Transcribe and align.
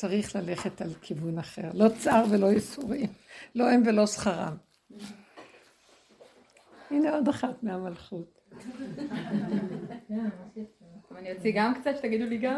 צריך 0.00 0.36
ללכת 0.36 0.82
על 0.82 0.90
כיוון 1.02 1.38
אחר. 1.38 1.70
לא 1.74 1.88
צער 1.98 2.24
ולא 2.30 2.46
ייסורים, 2.46 3.06
לא 3.54 3.70
הם 3.70 3.82
ולא 3.86 4.06
שכרם. 4.06 4.56
הנה 6.90 7.14
עוד 7.14 7.28
אחת 7.28 7.62
מהמלכות. 7.62 8.40
אני 11.18 11.32
אוציא 11.32 11.52
גם 11.54 11.74
קצת, 11.74 11.90
שתגידו 11.96 12.24
לי 12.24 12.38
גם? 12.38 12.56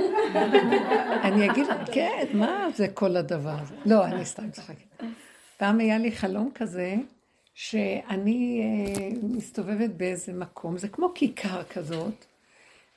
אני 1.22 1.50
אגיד, 1.50 1.66
כן, 1.92 2.26
מה 2.34 2.66
זה 2.74 2.88
כל 2.88 3.16
הדבר 3.16 3.54
הזה? 3.60 3.74
לא, 3.86 4.04
אני 4.06 4.24
סתם 4.24 4.50
צוחקת. 4.50 5.02
פעם 5.56 5.80
היה 5.80 5.98
לי 5.98 6.12
חלום 6.12 6.50
כזה, 6.54 6.94
שאני 7.54 8.62
אה, 8.62 9.08
מסתובבת 9.22 9.90
באיזה 9.90 10.32
מקום, 10.32 10.78
זה 10.78 10.88
כמו 10.88 11.12
כיכר 11.14 11.62
כזאת, 11.62 12.24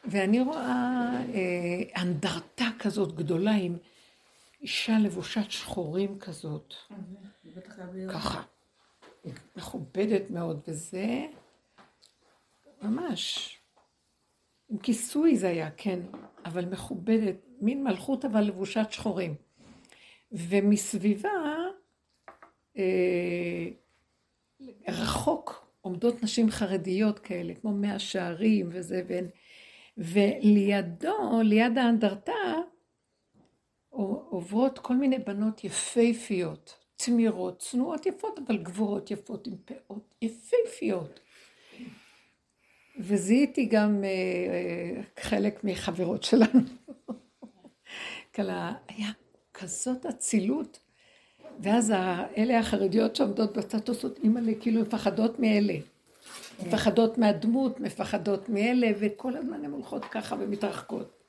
ואני 0.06 0.42
רואה 0.42 1.12
אה, 1.34 2.02
אנדרטה 2.02 2.68
כזאת 2.80 3.16
גדולה 3.16 3.52
עם 3.52 3.76
אישה 4.62 5.00
לבושת 5.00 5.52
שחורים 5.52 6.20
כזאת, 6.20 6.74
ככה, 8.10 8.44
מכובדת 9.56 10.30
מאוד, 10.30 10.62
וזה 10.68 11.26
ממש, 12.82 13.58
עם 14.70 14.78
כיסוי 14.78 15.38
זה 15.38 15.50
היה, 15.50 15.72
כן, 15.72 16.00
אבל 16.46 16.66
מכובדת, 16.66 17.36
מין 17.62 17.84
מלכות 17.84 18.26
אבל 18.26 18.42
לבושת 18.42 18.88
שחורים. 18.92 19.36
ומסביבה, 20.32 21.30
אה, 22.78 23.68
רחוק 24.88 25.68
עומדות 25.82 26.24
נשים 26.24 26.52
חרדיות 26.52 27.20
כאלה, 27.20 27.54
כמו 27.54 27.72
מאה 27.72 28.00
שערים 28.00 28.70
וזה, 28.72 29.02
והן, 29.08 29.26
ולידו, 29.98 31.42
ליד 31.44 31.78
האנדרטה, 31.78 32.54
עוברות 34.30 34.80
כל 34.80 34.96
מיני 34.96 35.20
בנות 35.20 35.64
יפייפיות, 35.64 36.78
צמירות, 36.98 37.60
צנועות 37.60 38.06
יפות, 38.06 38.40
אבל 38.48 38.58
גבוהות 38.58 39.12
יפות, 39.12 39.48
עם 39.48 39.54
פאות 39.66 40.16
יפייפיות. 40.22 41.20
וזיהיתי 43.00 43.66
גם 43.66 44.04
אה, 44.04 44.10
אה, 44.10 45.02
חלק 45.20 45.64
מחברות 45.64 46.24
שלנו. 46.24 46.62
כלה, 48.36 48.74
היה 48.88 49.10
כזאת 49.54 50.06
אצילות, 50.06 50.80
ואז 51.60 51.92
אלה 52.38 52.60
החרדיות 52.60 53.16
שעומדות 53.16 53.58
בצד 53.58 53.90
עושות 53.90 54.20
אימא'לה, 54.24 54.52
כאילו 54.62 54.82
מפחדות 54.82 55.40
מאלה. 55.40 55.76
מפחדות 56.60 57.18
מהדמות, 57.18 57.80
מפחדות 57.80 58.50
מאלה, 58.50 58.88
וכל 59.00 59.38
הזמן 59.38 59.66
הן 59.66 59.72
הולכות 59.72 60.06
ככה 60.06 60.36
ומתרחקות. 60.40 61.25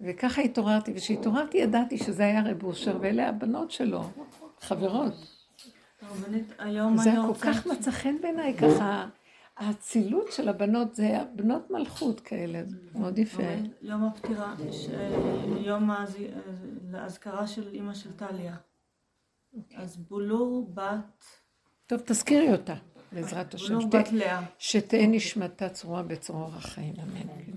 וככה 0.00 0.42
התעוררתי, 0.42 0.92
וכשהתעוררתי 0.96 1.58
ידעתי 1.58 1.98
שזה 1.98 2.22
היה 2.22 2.42
רב 2.42 2.64
אושר, 2.64 2.98
ואלה 3.00 3.28
הבנות 3.28 3.70
שלו, 3.70 4.02
חברות. 4.60 5.12
זה 6.96 7.10
כל 7.26 7.34
כך 7.40 7.66
מצא 7.66 7.90
חן 7.90 8.14
בעיניי 8.22 8.54
ככה. 8.54 9.08
האצילות 9.56 10.32
של 10.32 10.48
הבנות 10.48 10.94
זה 10.94 11.18
בנות 11.36 11.70
מלכות 11.70 12.20
כאלה, 12.20 12.62
מאוד 12.94 13.18
יפה. 13.18 13.42
יום 13.82 14.04
הפטירה, 14.04 14.54
יום 15.60 15.90
האזכרה 16.94 17.46
של 17.46 17.68
אימא 17.68 17.94
של 17.94 18.12
טליה. 18.12 18.56
אז 19.76 19.96
בולור 19.96 20.70
בת... 20.74 21.24
טוב, 21.86 22.00
תזכירי 22.04 22.52
אותה, 22.52 22.74
בעזרת 23.12 23.54
השם. 23.54 23.74
בולור 23.74 23.90
בת 23.90 24.12
לאה. 24.12 24.42
שתהא 24.58 25.06
נשמתה 25.08 25.68
צרורה 25.68 26.02
בצרור 26.02 26.50
החיים, 26.54 26.94
אמן. 27.02 27.48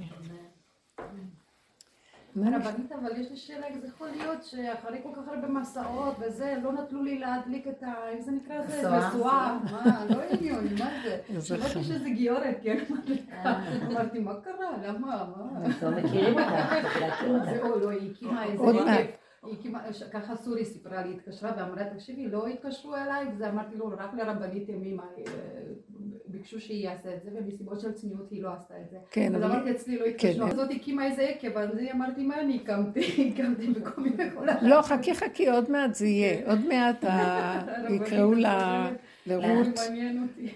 רבנית, 2.35 2.91
אבל 2.91 3.11
יש 3.17 3.31
לי 3.31 3.37
שאלה, 3.37 3.67
איך 3.67 3.77
זה 3.77 3.87
יכול 3.87 4.07
להיות 4.07 4.43
שאחרי 4.43 4.99
כל 5.03 5.09
כך 5.15 5.27
הרבה 5.27 5.47
מסעות 5.47 6.15
וזה, 6.19 6.57
לא 6.63 6.71
נתנו 6.71 7.03
לי 7.03 7.19
להדליק 7.19 7.67
את 7.67 7.83
ה... 7.83 8.09
איך 8.09 8.21
זה 8.21 8.31
נקרא 8.31 8.55
לזה? 8.57 8.89
משואה. 8.89 9.57
מה, 9.71 10.05
לא 10.09 10.21
הגיוני, 10.21 10.69
מה 10.79 10.89
זה? 11.03 11.19
שמעתי 11.47 11.83
שזה 11.83 12.09
גיורת, 12.09 12.57
כן? 12.63 12.83
אמרתי, 13.87 14.19
מה 14.19 14.33
קרה? 14.41 14.71
למה? 14.87 15.25
מה? 15.37 15.69
לא 15.81 15.91
מכירים 15.91 16.39
אותה. 16.39 16.69
זהו, 17.51 17.79
לא, 17.79 17.89
היא 17.89 18.11
הקימה 18.11 18.43
איזה... 18.43 18.63
ככה 20.11 20.35
סורי 20.35 20.65
סיפרה 20.65 21.01
לי, 21.01 21.13
התקשרה 21.13 21.51
ואמרה, 21.57 21.83
תקשיבי, 21.93 22.27
לא 22.27 22.47
התקשרו 22.47 22.95
אליי, 22.95 23.27
וזה 23.33 23.49
אמרתי 23.49 23.75
לו, 23.75 23.87
רק 23.97 24.13
לרבנית 24.13 24.69
ימימה, 24.69 25.03
ביקשו 26.41 26.59
שהיא 26.59 26.83
יעשה 26.85 27.15
את 27.15 27.23
זה, 27.23 27.29
ומסיבות 27.33 27.79
של 27.79 27.91
צניעות 27.91 28.31
היא 28.31 28.43
לא 28.43 28.49
עשתה 28.53 28.73
את 28.81 28.89
זה. 28.89 28.97
כן, 29.11 29.35
אבל... 29.35 29.43
אז 29.43 29.51
אמרתי, 29.51 29.71
אצלי 29.71 29.99
לא 29.99 30.05
התקשרו. 30.05 30.47
הזאת 30.47 30.69
הקימה 30.75 31.05
איזה 31.05 31.21
יקב, 31.21 31.57
אז 31.57 31.69
אמרתי, 31.93 32.23
מה 32.23 32.39
אני 32.39 32.59
הקמתי? 32.63 32.99
הקמתי 33.33 33.67
בכל 33.67 34.01
מיני 34.01 34.31
כל 34.35 34.45
לא, 34.61 34.81
חכי 34.81 35.13
חכי, 35.13 35.49
עוד 35.49 35.71
מעט 35.71 35.95
זה 35.95 36.07
יהיה. 36.07 36.49
עוד 36.49 36.59
מעט 36.67 37.05
יקראו 37.95 38.33
לה 38.33 38.89
לרות 39.25 39.79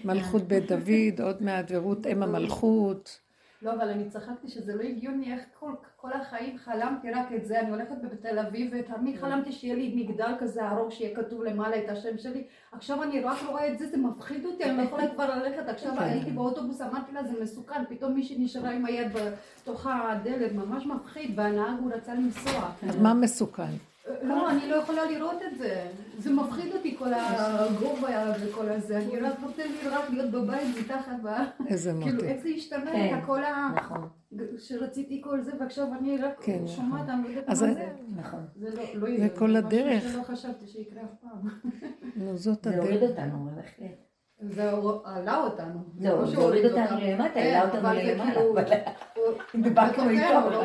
מלכות 0.04 0.42
בית 0.42 0.66
דוד, 0.66 1.20
עוד 1.22 1.42
מעט 1.42 1.64
ורות 1.68 2.06
אם 2.06 2.22
המלכות. 2.22 3.25
לא, 3.66 3.72
אבל 3.72 3.88
אני 3.88 4.08
צחקתי 4.08 4.48
שזה 4.48 4.74
לא 4.74 4.82
הגיוני 4.82 5.32
איך 5.32 5.40
כל, 5.60 5.72
כל 5.96 6.12
החיים 6.12 6.58
חלמתי 6.58 7.10
רק 7.10 7.32
את 7.36 7.46
זה, 7.46 7.60
אני 7.60 7.70
הולכת 7.70 7.94
בתל 8.02 8.38
אביב 8.38 8.72
ותמיד 8.72 9.16
חלמתי 9.16 9.52
שיהיה 9.52 9.74
לי 9.74 9.92
מגדל 9.96 10.32
כזה 10.38 10.68
ארוך 10.70 10.92
שיהיה 10.92 11.16
כתוב 11.16 11.44
למעלה 11.44 11.78
את 11.78 11.88
השם 11.88 12.18
שלי, 12.18 12.44
עכשיו 12.72 13.02
אני 13.02 13.20
רק 13.20 13.38
רואה 13.48 13.72
את 13.72 13.78
זה, 13.78 13.86
זה 13.86 13.96
מפחיד 13.96 14.46
אותי, 14.46 14.64
אני 14.64 14.76
לא 14.76 14.82
יכולה 14.82 15.08
כבר 15.14 15.28
ללכת, 15.36 15.68
עכשיו 15.68 15.92
כן. 15.96 16.02
הייתי 16.02 16.30
באוטובוס, 16.30 16.80
אמרתי 16.80 17.12
לה 17.12 17.24
זה 17.24 17.42
מסוכן, 17.42 17.84
פתאום 17.88 18.14
מישהי 18.14 18.36
נשארה 18.38 18.70
עם 18.70 18.86
היד 18.86 19.08
בתוך 19.62 19.86
הדלת, 19.86 20.52
ממש 20.52 20.86
מפחיד, 20.86 21.38
והנהג 21.38 21.78
הוא 21.80 21.92
רצה 21.92 22.14
לנסוע. 22.14 22.70
אז 22.88 22.96
מה 22.96 23.14
מסוכן? 23.14 23.72
לא, 24.22 24.50
אני 24.50 24.68
לא 24.68 24.76
יכולה 24.76 25.04
לראות 25.10 25.42
את 25.52 25.58
זה. 25.58 25.86
זה 26.18 26.32
מפחיד 26.32 26.72
אותי 26.74 26.96
כל 26.98 27.08
הגובה 27.14 28.32
וכל 28.40 28.68
הזה. 28.68 28.96
אני 28.98 29.20
רק 29.20 29.34
רוצה 29.42 29.62
לי 29.66 29.88
רק 29.88 30.10
להיות 30.10 30.30
בבית 30.30 30.76
מתחת. 30.80 31.12
איזה 31.66 31.94
מוטי. 31.94 32.10
כאילו, 32.10 32.24
איך 32.24 32.42
זה 32.42 32.48
השתנה 32.48 32.90
כן, 32.92 33.18
כל 33.26 33.44
ה... 33.44 33.68
נכון. 33.74 34.08
שרציתי 34.58 35.20
כל 35.24 35.40
זה, 35.40 35.52
ועכשיו 35.60 35.86
אני 36.00 36.18
רק 36.18 36.40
כן, 36.40 36.54
נכון. 36.64 36.68
שומעת, 36.76 37.08
אני 37.08 37.22
לא 37.22 37.28
יודעת 37.28 37.48
מה 37.48 37.54
זה. 37.54 37.88
נכון. 38.16 38.46
זה 38.56 38.68
לא, 38.76 38.82
לא 38.94 39.18
זה 39.18 39.28
כל 39.28 39.56
הדרך. 39.56 40.04
משהו 40.04 40.10
שלא 40.12 40.22
חשבתי 40.22 40.66
שיקרה 40.66 41.02
אף 41.02 41.08
פעם. 41.22 41.70
נו, 42.16 42.36
זאת 42.44 42.64
זה 42.64 42.70
הדרך. 42.70 42.84
הוריד 42.84 43.02
אותנו, 43.02 43.48
בהחלט. 43.56 44.06
זה 44.40 44.70
עלה 45.04 45.36
אותנו. 45.38 45.80
זהו, 45.98 46.20
לא 46.20 46.26
זה 46.26 46.36
הוריד 46.36 46.64
אותנו 46.64 46.96
למטה, 47.02 47.34
כן, 47.34 47.40
העלה 47.40 47.64
אותנו 47.64 47.80
אבל 47.80 47.96
זה 48.06 48.14
למעלה, 48.14 48.32
כאילו- 48.34 48.56
דיברנו 49.64 50.10
איתו. 50.10 50.60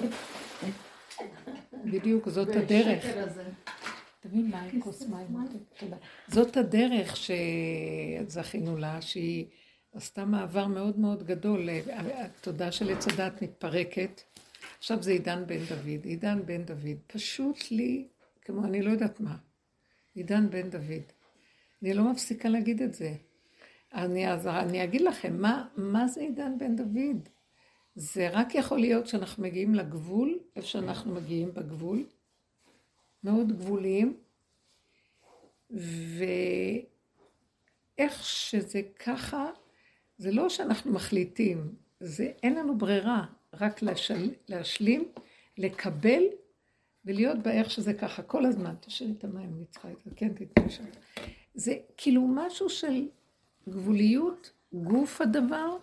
בדיוק, 1.84 2.28
זאת 2.28 2.48
הדרך. 2.56 3.04
תבין 4.20 4.50
מה 4.50 4.62
עם 4.62 4.80
כוס 4.80 5.06
מים. 5.08 5.26
תודה. 5.78 5.96
זאת 6.28 6.56
הדרך 6.56 7.16
שזכינו 7.16 8.76
לה, 8.76 9.02
שהיא 9.02 9.46
עשתה 9.92 10.24
מעבר 10.24 10.66
מאוד 10.66 10.98
מאוד 10.98 11.26
גדול. 11.26 11.68
התודעה 11.92 12.72
של 12.72 12.90
עץ 12.90 13.08
הדת 13.08 13.42
מתפרקת. 13.42 14.20
עכשיו 14.78 15.02
זה 15.02 15.10
עידן 15.10 15.46
בן 15.46 15.64
דוד. 15.68 16.04
עידן 16.04 16.46
בן 16.46 16.62
דוד. 16.62 16.98
פשוט 17.06 17.70
לי, 17.70 18.06
כמו 18.42 18.64
אני 18.64 18.82
לא 18.82 18.90
יודעת 18.90 19.20
מה. 19.20 19.36
עידן 20.14 20.50
בן 20.50 20.70
דוד. 20.70 21.02
אני 21.82 21.94
לא 21.94 22.12
מפסיקה 22.12 22.48
להגיד 22.48 22.82
את 22.82 22.94
זה. 22.94 23.14
אני, 23.94 24.32
אז 24.32 24.46
אני 24.46 24.84
אגיד 24.84 25.00
לכם, 25.00 25.42
מה, 25.42 25.68
מה 25.76 26.08
זה 26.08 26.20
עידן 26.20 26.58
בן 26.58 26.76
דוד? 26.76 27.28
זה 27.94 28.28
רק 28.32 28.54
יכול 28.54 28.78
להיות 28.78 29.06
שאנחנו 29.06 29.42
מגיעים 29.42 29.74
לגבול, 29.74 30.38
איפה 30.56 30.66
שאנחנו 30.66 31.14
מגיעים 31.14 31.54
בגבול, 31.54 32.04
מאוד 33.24 33.52
גבוליים, 33.52 34.16
ואיך 37.98 38.24
שזה 38.24 38.82
ככה, 38.98 39.50
זה 40.18 40.32
לא 40.32 40.48
שאנחנו 40.48 40.92
מחליטים, 40.92 41.74
זה 42.00 42.32
אין 42.42 42.54
לנו 42.54 42.78
ברירה, 42.78 43.26
רק 43.52 43.82
להשל, 43.82 44.30
להשלים, 44.48 45.08
לקבל 45.58 46.22
ולהיות 47.04 47.38
באיך 47.38 47.70
שזה 47.70 47.94
ככה, 47.94 48.22
כל 48.22 48.46
הזמן. 48.46 48.74
תשאירי 48.80 49.12
את 49.18 49.24
המים, 49.24 49.54
אני 49.56 49.64
צריכה 49.66 49.92
את 49.92 50.00
זה, 50.04 50.10
כן, 50.16 50.28
תתני 50.34 50.70
שם. 50.70 50.84
זה 51.54 51.74
כאילו 51.96 52.22
משהו 52.34 52.68
של 52.68 53.08
גבוליות, 53.68 54.52
גוף 54.72 55.20
הדבר, 55.20 55.76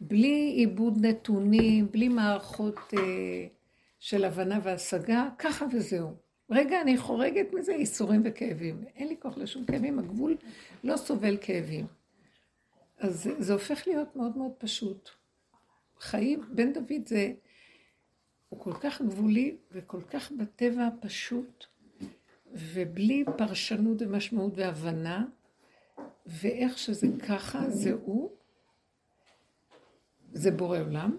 בלי 0.00 0.52
עיבוד 0.56 1.06
נתונים, 1.06 1.88
בלי 1.90 2.08
מערכות 2.08 2.78
אה, 2.96 3.46
של 3.98 4.24
הבנה 4.24 4.58
והשגה, 4.62 5.28
ככה 5.38 5.66
וזהו. 5.72 6.10
רגע, 6.50 6.80
אני 6.80 6.96
חורגת 6.96 7.52
מזה 7.52 7.72
ייסורים 7.72 8.22
וכאבים. 8.24 8.84
אין 8.96 9.08
לי 9.08 9.16
כוח 9.20 9.38
לשום 9.38 9.64
כאבים, 9.64 9.98
הגבול 9.98 10.36
לא 10.84 10.96
סובל 10.96 11.36
כאבים. 11.40 11.86
אז 12.98 13.22
זה, 13.22 13.42
זה 13.42 13.52
הופך 13.52 13.86
להיות 13.86 14.16
מאוד 14.16 14.36
מאוד 14.36 14.52
פשוט. 14.58 15.10
חיים, 16.00 16.40
בן 16.54 16.72
דוד 16.72 17.06
זה, 17.06 17.32
הוא 18.48 18.60
כל 18.60 18.72
כך 18.80 19.02
גבולי 19.02 19.56
וכל 19.72 20.00
כך 20.10 20.32
בטבע 20.32 20.88
פשוט, 21.00 21.64
ובלי 22.52 23.24
פרשנות 23.36 24.02
ומשמעות 24.02 24.52
והבנה, 24.56 25.24
ואיך 26.26 26.78
שזה 26.78 27.06
ככה, 27.28 27.70
זה 27.70 27.92
הוא, 27.92 28.30
זה 30.32 30.50
בורא 30.50 30.78
עולם, 30.78 31.16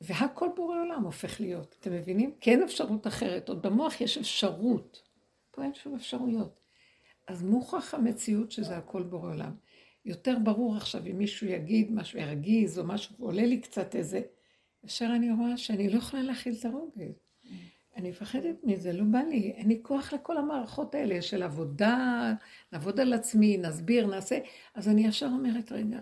והכל 0.00 0.48
בורא 0.56 0.76
עולם 0.80 1.02
הופך 1.02 1.40
להיות, 1.40 1.76
אתם 1.80 1.92
מבינים? 1.92 2.34
כי 2.40 2.50
אין 2.50 2.62
אפשרות 2.62 3.06
אחרת, 3.06 3.48
עוד 3.48 3.62
במוח 3.62 4.00
יש 4.00 4.18
אפשרות, 4.18 5.02
פה 5.50 5.62
אין 5.62 5.74
שום 5.74 5.94
אפשרויות. 5.94 6.60
אז 7.26 7.42
מוכח 7.42 7.94
המציאות 7.94 8.50
שזה 8.50 8.76
הכל 8.76 9.02
בורא 9.02 9.30
עולם. 9.30 9.52
יותר 10.04 10.38
ברור 10.44 10.76
עכשיו 10.76 11.06
אם 11.06 11.18
מישהו 11.18 11.46
יגיד 11.46 11.92
משהו 11.92 12.18
ירגיז 12.18 12.78
או 12.78 12.84
משהו, 12.84 13.14
עולה 13.18 13.46
לי 13.46 13.60
קצת 13.60 13.94
איזה, 13.94 14.20
ישר 14.84 15.08
אני 15.16 15.32
רואה 15.32 15.56
שאני 15.56 15.88
לא 15.90 15.98
יכולה 15.98 16.22
להכיל 16.22 16.54
את 16.60 16.64
הרוגז. 16.64 17.26
אני 17.96 18.10
מפחדת 18.10 18.56
מזה, 18.64 18.92
לא 18.92 19.04
בא 19.04 19.18
לי, 19.18 19.52
אין 19.56 19.68
לי 19.68 19.78
כוח 19.82 20.12
לכל 20.12 20.36
המערכות 20.36 20.94
האלה 20.94 21.22
של 21.22 21.42
עבודה, 21.42 22.32
לעבוד 22.72 23.00
על 23.00 23.12
עצמי, 23.12 23.56
נסביר, 23.56 24.06
נעשה, 24.06 24.38
אז 24.74 24.88
אני 24.88 25.06
ישר 25.06 25.26
אומרת, 25.26 25.72
רגע, 25.72 25.98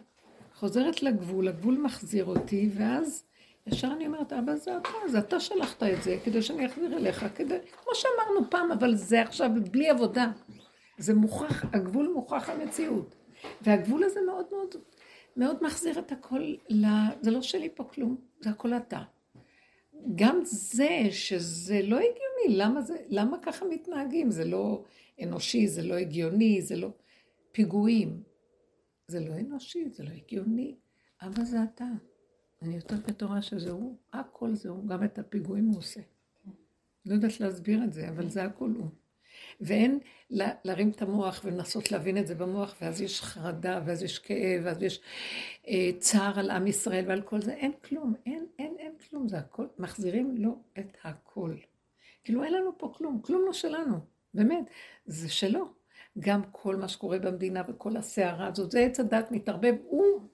חוזרת 0.64 1.02
לגבול, 1.02 1.48
הגבול 1.48 1.78
מחזיר 1.78 2.24
אותי, 2.24 2.70
ואז 2.74 3.24
ישר 3.66 3.88
אני 3.96 4.06
אומרת, 4.06 4.32
אבא 4.32 4.56
זה 4.56 4.76
אתה, 4.76 4.88
זה 5.08 5.18
אתה 5.18 5.40
שלחת 5.40 5.82
את 5.82 6.02
זה, 6.02 6.18
כדי 6.24 6.42
שאני 6.42 6.66
אחזיר 6.66 6.96
אליך, 6.96 7.26
כדי, 7.34 7.58
כמו 7.82 7.94
שאמרנו 7.94 8.50
פעם, 8.50 8.72
אבל 8.72 8.94
זה 8.94 9.22
עכשיו 9.22 9.50
בלי 9.70 9.88
עבודה. 9.88 10.30
זה 10.98 11.14
מוכח, 11.14 11.64
הגבול 11.74 12.10
מוכח 12.14 12.48
המציאות. 12.48 13.14
והגבול 13.62 14.04
הזה 14.04 14.20
מאוד 14.26 14.46
מאוד, 14.52 14.74
מאוד 15.36 15.62
מחזיר 15.62 15.98
את 15.98 16.12
הכל, 16.12 16.54
ל... 16.68 16.86
זה 17.20 17.30
לא 17.30 17.42
שלי 17.42 17.68
פה 17.74 17.84
כלום, 17.84 18.16
זה 18.40 18.50
הכל 18.50 18.74
אתה. 18.74 19.02
גם 20.14 20.40
זה, 20.44 20.98
שזה 21.10 21.80
לא 21.82 21.96
הגיוני, 21.96 22.58
למה, 22.58 22.80
זה, 22.82 22.96
למה 23.08 23.38
ככה 23.42 23.64
מתנהגים? 23.64 24.30
זה 24.30 24.44
לא 24.44 24.82
אנושי, 25.22 25.66
זה 25.66 25.82
לא 25.82 25.94
הגיוני, 25.94 26.62
זה 26.62 26.76
לא... 26.76 26.88
פיגועים. 27.52 28.33
זה 29.06 29.20
לא 29.20 29.34
אנושי, 29.40 29.90
זה 29.90 30.04
לא 30.04 30.10
הגיוני. 30.10 30.76
אבא 31.22 31.44
זה 31.44 31.56
אתה. 31.62 31.88
אני 32.62 32.74
יותר 32.74 32.96
בתורה 33.06 33.42
שזה 33.42 33.70
הוא, 33.70 33.96
הכל 34.12 34.54
זה 34.54 34.68
הוא, 34.68 34.88
גם 34.88 35.04
את 35.04 35.18
הפיגועים 35.18 35.66
הוא 35.66 35.78
עושה. 35.78 36.00
לא 37.06 37.14
יודעת 37.14 37.40
להסביר 37.40 37.84
את 37.84 37.92
זה, 37.92 38.08
אבל 38.08 38.28
זה 38.28 38.44
הכל 38.44 38.70
הוא. 38.70 38.88
ואין 39.60 39.98
להרים 40.64 40.90
את 40.90 41.02
המוח 41.02 41.40
ולנסות 41.44 41.92
להבין 41.92 42.18
את 42.18 42.26
זה 42.26 42.34
במוח, 42.34 42.74
ואז 42.80 43.00
יש 43.00 43.22
חרדה, 43.22 43.80
ואז 43.86 44.02
יש 44.02 44.18
כאב, 44.18 44.62
ואז 44.64 44.82
יש 44.82 45.00
אה, 45.68 45.90
צער 45.98 46.38
על 46.38 46.50
עם 46.50 46.66
ישראל 46.66 47.04
ועל 47.08 47.22
כל 47.22 47.40
זה, 47.40 47.52
אין 47.54 47.72
כלום, 47.84 48.14
אין, 48.26 48.46
אין, 48.58 48.74
אין 48.78 48.92
כלום, 49.10 49.28
זה 49.28 49.38
הכל, 49.38 49.66
מחזירים 49.78 50.36
לו 50.36 50.62
את 50.78 50.96
הכל. 51.04 51.54
כאילו 52.24 52.44
אין 52.44 52.52
לנו 52.52 52.78
פה 52.78 52.92
כלום, 52.96 53.20
כלום 53.22 53.42
לא 53.46 53.52
שלנו, 53.52 53.96
באמת, 54.34 54.64
זה 55.06 55.28
שלו. 55.28 55.83
גם 56.18 56.42
כל 56.52 56.76
מה 56.76 56.88
שקורה 56.88 57.18
במדינה 57.18 57.62
וכל 57.68 57.96
הסערה 57.96 58.46
הזאת, 58.46 58.70
זה 58.70 58.80
עץ 58.80 59.00
הדת 59.00 59.30
מתערבב, 59.30 59.74
הוא, 59.84 60.28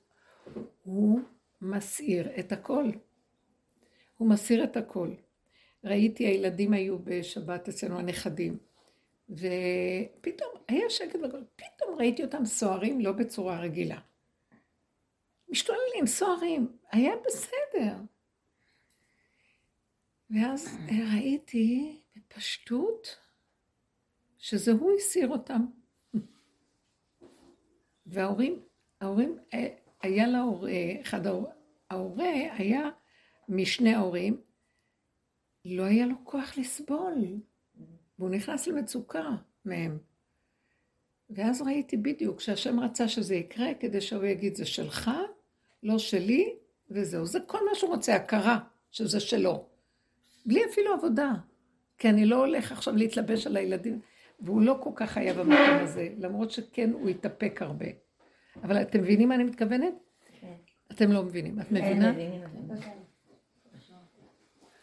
הוא 0.82 1.20
מסעיר 1.60 2.28
את 2.38 2.52
הכל. 2.52 2.84
הוא 4.16 4.28
מסיר 4.28 4.64
את 4.64 4.76
הכל. 4.76 5.10
ראיתי, 5.84 6.26
הילדים 6.26 6.72
היו 6.72 6.98
בשבת 6.98 7.68
אצלנו, 7.68 7.98
הנכדים. 7.98 8.58
ופתאום 9.30 10.50
היה 10.68 10.90
שקט 10.90 11.16
בגול, 11.16 11.44
פתאום 11.56 11.98
ראיתי 11.98 12.24
אותם 12.24 12.44
סוערים 12.44 13.00
לא 13.00 13.12
בצורה 13.12 13.60
רגילה. 13.60 13.98
משתוללים, 15.48 16.06
סוערים, 16.06 16.76
היה 16.92 17.12
בסדר. 17.26 17.96
ואז 20.30 20.78
ראיתי 21.14 22.00
בפשטות 22.16 23.16
שזה 24.40 24.72
הוא 24.72 24.92
הסיר 24.96 25.28
אותם. 25.28 25.66
וההורים, 28.06 28.62
ההורים, 29.00 29.38
היה 30.02 30.26
להורה, 30.26 30.72
אחד 31.00 31.20
ההורה 31.90 32.32
היה 32.52 32.90
משני 33.48 33.94
ההורים, 33.94 34.40
לא 35.64 35.82
היה 35.82 36.06
לו 36.06 36.14
כוח 36.24 36.58
לסבול. 36.58 37.14
והוא 38.18 38.30
נכנס 38.30 38.66
למצוקה 38.66 39.28
מהם. 39.64 39.98
ואז 41.30 41.62
ראיתי 41.62 41.96
בדיוק 41.96 42.40
שהשם 42.40 42.80
רצה 42.80 43.08
שזה 43.08 43.34
יקרה 43.34 43.74
כדי 43.80 44.00
שהוא 44.00 44.24
יגיד 44.24 44.54
זה 44.54 44.66
שלך, 44.66 45.10
לא 45.82 45.98
שלי, 45.98 46.56
וזהו. 46.90 47.26
זה 47.26 47.40
כל 47.40 47.58
מה 47.68 47.74
שהוא 47.74 47.94
רוצה, 47.94 48.14
הכרה 48.14 48.58
שזה 48.90 49.20
שלו. 49.20 49.68
בלי 50.46 50.64
אפילו 50.64 50.94
עבודה. 50.94 51.32
כי 51.98 52.08
אני 52.08 52.26
לא 52.26 52.36
הולך 52.36 52.72
עכשיו 52.72 52.96
להתלבש 52.96 53.46
על 53.46 53.56
הילדים, 53.56 54.00
והוא 54.40 54.62
לא 54.62 54.78
כל 54.82 54.90
כך 54.94 55.16
היה 55.16 55.34
במקום 55.34 55.76
הזה, 55.82 56.08
למרות 56.18 56.50
שכן 56.50 56.90
הוא 56.92 57.08
התאפק 57.08 57.62
הרבה. 57.62 57.86
אבל 58.62 58.82
אתם 58.82 59.00
מבינים 59.00 59.28
מה 59.28 59.34
אני 59.34 59.44
מתכוונת? 59.44 59.94
כן. 60.40 60.54
אתם 60.92 61.12
לא 61.12 61.22
מבינים. 61.22 61.60
את 61.60 61.72
מבינה? 61.72 62.12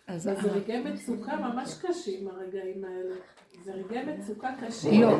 אז 0.07 0.23
זה 0.23 0.51
רגעי 0.51 0.83
מצוקה 0.83 1.35
ממש 1.35 1.79
קשים, 1.81 2.27
הרגעים 2.27 2.85
האלה. 2.85 3.15
זה 3.63 3.73
רגעי 3.73 4.05
מצוקה 4.05 4.49
קשים. 4.67 5.01
לא. 5.01 5.17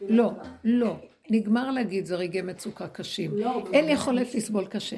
לא, 0.00 0.32
לא. 0.64 0.96
נגמר 1.30 1.70
להגיד 1.70 2.06
זה 2.06 2.16
רגעי 2.16 2.42
מצוקה 2.42 2.88
קשים. 2.88 3.30
לא, 3.34 3.64
אין 3.72 3.88
יכולת 3.88 4.34
לסבול 4.34 4.66
קשה. 4.66 4.96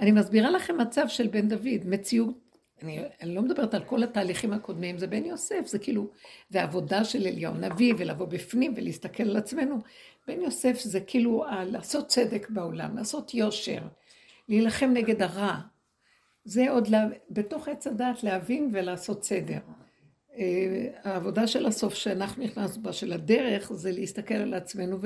אני 0.00 0.12
מסבירה 0.12 0.50
לכם 0.50 0.78
מצב 0.78 1.08
של 1.08 1.26
בן 1.26 1.48
דוד, 1.48 1.86
מציאות, 1.86 2.45
אני, 2.82 3.00
אני 3.22 3.34
לא 3.34 3.42
מדברת 3.42 3.74
על 3.74 3.84
כל 3.84 4.02
התהליכים 4.02 4.52
הקודמים, 4.52 4.98
זה 4.98 5.06
בן 5.06 5.24
יוסף, 5.24 5.66
זה 5.66 5.78
כאילו, 5.78 6.10
זה 6.50 6.62
עבודה 6.62 7.04
של 7.04 7.26
אליהו 7.26 7.54
נביא, 7.54 7.94
ולבוא 7.98 8.26
בפנים 8.26 8.72
ולהסתכל 8.76 9.22
על 9.22 9.36
עצמנו. 9.36 9.78
בן 10.28 10.40
יוסף 10.40 10.80
זה 10.80 11.00
כאילו 11.00 11.44
לעשות 11.66 12.08
צדק 12.08 12.50
בעולם, 12.50 12.96
לעשות 12.96 13.34
יושר, 13.34 13.82
להילחם 14.48 14.90
נגד 14.94 15.22
הרע, 15.22 15.60
זה 16.44 16.70
עוד 16.70 16.88
לה, 16.88 17.06
בתוך 17.30 17.68
עץ 17.68 17.86
הדעת 17.86 18.24
להבין 18.24 18.70
ולעשות 18.72 19.24
סדר. 19.24 19.58
אה, 20.38 20.86
העבודה 21.02 21.46
של 21.46 21.66
הסוף 21.66 21.94
שאנחנו 21.94 22.44
נכנסנו 22.44 22.82
בה, 22.82 22.92
של 22.92 23.12
הדרך, 23.12 23.72
זה 23.72 23.92
להסתכל 23.92 24.34
על 24.34 24.54
עצמנו 24.54 24.98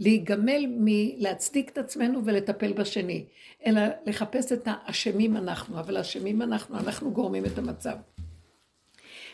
ולהיגמל 0.00 0.66
מלהצדיק 0.68 1.70
את 1.70 1.78
עצמנו 1.78 2.24
ולטפל 2.24 2.72
בשני, 2.72 3.24
אלא 3.66 3.80
לחפש 4.06 4.52
את 4.52 4.62
האשמים 4.66 5.36
אנחנו, 5.36 5.80
אבל 5.80 5.96
האשמים 5.96 6.42
אנחנו, 6.42 6.78
אנחנו 6.78 7.12
גורמים 7.12 7.46
את 7.46 7.58
המצב. 7.58 7.96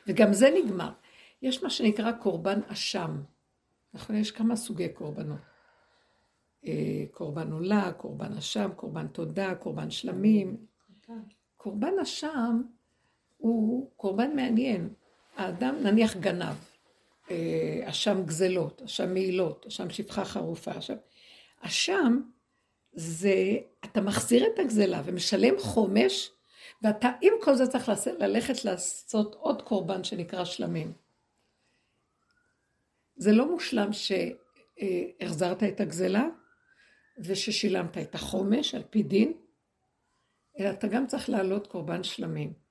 וגם 0.06 0.32
זה 0.32 0.50
נגמר. 0.64 0.90
יש 1.42 1.62
מה 1.62 1.70
שנקרא 1.70 2.12
קורבן 2.12 2.60
אשם. 2.68 3.20
נכון, 3.94 4.16
יש 4.16 4.30
כמה 4.30 4.56
סוגי 4.56 4.88
קורבנות. 4.88 5.38
אה, 6.66 7.04
קורבן 7.10 7.52
עולה, 7.52 7.92
קורבן 7.92 8.32
אשם, 8.32 8.70
קורבן 8.76 9.06
תודה, 9.06 9.54
קורבן 9.54 9.90
שלמים. 9.90 10.56
קורבן 11.56 11.98
אשם 12.02 12.62
הוא 13.36 13.90
קורבן 13.96 14.36
מעניין. 14.36 14.88
האדם 15.36 15.74
נניח 15.82 16.16
גנב, 16.16 16.54
אשם 17.84 18.22
גזלות, 18.26 18.82
אשם 18.82 19.14
מעילות, 19.14 19.66
אשם 19.66 19.90
שפחה 19.90 20.24
חרופה. 20.24 20.78
אשם, 20.78 20.96
אשם 21.60 22.20
זה, 22.92 23.34
אתה 23.84 24.00
מחזיר 24.00 24.46
את 24.46 24.58
הגזלה 24.58 25.02
ומשלם 25.04 25.58
חומש, 25.58 26.30
ואתה 26.82 27.10
עם 27.22 27.32
כל 27.40 27.54
זה 27.54 27.66
צריך 27.66 27.92
ללכת 28.18 28.64
לעשות 28.64 29.34
עוד 29.34 29.62
קורבן 29.62 30.04
שנקרא 30.04 30.44
שלמים. 30.44 30.92
זה 33.16 33.32
לא 33.32 33.50
מושלם 33.50 33.90
שהחזרת 33.92 35.62
את 35.62 35.80
הגזלה 35.80 36.28
וששילמת 37.18 37.98
את 37.98 38.14
החומש 38.14 38.74
על 38.74 38.82
פי 38.90 39.02
דין, 39.02 39.32
אלא 40.60 40.70
אתה 40.70 40.86
גם 40.86 41.06
צריך 41.06 41.30
להעלות 41.30 41.66
קורבן 41.66 42.02
שלמים. 42.02 42.66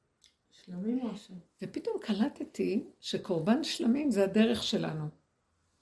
שלמים 0.66 1.02
או 1.02 1.12
השם? 1.12 1.34
ופתאום 1.62 1.98
קלטתי 2.02 2.84
שקורבן 3.00 3.64
שלמים 3.64 4.12
זה 4.12 4.24
הדרך 4.24 4.64
שלנו. 4.64 5.06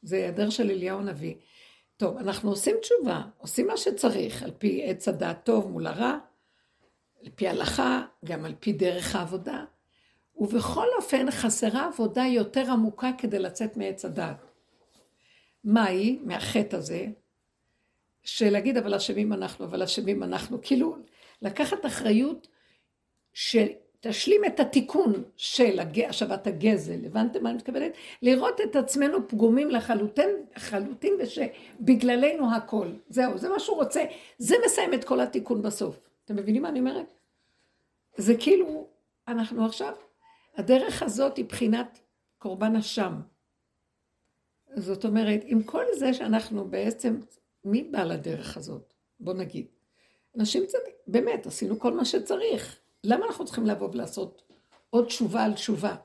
זה 0.01 0.27
הדרך 0.29 0.51
של 0.51 0.71
אליהו 0.71 0.99
הנביא. 0.99 1.35
טוב, 1.97 2.17
אנחנו 2.17 2.49
עושים 2.49 2.75
תשובה, 2.81 3.21
עושים 3.37 3.67
מה 3.67 3.77
שצריך, 3.77 4.43
על 4.43 4.51
פי 4.57 4.83
עץ 4.85 5.07
הדעת 5.07 5.45
טוב 5.45 5.71
מול 5.71 5.87
הרע, 5.87 6.17
על 7.23 7.29
פי 7.35 7.47
הלכה, 7.47 8.05
גם 8.25 8.45
על 8.45 8.55
פי 8.59 8.73
דרך 8.73 9.15
העבודה. 9.15 9.65
ובכל 10.35 10.87
אופן 10.97 11.31
חסרה 11.31 11.87
עבודה 11.87 12.23
יותר 12.23 12.71
עמוקה 12.71 13.11
כדי 13.17 13.39
לצאת 13.39 13.77
מעץ 13.77 14.05
הדעת. 14.05 14.45
מהי, 15.63 16.19
מהחטא 16.23 16.75
הזה, 16.75 17.07
של 18.23 18.49
להגיד 18.49 18.77
אבל 18.77 18.93
אשמים 18.93 19.33
אנחנו, 19.33 19.65
אבל 19.65 19.83
אשמים 19.83 20.23
אנחנו, 20.23 20.59
כאילו 20.61 20.97
לקחת 21.41 21.85
אחריות 21.85 22.47
שתשלים 24.03 24.45
את 24.45 24.60
התיקון 24.60 25.24
של 25.36 25.79
השבת 26.10 26.48
הגזל, 26.48 27.05
הבנתם 27.05 27.43
מה 27.43 27.50
אני 27.50 27.57
מתכוונת? 27.57 27.91
לראות 28.22 28.62
את 28.62 28.75
עצמנו 28.75 29.27
פגומים 29.27 29.69
לחלוטין, 29.69 30.29
לחלוטין 30.55 31.13
ושבגללנו 31.19 32.55
הכל. 32.55 32.88
זהו, 33.10 33.38
זה 33.38 33.50
מה 33.50 33.60
שהוא 33.60 33.77
רוצה. 33.77 34.03
זה 34.38 34.55
מסיים 34.65 34.93
את 34.93 35.03
כל 35.03 35.19
התיקון 35.19 35.62
בסוף. 35.62 36.10
אתם 36.25 36.36
מבינים 36.36 36.62
מה 36.62 36.69
אני 36.69 36.79
אומרת? 36.79 37.13
זה 38.17 38.33
כאילו, 38.39 38.88
אנחנו 39.27 39.65
עכשיו, 39.65 39.93
הדרך 40.57 41.03
הזאת 41.03 41.38
היא 41.38 41.45
בחינת 41.45 42.00
קורבן 42.38 42.75
אשם. 42.75 43.13
זאת 44.75 45.05
אומרת, 45.05 45.41
עם 45.45 45.63
כל 45.63 45.86
זה 45.98 46.13
שאנחנו 46.13 46.65
בעצם, 46.65 47.19
מי 47.65 47.83
בא 47.83 48.03
לדרך 48.03 48.57
הזאת? 48.57 48.93
בוא 49.19 49.33
נגיד. 49.33 49.65
אנשים 50.38 50.65
צדיקים, 50.65 50.93
באמת, 51.07 51.45
עשינו 51.45 51.79
כל 51.79 51.93
מה 51.93 52.05
שצריך. 52.05 52.82
למה 53.03 53.25
אנחנו 53.25 53.45
צריכים 53.45 53.65
לבוא 53.65 53.89
ולעשות 53.89 54.41
עוד 54.89 55.05
תשובה 55.05 55.43
על 55.43 55.53
תשובה? 55.53 55.95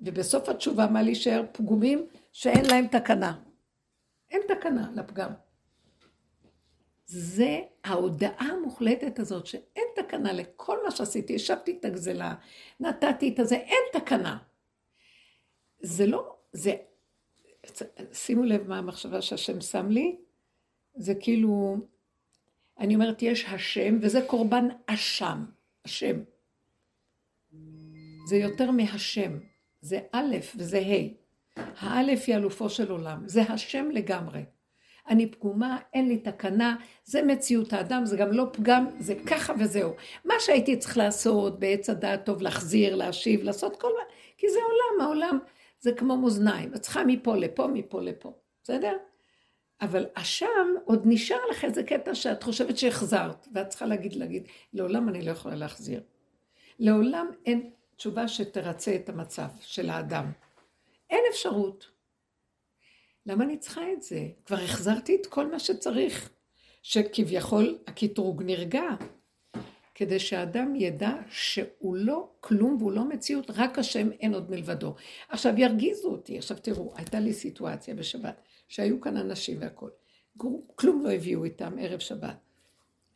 ובסוף 0.00 0.48
התשובה, 0.48 0.86
מה 0.86 1.02
להישאר? 1.02 1.42
פגומים 1.52 2.06
שאין 2.32 2.64
להם 2.64 2.86
תקנה. 2.86 3.42
אין 4.30 4.40
תקנה 4.48 4.90
לפגם. 4.94 5.30
זה 7.06 7.60
ההודעה 7.84 8.46
המוחלטת 8.46 9.18
הזאת, 9.18 9.46
שאין 9.46 9.84
תקנה 9.96 10.32
לכל 10.32 10.84
מה 10.84 10.90
שעשיתי, 10.90 11.32
ישבתי 11.32 11.76
את 11.80 11.84
הגזלה, 11.84 12.34
נתתי 12.80 13.28
את 13.34 13.38
הזה, 13.38 13.54
אין 13.54 13.82
תקנה. 13.92 14.38
זה 15.80 16.06
לא, 16.06 16.36
זה, 16.52 16.74
שימו 18.12 18.44
לב 18.44 18.68
מה 18.68 18.78
המחשבה 18.78 19.22
שהשם 19.22 19.60
שם 19.60 19.88
לי, 19.88 20.16
זה 20.96 21.14
כאילו, 21.14 21.76
אני 22.78 22.94
אומרת, 22.94 23.22
יש 23.22 23.44
השם, 23.44 23.98
וזה 24.02 24.20
קורבן 24.26 24.68
אשם, 24.86 25.44
השם. 25.84 26.16
זה 28.26 28.36
יותר 28.36 28.70
מהשם, 28.70 29.38
זה 29.80 30.00
א' 30.12 30.36
וזה 30.56 30.78
ה'. 30.78 31.24
האלף 31.56 32.24
היא 32.26 32.36
אלופו 32.36 32.70
של 32.70 32.90
עולם, 32.90 33.22
זה 33.26 33.42
השם 33.42 33.90
לגמרי. 33.90 34.44
אני 35.08 35.30
פגומה, 35.30 35.78
אין 35.94 36.08
לי 36.08 36.18
תקנה, 36.18 36.76
זה 37.04 37.22
מציאות 37.22 37.72
האדם, 37.72 38.06
זה 38.06 38.16
גם 38.16 38.32
לא 38.32 38.46
פגם, 38.52 38.86
זה 38.98 39.14
ככה 39.26 39.52
וזהו. 39.58 39.92
מה 40.24 40.34
שהייתי 40.38 40.76
צריך 40.76 40.96
לעשות 40.96 41.60
בעץ 41.60 41.90
הדעת 41.90 42.26
טוב, 42.26 42.42
להחזיר, 42.42 42.94
להשיב, 42.94 43.42
לעשות 43.42 43.80
כל 43.80 43.88
מה, 43.88 44.14
כי 44.38 44.46
זה 44.48 44.58
עולם, 44.58 45.06
העולם 45.06 45.38
זה 45.80 45.92
כמו 45.92 46.16
מאזניים, 46.16 46.74
את 46.74 46.80
צריכה 46.80 47.04
מפה 47.04 47.36
לפה, 47.36 47.66
מפה 47.66 48.00
לפה, 48.00 48.32
בסדר? 48.62 48.96
אבל 49.80 50.06
אשם, 50.14 50.74
עוד 50.84 51.02
נשאר 51.04 51.38
לך 51.50 51.64
איזה 51.64 51.82
קטע 51.82 52.14
שאת 52.14 52.42
חושבת 52.42 52.78
שהחזרת, 52.78 53.48
ואת 53.54 53.68
צריכה 53.68 53.86
להגיד, 53.86 54.14
להגיד, 54.14 54.48
לעולם 54.72 55.08
אני 55.08 55.22
לא 55.22 55.30
יכולה 55.30 55.54
להחזיר. 55.54 56.02
לעולם 56.78 57.30
אין 57.46 57.70
תשובה 57.96 58.28
שתרצה 58.28 58.94
את 58.96 59.08
המצב 59.08 59.48
של 59.60 59.90
האדם. 59.90 60.32
אין 61.10 61.20
אפשרות. 61.30 61.90
למה 63.26 63.44
אני 63.44 63.58
צריכה 63.58 63.92
את 63.92 64.02
זה? 64.02 64.28
כבר 64.46 64.56
החזרתי 64.56 65.16
את 65.16 65.26
כל 65.26 65.50
מה 65.50 65.58
שצריך, 65.58 66.30
שכביכול 66.82 67.78
הקטרוג 67.86 68.42
נרגע, 68.42 68.82
כדי 69.94 70.18
שהאדם 70.18 70.74
ידע 70.76 71.12
שהוא 71.30 71.96
לא 71.96 72.28
כלום 72.40 72.76
והוא 72.78 72.92
לא 72.92 73.04
מציאות, 73.04 73.50
רק 73.50 73.78
השם 73.78 74.12
אין 74.12 74.34
עוד 74.34 74.50
מלבדו. 74.50 74.94
עכשיו 75.28 75.52
ירגיזו 75.56 76.08
אותי, 76.08 76.38
עכשיו 76.38 76.56
תראו, 76.62 76.92
הייתה 76.96 77.20
לי 77.20 77.32
סיטואציה 77.32 77.94
בשבת, 77.94 78.42
שהיו 78.68 79.00
כאן 79.00 79.16
אנשים 79.16 79.60
והכול. 79.60 79.90
כלום 80.74 81.04
לא 81.04 81.12
הביאו 81.12 81.44
איתם 81.44 81.76
ערב 81.78 81.98
שבת. 81.98 82.36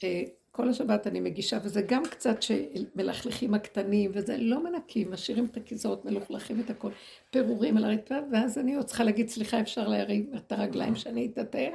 אה, 0.05 0.23
כל 0.51 0.69
השבת 0.69 1.07
אני 1.07 1.21
מגישה, 1.21 1.59
וזה 1.63 1.83
גם 1.83 2.03
קצת 2.05 2.43
שמלכלכים 2.43 3.55
הקטנים, 3.55 4.11
וזה 4.15 4.37
לא 4.37 4.65
מנקים, 4.65 5.13
משאירים 5.13 5.45
את 5.45 5.57
הכיסאות, 5.57 6.05
מלוכלכים 6.05 6.61
את 6.61 6.71
הכל, 6.71 6.91
פירורים 7.31 7.77
על 7.77 7.85
הרצפה, 7.85 8.15
ואז 8.33 8.59
אני 8.59 8.75
עוד 8.75 8.87
צריכה 8.87 9.05
להגיד, 9.05 9.29
סליחה, 9.29 9.61
אפשר 9.61 9.89
להרים 9.89 10.31
את 10.37 10.53
הרגליים 10.53 10.97
שאני 10.97 11.27
אתעטר? 11.27 11.71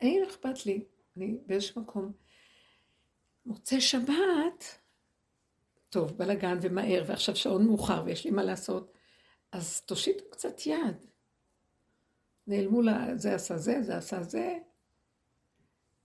אני 0.00 0.20
לא 0.20 0.26
אכפת 0.26 0.66
לי, 0.66 0.84
אני 1.16 1.36
באיזשהו 1.46 1.82
מקום. 1.82 2.12
מוצא 3.46 3.80
שבת, 3.80 4.78
טוב, 5.90 6.18
בלאגן 6.18 6.58
ומהר, 6.62 7.04
ועכשיו 7.06 7.36
שעון 7.36 7.66
מאוחר 7.66 8.02
ויש 8.06 8.24
לי 8.24 8.30
מה 8.30 8.42
לעשות, 8.42 8.92
אז 9.52 9.80
תושיטו 9.80 10.24
קצת 10.30 10.66
יד. 10.66 11.11
נעלמו 12.46 12.82
לה, 12.82 13.16
זה 13.16 13.34
עשה 13.34 13.58
זה, 13.58 13.82
זה 13.82 13.96
עשה 13.96 14.22
זה, 14.22 14.58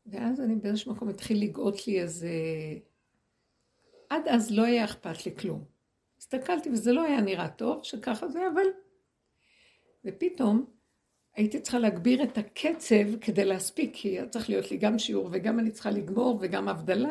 ואז 0.05 0.41
אני 0.41 0.55
באיזשהו 0.55 0.93
מקום 0.93 1.09
התחיל 1.09 1.43
לגאות 1.43 1.87
לי 1.87 2.01
איזה... 2.01 2.29
עד 4.09 4.27
אז 4.27 4.51
לא 4.51 4.63
היה 4.63 4.85
אכפת 4.85 5.25
לי 5.25 5.35
כלום. 5.35 5.63
הסתכלתי 6.17 6.69
וזה 6.69 6.93
לא 6.93 7.01
היה 7.01 7.21
נראה 7.21 7.49
טוב 7.49 7.83
שככה 7.83 8.27
זה, 8.27 8.39
אבל... 8.53 8.65
ופתאום 10.05 10.65
הייתי 11.35 11.59
צריכה 11.59 11.79
להגביר 11.79 12.23
את 12.23 12.37
הקצב 12.37 13.17
כדי 13.21 13.45
להספיק, 13.45 13.91
כי 13.93 14.17
צריך 14.29 14.49
להיות 14.49 14.71
לי 14.71 14.77
גם 14.77 14.99
שיעור 14.99 15.29
וגם 15.31 15.59
אני 15.59 15.71
צריכה 15.71 15.89
לגמור 15.89 16.37
וגם 16.41 16.67
הבדלה, 16.67 17.09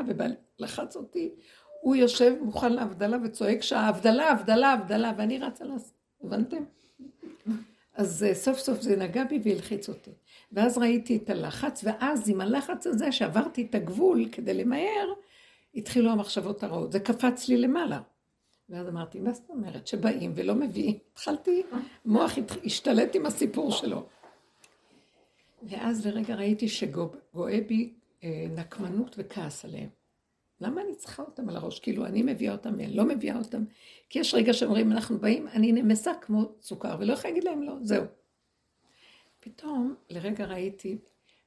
ולחץ 0.59 0.97
אותי. 0.97 1.35
הוא 1.81 1.97
יושב 1.97 2.35
מוכן 2.43 2.73
להבדלה 2.73 3.17
וצועק 3.25 3.63
שההבדלה, 3.63 4.31
הבדלה, 4.31 4.73
הבדלה, 4.73 5.13
ואני 5.17 5.39
רצה 5.39 5.65
לעשות, 5.65 5.95
הבנתם? 6.25 6.65
אז 7.97 8.25
אה, 8.25 8.35
סוף 8.35 8.59
סוף 8.59 8.81
זה 8.81 8.97
נגע 8.97 9.25
בי 9.25 9.41
והלחיץ 9.45 9.89
אותי. 9.89 10.11
ואז 10.53 10.79
ראיתי 10.79 11.17
את 11.17 11.31
הלחץ, 11.31 11.85
ואז 11.85 12.29
עם 12.29 12.41
הלחץ 12.41 12.87
הזה 12.87 13.13
שעברתי 13.13 13.67
את 13.71 13.75
הגבול 13.75 14.29
כדי 14.33 14.55
למהר, 14.55 15.13
התחילו 15.75 16.11
המחשבות 16.11 16.63
הרעות. 16.63 16.93
זה 16.93 17.01
קפץ 17.01 17.49
לי 17.49 17.57
למעלה. 17.57 18.01
ואז 18.69 18.89
אמרתי, 18.89 19.21
מה 19.21 19.33
זאת 19.33 19.51
אומרת 19.51 19.87
שבאים 19.87 20.33
ולא 20.35 20.55
מביאים? 20.55 20.99
התחלתי, 21.13 21.63
מוח 22.05 22.33
השתלט 22.65 23.15
עם 23.15 23.27
הסיפור 23.27 23.73
שלו. 23.73 24.07
ואז 25.63 26.07
לרגע 26.07 26.35
ראיתי 26.35 26.69
שגואה 26.69 27.61
בי 27.67 27.93
אה, 28.25 28.47
נקמנות 28.57 29.15
וכעס 29.19 29.65
עליהם. 29.65 29.89
למה 30.61 30.81
אני 30.81 30.95
צריכה 30.95 31.23
אותם 31.23 31.49
על 31.49 31.57
הראש? 31.57 31.81
כאילו, 31.81 32.07
אני 32.07 32.23
מביאה 32.23 32.53
אותם, 32.53 32.75
אני 32.75 32.97
לא 32.97 33.05
מביאה 33.05 33.39
אותם. 33.39 33.65
כי 34.11 34.19
יש 34.19 34.35
רגע 34.35 34.53
שאומרים, 34.53 34.93
אנחנו 34.93 35.19
באים, 35.19 35.49
אני 35.49 35.73
נמסה 35.73 36.13
כמו 36.21 36.53
סוכר, 36.61 36.97
ולא 37.01 37.13
יכולה 37.13 37.31
להגיד 37.31 37.45
להם 37.45 37.63
לא, 37.63 37.75
זהו. 37.83 38.05
פתאום 39.41 39.95
לרגע 40.11 40.45
ראיתי, 40.45 40.99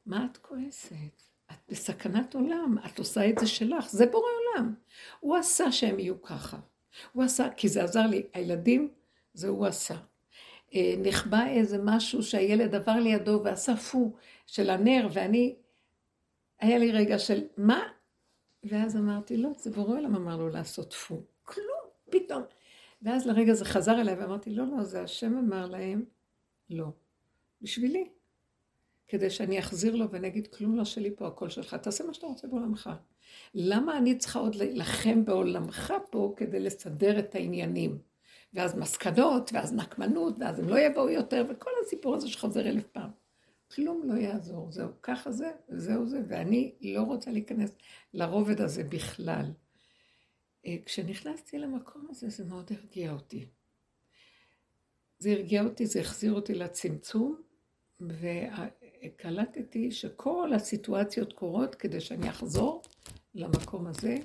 מה 0.05 0.27
את 0.31 0.37
כועסת? 0.37 1.23
את 1.51 1.57
בסכנת 1.69 2.35
עולם, 2.35 2.75
את 2.85 2.99
עושה 2.99 3.29
את 3.29 3.39
זה 3.39 3.47
שלך, 3.47 3.89
זה 3.89 4.05
בורא 4.05 4.29
עולם. 4.39 4.73
הוא 5.19 5.35
עשה 5.35 5.71
שהם 5.71 5.99
יהיו 5.99 6.21
ככה. 6.21 6.57
הוא 7.13 7.23
עשה, 7.23 7.49
כי 7.49 7.67
זה 7.67 7.83
עזר 7.83 8.07
לי, 8.07 8.23
הילדים, 8.33 8.89
זה 9.33 9.47
הוא 9.47 9.65
עשה. 9.65 9.95
אה, 10.75 10.93
נחבא 10.97 11.47
איזה 11.47 11.77
משהו 11.83 12.23
שהילד 12.23 12.75
עבר 12.75 12.95
לידו 12.95 13.41
ועשה 13.43 13.75
פו 13.75 14.15
של 14.47 14.69
הנר, 14.69 15.07
ואני, 15.13 15.55
היה 16.59 16.77
לי 16.77 16.91
רגע 16.91 17.19
של 17.19 17.41
מה? 17.57 17.81
ואז 18.63 18.95
אמרתי, 18.95 19.37
לא, 19.37 19.49
זה 19.57 19.71
בורא 19.71 19.97
עולם 19.97 20.15
אמר 20.15 20.37
לו 20.37 20.49
לעשות 20.49 20.93
פו. 20.93 21.21
כלום, 21.43 21.89
פתאום. 22.09 22.43
ואז 23.01 23.27
לרגע 23.27 23.53
זה 23.53 23.65
חזר 23.65 24.01
אליי 24.01 24.15
ואמרתי, 24.15 24.49
לא, 24.49 24.65
לא, 24.67 24.83
זה 24.83 25.03
השם 25.03 25.37
אמר 25.37 25.65
להם, 25.65 26.05
לא. 26.69 26.87
בשבילי. 27.61 28.09
כדי 29.07 29.29
שאני 29.29 29.59
אחזיר 29.59 29.95
לו 29.95 30.11
ואני 30.11 30.27
אגיד, 30.27 30.47
כלום 30.47 30.75
לא 30.75 30.85
שלי 30.85 31.15
פה, 31.15 31.27
הכל 31.27 31.49
שלך, 31.49 31.73
תעשה 31.73 32.03
מה 32.03 32.13
שאתה 32.13 32.27
רוצה 32.27 32.47
בעולמך. 32.47 32.89
למה 33.53 33.97
אני 33.97 34.17
צריכה 34.17 34.39
עוד 34.39 34.55
להילחם 34.55 35.25
בעולמך 35.25 35.93
פה 36.11 36.33
כדי 36.37 36.59
לסדר 36.59 37.19
את 37.19 37.35
העניינים? 37.35 37.97
ואז 38.53 38.77
מסקנות, 38.77 39.49
ואז 39.53 39.73
נקמנות, 39.73 40.35
ואז 40.39 40.59
הם 40.59 40.69
לא 40.69 40.79
יבואו 40.79 41.09
יותר, 41.09 41.45
וכל 41.49 41.71
הסיפור 41.85 42.15
הזה 42.15 42.27
שחוזר 42.27 42.69
אלף 42.69 42.87
פעם. 42.87 43.09
כלום 43.75 44.01
לא 44.05 44.13
יעזור, 44.13 44.71
זהו, 44.71 44.89
ככה 45.03 45.31
זה, 45.31 45.51
זהו 45.67 46.07
זה, 46.07 46.21
ואני 46.27 46.73
לא 46.81 47.01
רוצה 47.01 47.31
להיכנס 47.31 47.71
לרובד 48.13 48.61
הזה 48.61 48.83
בכלל. 48.83 49.45
אה, 50.65 50.77
כשנכנסתי 50.85 51.57
למקום 51.57 52.07
הזה, 52.09 52.29
זה 52.29 52.45
מאוד 52.45 52.71
הרגיע 52.71 53.11
אותי. 53.11 53.45
זה 55.19 55.31
הרגיע 55.31 55.63
אותי, 55.63 55.85
זה 55.85 55.99
החזיר 55.99 56.33
אותי 56.33 56.53
לצמצום, 56.53 57.41
וקלטתי 58.01 59.91
שכל 59.91 60.51
הסיטואציות 60.55 61.33
קורות 61.33 61.75
כדי 61.75 61.99
שאני 61.99 62.29
אחזור 62.29 62.81
למקום 63.33 63.87
הזה, 63.87 64.17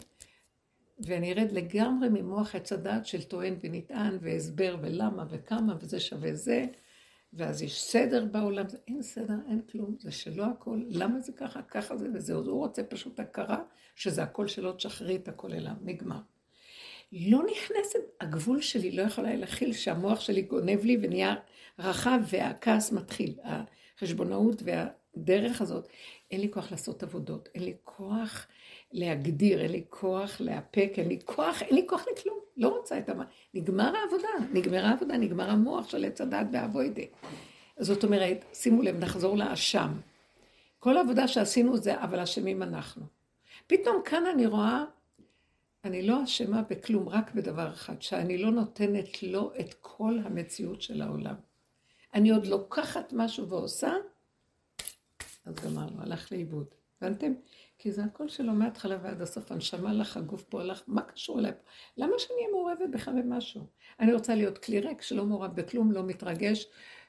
ואני 0.99 1.33
ארד 1.33 1.53
לגמרי 1.53 2.09
ממוח 2.09 2.55
עץ 2.55 2.73
הדעת 2.73 3.07
של 3.07 3.23
טוען 3.23 3.57
ונטען, 3.63 4.19
והסבר 4.21 4.77
ולמה 4.83 5.25
וכמה, 5.31 5.77
וזה 5.81 6.01
שווה 6.01 6.35
זה, 6.35 6.65
ואז 7.37 7.63
יש 7.63 7.83
סדר 7.83 8.25
בעולם, 8.25 8.65
אין 8.89 9.03
סדר, 9.03 9.35
אין 9.49 9.61
כלום, 9.73 9.97
זה 9.99 10.13
שלא 10.13 10.45
הכל, 10.45 10.81
למה 10.89 11.21
זה 11.21 11.33
ככה, 11.33 11.63
ככה 11.63 11.97
זה 11.97 12.09
וזהו, 12.15 12.45
הוא 12.45 12.59
רוצה 12.59 12.83
פשוט 12.83 13.21
הכרה 13.21 13.63
שזה 13.95 14.23
הכל 14.23 14.49
שלו, 14.49 14.73
תשחררי 14.73 15.17
את 15.17 15.29
הכל 15.29 15.53
אליו, 15.53 15.73
נגמר. 15.83 16.21
לא 17.13 17.43
נכנסת, 17.53 17.99
הגבול 18.21 18.61
שלי 18.61 18.91
לא 18.91 19.03
יכולה 19.03 19.37
להכיל 19.37 19.73
שהמוח 19.73 20.21
שלי 20.21 20.43
גונב 20.43 20.85
לי 20.85 20.99
ונהיה 21.03 21.35
רחב 21.79 22.21
והכעס 22.27 22.93
מתחיל. 22.93 23.35
החשבונאות 23.45 24.63
והדרך 24.63 25.61
הזאת, 25.61 25.89
אין 26.31 26.41
לי 26.41 26.51
כוח 26.51 26.71
לעשות 26.71 27.03
עבודות, 27.03 27.49
אין 27.55 27.65
לי 27.65 27.75
כוח 27.85 28.47
להגדיר, 28.95 29.61
אין 29.61 29.71
לי 29.71 29.85
כוח 29.89 30.41
לאפק, 30.41 30.93
אין 30.97 31.09
לי 31.09 31.19
כוח, 31.25 31.63
אין 31.63 31.75
לי 31.75 31.87
כוח 31.89 32.05
לכלום. 32.13 32.39
לא 32.57 32.69
רוצה 32.69 32.99
את 32.99 33.09
המה. 33.09 33.25
נגמר 33.55 33.93
העבודה, 33.97 34.29
נגמרה 34.53 34.89
העבודה, 34.89 35.17
נגמר 35.17 35.51
המוח 35.51 35.89
של 35.89 36.05
עץ 36.05 36.21
הדת 36.21 36.47
והבוידה. 36.53 37.03
זאת 37.79 38.05
אומרת, 38.05 38.45
שימו 38.53 38.83
לב, 38.83 38.97
נחזור 38.97 39.37
לאשם. 39.37 39.93
כל 40.79 40.97
העבודה 40.97 41.29
שעשינו 41.29 41.77
זה, 41.77 42.03
אבל 42.03 42.21
אשמים 42.21 42.63
אנחנו. 42.63 43.03
פתאום 43.67 44.03
כאן 44.05 44.27
אני 44.27 44.47
רואה 44.47 44.85
אני 45.85 46.03
לא 46.03 46.25
אשמה 46.25 46.63
בכלום, 46.63 47.09
רק 47.09 47.35
בדבר 47.35 47.73
אחד, 47.73 48.03
שאני 48.03 48.39
לא 48.39 48.51
נותנת 48.51 49.23
לו 49.23 49.53
את 49.61 49.75
כל 49.81 50.19
המציאות 50.25 50.83
של 50.83 51.03
העולם. 51.03 51.35
אני 52.15 52.31
עוד 52.31 52.47
לוקחת 52.47 53.13
משהו 53.13 53.49
ועושה, 53.49 53.93
אז 55.45 55.55
גמרנו, 55.55 56.03
הלך 56.03 56.33
לאיבוד. 56.33 56.67
הבנתם? 57.05 57.33
כי 57.79 57.93
זה 57.93 58.05
הכל 58.05 58.29
שלו 58.29 58.53
מההתחלה 58.53 58.99
ועד 59.03 59.23
הסוף, 59.23 59.53
הנשמה 59.53 59.93
לך, 59.93 60.17
הגוף 60.17 60.45
פה 60.45 60.61
הלך, 60.61 60.83
מה 60.87 61.03
קשור 61.03 61.39
אליי? 61.39 61.53
למה 61.97 62.13
שאני 62.19 62.39
אהיה 62.39 62.49
מעורבת 62.53 62.89
בכלל 62.91 63.23
במשהו? 63.23 63.61
אני 64.01 64.13
רוצה 64.13 64.35
להיות 64.35 64.59
כלי 64.59 64.81
ריק, 64.81 65.03
שלא 65.03 65.25
מעורב 65.25 65.55
בכלום, 65.55 65.93
לא 65.93 66.03
מתרגש, 66.03 66.67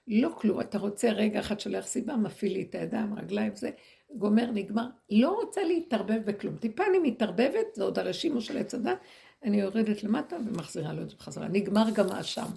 לא 0.08 0.30
כלום. 0.38 0.60
אתה 0.60 0.78
רוצה 0.78 1.10
רגע 1.12 1.40
אחד 1.40 1.60
שולח 1.60 1.86
סיבה, 1.86 2.16
מפעיל 2.16 2.54
לי 2.54 2.62
את 2.62 2.75
הידיים, 2.75 3.14
רגליים, 3.14 3.56
זה, 3.56 3.70
גומר, 4.16 4.52
נגמר. 4.54 4.88
לא 5.10 5.30
רוצה 5.30 5.64
להתערבב 5.64 6.22
בכלום. 6.25 6.56
טיפה 6.56 6.84
אני 6.90 7.00
מתערבבת, 7.00 7.75
זה 7.75 7.84
עוד 7.84 8.00
הרשימו 8.00 8.42
של 8.42 8.58
עץ 8.58 8.74
הדת, 8.74 8.98
אני 9.44 9.62
יורדת 9.62 10.04
למטה 10.04 10.38
ומחזירה 10.46 10.94
לו 10.94 11.02
את 11.02 11.10
זה 11.10 11.16
בחזרה. 11.16 11.48
נגמר 11.48 11.86
גם 11.94 12.12
האשם. 12.12 12.48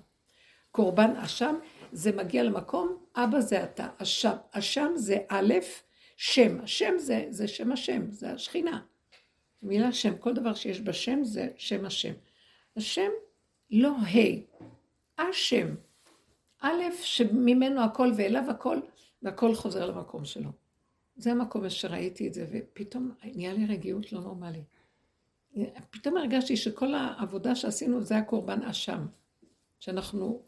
קורבן 0.70 1.16
אשם, 1.16 1.54
זה 1.92 2.12
מגיע 2.12 2.42
למקום, 2.42 2.96
אבא 3.16 3.40
זה 3.40 3.64
אתה, 3.64 3.88
אשם. 3.98 4.36
אשם 4.52 4.92
זה 4.94 5.16
א', 5.28 5.54
שם. 6.20 6.60
השם 6.62 6.94
זה, 6.98 7.26
זה 7.30 7.48
שם 7.48 7.72
השם, 7.72 8.10
זה 8.10 8.32
השכינה. 8.32 8.80
מילה 9.62 9.92
שם, 9.92 10.16
כל 10.16 10.34
דבר 10.34 10.54
שיש 10.54 10.80
בשם 10.80 11.24
זה 11.24 11.48
שם 11.56 11.84
השם. 11.84 12.12
השם 12.76 13.10
לא 13.70 13.90
ה', 13.90 15.22
השם. 15.22 15.74
א', 16.60 16.82
שממנו 17.02 17.80
הכל 17.84 18.12
ואליו 18.16 18.50
הכל, 18.50 18.78
והכל 19.22 19.54
חוזר 19.54 19.86
למקום 19.86 20.24
שלו. 20.24 20.50
זה 21.16 21.32
המקום 21.32 21.70
שראיתי 21.70 22.28
את 22.28 22.34
זה, 22.34 22.46
ופתאום 22.52 23.12
נהיה 23.24 23.52
לי 23.52 23.66
רגיעות 23.66 24.12
לא 24.12 24.20
נורמלית. 24.20 24.64
פתאום 25.90 26.16
הרגשתי 26.16 26.56
שכל 26.56 26.94
העבודה 26.94 27.54
שעשינו 27.54 28.00
זה 28.00 28.16
הקורבן 28.16 28.62
אשם. 28.62 29.06
שאנחנו 29.80 30.42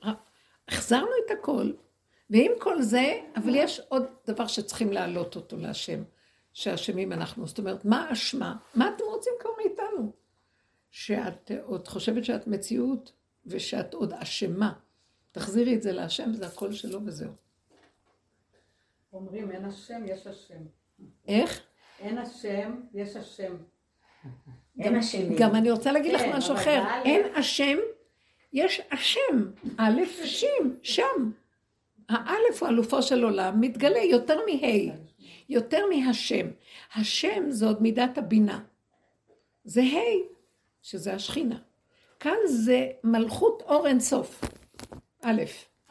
החזרנו 0.69 1.11
את 1.27 1.31
הכל, 1.39 1.73
ועם 2.31 2.53
כל 2.59 2.83
זה, 2.83 3.21
אבל 3.37 3.55
יש 3.55 3.81
עוד 3.89 4.07
דבר 4.27 4.47
שצריכים 4.47 4.93
להעלות 4.93 5.37
אותו 5.37 5.57
להשם, 5.57 6.03
שאשמים 6.53 7.13
אנחנו. 7.13 7.47
זאת 7.47 7.59
אומרת, 7.59 7.85
מה 7.85 8.09
האשמה? 8.09 8.57
מה 8.75 8.91
אתם 8.97 9.05
רוצים 9.05 9.33
כבר 9.41 9.51
מאיתנו? 9.59 10.13
שאת 10.91 11.51
עוד 11.63 11.89
חושבת 11.89 12.25
שאת 12.25 12.47
מציאות 12.47 13.13
ושאת 13.47 13.95
עוד 13.95 14.13
אשמה. 14.13 14.73
תחזירי 15.33 15.75
את 15.75 15.83
זה 15.83 15.93
להשם, 15.93 16.33
זה 16.33 16.47
הכל 16.47 16.73
שלו 16.73 17.01
וזהו. 17.05 17.33
אומרים 19.13 19.51
אין 19.51 19.65
השם, 19.65 20.03
יש 20.07 20.27
השם. 20.27 20.63
איך? 21.29 21.63
אין 22.01 22.19
השם, 22.19 22.81
יש 22.95 23.17
השם. 23.17 23.57
אין 24.81 24.97
אשמים. 24.97 25.37
גם 25.39 25.55
אני 25.55 25.71
רוצה 25.71 25.93
להגיד 25.93 26.13
לך 26.13 26.21
כן, 26.21 26.37
משהו 26.37 26.55
אחר. 26.55 26.85
אין 27.05 27.35
השם, 27.35 27.77
יש 28.53 28.81
השם. 28.91 29.51
א', 29.79 30.01
שם. 30.83 31.31
האלף 32.11 32.63
הוא 32.63 32.69
אלופו 32.69 33.03
של 33.03 33.25
עולם, 33.25 33.61
מתגלה 33.61 33.99
יותר 33.99 34.39
מה', 34.47 34.95
יותר 35.49 35.79
מהשם. 35.87 36.47
השם 36.95 37.51
זה 37.51 37.67
עוד 37.67 37.83
מידת 37.83 38.19
הבינה. 38.19 38.61
זה 39.65 39.83
ה', 39.83 39.97
שזה 40.83 41.15
השכינה. 41.15 41.59
כאן 42.21 42.37
זה 42.47 42.89
מלכות 43.05 43.63
אור 43.63 43.87
אין 43.87 44.01
סוף. 44.01 44.45
א', 45.23 45.43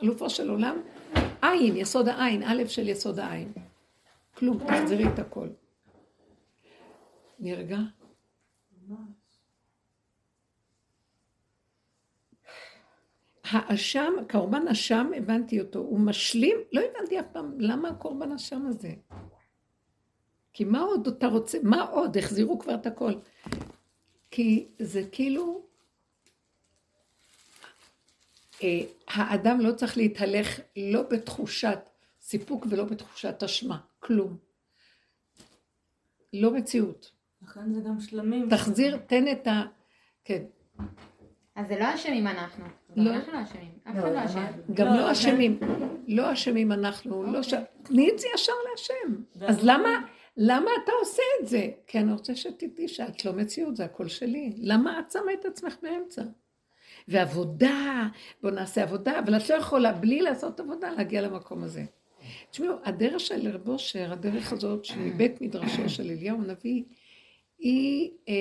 אלופו 0.03 0.29
של 0.29 0.49
עולם, 0.49 0.81
עין, 1.41 1.77
יסוד 1.77 2.07
העין, 2.07 2.43
א' 2.43 2.63
של 2.67 2.89
יסוד 2.89 3.19
העין. 3.19 3.53
כלום, 4.38 4.59
תחזרי 4.67 5.07
את 5.13 5.19
הכל. 5.19 5.47
נרגע? 7.39 7.77
האשם, 13.50 14.13
קורבן 14.32 14.68
אשם, 14.68 15.12
הבנתי 15.18 15.62
אותו, 15.62 15.79
הוא 15.79 16.00
משלים, 16.00 16.58
לא 16.74 16.82
הבנתי 16.82 17.20
אף 17.20 17.25
פעם 17.32 17.60
למה 17.60 17.89
הקורבן 17.89 18.32
אשם 18.32 18.65
הזה. 18.65 18.94
כי 20.53 20.63
מה 20.63 20.82
עוד 20.82 21.08
אתה 21.08 21.27
רוצה, 21.27 21.58
מה 21.63 21.82
עוד? 21.82 22.18
החזירו 22.18 22.60
כבר 22.60 22.75
את 22.75 22.86
הכל. 22.86 23.13
כי 24.32 24.68
זה 24.79 25.01
כאילו, 25.12 25.65
אה, 28.63 28.82
האדם 29.08 29.60
לא 29.62 29.72
צריך 29.72 29.98
להתהלך 29.98 30.60
לא 30.77 31.03
בתחושת 31.03 31.79
סיפוק 32.21 32.65
ולא 32.69 32.84
בתחושת 32.84 33.43
אשמה, 33.43 33.78
כלום. 34.00 34.38
לא 36.34 36.54
מציאות. 36.54 37.12
לכן 37.41 37.73
זה 37.73 37.82
גם 37.82 38.00
שלמים. 38.00 38.50
תחזיר, 38.50 38.97
תן 38.97 39.32
את 39.32 39.47
ה... 39.47 39.63
כן. 40.23 40.43
אז 41.56 41.67
זה 41.67 41.80
לא 41.80 41.95
אשמים 41.95 42.28
אנחנו. 42.28 42.79
לא. 42.95 43.12
לא. 43.12 43.17
לא 43.17 43.43
אשמים. 43.43 43.71
לא 44.13 44.25
אשם. 44.25 44.45
גם 44.73 44.88
לא, 44.88 44.95
לא 44.95 45.12
אשמים, 45.12 45.60
לא 46.08 46.34
אשמים 46.34 46.71
אנחנו, 46.71 47.23
לא 47.23 47.43
ש... 47.43 47.54
תני 47.84 48.10
את 48.10 48.19
זה 48.19 48.28
ישר 48.36 48.54
להשם. 48.71 49.15
אז 49.41 49.63
למה, 49.63 49.89
למה 50.38 50.71
אתה 50.84 50.91
עושה 50.99 51.23
את 51.41 51.47
זה? 51.47 51.69
כי 51.88 51.99
אני 51.99 52.12
רוצה 52.12 52.36
שתדעי 52.36 52.88
שאת 52.88 53.25
לא 53.25 53.34
מציאות, 53.34 53.75
זה 53.75 53.86
הכל 53.86 54.08
שלי. 54.08 54.54
למה 54.58 54.99
את 54.99 55.12
שמה 55.12 55.34
את 55.34 55.45
עצמך 55.45 55.75
באמצע? 55.82 56.21
ועבודה, 57.08 58.08
בוא 58.43 58.52
נעשה 58.52 58.84
עבודה, 58.84 59.19
אבל 59.19 59.38
את 59.38 59.49
לא 59.49 59.56
יכולה 59.56 59.93
בלי 59.93 60.21
לעשות 60.21 60.60
עבודה 60.60 60.91
להגיע 60.91 61.21
למקום 61.21 61.63
הזה. 61.63 61.84
תשמעו, 62.52 62.75
הדרך 62.84 63.19
של 63.19 63.49
רב 63.49 63.69
אושר, 63.69 64.12
הדרך 64.13 64.54
הזאת 64.54 64.86
שמבית 64.86 65.41
מדרשו 65.41 65.89
של 65.89 66.04
אליהו 66.04 66.38
הנביא, 66.38 66.84
היא 67.60 68.12
אה, 68.30 68.34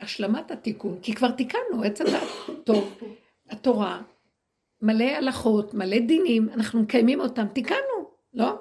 השלמת 0.00 0.50
התיקון, 0.50 0.98
כי 1.02 1.14
כבר 1.14 1.30
תיקנו, 1.30 1.82
עץ 1.84 2.00
הדת 2.00 2.22
טוב, 2.64 3.02
התורה, 3.50 4.02
מלא 4.82 5.04
הלכות, 5.04 5.74
מלא 5.74 5.98
דינים, 5.98 6.48
אנחנו 6.48 6.82
מקיימים 6.82 7.20
אותם, 7.20 7.46
תיקנו, 7.48 8.10
לא? 8.34 8.54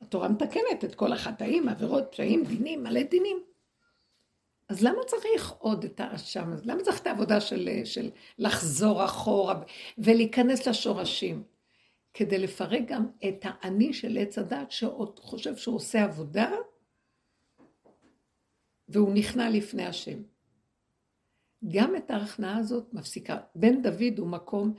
התורה 0.00 0.28
מתקנת 0.28 0.84
את 0.84 0.94
כל 0.94 1.12
החטאים, 1.12 1.68
עבירות, 1.68 2.04
פשעים, 2.10 2.44
דינים, 2.44 2.82
מלא 2.82 3.02
דינים. 3.02 3.42
אז 4.68 4.82
למה 4.82 5.04
צריך 5.06 5.50
עוד 5.58 5.84
את 5.84 6.00
האשם 6.00 6.52
הזה? 6.52 6.62
למה 6.66 6.82
צריך 6.82 7.00
את 7.00 7.06
העבודה 7.06 7.40
של, 7.40 7.68
של 7.84 8.10
לחזור 8.38 9.04
אחורה 9.04 9.62
ולהיכנס 9.98 10.68
לשורשים? 10.68 11.42
כדי 12.14 12.38
לפרק 12.38 12.82
גם 12.86 13.06
את 13.28 13.44
האני 13.44 13.92
של 13.92 14.18
עץ 14.18 14.38
הדת, 14.38 14.70
שעוד 14.70 15.18
חושב 15.18 15.56
שהוא 15.56 15.76
עושה 15.76 16.04
עבודה, 16.04 16.50
והוא 18.88 19.14
נכנע 19.14 19.50
לפני 19.50 19.86
השם. 19.86 20.22
גם 21.68 21.96
את 21.96 22.10
ההכנעה 22.10 22.56
הזאת 22.56 22.94
מפסיקה. 22.94 23.38
בן 23.54 23.82
דוד 23.82 24.18
הוא 24.18 24.28
מקום, 24.28 24.74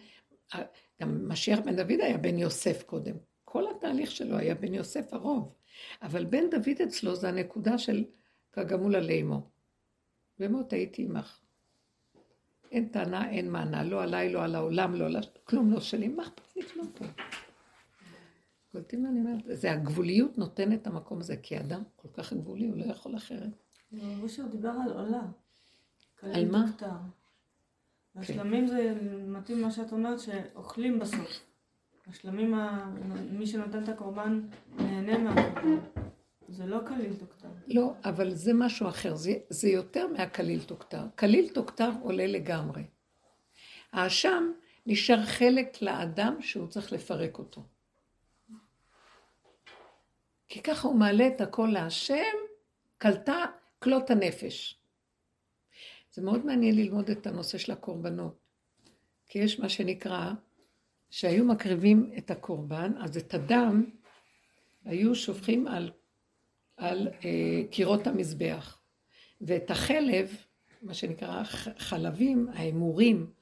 גם 1.01 1.29
משיח 1.29 1.59
בן 1.59 1.75
דוד 1.75 1.99
היה 2.01 2.17
בן 2.17 2.37
יוסף 2.37 2.83
קודם. 2.83 3.15
כל 3.45 3.63
התהליך 3.71 4.11
שלו 4.11 4.37
היה 4.37 4.55
בן 4.55 4.73
יוסף 4.73 5.13
הרוב. 5.13 5.53
אבל 6.01 6.25
בן 6.25 6.49
דוד 6.49 6.81
אצלו 6.83 7.15
זה 7.15 7.29
הנקודה 7.29 7.77
של 7.77 8.05
כגמול 8.51 8.95
עלי 8.95 9.21
אמו. 9.21 9.49
במות 10.39 10.73
הייתי 10.73 11.03
עמך. 11.03 11.39
אין 12.71 12.87
טענה, 12.87 13.29
אין 13.29 13.51
מענה, 13.51 13.83
לא 13.83 14.03
עליי, 14.03 14.33
לא 14.33 14.43
על 14.43 14.55
העולם, 14.55 14.95
לא 14.95 15.05
על... 15.05 15.15
כלום 15.43 15.71
לא 15.71 15.79
שלי, 15.79 16.07
מה 16.07 16.23
אכפת 16.23 16.55
לי 16.55 16.63
כלום 16.63 16.91
פה? 16.95 17.05
קולטים 18.71 19.03
מה 19.03 19.09
אני 19.09 19.19
אומרת? 19.19 19.41
זה 19.45 19.71
הגבוליות 19.71 20.37
נותנת 20.37 20.81
את 20.81 20.87
המקום 20.87 21.19
הזה, 21.19 21.37
כי 21.37 21.59
אדם 21.59 21.83
כל 21.95 22.07
כך 22.13 22.33
גבולי, 22.33 22.67
הוא 22.67 22.77
לא 22.77 22.85
יכול 22.85 23.15
אחרת. 23.15 23.49
אושר 24.21 24.47
דיבר 24.47 24.73
על 24.85 24.91
עולה. 24.91 25.21
על 26.23 26.51
מה? 26.51 26.65
השלמים 28.15 28.67
זה 28.67 28.93
מתאים 29.27 29.59
למה 29.59 29.71
שאת 29.71 29.91
אומרת, 29.91 30.19
שאוכלים 30.19 30.99
בסוף. 30.99 31.45
השלמים, 32.07 32.53
מי 33.31 33.47
שנותן 33.47 33.83
את 33.83 33.89
הקורבן 33.89 34.41
נהנה 34.77 35.17
מהקורבן. 35.17 35.79
זה 36.49 36.65
לא 36.65 36.79
קליל 36.85 37.13
תוכתר. 37.15 37.47
לא, 37.67 37.93
אבל 38.05 38.33
זה 38.33 38.53
משהו 38.53 38.87
אחר, 38.87 39.15
זה, 39.15 39.33
זה 39.49 39.69
יותר 39.69 40.07
מהקליל 40.07 40.63
תוכתר. 40.63 41.03
קליל 41.15 41.49
תוכתר 41.53 41.89
עולה 42.01 42.27
לגמרי. 42.27 42.83
האשם 43.91 44.51
נשאר 44.85 45.25
חלק 45.25 45.81
לאדם 45.81 46.41
שהוא 46.41 46.67
צריך 46.67 46.91
לפרק 46.91 47.39
אותו. 47.39 47.63
כי 50.47 50.61
ככה 50.61 50.87
הוא 50.87 50.95
מעלה 50.95 51.27
את 51.27 51.41
הכל 51.41 51.69
להשם, 51.73 52.35
קלטה 52.97 53.45
כלות 53.79 54.09
הנפש. 54.09 54.82
זה 56.13 56.21
מאוד 56.21 56.45
מעניין 56.45 56.75
ללמוד 56.75 57.09
את 57.09 57.27
הנושא 57.27 57.57
של 57.57 57.71
הקורבנות. 57.71 58.39
כי 59.27 59.39
יש 59.39 59.59
מה 59.59 59.69
שנקרא, 59.69 60.31
שהיו 61.09 61.45
מקריבים 61.45 62.11
את 62.17 62.31
הקורבן, 62.31 62.91
אז 62.97 63.17
את 63.17 63.33
הדם 63.33 63.85
היו 64.85 65.15
שופכים 65.15 65.67
על 65.67 65.91
על 66.77 67.07
אה, 67.07 67.61
קירות 67.71 68.07
המזבח. 68.07 68.79
ואת 69.41 69.71
החלב, 69.71 70.35
מה 70.81 70.93
שנקרא 70.93 71.43
חלבים, 71.77 72.47
האמורים, 72.53 73.33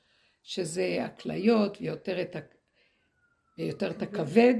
שזה 0.43 1.05
הכליות 1.05 1.77
ויותר 1.81 2.21
את, 2.21 2.35
ה, 2.35 2.39
ויותר 3.57 3.91
את 3.91 4.01
הכבד 4.01 4.55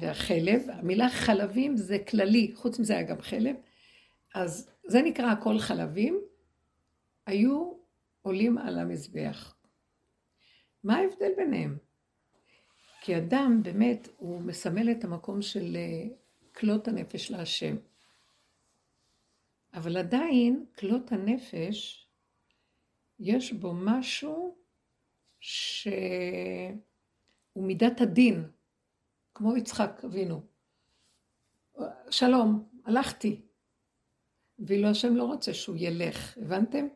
והחלב. 0.00 0.62
המילה 0.72 1.08
חלבים 1.10 1.76
זה 1.76 1.98
כללי, 1.98 2.52
חוץ 2.54 2.78
מזה 2.78 2.92
היה 2.92 3.02
גם 3.02 3.20
חלב. 3.20 3.56
אז 4.34 4.70
זה 4.88 5.02
נקרא 5.02 5.26
הכל 5.26 5.58
חלבים, 5.58 6.20
היו 7.26 7.72
עולים 8.22 8.58
על 8.58 8.78
המזבח. 8.78 9.56
מה 10.84 10.96
ההבדל 10.96 11.32
ביניהם? 11.36 11.78
כי 13.00 13.16
אדם 13.16 13.60
באמת, 13.62 14.08
הוא 14.16 14.40
מסמל 14.40 14.90
את 14.90 15.04
המקום 15.04 15.42
של 15.42 15.76
אה, 15.76 16.04
כלות 16.52 16.88
הנפש 16.88 17.30
להשם. 17.30 17.76
אבל 19.74 19.96
עדיין, 19.96 20.64
כלות 20.78 21.12
הנפש, 21.12 22.06
יש 23.20 23.52
בו 23.52 23.72
משהו 23.74 24.56
שהוא 25.40 26.72
מידת 27.56 28.00
הדין, 28.00 28.50
כמו 29.34 29.56
יצחק 29.56 30.00
אבינו. 30.04 30.42
שלום, 32.10 32.68
הלכתי. 32.84 33.47
ואילו 34.58 34.88
השם 34.88 35.16
לא 35.16 35.24
רוצה 35.24 35.54
שהוא 35.54 35.76
ילך, 35.78 36.38
הבנתם? 36.42 36.86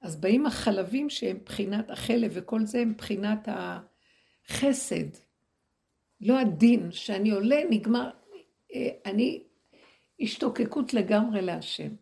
אז 0.00 0.20
באים 0.20 0.46
החלבים 0.46 1.10
שהם 1.10 1.38
בחינת 1.44 1.90
החלב 1.90 2.30
וכל 2.34 2.66
זה 2.66 2.78
הם 2.78 2.94
בחינת 2.96 3.48
החסד. 4.48 5.08
לא 6.20 6.38
הדין, 6.38 6.92
שאני 6.92 7.30
עולה, 7.30 7.60
נגמר, 7.70 8.10
אה, 8.74 8.88
אני 9.06 9.42
השתוקקות 10.20 10.94
לגמרי 10.94 11.42
להשם. 11.42 11.94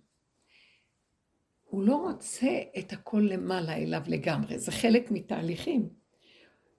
הוא 1.64 1.82
לא 1.82 1.96
רוצה 1.96 2.58
את 2.78 2.92
הכל 2.92 3.28
למעלה 3.30 3.76
אליו 3.76 4.02
לגמרי, 4.06 4.58
זה 4.58 4.72
חלק 4.72 5.10
מתהליכים. 5.10 5.88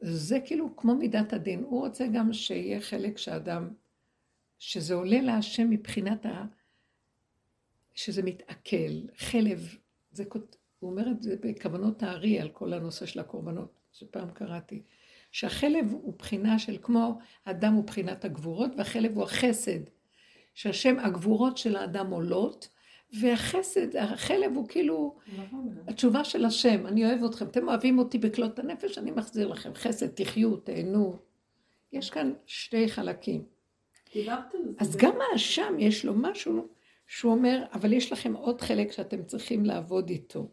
זה 0.02 0.40
כאילו 0.46 0.76
כמו 0.76 0.96
מידת 0.96 1.34
הדין, 1.34 1.64
הוא 1.64 1.86
רוצה 1.86 2.08
גם 2.14 2.34
שיהיה 2.34 2.82
חלק 2.82 3.18
שאדם, 3.18 3.70
שזה 4.60 4.94
עולה 4.94 5.22
להשם 5.22 5.70
מבחינת 5.70 6.26
ה... 6.26 6.46
שזה 7.96 8.24
מתעכל, 8.24 9.08
חלב, 9.18 9.76
זה, 10.12 10.24
הוא 10.80 10.92
אומר 10.92 11.08
את 11.12 11.22
זה 11.22 11.36
בכוונות 11.42 12.04
הארי 12.04 12.40
על 12.40 12.50
כל 12.50 12.74
הנושא 12.74 13.06
של 13.06 13.20
הקורבנות, 13.20 13.80
שפעם 13.94 14.32
קראתי, 14.32 14.82
שהחלב 15.32 15.92
הוא 15.92 16.14
בחינה 16.18 16.60
של 16.60 16.78
כמו, 16.82 17.20
האדם 17.46 17.74
הוא 17.74 17.84
בחינת 17.84 18.26
הגבורות, 18.26 18.72
והחלב 18.78 19.16
הוא 19.16 19.24
החסד, 19.24 19.80
שהשם, 20.54 21.00
הגבורות 21.00 21.58
של 21.58 21.76
האדם 21.76 22.12
עולות, 22.12 22.70
והחסד, 23.20 23.96
החלב 23.96 24.56
הוא 24.56 24.68
כאילו 24.68 25.16
התשובה 25.88 26.24
של 26.24 26.46
השם, 26.46 26.88
אני 26.88 27.06
אוהב 27.06 27.24
אתכם, 27.24 27.46
אתם 27.46 27.68
אוהבים 27.68 28.00
אותי 28.00 28.18
בכלות 28.18 28.60
הנפש, 28.60 28.98
אני 28.98 29.12
מחזיר 29.12 29.48
לכם 29.48 29.74
חסד, 29.74 30.08
תחיו, 30.08 30.58
תהנו. 30.58 31.16
יש 31.94 32.10
כאן 32.10 32.34
שתי 32.46 32.90
חלקים. 32.90 33.44
אז 34.80 34.96
גם 34.96 35.14
האשם 35.32 35.76
יש 35.80 36.06
לו 36.06 36.14
משהו 36.16 36.68
שהוא 37.12 37.32
אומר, 37.32 37.66
אבל 37.74 37.94
יש 37.94 38.12
לכם 38.12 38.34
עוד 38.34 38.62
חלק 38.62 38.92
שאתם 38.92 39.24
צריכים 39.24 39.66
לעבוד 39.66 40.10
איתו. 40.10 40.52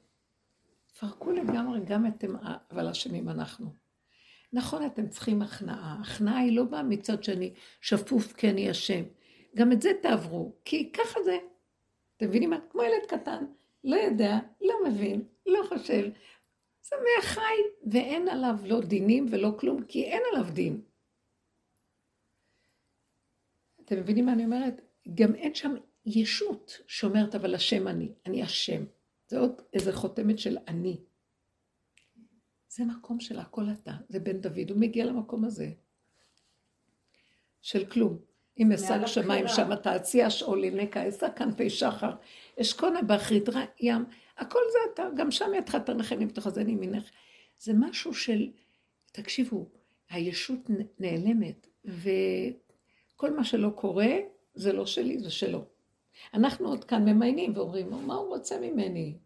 פרקו 1.01 1.33
לגמרי 1.33 1.81
גם 1.85 2.07
אתם, 2.07 2.37
אבל 2.71 2.89
אשמים 2.89 3.29
אנחנו. 3.29 3.73
נכון, 4.53 4.87
אתם 4.87 5.09
צריכים 5.09 5.43
הכנעה. 5.43 5.99
הכנעה 6.03 6.39
היא 6.39 6.57
לא 6.57 6.65
באה 6.65 6.83
מצד 6.83 7.25
שאני 7.25 7.55
שפוף 7.81 8.33
כי 8.33 8.51
אני 8.51 8.71
אשם. 8.71 9.03
גם 9.57 9.73
את 9.73 9.83
זה 9.83 9.91
תעברו, 10.03 10.53
כי 10.65 10.93
ככה 10.93 11.23
זה. 11.25 11.39
אתם 12.17 12.27
מבינים 12.27 12.51
מה? 12.51 12.59
כמו 12.71 12.83
ילד 12.83 13.07
קטן, 13.09 13.45
לא 13.85 13.97
יודע, 13.97 14.39
לא 14.61 14.75
מבין, 14.89 15.23
לא 15.47 15.61
חושב. 15.69 16.11
זה 16.83 16.97
מהחי, 17.17 17.91
ואין 17.93 18.29
עליו 18.29 18.57
לא 18.65 18.81
דינים 18.81 19.27
ולא 19.31 19.57
כלום, 19.61 19.83
כי 19.83 20.05
אין 20.05 20.23
עליו 20.33 20.53
דין. 20.53 20.81
אתם 23.85 23.97
מבינים 23.97 24.27
מה 24.27 24.33
אני 24.33 24.45
אומרת? 24.45 24.81
גם 25.15 25.35
אין 25.35 25.55
שם 25.55 25.75
ישות 26.17 26.79
שאומרת, 26.87 27.35
אבל 27.35 27.55
השם 27.55 27.89
אני, 27.89 28.13
אני 28.27 28.43
השם. 28.43 28.85
זה 29.29 29.39
עוד 29.39 29.63
איזה 29.73 29.93
חותמת 29.93 30.39
של 30.39 30.59
אני. 30.69 31.01
זה 32.69 32.85
מקום 32.85 33.21
של 33.21 33.39
הכל 33.39 33.65
אתה, 33.71 33.93
זה 34.09 34.21
בן 34.21 34.41
דוד, 34.41 34.71
הוא 34.71 34.79
מגיע 34.79 35.05
למקום 35.05 35.45
הזה. 35.45 35.71
של 37.63 37.85
כלום. 37.85 38.19
אם 38.59 38.73
אשג 38.73 39.07
שמיים 39.07 39.49
שם 39.49 39.77
תעשי 39.77 40.23
השאול 40.23 40.71
נקע, 40.71 41.09
אשא 41.09 41.27
כנפי 41.37 41.71
שחר, 41.71 42.11
אשכונה 42.61 43.03
באחרית 43.03 43.49
ים, 43.81 44.05
הכל 44.37 44.61
זה 44.73 44.79
אתה, 44.95 45.09
גם 45.17 45.31
שם 45.31 45.51
ידך 45.57 45.75
תנחם 45.75 46.21
אם 46.21 46.29
תחזני 46.29 46.75
ממך. 46.75 47.11
זה 47.59 47.73
משהו 47.75 48.15
של, 48.15 48.51
תקשיבו, 49.13 49.69
הישות 50.11 50.71
נעלמת, 50.99 51.67
וכל 51.85 53.37
מה 53.37 53.45
שלא 53.45 53.71
קורה, 53.75 54.17
זה 54.55 54.73
לא 54.73 54.87
שלי, 54.87 55.19
זה 55.19 55.31
שלו. 55.31 55.65
אנחנו 56.35 56.69
עוד 56.69 56.85
כאן 56.85 57.05
ממיינים 57.09 57.53
ואומרים, 57.57 57.91
מה 58.07 58.15
הוא 58.15 58.29
רוצה 58.29 58.61
ממני? 58.61 59.19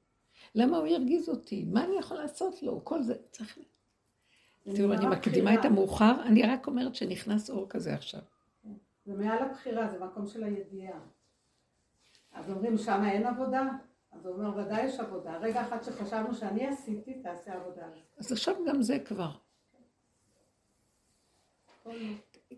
למה 0.55 0.77
הוא 0.77 0.87
ירגיז 0.87 1.29
אותי? 1.29 1.65
מה 1.65 1.85
אני 1.85 1.99
יכול 1.99 2.17
לעשות 2.17 2.63
לו? 2.63 2.85
כל 2.85 3.03
זה 3.03 3.15
צריך... 3.31 3.59
תראו, 4.65 4.93
אני 4.93 5.07
מקדימה 5.07 5.55
את 5.55 5.65
המאוחר, 5.65 6.23
אני 6.23 6.43
רק 6.43 6.67
אומרת 6.67 6.95
שנכנס 6.95 7.51
אור 7.51 7.67
כזה 7.69 7.95
עכשיו. 7.95 8.21
זה 9.05 9.15
מעל 9.15 9.39
הבחירה, 9.39 9.89
זה 9.89 10.05
מקום 10.05 10.27
של 10.27 10.45
הידיעה. 10.45 11.01
אז 12.33 12.51
אומרים, 12.51 12.79
שם 12.79 13.03
אין 13.05 13.27
עבודה? 13.27 13.69
אז 14.13 14.27
הוא 14.27 14.35
אומר, 14.35 14.59
ודאי 14.59 14.85
יש 14.85 15.01
עבודה. 15.01 15.39
רגע 15.39 15.63
אחד 15.63 15.83
שחשבנו 15.83 16.35
שאני 16.35 16.67
עשיתי, 16.67 17.15
תעשה 17.23 17.55
עבודה. 17.55 17.87
אז 18.19 18.33
עכשיו 18.33 18.55
גם 18.69 18.83
זה 18.83 18.99
כבר. 18.99 19.31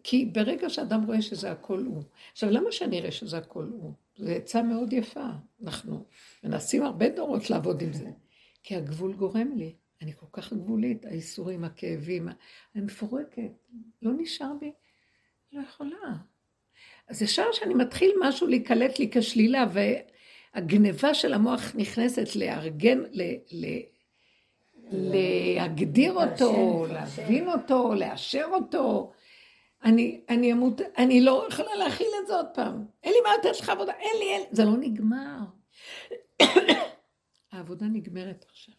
כי 0.02 0.24
ברגע 0.24 0.70
שאדם 0.70 1.04
רואה 1.07 1.22
שזה 1.22 1.50
הכל 1.50 1.80
הוא. 1.87 2.02
עכשיו, 2.33 2.50
למה 2.50 2.72
שאני 2.72 3.00
אראה 3.00 3.11
שזה 3.11 3.38
הכל 3.38 3.64
הוא? 3.64 3.92
זו 4.16 4.30
עצה 4.30 4.62
מאוד 4.62 4.92
יפה. 4.92 5.26
אנחנו 5.62 6.04
מנסים 6.44 6.83
הרבה 6.83 7.09
דורות 7.09 7.50
לעבוד 7.50 7.83
עם 7.83 7.92
זה. 7.92 8.11
כי 8.62 8.76
הגבול 8.76 9.12
גורם 9.12 9.52
לי. 9.57 9.74
אני 10.02 10.12
כל 10.12 10.26
כך 10.33 10.52
גבולית, 10.52 11.04
האיסורים, 11.04 11.64
הכאבים, 11.64 12.28
אני 12.74 12.85
מפורקת. 12.85 13.52
לא 14.02 14.11
נשאר 14.18 14.52
בי, 14.61 14.72
לא 15.52 15.62
יכולה. 15.62 16.14
אז 17.09 17.22
ישר 17.22 17.44
כשאני 17.52 17.74
מתחיל 17.74 18.12
משהו 18.20 18.46
להיקלט 18.46 18.98
לי 18.98 19.11
כשלילה, 19.12 19.64
והגניבה 20.54 21.14
של 21.14 21.33
המוח 21.33 21.72
נכנסת 21.74 22.37
לארגן, 22.37 22.98
ל, 23.12 23.22
ל, 23.52 23.66
להגדיר 24.92 26.12
אותו, 26.12 26.87
להבין 26.92 27.48
אותו, 27.48 27.94
לאשר 27.94 28.44
אותו, 28.52 29.12
אני, 29.85 30.25
אני 30.29 30.53
אמות, 30.53 30.81
אני 30.99 31.20
לא 31.20 31.47
יכולה 31.49 31.75
להכיל 31.75 32.07
את 32.23 32.27
זה 32.27 32.35
עוד 32.35 32.47
פעם. 32.55 32.87
אין 33.03 33.12
לי 33.12 33.18
מה 33.25 33.29
לתת 33.38 33.61
לך 33.61 33.68
עבודה, 33.68 33.92
אין 33.92 34.16
לי, 34.18 34.33
אין 34.33 34.40
לי, 34.40 34.49
זה 34.53 34.64
לא 34.64 34.77
נגמר. 34.77 35.38
העבודה 37.53 37.87
נגמרת 37.87 38.44
עכשיו. 38.49 38.75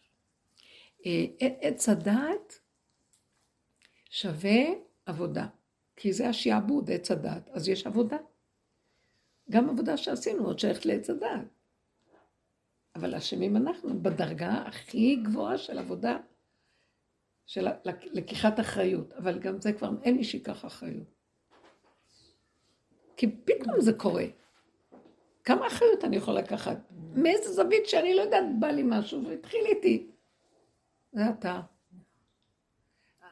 אה, 1.06 1.24
עץ 1.60 1.88
הדעת 1.88 2.58
שווה 4.10 4.64
עבודה, 5.06 5.46
כי 5.96 6.12
זה 6.12 6.28
השעבוד, 6.28 6.90
עץ 6.90 7.10
הדעת, 7.10 7.48
אז 7.48 7.68
יש 7.68 7.86
עבודה. 7.86 8.16
גם 9.50 9.70
עבודה 9.70 9.96
שעשינו 9.96 10.46
עוד 10.46 10.58
שייכת 10.58 10.86
לעץ 10.86 11.10
הדעת. 11.10 11.46
אבל 12.94 13.14
אשמים 13.14 13.56
אנחנו 13.56 14.02
בדרגה 14.02 14.62
הכי 14.66 15.16
גבוהה 15.16 15.58
של 15.58 15.78
עבודה 15.78 16.18
של 17.46 17.66
לקיחת 18.12 18.60
אחריות, 18.60 19.12
אבל 19.12 19.38
גם 19.38 19.60
זה 19.60 19.72
כבר, 19.72 19.90
אין 20.02 20.16
מי 20.16 20.24
שיקח 20.24 20.64
אחריות. 20.64 21.14
כי 23.16 23.36
פתאום 23.44 23.80
זה 23.80 23.92
קורה. 23.92 24.24
כמה 25.44 25.66
אחריות 25.66 26.04
אני 26.04 26.16
יכול 26.16 26.34
לקחת? 26.34 26.78
מאיזה 27.14 27.52
זווית 27.52 27.86
שאני 27.86 28.14
לא 28.14 28.22
יודעת, 28.22 28.44
בא 28.58 28.66
לי 28.66 28.82
משהו 28.86 29.24
והתחיל 29.28 29.64
איתי. 29.66 30.06
זה 31.12 31.30
אתה. 31.30 31.60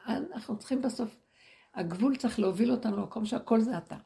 אנחנו 0.07 0.57
צריכים 0.57 0.81
בסוף, 0.81 1.17
הגבול 1.73 2.15
צריך 2.15 2.39
להוביל 2.39 2.71
אותנו 2.71 2.97
למקום 2.97 3.25
שהכל 3.25 3.61
זה 3.61 3.77
אתה. 3.77 3.97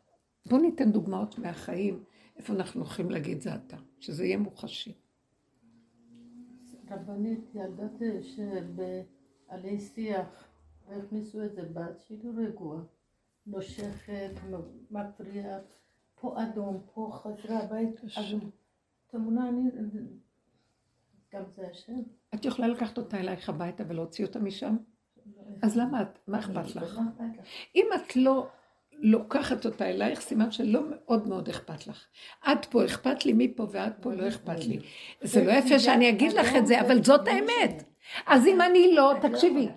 בואו 0.46 0.62
ניתן 0.62 0.92
דוגמאות 0.92 1.40
מהחיים, 1.40 2.04
איפה 2.38 2.54
אנחנו 2.54 2.82
הולכים 2.82 3.10
להגיד 3.10 3.42
זה 3.42 3.56
אתה, 3.56 3.78
שזה 4.00 4.26
יהיה 4.26 4.38
מוחשי. 4.38 4.94
רבנית, 6.92 7.40
ידעת 7.56 8.02
שב... 8.22 8.82
עלי 9.50 9.80
שיח, 9.80 10.48
והכניסו 10.88 11.42
איזה 11.42 11.62
בת 11.74 12.00
שהיא 12.00 12.20
לא 12.24 12.32
רגועה, 12.42 12.82
נושכת, 13.48 14.32
מפריעה, 14.92 15.60
פה 16.22 16.44
אדום, 16.44 16.82
פה 16.94 17.10
חזרה 17.14 17.60
הבית 17.60 18.02
אדום. 18.18 18.50
תמונה, 19.08 19.50
אני... 19.50 19.62
גם 21.34 21.44
זה 21.56 21.68
השם. 21.72 22.02
את 22.36 22.46
יכולה 22.46 22.68
לקחת 22.68 22.98
אותה 22.98 23.20
אלייך 23.20 23.50
הביתה 23.50 23.84
ולהוציא 23.88 24.26
אותה 24.26 24.40
משם? 24.40 24.78
אז 25.62 25.78
למה 25.78 26.02
את? 26.02 26.20
מה 26.28 26.40
אכפת 26.40 26.76
לך? 26.76 27.00
אם 27.76 27.86
את 27.96 28.16
לא 28.16 28.48
לוקחת 28.92 29.66
אותה 29.66 29.90
אלייך, 29.90 30.22
סימן 30.22 30.52
שלא 30.52 30.82
מאוד 30.90 31.28
מאוד 31.28 31.50
אכפת 31.50 31.88
לך. 31.88 32.06
עד 32.42 32.66
פה 32.66 32.86
אכפת 32.86 33.26
לי, 33.26 33.34
מפה 33.36 33.68
ועד 33.72 33.94
פה 34.02 34.14
לא 34.14 34.28
אכפת 34.28 34.66
לי. 34.66 34.80
זה 35.22 35.44
לא 35.44 35.52
יפה 35.52 35.80
שאני 35.80 36.10
אגיד 36.10 36.34
לך 36.34 36.48
את 36.58 36.68
זה, 36.68 36.82
אבל 36.82 37.04
זאת 37.04 37.28
האמת. 37.28 37.89
אז 38.26 38.48
אם 38.48 38.62
אני 38.62 38.94
לא, 38.96 39.14
תקשיבי, 39.22 39.68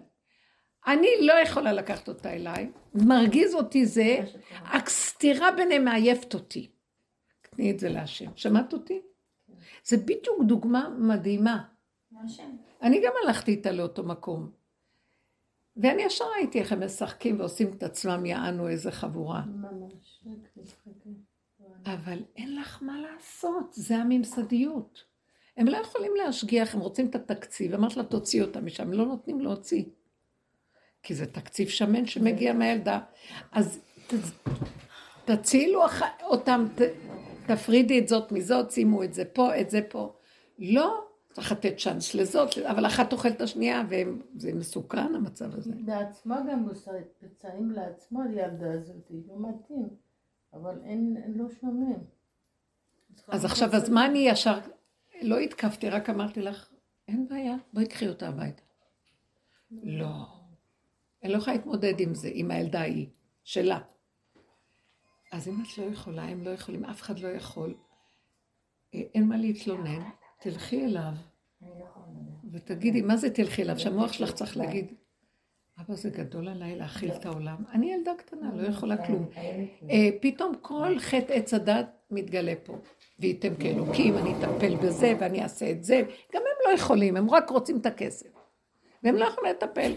אני 0.86 1.08
לא 1.20 1.32
יכולה 1.32 1.72
לקחת 1.72 2.08
אותה 2.08 2.32
אליי, 2.32 2.70
מרגיז 2.94 3.54
אותי 3.54 3.86
זה, 3.86 4.18
הסתירה 4.64 5.50
ביניהם 5.50 5.84
מעייפת 5.84 6.34
אותי. 6.34 6.70
תני 7.42 7.70
את 7.70 7.78
זה 7.78 7.88
להשם. 7.88 8.30
שמעת 8.36 8.72
אותי? 8.72 9.02
זה 9.84 9.96
בדיוק 9.96 10.42
דוגמה 10.46 10.88
מדהימה. 10.98 11.64
אני 12.82 13.02
גם 13.06 13.12
הלכתי 13.24 13.50
איתה 13.50 13.72
לאותו 13.72 14.02
מקום. 14.02 14.50
ואני 15.76 16.02
ישר 16.02 16.24
ראיתי 16.36 16.60
איך 16.60 16.72
הם 16.72 16.84
משחקים 16.84 17.40
ועושים 17.40 17.70
את 17.72 17.82
עצמם 17.82 18.26
יענו 18.26 18.68
איזה 18.68 18.90
חבורה. 18.90 19.42
ממש, 19.46 20.24
אבל 21.84 22.18
אין 22.36 22.56
לך 22.56 22.82
מה 22.82 23.00
לעשות, 23.00 23.72
זה 23.72 23.96
הממסדיות. 23.96 25.11
הם 25.56 25.66
לא 25.66 25.76
יכולים 25.76 26.12
להשגיח, 26.16 26.74
הם 26.74 26.80
רוצים 26.80 27.06
את 27.06 27.14
התקציב, 27.14 27.74
אמרת 27.74 27.96
לה, 27.96 28.02
תוציא 28.02 28.42
אותה 28.42 28.60
משם, 28.60 28.82
הם 28.82 28.92
לא 28.92 29.06
נותנים 29.06 29.40
להוציא. 29.40 29.84
כי 31.02 31.14
זה 31.14 31.26
תקציב 31.26 31.68
שמן 31.68 32.06
שמגיע 32.06 32.52
מהילדה. 32.52 33.00
אז 33.52 33.80
ת, 34.06 34.14
תצילו 35.24 35.86
אח... 35.86 36.02
אותם, 36.22 36.66
ת, 36.74 36.80
תפרידי 37.46 37.98
את 37.98 38.08
זאת 38.08 38.32
מזאת, 38.32 38.70
שימו 38.70 39.04
את 39.04 39.14
זה 39.14 39.24
פה, 39.24 39.60
את 39.60 39.70
זה 39.70 39.80
פה. 39.88 40.14
לא, 40.58 41.04
צריך 41.32 41.52
לתת 41.52 41.76
צ'אנס 41.76 42.14
לזאת, 42.14 42.58
אבל 42.58 42.86
אחת 42.86 43.12
אוכלת 43.12 43.36
את 43.36 43.40
השנייה, 43.40 43.82
וזה 43.88 44.54
מסוכן 44.54 45.14
המצב 45.14 45.54
הזה. 45.54 45.72
בעצמה 45.84 46.40
גם 46.50 46.68
עושה 46.68 46.90
פצעים 47.20 47.70
לעצמה, 47.70 48.24
הילדה 48.24 48.72
הזאת, 48.72 49.10
לא 49.28 49.48
מתאים. 49.48 49.88
אבל 50.54 50.78
אין, 50.84 51.16
לא 51.34 51.44
שומעים. 51.60 51.98
אז 53.28 53.44
עכשיו, 53.44 53.68
אז 53.72 53.88
מה 53.88 54.06
אני 54.06 54.18
ישר, 54.18 54.58
לא 55.22 55.38
התקפתי, 55.38 55.90
רק 55.90 56.10
אמרתי 56.10 56.42
לך, 56.42 56.68
אין 57.08 57.28
בעיה, 57.28 57.54
בואי 57.72 57.86
קחי 57.86 58.08
אותה 58.08 58.28
הביתה. 58.28 58.62
לא. 59.70 60.26
אני 61.22 61.32
לא 61.32 61.38
יכולה 61.38 61.56
להתמודד 61.56 62.00
עם 62.00 62.14
זה, 62.14 62.30
עם 62.32 62.50
הילדה 62.50 62.80
ההיא, 62.80 63.06
שלה. 63.44 63.80
אז 65.32 65.48
אם 65.48 65.62
את 65.62 65.78
לא 65.78 65.84
יכולה, 65.84 66.22
הם 66.22 66.42
לא 66.44 66.50
יכולים, 66.50 66.84
אף 66.84 67.02
אחד 67.02 67.18
לא 67.18 67.28
יכול, 67.28 67.74
אה, 68.94 69.02
אין 69.14 69.28
מה 69.28 69.36
להתלונן, 69.36 70.10
תלכי 70.40 70.84
אליו 70.84 71.12
ותגידי, 72.52 73.02
מה 73.02 73.16
זה 73.16 73.30
תלכי 73.30 73.62
אליו? 73.62 73.78
שהמוח 73.78 74.12
שלך 74.12 74.32
צריך 74.32 74.56
להגיד, 74.56 74.94
אבא 75.80 75.94
זה 75.94 76.10
גדול 76.10 76.48
עליי 76.48 76.76
להכיל 76.76 77.12
את 77.12 77.26
העולם. 77.26 77.56
אני 77.72 77.92
ילדה 77.92 78.12
קטנה, 78.18 78.50
לא 78.54 78.68
יכולה 78.68 79.06
כלום. 79.06 79.28
אה, 79.90 80.08
פתאום 80.20 80.54
כל 80.60 80.98
חטא 80.98 81.32
עץ 81.32 81.54
הדת 81.54 81.86
מתגלה 82.10 82.52
פה. 82.64 82.78
וייתם 83.18 83.54
כאלוקים, 83.54 84.18
אני 84.18 84.34
אטפל 84.38 84.76
בזה 84.76 85.14
ואני 85.20 85.42
אעשה 85.42 85.70
את 85.70 85.84
זה. 85.84 86.02
גם 86.34 86.42
הם 86.42 86.70
לא 86.70 86.78
יכולים, 86.78 87.16
הם 87.16 87.30
רק 87.30 87.50
רוצים 87.50 87.78
את 87.78 87.86
הכסף. 87.86 88.28
והם 89.02 89.16
לא 89.16 89.24
יכולים 89.24 89.50
לטפל. 89.50 89.92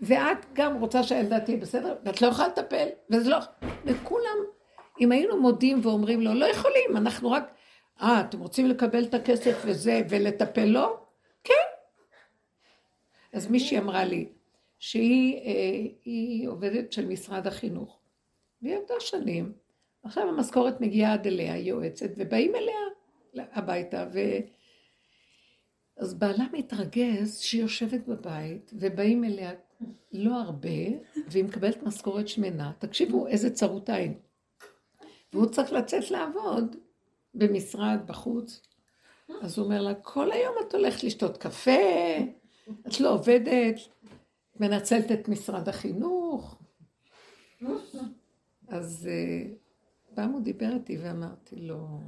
ואת 0.00 0.38
גם 0.52 0.80
רוצה 0.80 1.02
שהילדה 1.02 1.40
תהיה 1.40 1.56
בסדר, 1.56 1.96
ואת 2.04 2.22
לא 2.22 2.26
יכולה 2.26 2.48
לטפל, 2.48 2.88
וזה 3.10 3.30
לא... 3.30 3.38
וכולם, 3.84 4.36
אם 5.00 5.12
היינו 5.12 5.40
מודים 5.40 5.80
ואומרים 5.82 6.20
לו, 6.20 6.34
לא 6.34 6.46
יכולים, 6.46 6.96
אנחנו 6.96 7.30
רק... 7.30 7.54
אה, 8.02 8.20
אתם 8.20 8.40
רוצים 8.40 8.66
לקבל 8.66 9.04
את 9.04 9.14
הכסף 9.14 9.62
וזה, 9.64 10.02
ולטפל 10.08 10.64
לו? 10.64 10.96
כן. 11.44 11.52
אז 13.32 13.50
מישהי 13.50 13.78
אמרה 13.78 14.04
לי, 14.04 14.28
שהיא 14.78 15.36
אה, 16.46 16.50
עובדת 16.50 16.92
של 16.92 17.06
משרד 17.06 17.46
החינוך. 17.46 17.98
והיא 18.62 18.76
עבדה 18.76 18.94
שנים. 19.00 19.52
עכשיו 20.02 20.28
המשכורת 20.28 20.80
מגיעה 20.80 21.12
עד 21.12 21.26
אליה, 21.26 21.54
היא 21.54 21.64
יועצת, 21.64 22.10
ובאים 22.16 22.54
אליה 22.54 22.78
הביתה, 23.52 24.06
ו... 24.12 24.18
אז 25.96 26.14
בעלה 26.14 26.44
מתרגז 26.52 27.38
שהיא 27.38 27.62
יושבת 27.62 28.06
בבית, 28.06 28.70
ובאים 28.72 29.24
אליה 29.24 29.52
לא 30.12 30.34
הרבה, 30.34 30.68
והיא 31.26 31.44
מקבלת 31.44 31.82
משכורת 31.82 32.28
שמנה. 32.28 32.72
תקשיבו, 32.78 33.26
איזה 33.26 33.50
צרות 33.50 33.90
עין. 33.90 34.14
והוא 35.32 35.46
צריך 35.46 35.72
לצאת 35.72 36.10
לעבוד 36.10 36.76
במשרד, 37.34 37.98
בחוץ. 38.06 38.62
אז 39.42 39.58
הוא 39.58 39.64
אומר 39.64 39.82
לה, 39.82 39.94
כל 39.94 40.32
היום 40.32 40.54
את 40.66 40.74
הולכת 40.74 41.04
לשתות 41.04 41.36
קפה, 41.36 41.70
את 42.88 43.00
לא 43.00 43.12
עובדת, 43.12 43.76
מנצלת 44.60 45.12
את 45.12 45.28
משרד 45.28 45.68
החינוך. 45.68 46.62
אז 48.68 49.08
אה, 49.10 49.54
פעם 50.14 50.30
הוא 50.30 50.40
דיבר 50.42 50.72
איתי 50.74 50.98
ואמרתי 50.98 51.56
לו, 51.56 52.00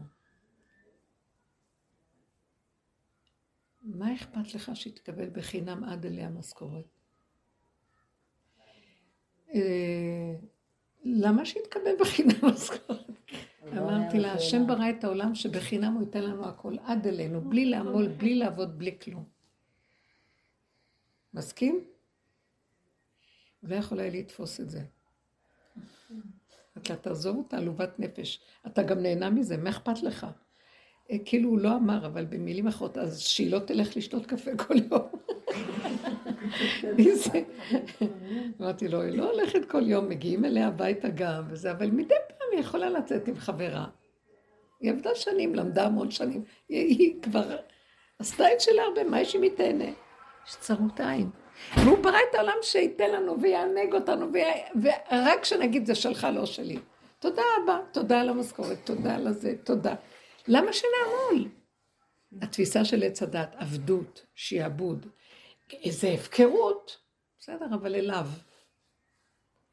מה 3.82 4.14
אכפת 4.14 4.54
לך 4.54 4.70
שתקבל 4.74 5.30
בחינם 5.30 5.84
עד 5.84 6.06
אליה 6.06 6.28
משכורת? 6.28 6.84
אה, 9.54 10.34
למה 11.04 11.46
שיתקבל 11.46 11.96
בחינם 12.00 12.44
משכורת? 12.52 13.10
אמרתי 13.72 14.18
לה, 14.18 14.32
השם 14.32 14.66
ברא 14.66 14.90
את 14.90 15.04
העולם 15.04 15.34
שבחינם 15.34 15.92
הוא 15.92 16.02
ייתן 16.02 16.22
לנו 16.22 16.48
הכל 16.48 16.76
עד 16.84 17.06
אלינו, 17.06 17.40
בלי 17.40 17.64
לעמול, 17.64 18.08
בלי 18.08 18.34
לעבוד, 18.34 18.78
בלי 18.78 18.98
כלום. 19.00 19.24
מסכים? 21.34 21.95
לא 23.62 23.74
יכול 23.74 24.00
היה 24.00 24.10
לתפוס 24.10 24.60
את 24.60 24.70
זה. 24.70 24.80
אתה 26.78 26.96
תעזוב 26.96 27.36
אותה 27.36 27.56
עלובת 27.56 27.98
נפש. 28.00 28.40
אתה 28.66 28.82
גם 28.82 28.98
נהנה 29.02 29.30
מזה, 29.30 29.56
מה 29.56 29.70
אכפת 29.70 30.02
לך? 30.02 30.26
אה, 31.10 31.16
כאילו 31.24 31.50
הוא 31.50 31.58
לא 31.58 31.76
אמר, 31.76 32.06
אבל 32.06 32.24
במילים 32.24 32.66
אחרות, 32.66 32.98
אז 32.98 33.20
שהיא 33.20 33.52
לא 33.52 33.58
תלך 33.58 33.96
לשתות 33.96 34.26
קפה 34.26 34.50
כל 34.56 34.74
יום. 34.90 35.08
אמרתי 38.60 38.88
לו, 38.88 39.02
היא 39.02 39.18
לא 39.18 39.32
הולכת 39.32 39.64
כל 39.70 39.88
יום, 39.88 40.08
מגיעים 40.08 40.44
אליה 40.44 40.66
הביתה 40.66 41.08
גם 41.08 41.44
וזה, 41.48 41.70
אבל 41.70 41.90
מדי 41.90 42.14
פעם 42.28 42.48
היא 42.52 42.60
יכולה 42.60 42.90
לצאת 42.90 43.28
עם 43.28 43.36
חברה. 43.36 43.86
היא 44.80 44.92
עבדה 44.92 45.10
שנים, 45.14 45.54
למדה 45.54 45.86
המון 45.86 46.10
שנים. 46.10 46.44
היא, 46.68 47.22
כבר 47.22 47.56
עשתה 48.18 48.52
את 48.52 48.60
שלה 48.60 48.82
הרבה, 48.82 49.04
מה 49.04 49.20
יש 49.20 49.36
אם 49.36 49.42
היא 49.42 49.50
תהנה? 49.56 49.90
יש 50.46 50.56
צרות 50.60 51.00
עין. 51.00 51.30
והוא 51.76 51.98
ברא 51.98 52.18
את 52.30 52.34
העולם 52.34 52.56
שייתן 52.62 53.10
לנו 53.10 53.40
ויענג 53.40 53.94
אותנו, 53.94 54.26
ורק 54.82 55.40
כשנגיד 55.42 55.86
זה 55.86 55.94
שלך, 55.94 56.26
לא 56.34 56.46
שלי. 56.46 56.78
תודה 57.18 57.42
אבא, 57.64 57.78
תודה 57.92 58.20
על 58.20 58.28
המשכורת, 58.28 58.78
תודה 58.84 59.14
על 59.14 59.26
הזה, 59.26 59.54
תודה. 59.64 59.94
למה 60.48 60.70
שנעמול? 60.72 61.48
התפיסה 62.42 62.84
של 62.84 63.02
עץ 63.02 63.22
הדת, 63.22 63.54
עבדות, 63.58 64.26
שיעבוד, 64.34 65.06
איזה 65.72 66.08
הפקרות, 66.08 66.98
בסדר, 67.40 67.66
אבל 67.74 67.94
אליו. 67.94 68.26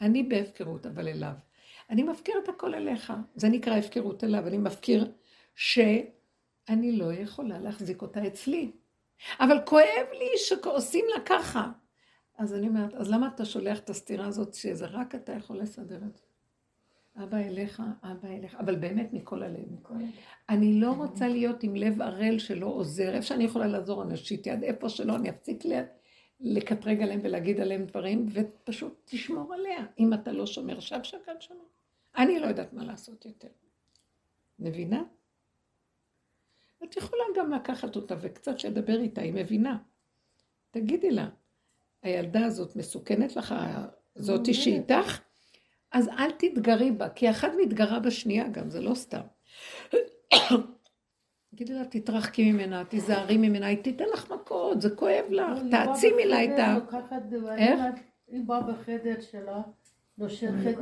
אני 0.01 0.23
בהפקרות, 0.23 0.85
אבל 0.85 1.07
אליו. 1.07 1.33
אני 1.89 2.03
מפקיר 2.03 2.35
את 2.43 2.49
הכל 2.49 2.75
אליך, 2.75 3.13
זה 3.35 3.49
נקרא 3.49 3.73
הפקרות 3.73 4.23
אליו, 4.23 4.47
אני 4.47 4.57
מפקיר 4.57 5.11
שאני 5.55 6.91
לא 6.91 7.13
יכולה 7.13 7.59
להחזיק 7.59 8.01
אותה 8.01 8.27
אצלי. 8.27 8.71
אבל 9.39 9.57
כואב 9.65 10.07
לי 10.13 10.38
שעושים 10.38 11.05
לה 11.15 11.23
ככה. 11.25 11.71
אז 12.38 12.53
אני 12.53 12.67
אומרת, 12.67 12.93
אז 12.93 13.12
למה 13.12 13.29
אתה 13.36 13.45
שולח 13.45 13.79
את 13.79 13.89
הסתירה 13.89 14.27
הזאת, 14.27 14.53
שזה 14.53 14.86
רק 14.86 15.15
אתה 15.15 15.31
יכול 15.31 15.59
לסדר 15.59 15.99
את 16.07 16.15
זה? 16.15 16.23
אבא 17.23 17.38
אליך, 17.38 17.81
אבא 18.03 18.27
אליך, 18.29 18.55
אבל 18.55 18.75
באמת 18.75 19.13
מכל 19.13 19.43
הלב. 19.43 19.73
מכל 19.73 19.93
הלב. 19.93 20.09
אני 20.49 20.79
לא 20.79 20.91
רוצה 20.91 21.27
להיות 21.27 21.63
עם 21.63 21.75
לב 21.75 22.01
ערל 22.01 22.39
שלא 22.39 22.67
עוזר, 22.67 23.13
איפה 23.15 23.27
שאני 23.27 23.43
יכולה 23.43 23.67
לעזור, 23.67 24.03
אני 24.03 24.13
אושיט 24.13 24.47
יד, 24.47 24.63
איפה 24.63 24.89
שלא, 24.89 25.15
אני 25.15 25.29
אפסיק 25.29 25.63
לקטרג 26.39 27.01
עליהם 27.01 27.19
ולהגיד 27.23 27.59
עליהם 27.59 27.86
דברים, 27.86 28.25
ופשוט 28.33 29.01
תשמור 29.05 29.53
עליה. 29.53 29.86
אם 29.99 30.13
אתה 30.13 30.31
לא 30.31 30.45
שומר 30.45 30.79
שם, 30.79 31.03
שקד 31.03 31.36
שומר. 31.39 31.63
אני 32.17 32.39
לא 32.39 32.45
יודעת 32.47 32.73
מה 32.73 32.83
לעשות 32.83 33.25
יותר. 33.25 33.47
מבינה? 34.59 35.03
את 36.83 36.97
יכולה 36.97 37.23
גם 37.35 37.51
לקחת 37.51 37.95
אותה 37.95 38.15
וקצת 38.21 38.59
שתדבר 38.59 38.99
איתה, 38.99 39.21
היא 39.21 39.33
מבינה. 39.33 39.77
תגידי 40.71 41.11
לה, 41.11 41.27
הילדה 42.01 42.45
הזאת 42.45 42.75
מסוכנת 42.75 43.35
לך, 43.35 43.55
זאתי 44.15 44.53
שאיתך? 44.53 45.19
אז 45.91 46.09
אל 46.09 46.31
תתגרי 46.31 46.91
בה, 46.91 47.09
כי 47.09 47.29
אחת 47.29 47.51
מתגרה 47.61 47.99
בשנייה 47.99 48.47
גם, 48.47 48.69
זה 48.69 48.81
לא 48.81 48.95
סתם. 48.95 49.21
תגידי 51.55 51.73
לה, 51.73 51.85
תתרחקי 51.85 52.51
ממנה, 52.51 52.85
תיזהרי 52.85 53.37
ממנה, 53.37 53.65
היא 53.65 53.83
תיתן 53.83 54.05
לך 54.13 54.31
מכות, 54.31 54.81
זה 54.81 54.89
כואב 54.95 55.25
לך, 55.29 55.59
תעצימי 55.71 56.25
לה 56.25 56.43
את 56.43 56.59
ה... 56.59 56.77
איך? 57.57 57.79
היא 58.27 58.43
באה 58.45 58.61
בחדר 58.61 59.21
שלה, 59.21 59.61
נושכת 60.17 60.77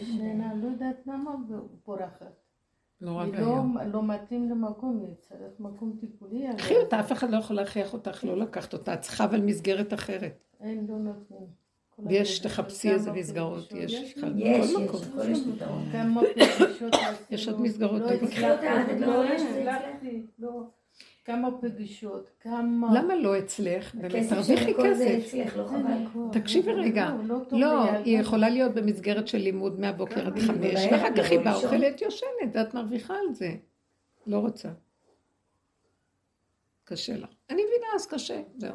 שינה, 0.00 0.54
לא 0.54 0.66
יודעת 0.66 1.06
למה, 1.06 1.30
ובורחת. 1.48 2.45
נורא 3.00 3.24
היא 3.24 3.32
לא, 3.32 3.62
לא 3.92 4.02
מתאים 4.02 4.50
למקום, 4.50 5.02
היא 5.06 5.14
צריך 5.20 5.52
מקום 5.58 5.96
טיפולי. 6.00 6.46
קחי 6.58 6.76
אותה, 6.76 7.00
אף 7.00 7.12
אחד 7.12 7.30
לא 7.30 7.36
יכול 7.36 7.56
להכריח 7.56 7.92
אותך 7.92 8.24
לא 8.24 8.36
לקחת 8.36 8.72
אותה, 8.72 8.94
את 8.94 9.00
צריכה 9.00 9.24
אבל 9.24 9.40
מסגרת 9.40 9.94
אחרת. 9.94 10.44
אין, 10.60 10.86
לא 10.88 10.96
נותנים. 10.96 11.66
ויש, 11.98 12.38
תחפשי 12.38 12.90
איזה 12.90 13.12
מסגרות, 13.12 13.72
יש, 13.72 13.92
יש, 13.92 14.14
יש, 14.36 14.74
יש 17.30 17.48
עוד 17.48 17.60
מסגרות. 17.60 18.02
לא 18.98 19.24
לא 20.38 20.62
כמה 21.26 21.48
פגישות, 21.60 22.30
כמה... 22.40 22.88
למה 22.94 23.14
לא 23.14 23.38
אצלך? 23.38 23.94
באמת, 23.94 24.28
תרוויחי 24.28 24.74
כסף. 24.74 25.34
לא 25.54 26.28
תקשיבי 26.32 26.72
רגע. 26.72 27.10
לא, 27.52 27.92
היא 27.92 28.20
יכולה 28.20 28.48
להיות 28.48 28.74
במסגרת 28.74 29.28
של 29.28 29.38
לימוד 29.38 29.80
מהבוקר 29.80 30.26
עד 30.26 30.38
חמש, 30.38 30.80
ואחר 30.92 31.16
כך 31.16 31.30
היא 31.30 31.38
באה, 31.40 31.54
אוכלת, 31.54 32.02
יושנת, 32.02 32.52
ואת 32.52 32.74
מרוויחה 32.74 33.14
על 33.14 33.34
זה. 33.34 33.54
לא 34.26 34.38
רוצה. 34.38 34.68
קשה 36.84 37.16
לך. 37.16 37.28
אני 37.50 37.62
מבינה, 37.62 37.86
אז 37.94 38.06
קשה, 38.06 38.40
זהו. 38.58 38.74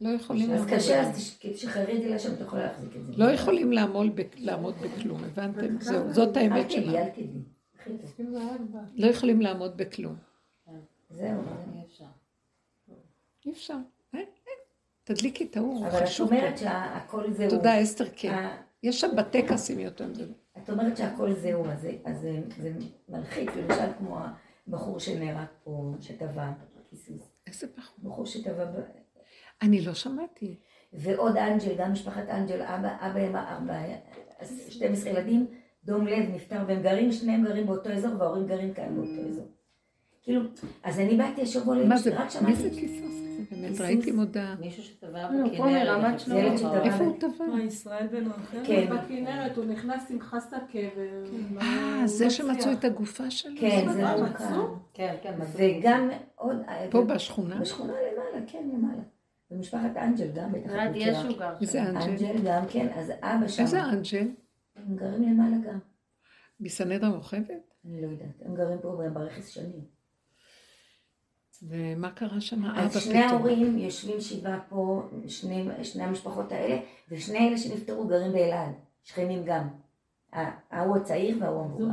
לא 0.00 0.08
יכולים... 0.08 0.50
אז 0.50 0.66
קשה, 0.66 1.00
אז 1.00 1.38
תשחררי 1.40 1.96
את 1.96 2.02
זה 2.02 2.08
לשם, 2.08 2.34
את 2.34 2.40
יכולה 2.40 2.62
להחזיק 2.62 2.96
את 2.96 3.06
זה. 3.06 3.12
לא 3.16 3.30
יכולים 3.30 3.72
לעמוד 3.72 4.16
בכלום, 4.82 5.24
הבנתם? 5.24 5.80
זהו, 5.80 6.12
זאת 6.12 6.36
האמת 6.36 6.70
שלנו. 6.70 6.86
אל 6.86 6.92
תדעי, 6.92 7.10
הכי 7.10 7.22
טוב. 7.86 8.00
24. 8.02 8.78
לא 8.94 9.06
יכולים 9.06 9.40
לעמוד 9.40 9.76
בכלום. 9.76 10.31
זהו, 11.12 11.40
אי 11.74 11.82
אפשר. 11.86 12.04
אי 13.46 13.52
אפשר. 13.52 13.74
אה, 14.14 14.18
אה. 14.20 14.24
תדליקי 15.04 15.44
את 15.44 15.56
האור, 15.56 15.86
אבל 15.88 15.98
את 15.98 16.02
חשוב. 16.02 16.32
אומרת 16.32 16.58
שהכל 16.58 17.32
זהו. 17.32 17.50
תודה, 17.50 17.82
אסתר, 17.82 18.04
כן. 18.16 18.48
יש 18.82 19.00
שם 19.00 19.08
בתי 19.16 19.48
כעסים 19.48 19.78
יותר 19.78 20.06
מזה. 20.06 20.24
את 20.58 20.70
אומרת 20.70 20.96
שהכל 20.96 21.32
זהו, 21.34 21.64
אז 22.04 22.20
זה- 22.60 22.72
מלחיץ, 23.08 23.48
למשל 23.56 23.92
כמו 23.98 24.18
הבחור 24.68 24.98
שנהרג 25.00 25.46
פה, 25.64 25.92
שטבע 26.00 26.50
כיסוס. 26.90 27.22
איזה 27.46 27.66
בחור. 27.78 27.96
בחור 28.10 28.26
שטבע, 28.26 28.64
אני 29.62 29.80
לא 29.80 29.94
שמעתי. 29.94 30.56
ועוד 30.92 31.36
אנג'ל, 31.36 31.74
גם 31.78 31.92
משפחת 31.92 32.28
אנג'ל, 32.28 32.62
אבא, 32.62 32.96
אבא 33.00 33.20
עם 33.20 33.36
ארבע, 33.36 33.78
12 34.68 35.10
ילדים, 35.12 35.46
דום 35.84 36.06
לב 36.06 36.30
נפטר, 36.34 36.64
והם 36.68 36.82
גרים, 36.82 37.12
שניהם 37.12 37.44
גרים 37.44 37.66
באותו 37.66 37.90
אזור, 37.92 38.10
וההורים 38.18 38.46
גרים 38.46 38.74
כאן 38.74 38.94
באותו 38.96 39.28
אזור. 39.28 39.46
כאילו, 40.22 40.40
אז 40.82 41.00
אני 41.00 41.16
באתי 41.16 41.42
השבוע 41.42 41.74
מה 41.74 41.80
לאמא 41.80 41.96
זה, 41.96 42.02
שלי, 42.02 42.14
רק 42.14 42.24
מי 42.24 42.30
שמעתי. 42.30 42.54
זה 42.54 42.70
כיסוס? 42.70 43.22
באמת. 43.50 43.80
ראיתי 43.80 44.12
מודעה. 44.12 44.54
מישהו 44.60 44.82
שטבע 44.82 45.30
לא, 45.30 45.48
בכנרת. 45.48 46.22
ילד 46.28 46.56
שטבע. 46.58 46.82
איפה 46.84 47.04
הוא 47.04 47.18
טבע? 47.20 47.46
מה, 47.46 47.62
ישראל 47.62 48.06
בן 48.06 48.26
רחל? 48.26 48.58
כן. 48.64 48.96
בכנרת, 48.96 49.56
הוא 49.56 49.64
נכנס 49.64 50.10
עם 50.10 50.20
חסה 50.20 50.56
קבר. 50.72 51.60
אה, 51.60 52.02
זה 52.04 52.30
שמצאו 52.30 52.72
את 52.72 52.84
הגופה 52.84 53.30
שלו? 53.30 53.60
כן, 53.60 53.92
זה 53.92 54.04
אה, 54.04 54.12
הוא 54.12 54.24
מצאו? 54.24 54.46
כאן. 54.46 54.64
כן, 54.94 55.14
כן. 55.22 55.34
מצאו. 55.38 55.60
וגם 55.78 56.10
עוד... 56.34 56.56
פה 56.90 57.04
בשכונה? 57.04 57.60
בשכונה 57.60 57.92
למעלה, 57.92 58.46
כן, 58.46 58.68
למעלה. 58.74 59.02
ומשפחת 59.50 59.96
אנג'ל 59.96 60.32
גם 60.34 60.52
בטח. 60.52 60.70
יודעת, 60.70 60.90
את 60.90 60.96
יש 60.96 61.16
מכירה. 61.16 61.28
הוא 61.28 61.38
גר 61.38 61.54
מי 61.60 61.66
זה 61.66 61.72
שם. 61.72 61.96
אנג'ל? 61.96 62.26
אנג'ל 62.26 62.38
גם 62.44 62.62
כן, 62.68 62.88
אז 62.94 63.12
אבא 63.20 63.48
שם. 63.48 63.62
איזה 63.62 63.82
אנג'ל? 63.84 64.28
הם 64.76 64.96
גרים 64.96 65.22
למעלה 65.22 65.56
גם. 65.66 65.78
מסנדרה 66.60 67.08
רוכבת? 67.08 67.50
אני 67.84 68.02
לא 68.02 68.06
יודעת. 68.06 68.42
הם 68.44 68.54
גרים 68.54 68.78
פה 68.82 69.02
ברכס 69.12 69.48
שנים. 69.48 69.91
ומה 71.68 72.10
קרה 72.10 72.40
שם? 72.40 72.64
אבא 72.64 72.80
אז 72.80 73.02
שני 73.02 73.14
פתאום. 73.14 73.24
ההורים 73.32 73.78
יושבים 73.78 74.20
שבעה 74.20 74.60
פה, 74.68 75.02
שני, 75.28 75.68
שני 75.82 76.02
המשפחות 76.02 76.52
האלה, 76.52 76.78
ושני 77.10 77.48
אלה 77.48 77.58
שנפטרו 77.58 78.06
גרים 78.06 78.32
באלעד, 78.32 78.72
שכנים 79.02 79.42
גם. 79.44 79.68
ההוא 80.70 80.96
הצעיר 80.96 81.36
וההוא 81.40 81.60
המבוגר. 81.64 81.86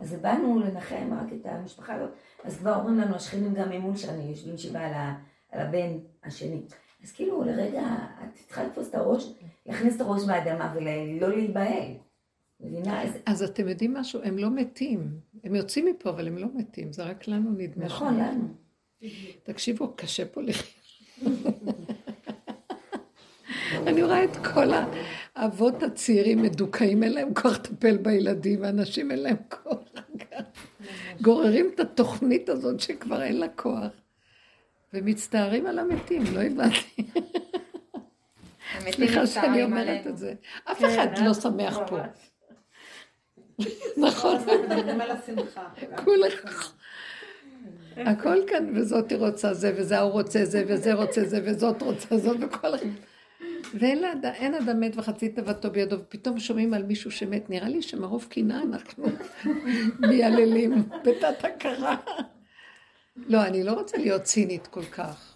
אז 0.00 0.14
באנו 0.14 0.58
לנחם 0.60 1.10
רק 1.20 1.32
את 1.40 1.46
המשפחה 1.46 1.94
הזאת, 1.94 2.10
אז 2.44 2.56
כבר 2.58 2.74
אומרים 2.76 2.98
לנו 2.98 3.14
השכנים 3.16 3.54
גם 3.54 3.70
ממול 3.70 3.96
שלנו, 3.96 4.22
יושבים 4.30 4.58
שבעה 4.58 4.86
על, 4.86 4.92
ה- 4.94 5.14
על 5.52 5.60
הבן 5.66 5.88
השני. 6.24 6.62
אז 7.02 7.12
כאילו 7.12 7.44
לרגע, 7.44 7.82
את 8.24 8.34
צריכה 8.46 8.64
לתפוס 8.64 8.88
את 8.88 8.94
הראש, 8.94 9.32
להכניס 9.66 9.96
את 9.96 10.00
הראש 10.00 10.24
באדמה 10.24 10.74
ולא 10.76 11.28
להיבהל. 11.28 11.92
מבינה? 12.60 13.02
אז, 13.02 13.10
אז 13.26 13.42
אתם 13.42 13.68
יודעים 13.68 13.94
משהו? 13.94 14.20
הם 14.24 14.38
לא 14.38 14.50
מתים. 14.50 15.08
הם 15.44 15.54
יוצאים 15.54 15.86
מפה, 15.86 16.10
אבל 16.10 16.26
הם 16.28 16.38
לא 16.38 16.46
מתים. 16.54 16.92
זה 16.92 17.02
רק 17.04 17.28
לנו 17.28 17.50
נדמה. 17.50 17.84
נכון. 17.84 18.14
לנו. 18.20 18.48
תקשיבו, 19.42 19.92
קשה 19.96 20.24
פה 20.24 20.40
לחיות. 20.42 20.82
אני 23.86 24.02
רואה 24.02 24.24
את 24.24 24.36
כל 24.36 24.68
האבות 25.34 25.82
הצעירים 25.82 26.42
מדוכאים, 26.42 27.02
אין 27.02 27.12
להם 27.12 27.34
כוח 27.34 27.52
לטפל 27.52 27.96
בילדים, 27.96 28.62
ואנשים 28.62 29.10
אין 29.10 29.22
להם 29.22 29.36
כוח. 29.48 29.78
גוררים 31.20 31.70
את 31.74 31.80
התוכנית 31.80 32.48
הזאת 32.48 32.80
שכבר 32.80 33.22
אין 33.22 33.40
לה 33.40 33.48
כוח, 33.48 33.90
ומצטערים 34.92 35.66
על 35.66 35.78
המתים, 35.78 36.22
לא 36.34 36.40
הבנתי. 36.40 37.10
סליחה 38.90 39.26
שאני 39.26 39.62
אומרת. 39.62 40.06
את 40.06 40.18
זה. 40.18 40.34
אף 40.64 40.84
אחד 40.84 41.18
לא 41.24 41.34
שמח 41.34 41.78
פה. 41.88 41.98
נכון. 43.96 44.36
כולך. 46.04 46.72
הכל 47.96 48.36
כאן, 48.46 48.72
וזאת 48.74 49.12
רוצה 49.12 49.54
זה, 49.54 49.72
וזה 49.76 49.98
ההוא 49.98 50.12
רוצה 50.12 50.44
זה, 50.44 50.64
וזה 50.68 50.94
רוצה 50.94 51.24
זה, 51.24 51.40
וזאת 51.44 51.82
רוצה 51.82 52.16
זאת, 52.16 52.36
וכל 52.40 52.74
אחד. 52.74 52.86
ואין 53.80 54.54
אדם 54.54 54.80
מת 54.80 54.96
וחצי 54.96 55.28
תאוותו 55.28 55.70
בידו, 55.70 55.96
ופתאום 56.00 56.38
שומעים 56.38 56.74
על 56.74 56.82
מישהו 56.82 57.10
שמת, 57.10 57.50
נראה 57.50 57.68
לי 57.68 57.82
שמרוב 57.82 58.26
קנאה 58.30 58.62
אנחנו 58.62 59.04
מייללים 60.00 60.88
בתת 61.04 61.44
הכרה. 61.44 61.96
לא, 63.16 63.42
אני 63.42 63.64
לא 63.64 63.72
רוצה 63.72 63.98
להיות 63.98 64.22
צינית 64.22 64.66
כל 64.66 64.84
כך. 64.84 65.34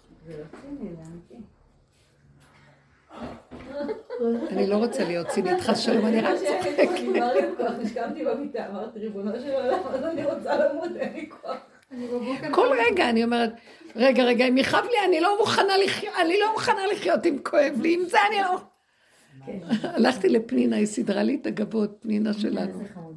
אני 4.49 4.67
לא 4.67 4.75
רוצה 4.75 5.03
להיות 5.03 5.27
צינית, 5.27 5.61
חס 5.61 5.79
שלום, 5.79 6.05
אני 6.05 6.21
רק 6.21 6.35
צוחקת. 6.37 6.89
נשכבתי 7.81 8.25
במיטה, 8.25 8.67
אמרתי, 8.69 8.99
ריבונו 8.99 9.39
של 9.39 9.51
עולם, 9.51 9.79
אז 9.89 10.03
אני 10.03 10.25
רוצה 10.25 10.57
למות, 10.57 10.89
אין 10.95 11.13
לי 11.13 11.29
כוח. 11.29 11.57
כל 12.51 12.67
רגע 12.79 13.09
אני 13.09 13.23
אומרת, 13.23 13.53
רגע, 13.95 14.23
רגע, 14.23 14.47
אם 14.47 14.57
יכאב 14.57 14.83
לי, 14.83 15.07
אני 15.07 15.21
לא 15.21 15.37
מוכנה 15.39 15.77
לחיות, 15.77 16.13
אני 16.25 16.39
לא 16.39 16.51
מוכנה 16.53 16.87
לחיות 16.91 17.25
אם 17.25 17.37
כואב 17.43 17.73
לי, 17.81 17.93
עם 17.93 18.05
זה 18.05 18.17
אני 18.27 18.41
לא... 18.41 18.59
הלכתי 19.83 20.29
לפנינה, 20.29 20.75
היא 20.75 20.85
סידרה 20.85 21.23
לי 21.23 21.37
את 21.41 21.47
הגבות, 21.47 21.97
פנינה 21.99 22.33
שלנו. 22.33 22.53
שלנו. 22.53 23.07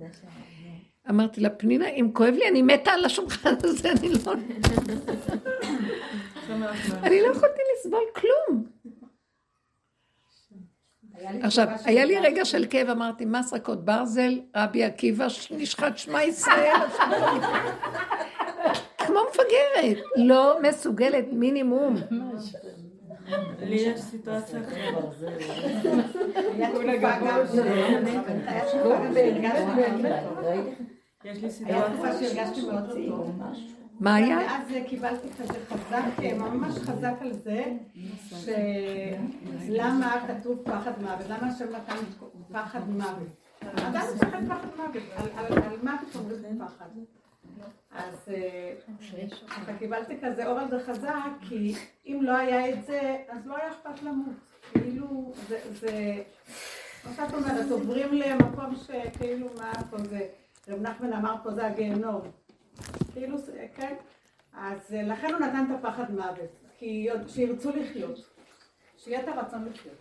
אמרתי 1.10 1.40
לה, 1.40 1.50
פנינה, 1.50 1.88
אם 1.88 2.10
כואב 2.12 2.34
לי, 2.34 2.48
אני 2.48 2.62
מתה 2.62 2.90
על 2.90 3.04
השולחן 3.04 3.54
הזה, 3.64 3.92
אני 3.92 4.08
לא... 4.08 4.18
מאוד. 4.24 4.38
אני 7.04 7.22
לא 7.22 7.26
יכולתי 7.26 7.60
לסבול 7.74 8.04
כלום. 8.14 8.64
עכשיו, 11.42 11.68
היה 11.84 12.04
לי 12.04 12.18
רגע 12.18 12.44
של 12.44 12.66
כאב, 12.70 12.88
אמרתי, 12.88 13.24
מסרקות 13.24 13.84
ברזל, 13.84 14.40
רבי 14.56 14.84
עקיבא, 14.84 15.26
נשחט 15.50 15.98
שמע 15.98 16.22
ישראל. 16.22 16.76
כמו 19.06 19.18
מפגרת, 19.30 20.04
לא 20.16 20.58
מסוגלת, 20.68 21.24
מינימום. 21.32 21.94
לי 23.60 23.76
יש 23.76 24.00
סיטואציה 24.00 24.60
יש 31.24 31.42
לי 31.42 31.50
סיטואציה. 31.50 33.12
מה 34.00 34.14
היה? 34.14 34.36
ואז 34.38 34.62
קיבלתי 34.86 35.28
כזה 35.42 35.58
חזק, 35.68 36.02
ממש 36.38 36.74
חזק 36.78 37.14
על 37.20 37.32
זה, 37.32 37.64
שלמה 39.66 40.24
כתוב 40.28 40.58
פחד 40.64 40.92
מוות, 41.02 41.26
למה 41.28 41.48
השם 41.52 41.64
נתן 41.64 41.96
פחד 42.52 42.88
מוות. 42.90 43.28
אדם 43.62 44.02
מפחד 44.14 44.40
פחד 44.48 44.68
מוות, 44.76 45.02
על- 45.36 45.76
מה 45.82 45.96
פתאום 46.10 46.24
אומרים 46.30 46.58
פחד? 46.66 46.86
אז 47.90 48.28
אה, 48.28 48.74
אתה 49.62 49.78
קיבלתי 49.78 50.14
כזה 50.22 50.46
אור 50.46 50.58
על 50.58 50.70
זה 50.70 50.80
חזק, 50.86 51.30
כי 51.48 51.74
אם 52.06 52.20
לא 52.22 52.36
היה 52.36 52.68
את 52.70 52.86
זה, 52.86 53.24
אז 53.28 53.46
לא 53.46 53.56
היה 53.56 53.72
אכפת 53.72 54.02
למות. 54.02 54.34
כאילו, 54.72 55.32
זה, 55.70 56.22
כמו 57.02 57.12
שאת 57.16 57.34
אומרת, 57.34 57.70
עוברים 57.70 58.12
למקום 58.12 58.74
שכאילו, 58.76 59.46
מה 59.58 59.72
פה 59.90 59.98
זה, 59.98 60.28
רב 60.68 60.82
נחמן 60.82 61.12
אמר 61.12 61.34
פה 61.42 61.50
זה 61.50 61.66
הגיהנום. 61.66 62.20
כאילו, 63.12 63.36
כן? 63.74 63.94
אז 64.52 64.94
אה, 64.94 65.02
לכן 65.02 65.34
הוא 65.34 65.40
נתן 65.40 65.64
את 65.70 65.78
הפחד 65.78 66.10
מוות, 66.10 66.50
כי 66.78 67.08
שירצו 67.28 67.70
לחיות, 67.76 68.18
שיהיה 68.96 69.20
את 69.20 69.28
הרצון 69.28 69.64
לחיות. 69.64 69.96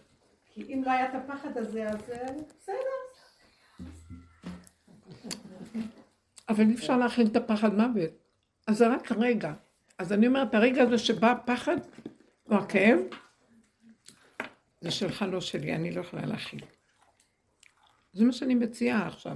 כי 0.54 0.74
אם 0.74 0.84
לא 0.86 0.92
היה 0.92 1.10
את 1.10 1.16
הפחד 1.16 1.58
הזה, 1.58 1.88
אז 1.88 2.10
אה, 2.10 2.26
בסדר. 2.60 3.09
אבל 6.50 6.64
אי 6.70 6.74
אפשר 6.74 6.98
להכיל 6.98 7.28
את 7.28 7.36
הפחד 7.36 7.74
מוות. 7.74 8.12
אז 8.68 8.78
זה 8.78 8.88
רק 8.88 9.12
רגע. 9.12 9.54
אז 9.98 10.14
אני 10.14 10.28
אומרת, 10.28 10.56
הרגע 10.56 10.84
הזה 10.84 10.98
שבא 10.98 11.32
הפחד, 11.32 11.78
או 12.50 12.56
הכאב, 12.56 13.00
זה 14.82 14.92
שלך, 14.92 15.26
לא 15.32 15.42
שלי, 15.42 15.76
אני 15.76 15.92
לא 15.92 16.02
יכולה 16.02 16.26
להכיל. 16.26 16.66
זה 18.14 18.26
מה 18.26 18.32
שאני 18.32 18.56
מציעה 18.56 19.08
עכשיו. 19.08 19.36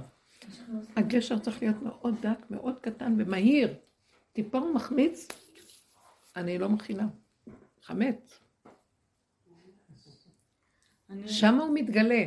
הגשר 0.96 1.38
צריך 1.38 1.62
להיות 1.62 1.82
מאוד 1.82 2.14
דק, 2.20 2.50
מאוד 2.50 2.78
קטן 2.80 3.14
ומהיר. 3.18 3.74
טיפה 4.32 4.58
הוא 4.58 4.74
מחמיץ, 4.74 5.28
אני 6.36 6.58
לא 6.58 6.68
מכילה. 6.68 7.04
חמץ. 7.82 8.40
שם 11.26 11.54
הוא 11.54 11.70
מתגלה. 11.74 12.24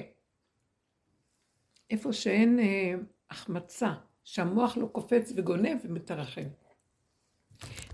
איפה 1.89 2.13
שאין 2.13 2.59
אה, 2.59 2.93
החמצה, 3.29 3.93
שהמוח 4.28 4.78
לא 4.78 4.88
קופץ 4.91 5.34
וגונב 5.36 5.78
ומתרחב. 5.84 6.41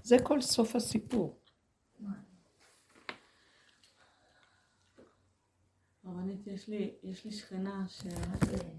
זה 0.04 0.18
כל 0.24 0.42
סוף 0.42 0.76
הסיפור. 0.76 1.40
רבנית, 6.06 6.48
יש 6.48 6.68
לי, 6.68 6.92
יש 7.04 7.26
לי 7.26 7.32
שכנה 7.32 7.86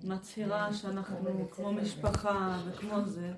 שמצהירה 0.03 0.73
שאנחנו 0.73 1.49
כמו 1.51 1.73
משפחה 1.73 2.63
וכמו 2.69 3.07
זה, 3.07 3.33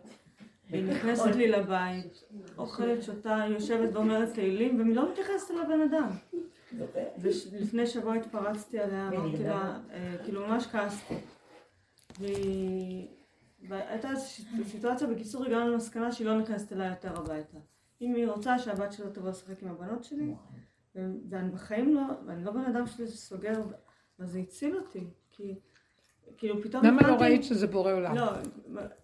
והיא 0.70 0.84
נכנסת 0.84 1.34
לי 1.36 1.48
לבית, 1.48 2.24
אוכלת, 2.58 3.02
שותה, 3.02 3.44
יושבת 3.50 3.94
ואומרת 3.94 4.34
תהילים, 4.34 4.80
והיא 4.80 4.96
לא 4.96 5.12
מתייחסת 5.12 5.50
אל 5.50 5.60
הבן 5.60 5.80
אדם. 5.80 6.08
ולפני 7.18 7.86
שבוע 7.86 8.14
התפרצתי 8.14 8.78
עליה, 8.78 9.08
אמרתי 9.08 9.44
לה, 9.44 9.80
אה, 9.92 10.16
כאילו 10.24 10.46
ממש 10.46 10.66
כעסתי. 10.66 11.14
והיא 12.18 13.15
והייתה 13.68 14.08
סיטואציה, 14.66 15.06
בקיצור 15.06 15.44
הגענו 15.44 15.72
למסקנה 15.72 16.12
שהיא 16.12 16.26
לא 16.26 16.40
נכנסת 16.40 16.72
אליי 16.72 16.88
יותר 16.88 17.18
הביתה. 17.18 17.58
אם 18.00 18.14
היא 18.14 18.26
רוצה 18.26 18.58
שהבת 18.58 18.92
שלו 18.92 19.10
תבוא 19.10 19.30
לשחק 19.30 19.62
עם 19.62 19.68
הבנות 19.68 20.04
שלי, 20.04 20.34
ואני 21.30 21.50
בחיים 21.50 21.94
לא, 21.94 22.02
ואני 22.26 22.44
לא 22.44 22.52
בן 22.52 22.64
אדם 22.64 22.86
שזה 22.86 23.16
סוגר, 23.16 23.62
אז 24.18 24.30
זה 24.30 24.38
הציל 24.38 24.76
אותי, 24.76 25.04
כי 25.32 25.54
כאילו 26.38 26.62
פתאום 26.62 26.84
למה 26.84 27.02
לא 27.08 27.14
ראית 27.14 27.44
שזה 27.44 27.66
בורא 27.66 27.92
עולם? 27.92 28.14
לא, 28.14 28.30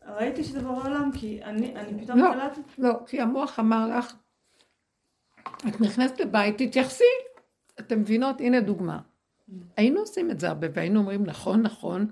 ראיתי 0.06 0.44
שזה 0.44 0.60
בורא 0.60 0.88
עולם, 0.88 1.10
כי 1.14 1.44
אני, 1.44 1.76
אני 1.76 2.04
פתאום 2.04 2.18
לא. 2.18 2.32
קלטתי, 2.32 2.60
לא, 2.78 3.00
כי 3.06 3.20
המוח 3.20 3.58
אמר 3.58 3.98
לך, 3.98 4.14
את 5.68 5.80
נכנסת 5.80 6.20
לבית, 6.20 6.62
תתייחסי. 6.62 7.04
אתם 7.78 8.00
מבינות? 8.00 8.40
הנה 8.40 8.60
דוגמה. 8.60 9.00
היינו 9.76 10.00
עושים 10.00 10.30
את 10.30 10.40
זה 10.40 10.48
הרבה, 10.48 10.66
והיינו 10.74 11.00
אומרים, 11.00 11.24
נכון, 11.24 11.62
נכון, 11.62 12.06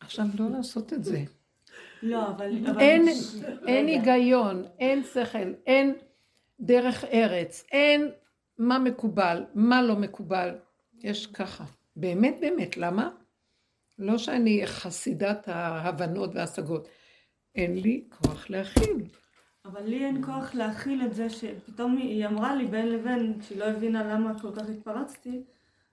עכשיו 0.00 0.26
לא 0.38 0.50
לעשות 0.50 0.92
את 0.92 1.04
זה. 1.04 1.24
לא, 2.02 2.28
אבל... 2.28 2.50
אין, 2.80 3.08
אין 3.66 3.86
היגיון, 3.86 4.64
אין 4.78 5.02
שכל, 5.04 5.52
אין 5.66 5.94
דרך 6.60 7.04
ארץ, 7.04 7.64
אין 7.72 8.10
מה 8.58 8.78
מקובל, 8.78 9.44
מה 9.54 9.82
לא 9.82 9.96
מקובל. 9.96 10.54
יש 11.00 11.26
ככה. 11.26 11.64
באמת, 11.96 12.36
באמת, 12.40 12.76
למה? 12.76 13.10
לא 13.98 14.18
שאני 14.18 14.66
חסידת 14.66 15.48
ההבנות 15.48 16.30
וההשגות. 16.34 16.88
אין 17.54 17.78
לי 17.78 18.04
כוח 18.08 18.50
להכיל. 18.50 19.04
אבל 19.64 19.82
לי 19.82 20.04
אין 20.04 20.24
כוח 20.24 20.54
להכיל 20.54 21.02
את 21.02 21.14
זה 21.14 21.30
שפתאום 21.30 21.96
היא 21.96 22.26
אמרה 22.26 22.54
לי 22.54 22.66
בין 22.66 22.88
לבין, 22.88 23.40
כשהיא 23.40 23.58
לא 23.58 23.64
הבינה 23.64 24.14
למה 24.14 24.38
כל 24.38 24.48
כך 24.56 24.68
התפרצתי, 24.68 25.42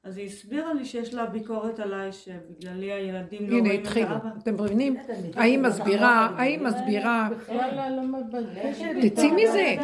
אז 0.05 0.17
היא 0.17 0.25
הסבירה 0.25 0.73
לי 0.73 0.85
שיש 0.85 1.13
לה 1.13 1.25
ביקורת 1.25 1.79
עליי 1.79 2.11
שבגללי 2.11 2.91
הילדים 2.91 3.49
לא 3.49 3.57
הנה, 3.57 3.67
רואים 3.67 3.81
את 3.81 3.85
התחילו. 3.85 4.07
האבא. 4.07 4.29
אתם 4.43 4.53
מבינים? 4.53 4.97
האם 5.35 5.61
מסבירה, 5.61 6.29
האם 6.37 6.63
מסבירה, 6.63 7.29
וואלה, 7.47 7.89
לא 7.89 8.01
מבקשת. 8.01 8.85
תצאי 9.01 9.31
מזה, 9.31 9.75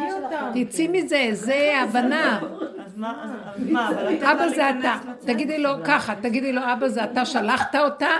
תצאי 0.54 0.88
מזה, 0.88 1.28
זה 1.32 1.72
הבנה. 1.82 2.40
אבא 4.22 4.48
זה 4.48 4.70
אתה. 4.70 4.94
תגידי 5.20 5.58
לו 5.58 5.70
ככה, 5.84 6.14
תגידי 6.22 6.52
לו, 6.52 6.60
אבא 6.72 6.88
זה 6.88 7.04
אתה 7.04 7.24
שלחת 7.24 7.74
אותה? 7.74 8.10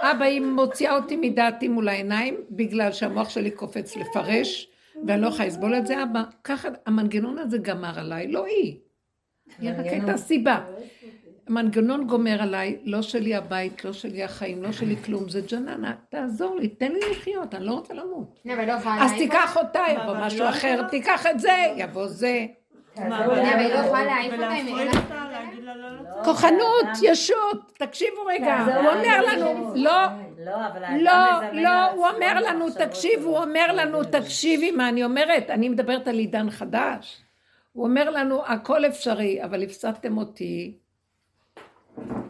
אבא, 0.00 0.24
היא 0.24 0.40
מוציאה 0.40 0.96
אותי 0.96 1.16
מדעתי 1.16 1.68
מול 1.68 1.88
העיניים, 1.88 2.36
בגלל 2.50 2.92
שהמוח 2.92 3.28
שלי 3.28 3.50
קופץ 3.50 3.96
לפרש, 3.96 4.68
ואני 5.06 5.22
לא 5.22 5.28
יכולה 5.28 5.48
לסבול 5.48 5.74
את 5.74 5.86
זה, 5.86 6.02
אבא. 6.02 6.22
ככה, 6.44 6.68
המנגנון 6.86 7.38
הזה 7.38 7.58
גמר 7.58 7.98
עליי, 7.98 8.28
לא 8.28 8.44
היא. 8.44 8.76
היא 9.58 9.70
רק. 9.70 9.86
הייתה 9.86 10.16
סיבה. 10.16 10.60
המנגנון 11.50 12.06
גומר 12.06 12.42
עליי, 12.42 12.78
לא 12.84 13.02
שלי 13.02 13.34
הבית, 13.34 13.84
לא 13.84 13.92
שלי 13.92 14.24
החיים, 14.24 14.62
לא 14.62 14.72
שלי 14.72 14.96
כלום, 14.96 15.28
זה 15.28 15.40
ג'ננה, 15.40 15.92
תעזור 16.08 16.56
לי, 16.56 16.68
תן 16.68 16.92
לי 16.92 17.00
לחיות, 17.10 17.54
אני 17.54 17.66
לא 17.66 17.72
רוצה 17.72 17.94
למות. 17.94 18.40
לא, 18.44 18.54
לא 18.54 18.72
אז 19.00 19.12
תיקח 19.12 19.56
אותה, 19.56 19.82
יבוא 19.92 20.04
אבל 20.04 20.26
משהו 20.26 20.40
לא 20.40 20.48
אחר? 20.48 20.82
תיקח 20.90 21.26
את 21.26 21.40
זה, 21.40 21.56
יבוא 21.76 22.06
זה. 22.06 22.46
לא 22.96 23.04
לא? 25.76 26.24
כוחנות, 26.24 26.86
ישות, 27.02 27.72
תקשיבו 27.78 28.24
רגע, 28.26 28.56
הוא 28.64 28.90
אומר. 28.90 29.20
לנו, 29.26 29.72
לא, 29.76 29.92
לא, 30.38 30.52
לא, 30.98 31.52
לא, 31.52 31.90
הוא 31.90 32.06
אומר 32.06 32.40
לנו, 32.40 32.70
תקשיב. 32.70 33.24
הוא 33.24 33.38
אומר 33.38 33.72
לנו, 33.72 34.04
תקשיבי 34.04 34.70
מה 34.70 34.88
אני 34.88 35.04
אומרת, 35.04 35.50
אני 35.50 35.68
מדברת 35.68 36.08
על 36.08 36.18
עידן 36.18 36.50
חדש. 36.50 37.22
הוא 37.72 37.84
אומר 37.84 38.10
לנו, 38.10 38.46
הכל 38.46 38.86
אפשרי, 38.86 39.44
אבל 39.44 39.62
הפסדתם 39.62 40.18
אותי. 40.18 40.80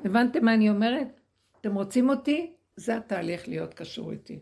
הבנתם 0.05 0.45
מה 0.45 0.55
אני 0.55 0.71
אומרת? 0.71 1.21
אתם 1.61 1.75
רוצים 1.75 2.09
אותי? 2.09 2.53
זה 2.77 2.97
התהליך 2.97 3.49
להיות 3.49 3.75
קשור 3.75 4.13
איתי. 4.13 4.39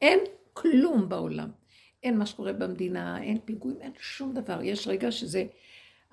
אין 0.00 0.18
כלום 0.52 1.08
בעולם. 1.08 1.50
אין 2.02 2.18
מה 2.18 2.26
שקורה 2.26 2.52
במדינה, 2.52 3.22
אין 3.22 3.38
פיגועים, 3.44 3.80
אין 3.80 3.92
שום 3.98 4.34
דבר. 4.34 4.62
יש 4.62 4.88
רגע 4.88 5.12
שזה... 5.12 5.44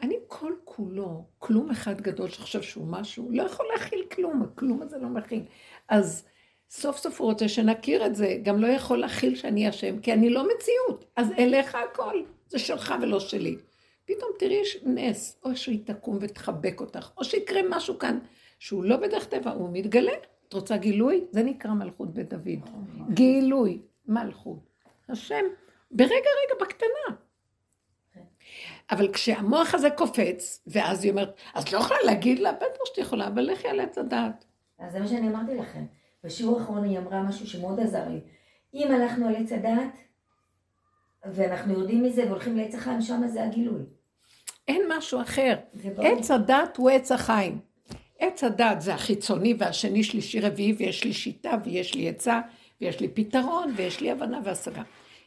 אני 0.02 0.16
כל 0.28 0.54
כולו, 0.64 1.26
כלום 1.40 1.72
אחד 1.72 2.02
גדול 2.02 2.30
שחושב 2.30 2.62
שהוא 2.62 2.88
משהו, 2.88 3.30
לא 3.32 3.44
יכול 3.44 3.66
להכיל 3.74 4.06
כלום, 4.12 4.42
הכלום 4.42 4.82
הזה 4.82 4.98
לא 4.98 5.10
מכיל. 5.10 5.44
אז 5.88 6.28
סוף 6.70 6.98
סוף 6.98 7.22
הוא 7.22 7.30
רוצה 7.30 7.48
שנכיר 7.48 8.06
את 8.06 8.16
זה, 8.16 8.38
גם 8.44 8.62
לא 8.62 8.68
יכול 8.68 8.98
להכיל 8.98 9.36
שאני 9.36 9.70
אשם, 9.70 10.00
כי 10.00 10.14
אני 10.14 10.30
לא 10.30 10.48
מציאות. 10.56 11.06
אז 11.16 11.32
אליך 11.32 11.76
הכל, 11.76 12.24
זה 12.48 12.60
שלך 12.60 12.94
ולא 13.02 13.20
שלי. 13.20 13.58
פתאום 14.08 14.30
תראי 14.40 14.62
נס, 14.86 15.40
או 15.44 15.56
שהיא 15.56 15.86
תקום 15.86 16.18
ותחבק 16.22 16.82
אותך, 16.82 17.12
או 17.18 17.24
שיקרה 17.24 17.62
משהו 17.70 18.00
כאן 18.00 18.20
שהוא 18.60 18.84
לא 18.84 18.98
בדרך 18.98 19.28
טבע, 19.28 19.52
הוא 19.52 19.70
מתגלה. 19.74 20.12
את 20.48 20.54
רוצה 20.54 20.78
גילוי? 20.78 21.26
זה 21.32 21.44
נקרא 21.44 21.72
מלכות 21.72 22.14
בית 22.14 22.30
דוד. 22.30 22.70
גילוי, 23.14 23.82
מלכות. 24.08 24.60
השם, 25.10 25.46
ברגע 25.92 26.12
רגע 26.12 26.66
בקטנה. 26.66 27.16
אבל 28.92 29.14
כשהמוח 29.14 29.76
הזה 29.76 29.90
קופץ, 29.90 30.64
ואז 30.68 31.04
היא 31.04 31.12
אומרת, 31.12 31.40
אז 31.54 31.74
לא 31.74 31.80
יכולה 31.80 32.00
להגיד 32.06 32.40
לה, 32.40 32.52
בטח 32.54 32.86
שאת 32.86 32.98
יכולה, 32.98 33.28
אבל 33.28 33.42
לכי 33.42 33.68
על 33.68 33.80
עץ 33.80 33.98
הדעת. 33.98 34.46
אז 34.80 34.92
זה 34.92 35.00
מה 35.00 35.08
שאני 35.08 35.28
אמרתי 35.30 35.56
לכם. 35.56 35.86
בשיעור 36.24 36.60
האחרון 36.60 36.84
היא 36.84 36.98
אמרה 36.98 37.24
משהו 37.24 37.48
שמאוד 37.48 37.80
עזר 37.80 38.10
לי. 38.10 38.20
אם 38.74 38.92
הלכנו 38.92 39.28
על 39.28 39.36
עץ 39.36 39.52
הדעת, 39.52 39.98
ואנחנו 41.26 41.74
יורדים 41.74 42.04
מזה 42.04 42.26
והולכים 42.26 42.58
לעץ 42.58 42.76
החיים, 42.76 43.02
שם 43.02 43.28
זה 43.28 43.44
הגילוי. 43.44 43.82
אין 44.68 44.82
משהו 44.98 45.22
אחר. 45.22 45.56
עץ 45.98 46.32
הדת 46.32 46.78
הוא 46.78 46.90
עץ 46.90 47.12
החיים. 47.12 47.60
עץ 48.20 48.44
הדת 48.44 48.82
זה 48.82 48.94
החיצוני 48.94 49.56
והשני, 49.58 50.04
שלישי, 50.04 50.40
רביעי, 50.40 50.74
ויש 50.78 51.04
לי 51.04 51.14
שיטה, 51.14 51.52
ויש 51.64 51.96
לי 51.96 52.10
עצה, 52.10 52.42
ויש 52.82 53.00
לי 53.00 53.08
פתרון, 53.08 53.74
ויש 53.76 54.02
לי 54.02 54.12
הבנה 54.12 54.40
והשגה. 54.44 54.82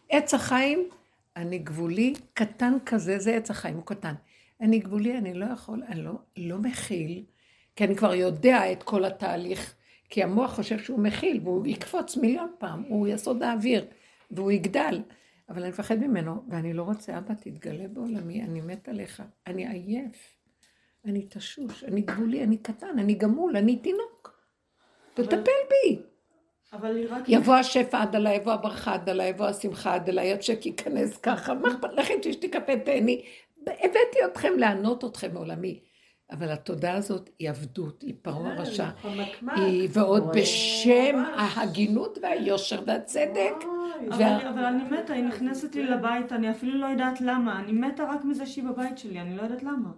עץ 0.09 0.35
החיים, 0.35 0.89
אני 1.37 1.59
גבולי, 1.59 2.13
קטן 2.35 2.77
כזה, 2.87 3.19
זה 3.19 3.37
עץ 3.37 3.51
החיים, 3.51 3.75
הוא 3.75 3.87
קטן. 3.87 4.15
אני 4.61 4.79
גבולי, 4.79 5.19
אני 5.19 5.35
לא 5.35 5.47
יכול, 5.53 5.83
אני 5.89 6.03
לא, 6.03 6.13
לא 6.37 6.59
מכיל, 6.59 7.23
כי 7.77 7.85
אני 7.85 7.97
כבר 7.97 8.15
יודע 8.15 8.73
את 8.73 8.83
כל 8.83 9.05
התהליך, 9.05 9.75
כי 10.09 10.23
המוח 10.23 10.55
חושב 10.55 10.79
שהוא 10.79 10.99
מכיל, 10.99 11.41
והוא 11.45 11.67
יקפוץ 11.67 12.17
מיליון 12.17 12.51
פעם, 12.59 12.83
הוא 12.89 13.09
יסוד 13.09 13.43
האוויר, 13.43 13.85
והוא 14.31 14.53
יגדל. 14.53 15.01
אבל 15.51 15.63
אני 15.63 15.71
מפחד 15.71 15.99
ממנו, 15.99 16.43
ואני 16.49 16.73
לא 16.73 16.83
רוצה, 16.83 17.19
אבא, 17.19 17.35
תתגלה 17.35 17.89
בעולמי, 17.89 18.43
אני 18.43 18.61
מת 18.61 18.89
עליך, 18.89 19.23
אני 19.47 19.69
עייף, 19.69 20.39
אני 21.05 21.27
תשוש, 21.27 21.85
אני 21.85 22.01
גבולי, 22.01 22.45
אני 22.45 22.59
קטן, 22.59 22.99
אני 22.99 23.15
גמול, 23.15 23.57
אני 23.57 23.77
תינוק. 23.77 24.41
תטפל 25.15 25.37
בי. 25.71 26.03
אבל 26.73 27.07
רק... 27.09 27.25
יבוא 27.29 27.55
השפע 27.55 28.03
עד 28.03 28.17
עליי, 28.17 28.37
יבוא 28.37 28.53
הברכה 28.53 28.95
עד 28.95 29.09
עליי, 29.09 29.29
יבוא 29.29 29.47
השמחה 29.47 29.95
עד 29.95 30.09
עליי, 30.09 30.33
הצ'ק 30.33 30.67
ייכנס 30.67 31.17
ככה, 31.17 31.55
מה 31.55 31.69
אכפת 31.69 31.93
לכם 31.93 32.15
שאשתי 32.23 32.49
קפה 32.49 32.77
תהני? 32.77 33.25
הבאתי 33.63 34.25
אתכם 34.25 34.59
לענות 34.59 35.05
אתכם 35.05 35.35
מעולמי. 35.35 35.81
אבל 36.33 36.51
התודעה 36.51 36.95
הזאת 36.95 37.31
היא 37.39 37.51
עבדות, 37.51 38.03
היא 38.03 38.15
פרעה 38.23 38.55
רשע. 38.55 38.89
היא 39.57 39.89
ועוד 39.93 40.25
בשם 40.35 41.23
ההגינות 41.37 42.19
והיושר 42.23 42.83
והצדק. 42.87 43.55
אבל, 44.09 44.65
אני 44.65 44.83
מתה, 44.83 45.13
היא 45.13 45.25
נכנסת 45.25 45.75
לי 45.75 45.85
לבית, 45.85 46.33
אני 46.33 46.51
אפילו 46.51 46.79
לא 46.79 46.87
יודעת 46.87 47.21
למה. 47.21 47.61
אני 47.61 47.73
מתה 47.73 48.05
רק 48.05 48.25
מזה 48.25 48.47
שהיא 48.47 48.65
בבית 48.65 48.99
שלי, 48.99 49.21
אני 49.21 49.37
לא 49.37 49.43
יודעת 49.43 49.63
למה. 49.63 49.91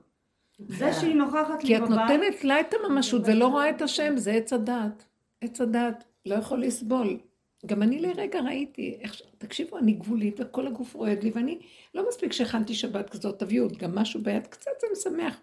זה 0.59 0.93
שהיא 0.93 1.15
נוכחת 1.15 1.61
כי 1.61 1.67
לי 1.67 1.77
את 1.77 1.83
בבית... 1.83 1.99
נותנת 1.99 2.45
לה 2.45 2.61
את 2.61 2.75
הממשות 2.75 3.23
ולא 3.25 3.47
רואה 3.47 3.71
את 3.71 3.83
השם, 3.83 4.17
זה 4.17 4.33
עץ 4.33 4.53
הדעת. 4.53 5.05
עץ 5.41 5.61
הדעת 5.61 6.05
לא 6.27 6.35
יכול 6.35 6.63
לסבול. 6.63 7.19
גם 7.67 7.83
אני 7.83 8.01
לרגע 8.01 8.41
ראיתי, 8.41 8.99
איך, 9.01 9.21
תקשיבו, 9.39 9.79
אני 9.79 9.93
גבולית 9.93 10.41
וכל 10.41 10.67
הגוף 10.67 10.95
רועד 10.95 11.23
לי, 11.23 11.31
ואני 11.35 11.59
לא 11.95 12.09
מספיק 12.09 12.33
שהכנתי 12.33 12.75
שבת 12.75 13.11
כזאת, 13.11 13.39
תביאו 13.39 13.65
עוד 13.65 13.77
גם 13.77 13.95
משהו 13.95 14.21
ביד, 14.23 14.47
קצת 14.47 14.71
זה 14.81 14.87
משמח. 14.93 15.41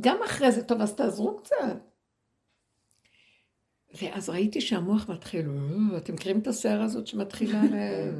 גם 0.00 0.18
אחרי 0.24 0.52
זה, 0.52 0.64
טוב, 0.64 0.80
אז 0.80 0.94
תעזרו 0.94 1.36
קצת. 1.36 1.56
ואז 3.94 4.30
ראיתי 4.30 4.60
שהמוח 4.60 5.08
מתחיל, 5.08 5.46
"אה", 5.48 5.98
אתם 5.98 6.14
מכירים 6.14 6.38
את 6.38 6.46
הסערה 6.46 6.84
הזאת 6.84 7.06
שמתחילה 7.06 7.62
ל... 7.64 7.74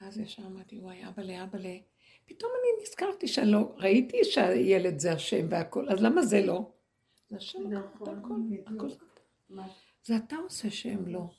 אז 0.00 0.18
ישר 0.18 0.42
אמרתי, 0.46 0.78
וואי, 0.78 1.08
אבאלה, 1.08 1.44
אבאלה. 1.44 1.76
פתאום 2.26 2.50
אני 2.60 2.82
נזכרתי 2.82 3.28
שאני 3.28 3.50
לא, 3.50 3.74
ראיתי 3.76 4.24
שהילד 4.24 4.98
זה 4.98 5.12
השם 5.12 5.46
והכל, 5.50 5.88
אז 5.88 6.02
למה 6.02 6.22
זה 6.22 6.46
לא? 6.46 6.70
זה 7.28 7.36
השם 7.36 7.70
לקח 7.70 7.80
את 8.02 8.08
הכל, 8.08 8.10
הכל 8.66 8.88
זה 10.02 10.16
אתה. 10.16 10.36
עושה 10.36 10.70
שהם 10.70 11.08
לא. 11.08 11.30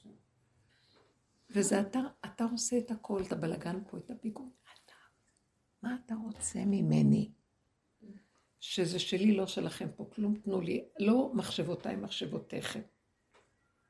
וזה 1.49 1.81
אתה, 1.81 1.99
אתה 2.25 2.43
עושה 2.51 2.77
את 2.77 2.91
הכל, 2.91 3.21
את 3.27 3.31
הבלגן 3.31 3.79
פה, 3.87 3.97
את 3.97 4.11
הפיגור. 4.11 4.49
אתה, 4.63 4.93
מה 5.83 5.97
אתה 6.05 6.15
רוצה 6.15 6.59
ממני? 6.65 7.31
שזה 8.59 8.99
שלי, 8.99 9.31
לא 9.35 9.47
שלכם 9.47 9.87
פה, 9.95 10.05
כלום 10.15 10.35
תנו 10.35 10.61
לי, 10.61 10.83
לא 10.99 11.31
מחשבותיי, 11.33 11.95
מחשבותיכם. 11.95 12.81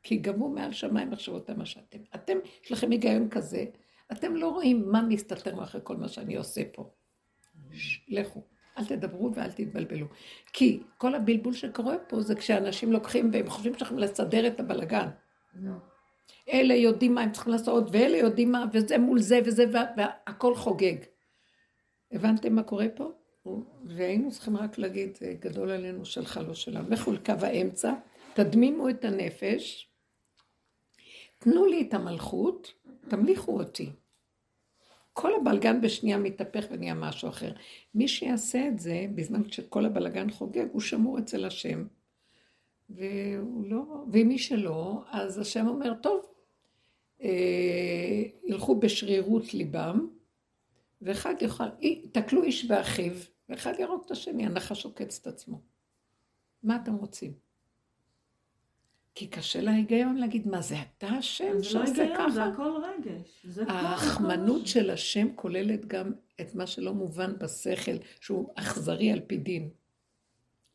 כי 0.03 0.17
גבו 0.17 0.49
מעל 0.49 0.71
שמיים 0.71 1.11
מחשבותיי 1.11 1.55
מה 1.55 1.65
שאתם. 1.65 1.97
אתם, 2.15 2.37
יש 2.65 2.71
לכם 2.71 2.91
היגיון 2.91 3.29
כזה, 3.29 3.65
אתם 4.11 4.35
לא 4.35 4.49
רואים 4.49 4.91
מה 4.91 5.01
מסתתר 5.01 5.55
מאחורי 5.55 5.83
כל 5.85 5.97
מה 5.97 6.07
שאני 6.07 6.35
עושה 6.35 6.61
פה. 6.73 6.89
ש- 7.73 7.99
לכו, 8.07 8.43
אל 8.77 8.85
תדברו 8.85 9.31
ואל 9.35 9.51
תתבלבלו. 9.51 10.05
כי 10.53 10.83
כל 10.97 11.15
הבלבול 11.15 11.53
שקורה 11.53 11.95
פה 12.07 12.21
זה 12.21 12.35
כשאנשים 12.35 12.91
לוקחים 12.91 13.29
והם 13.33 13.49
חושבים 13.49 13.73
שהם 13.77 13.97
לסדר 13.99 14.47
את 14.47 14.59
הבלגן. 14.59 15.09
אלה 16.49 16.73
יודעים 16.73 17.15
מה 17.15 17.21
הם 17.21 17.31
צריכים 17.31 17.53
לעשות, 17.53 17.83
ואלה 17.91 18.17
יודעים 18.17 18.51
מה, 18.51 18.65
וזה 18.73 18.97
מול 18.97 19.19
זה 19.19 19.39
וזה, 19.45 19.65
וה- 19.73 19.85
והכל 19.97 20.55
חוגג. 20.55 20.95
הבנתם 22.11 22.55
מה 22.55 22.63
קורה 22.63 22.85
פה? 22.95 23.11
והיינו 23.85 24.31
צריכים 24.31 24.57
רק 24.57 24.77
להגיד, 24.77 25.17
"זה 25.17 25.35
גדול 25.39 25.71
עלינו 25.71 26.05
שלך, 26.05 26.39
לא 26.47 26.53
שלנו. 26.53 26.89
לכו 26.89 27.11
לקו 27.11 27.33
האמצע, 27.41 27.93
תדמימו 28.33 28.89
את 28.89 29.05
הנפש, 29.05 29.89
תנו 31.37 31.65
לי 31.65 31.81
את 31.81 31.93
המלכות, 31.93 32.73
תמליכו 33.07 33.59
אותי. 33.59 33.89
כל 35.13 35.35
הבלגן 35.35 35.81
בשנייה 35.81 36.17
מתהפך 36.17 36.65
ונהיה 36.71 36.93
משהו 36.93 37.29
אחר. 37.29 37.51
מי 37.95 38.07
שיעשה 38.07 38.67
את 38.67 38.79
זה, 38.79 39.05
בזמן 39.15 39.49
שכל 39.51 39.85
הבלגן 39.85 40.29
חוגג, 40.29 40.65
הוא 40.71 40.81
שמור 40.81 41.19
אצל 41.19 41.45
השם. 41.45 41.85
והוא 42.89 43.65
לא, 43.67 43.83
ומי 44.11 44.37
שלא, 44.37 45.03
אז 45.11 45.39
השם 45.39 45.67
אומר, 45.67 45.93
טוב, 45.93 46.25
אה, 47.23 48.23
ילכו 48.43 48.79
בשרירות 48.79 49.53
ליבם, 49.53 50.07
ואחד 51.01 51.33
יוכל, 51.41 51.63
תקלו 52.11 52.43
איש 52.43 52.65
באחיו, 52.65 53.13
ואחד 53.49 53.73
יהרוג 53.79 54.03
את 54.05 54.11
השני, 54.11 54.45
הנחש 54.45 54.85
עוקץ 54.85 55.19
את 55.21 55.27
עצמו. 55.27 55.61
מה 56.63 56.75
אתם 56.75 56.95
רוצים? 56.95 57.33
כי 59.15 59.27
קשה 59.27 59.61
להיגיון 59.61 60.17
להגיד, 60.17 60.47
מה 60.47 60.61
זה 60.61 60.75
אתה 60.81 61.07
השם 61.07 61.45
זה 61.45 61.53
לא 61.53 61.61
שעושה 61.63 62.01
היגיון, 62.01 62.31
זה 62.31 62.39
ככה? 62.41 62.45
הכל 62.45 62.81
רגש. 62.83 63.45
הכל 63.67 64.65
של 64.65 64.89
השם 64.89 65.27
כוללת 65.35 65.85
גם 65.85 66.11
את 66.41 66.55
מה 66.55 66.67
שלא 66.67 66.93
מובן 66.93 67.37
בשכל, 67.39 67.97
שהוא 68.19 68.49
אכזרי 68.55 69.11
על 69.11 69.19
פי 69.27 69.37
דין. 69.37 69.69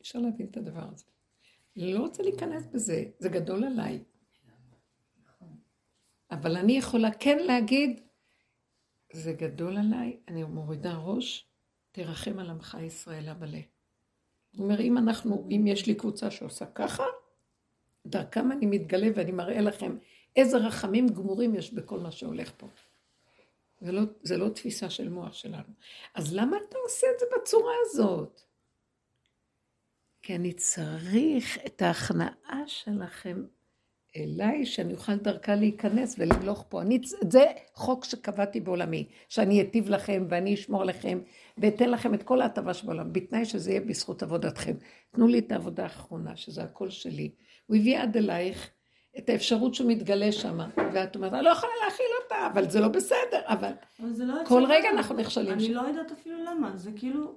אפשר 0.00 0.18
להבין 0.18 0.46
את 0.50 0.56
הדבר 0.56 0.84
הזה. 0.92 1.04
אני 1.76 1.94
לא 1.94 2.00
רוצה 2.00 2.22
להיכנס 2.22 2.66
בזה, 2.72 3.04
זה 3.18 3.28
גדול 3.28 3.64
עליי. 3.64 4.02
אבל 6.30 6.56
אני 6.56 6.72
יכולה 6.72 7.10
כן 7.10 7.38
להגיד, 7.38 8.00
זה 9.14 9.32
גדול 9.32 9.76
עליי, 9.76 10.16
אני 10.28 10.44
מורידה 10.44 10.96
ראש, 10.96 11.46
תרחם 11.92 12.38
על 12.38 12.50
עמך 12.50 12.76
ישראל 12.86 13.28
המלא. 13.28 13.58
הוא 14.56 14.64
אומר, 14.64 14.80
אם 14.80 14.98
אנחנו, 14.98 15.48
אם 15.50 15.66
יש 15.66 15.86
לי 15.86 15.94
קבוצה 15.94 16.30
שעושה 16.30 16.66
ככה, 16.66 17.04
דרכם 18.06 18.52
אני 18.52 18.66
מתגלה 18.66 19.06
ואני 19.14 19.32
מראה 19.32 19.60
לכם 19.60 19.96
איזה 20.36 20.56
רחמים 20.56 21.08
גמורים 21.08 21.54
יש 21.54 21.74
בכל 21.74 21.98
מה 21.98 22.10
שהולך 22.10 22.52
פה. 22.56 22.68
זה 23.80 23.92
לא, 23.92 24.02
זה 24.22 24.36
לא 24.36 24.48
תפיסה 24.48 24.90
של 24.90 25.08
מוח 25.08 25.32
שלנו. 25.32 25.72
אז 26.14 26.34
למה 26.34 26.56
אתה 26.68 26.76
עושה 26.84 27.06
את 27.14 27.20
זה 27.20 27.26
בצורה 27.36 27.72
הזאת? 27.84 28.40
כי 30.22 30.36
אני 30.36 30.52
צריך 30.52 31.58
את 31.66 31.82
ההכנעה 31.82 32.62
שלכם 32.66 33.44
אליי, 34.16 34.66
שאני 34.66 34.92
אוכל 34.92 35.14
דרכה 35.14 35.54
להיכנס 35.54 36.16
ולמלוך 36.18 36.64
פה. 36.68 36.82
אני, 36.82 37.00
זה 37.30 37.44
חוק 37.74 38.04
שקבעתי 38.04 38.60
בעולמי, 38.60 39.08
שאני 39.28 39.62
אטיב 39.62 39.88
לכם 39.88 40.26
ואני 40.28 40.54
אשמור 40.54 40.84
לכם 40.84 41.18
ואתן 41.58 41.90
לכם 41.90 42.14
את 42.14 42.22
כל 42.22 42.40
ההטבה 42.40 42.74
שבעולם, 42.74 43.12
בתנאי 43.12 43.44
שזה 43.44 43.70
יהיה 43.70 43.80
בזכות 43.80 44.22
עבודתכם. 44.22 44.74
תנו 45.10 45.26
לי 45.26 45.38
את 45.38 45.52
העבודה 45.52 45.82
האחרונה, 45.82 46.36
שזה 46.36 46.62
הכל 46.62 46.90
שלי. 46.90 47.30
הוא 47.66 47.76
הביא 47.76 47.98
עד 47.98 48.16
אלייך 48.16 48.70
את 49.18 49.28
האפשרות 49.28 49.74
שהוא 49.74 49.90
מתגלה 49.90 50.32
שם, 50.32 50.58
ואת 50.92 51.16
אומרת, 51.16 51.32
אני 51.32 51.44
לא 51.44 51.50
יכולה 51.50 51.72
להכיל 51.84 52.06
אותה, 52.24 52.46
אבל 52.52 52.70
זה 52.70 52.80
לא 52.80 52.88
בסדר, 52.88 53.40
אבל 53.44 53.72
אבל 54.00 54.24
לא 54.24 54.34
כל 54.46 54.64
רגע. 54.68 54.90
אנחנו 54.90 55.14
נכשלים 55.14 55.52
אני 55.52 55.64
שם. 55.64 55.72
לא 55.72 55.80
יודעת 55.80 56.12
אפילו 56.12 56.44
למה, 56.44 56.76
זה 56.76 56.90
כאילו, 56.96 57.34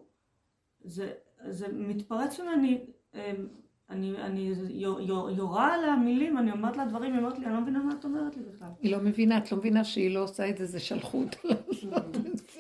זה, 0.84 1.12
זה 1.50 1.68
מתפרץ 1.72 2.40
ממני, 2.40 2.86
אמ, 3.16 3.48
אני, 3.90 4.18
אני 4.18 4.54
יו- 4.70 5.00
יו- 5.00 5.30
יורה 5.30 5.74
על 5.74 5.90
המילים, 5.90 6.38
אני 6.38 6.52
אומרת 6.52 6.78
לה 6.78 6.86
דברים, 6.86 7.14
היא 7.14 7.20
אומרת 7.20 7.40
לי, 7.40 7.46
אני 7.46 7.54
לא 7.54 7.62
מבינה 7.62 7.80
מה 7.80 7.94
את 8.00 8.06
אומרת 8.06 8.38
לי 8.38 8.44
בכלל. 8.44 8.68
היא 8.82 8.92
לא 8.92 9.00
מבינה, 9.00 9.38
את 9.38 9.52
לא 9.52 9.58
מבינה 9.58 9.84
שהיא 9.84 10.12
לא 10.12 10.24
עושה 10.24 10.50
את 10.50 10.58
זה, 10.58 10.66
זה 10.66 10.80
שלחו 10.80 11.24
אותה 11.24 11.38
לעשות 11.44 12.18
את 12.18 12.38
זה. 12.38 12.60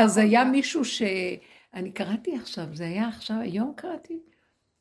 אז 0.00 0.18
היה 0.18 0.44
מישהו 0.44 0.84
ש... 0.84 1.02
אני 1.74 1.92
קראתי 1.92 2.36
עכשיו, 2.36 2.64
זה 2.72 2.84
היה 2.84 3.08
עכשיו, 3.08 3.36
היום 3.40 3.72
קראתי, 3.76 4.18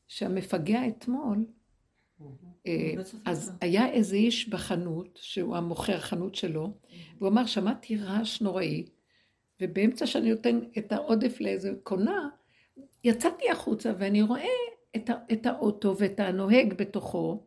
שהמפגע 0.08 0.88
אתמול, 0.88 1.46
אה, 2.68 2.94
בית 2.98 3.06
ספר. 3.06 3.18
אז 3.26 3.52
היה 3.62 3.90
איזה 3.90 4.16
איש 4.16 4.50
בחנות, 4.50 5.20
שהוא 5.22 5.56
המוכר 5.56 6.00
חנות 6.00 6.36
שלו, 6.36 6.74
והוא 7.18 7.30
אמר, 7.30 7.46
שמעתי 7.46 7.98
רעש 7.98 8.42
נוראי, 8.42 8.86
ובאמצע 9.62 10.06
שאני 10.06 10.30
נותן 10.30 10.60
את 10.78 10.92
העודף 10.92 11.42
לאיזה 11.42 11.74
קונה, 11.84 12.30
יצאתי 13.04 13.50
החוצה 13.52 13.94
ואני 13.98 14.22
רואה 14.22 14.75
את, 14.96 15.10
את 15.32 15.46
האוטו 15.46 15.96
ואת 15.98 16.20
הנוהג 16.20 16.74
בתוכו, 16.74 17.44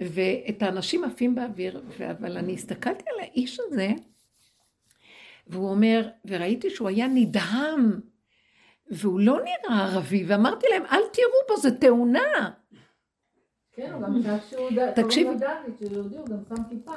ואת 0.00 0.62
האנשים 0.62 1.04
עפים 1.04 1.34
באוויר, 1.34 1.82
אבל 2.10 2.36
אני 2.36 2.54
הסתכלתי 2.54 3.04
על 3.14 3.20
האיש 3.20 3.60
הזה, 3.60 3.88
והוא 5.46 5.70
אומר, 5.70 6.08
וראיתי 6.24 6.70
שהוא 6.70 6.88
היה 6.88 7.06
נדהם, 7.08 8.00
והוא 8.90 9.20
לא 9.20 9.38
נראה 9.40 9.84
ערבי, 9.84 10.24
ואמרתי 10.26 10.66
להם, 10.70 10.82
אל 10.86 11.00
תראו 11.12 11.28
בו, 11.48 11.56
זה 11.56 11.78
תאונה. 11.78 12.50
כן, 13.72 13.92
הוא 13.92 14.02
גם 14.02 14.22
שם 14.22 14.36
שהוא 14.50 14.70
ד- 14.70 14.90
תקשיבי. 15.02 15.30
קוראים 15.30 15.40
לו 15.40 15.46
דוד, 15.66 15.78
שהוא 15.78 15.92
יהודי, 15.92 16.16
הוא 16.16 16.26
גם 16.26 16.38
שם 16.48 16.62
כיפה. 16.70 16.92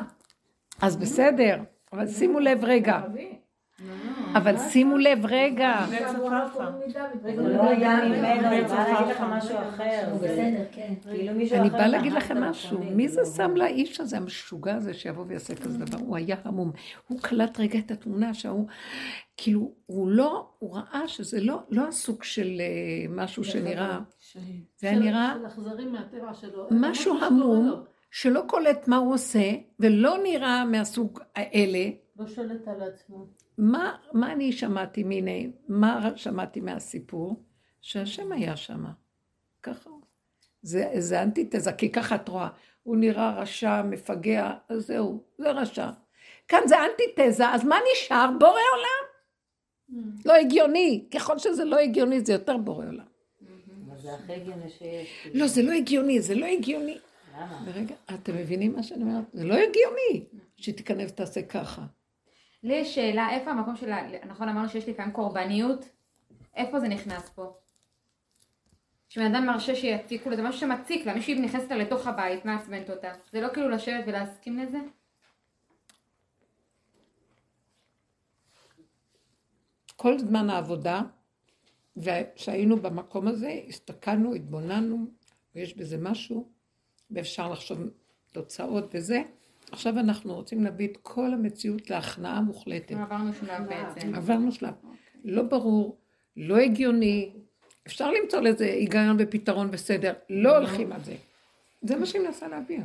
אז 0.81 0.97
בסדר, 0.97 1.57
אבל 1.93 2.07
שימו 2.07 2.39
לב 2.39 2.59
רגע, 2.63 2.93
ערבי. 2.97 3.37
אבל 4.35 4.57
שימו 4.57 4.97
לב 4.97 5.25
רגע. 5.25 5.85
לא 7.37 7.71
אני 11.53 11.69
באה 11.69 11.87
להגיד 11.87 12.13
לכם 12.13 12.37
משהו, 12.43 12.83
מי 12.83 13.09
זה. 13.09 13.21
שם 13.25 13.55
לאיש 13.55 13.99
הזה, 13.99 14.17
המשוגע 14.17 14.75
הזה, 14.75 14.93
שיבוא 14.93 15.25
ויעשה 15.27 15.55
כזה 15.55 15.85
דבר? 15.85 15.97
הוא 15.97 16.17
היה 16.17 16.35
המום. 16.43 16.71
הוא 17.07 17.19
קלט 17.21 17.59
רגע 17.59 17.79
את 17.79 17.91
התמונה 17.91 18.33
שההוא, 18.33 18.67
כאילו, 19.37 19.71
הוא 19.85 20.09
לא, 20.09 20.49
הוא 20.59 20.75
ראה 20.77 21.07
שזה 21.07 21.41
לא, 21.41 21.59
לא 21.69 21.87
הסוג 21.87 22.23
של 22.23 22.61
אה, 22.61 23.05
משהו 23.09 23.43
שנראה. 23.43 23.99
זה 24.77 24.89
היה 24.89 24.99
נראה. 24.99 25.35
משהו 26.71 27.17
המום. 27.23 27.83
שלא 28.11 28.43
קולט 28.47 28.87
מה 28.87 28.97
הוא 28.97 29.13
עושה, 29.13 29.51
ולא 29.79 30.17
נראה 30.23 30.65
מהסוג 30.65 31.19
האלה. 31.35 31.89
לא 32.19 32.27
שולט 32.27 32.67
על 32.67 32.81
עצמו. 32.81 33.40
מה, 33.57 33.95
מה 34.13 34.31
אני 34.31 34.51
שמעתי 34.51 35.03
מיני, 35.03 35.51
מה 35.67 36.11
שמעתי 36.15 36.59
מהסיפור? 36.59 37.43
שהשם 37.81 38.31
היה 38.31 38.57
שם. 38.57 38.85
ככה. 39.63 39.89
זה, 40.61 40.89
זה 40.97 41.23
אנטיתזה, 41.23 41.73
כי 41.73 41.91
ככה 41.91 42.15
את 42.15 42.27
רואה. 42.27 42.49
הוא 42.83 42.97
נראה 42.97 43.39
רשע, 43.39 43.81
מפגע, 43.81 44.53
אז 44.69 44.87
זהו, 44.87 45.23
זה 45.37 45.51
רשע. 45.51 45.89
כאן 46.47 46.59
זה 46.67 46.75
אנטיתזה, 46.85 47.49
אז 47.49 47.63
מה 47.63 47.75
נשאר? 47.91 48.29
בורא 48.39 48.61
עולם. 48.75 49.11
לא 50.25 50.33
הגיוני. 50.33 51.05
ככל 51.13 51.39
שזה 51.39 51.65
לא 51.65 51.79
הגיוני, 51.79 52.21
זה 52.21 52.33
יותר 52.33 52.57
בורא 52.57 52.85
עולם. 52.85 53.05
אבל 53.87 53.99
זה 53.99 54.13
הכי 54.13 54.33
הגיוני 54.33 54.69
שיש. 54.69 55.27
לא, 55.33 55.47
זה 55.47 55.61
לא 55.61 55.71
הגיוני, 55.71 56.21
זה 56.21 56.35
לא 56.35 56.45
הגיוני. 56.45 56.97
למה? 57.35 57.63
ורגע, 57.65 57.95
אתם 58.13 58.35
מבינים 58.35 58.73
מה 58.73 58.83
שאני 58.83 59.03
אומרת? 59.03 59.23
זה 59.33 59.45
לא 59.45 59.53
הגיוני 59.53 60.25
שתיכנס 60.57 61.11
ותעשה 61.11 61.41
ככה. 61.41 61.85
לי 62.63 62.73
יש 62.73 62.95
שאלה, 62.95 63.29
איפה 63.31 63.51
המקום 63.51 63.75
של, 63.75 63.91
ה- 63.91 64.25
נכון 64.25 64.49
אמרנו 64.49 64.69
שיש 64.69 64.89
לפעמים 64.89 65.11
קורבניות? 65.11 65.85
איפה 66.55 66.79
זה 66.79 66.87
נכנס 66.87 67.29
פה? 67.29 67.53
כשבן 69.09 69.35
אדם 69.35 69.45
מרשה 69.45 69.75
שיציקו 69.75 70.29
לו, 70.29 70.35
זה 70.35 70.41
משהו 70.43 70.59
שמציק 70.61 71.05
לה, 71.05 71.13
מישהי 71.13 71.39
נכנסת 71.39 71.71
לתוך 71.71 72.07
הבית, 72.07 72.45
מעצבנת 72.45 72.89
אותה. 72.89 73.11
זה 73.31 73.41
לא 73.41 73.53
כאילו 73.53 73.69
לשבת 73.69 74.03
ולהסכים 74.07 74.59
לזה? 74.59 74.77
כל 79.95 80.19
זמן 80.19 80.49
העבודה, 80.49 81.01
וכשהיינו 81.97 82.77
במקום 82.77 83.27
הזה, 83.27 83.59
הסתכלנו, 83.67 84.33
התבוננו, 84.33 85.05
ויש 85.55 85.77
בזה 85.77 85.97
משהו, 85.97 86.49
ואפשר 87.11 87.51
לחשוב 87.51 87.79
תוצאות 88.31 88.85
וזה. 88.93 89.21
עכשיו 89.71 89.99
אנחנו 89.99 90.33
רוצים 90.33 90.63
להביא 90.63 90.87
את 90.87 90.97
כל 91.01 91.33
המציאות 91.33 91.89
להכנעה 91.89 92.41
מוחלטת. 92.41 92.91
עברנו 92.95 93.33
שלב 93.33 93.63
בעצם. 93.69 94.15
עברנו 94.15 94.51
שלב. 94.51 94.73
לא 95.23 95.43
ברור, 95.43 95.97
לא 96.37 96.57
הגיוני, 96.57 97.33
אפשר 97.87 98.11
למצוא 98.11 98.39
לזה 98.39 98.65
היגיון 98.65 99.17
ופתרון 99.19 99.69
וסדר, 99.71 100.13
לא 100.29 100.57
הולכים 100.57 100.91
על 100.91 101.03
זה. 101.03 101.15
זה 101.81 101.95
מה 101.95 102.05
שהיא 102.05 102.21
מנסה 102.21 102.47
להביע. 102.47 102.83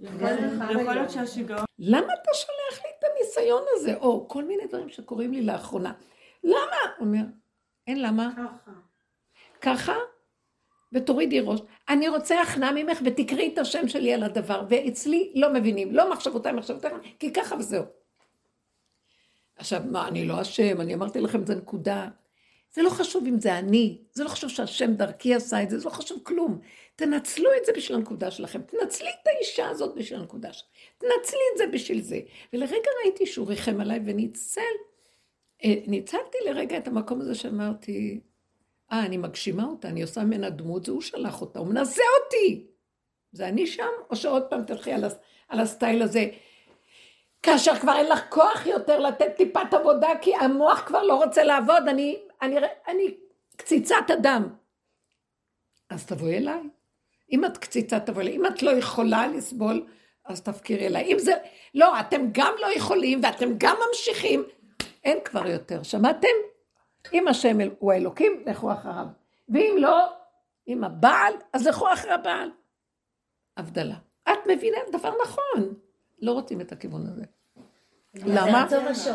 יכול 0.00 0.22
להיות- 0.28 0.70
יכול 0.80 0.94
להיות 0.94 1.10
שהשיגעון 1.10 1.64
למה 1.78 2.06
אתה 2.22 2.30
שולח 2.34 2.84
לי 2.84 2.90
את 2.98 3.04
הניסיון 3.04 3.62
הזה? 3.72 3.96
או 3.96 4.28
כל 4.28 4.44
מיני 4.44 4.66
דברים 4.66 4.88
שקורים 4.88 5.32
לי 5.32 5.42
לאחרונה. 5.42 5.92
למה? 6.44 6.76
הוא 6.98 7.06
אומר, 7.06 7.22
אין 7.86 8.02
למה. 8.02 8.30
ככה. 8.36 8.72
ככה, 9.60 9.94
ותורידי 10.92 11.40
ראש. 11.40 11.60
אני 11.88 12.08
רוצה 12.08 12.40
הכנעה 12.40 12.72
ממך 12.72 12.98
ותקראי 13.04 13.50
את 13.52 13.58
השם 13.58 13.88
שלי 13.88 14.14
על 14.14 14.22
הדבר, 14.22 14.64
ואצלי 14.68 15.32
לא 15.34 15.52
מבינים, 15.52 15.94
לא 15.94 16.12
מחשבותיי, 16.12 16.52
מחשבותיי, 16.52 16.90
כי 17.18 17.32
ככה 17.32 17.56
וזהו. 17.56 17.84
עכשיו, 19.56 19.80
מה, 19.90 20.08
אני 20.08 20.24
לא 20.24 20.40
אשם, 20.40 20.80
אני 20.80 20.94
אמרתי 20.94 21.20
לכם, 21.20 21.46
זה 21.46 21.54
נקודה. 21.54 22.08
זה 22.74 22.82
לא 22.82 22.90
חשוב 22.90 23.26
אם 23.26 23.40
זה 23.40 23.58
אני, 23.58 23.98
זה 24.12 24.24
לא 24.24 24.28
חשוב 24.28 24.50
שהשם 24.50 24.92
דרכי 24.94 25.34
עשה 25.34 25.62
את 25.62 25.70
זה, 25.70 25.78
זה 25.78 25.84
לא 25.84 25.90
חשוב 25.90 26.20
כלום. 26.22 26.60
תנצלו 26.96 27.50
את 27.60 27.64
זה 27.64 27.72
בשביל 27.76 27.98
הנקודה 27.98 28.30
שלכם, 28.30 28.62
תנצלי 28.62 29.08
את 29.08 29.26
האישה 29.26 29.68
הזאת 29.68 29.94
בשביל 29.94 30.18
הנקודה 30.20 30.52
שלכם, 30.52 30.68
תנצלי 30.98 31.40
את 31.52 31.58
זה 31.58 31.66
בשביל 31.66 32.00
זה. 32.00 32.20
ולרגע 32.52 32.90
ראיתי 33.04 33.26
שהוא 33.26 33.48
ריחם 33.48 33.80
עליי 33.80 34.00
וניצל, 34.04 34.60
ניצלתי 35.64 36.38
לרגע 36.46 36.78
את 36.78 36.88
המקום 36.88 37.20
הזה 37.20 37.34
שאמרתי, 37.34 38.20
אה, 38.92 39.06
אני 39.06 39.16
מגשימה 39.16 39.64
אותה, 39.64 39.88
אני 39.88 40.02
עושה 40.02 40.24
ממנה 40.24 40.50
דמות, 40.50 40.84
זה 40.86 40.92
הוא 40.92 41.00
שלח 41.00 41.40
אותה, 41.40 41.58
הוא 41.58 41.68
מנסה 41.68 42.02
אותי. 42.24 42.66
זה 43.32 43.48
אני 43.48 43.66
שם, 43.66 43.90
או 44.10 44.16
שעוד 44.16 44.42
פעם 44.42 44.64
תלכי 44.64 44.92
על, 44.92 45.04
על 45.48 45.60
הסטייל 45.60 46.02
הזה. 46.02 46.26
כאשר 47.42 47.74
כבר 47.76 47.96
אין 47.96 48.08
לך 48.08 48.20
כוח 48.28 48.66
יותר 48.66 48.98
לתת 48.98 49.36
טיפת 49.36 49.74
עבודה, 49.74 50.08
כי 50.20 50.34
המוח 50.36 50.82
כבר 50.86 51.02
לא 51.02 51.24
רוצה 51.24 51.44
לעבוד, 51.44 51.88
אני, 51.88 52.18
אני, 52.42 52.56
אני 52.88 53.14
קציצת 53.56 54.10
אדם. 54.12 54.48
אז 55.90 56.06
תבואי 56.06 56.36
אליי. 56.36 56.62
אם 57.32 57.44
את 57.44 57.58
קציצת, 57.58 58.06
תבואי 58.06 58.24
אליי. 58.24 58.36
אם 58.36 58.46
את 58.46 58.62
לא 58.62 58.70
יכולה 58.70 59.26
לסבול, 59.26 59.86
אז 60.24 60.42
תפקירי 60.42 60.86
אליי. 60.86 61.12
אם 61.12 61.18
זה, 61.18 61.32
לא, 61.74 62.00
אתם 62.00 62.22
גם 62.32 62.52
לא 62.60 62.76
יכולים, 62.76 63.20
ואתם 63.22 63.50
גם 63.58 63.76
ממשיכים, 63.88 64.44
אין 65.04 65.18
כבר 65.24 65.46
יותר. 65.46 65.82
שמעתם? 65.82 66.28
אם 67.12 67.28
השם 67.28 67.58
הוא 67.78 67.92
האלוקים, 67.92 68.44
לכו 68.46 68.72
אחריו. 68.72 69.06
ואם 69.48 69.74
לא, 69.78 70.08
אם 70.68 70.84
הבעל, 70.84 71.32
אז 71.52 71.66
לכו 71.66 71.92
אחרי 71.92 72.12
הבעל. 72.12 72.50
הבדלה. 73.56 73.96
את 74.28 74.38
מבינה 74.46 74.78
דבר 74.92 75.12
נכון. 75.22 75.74
לא 76.22 76.32
רוצים 76.32 76.60
את 76.60 76.72
הכיוון 76.72 77.06
הזה. 77.06 77.24
למה? 78.14 78.66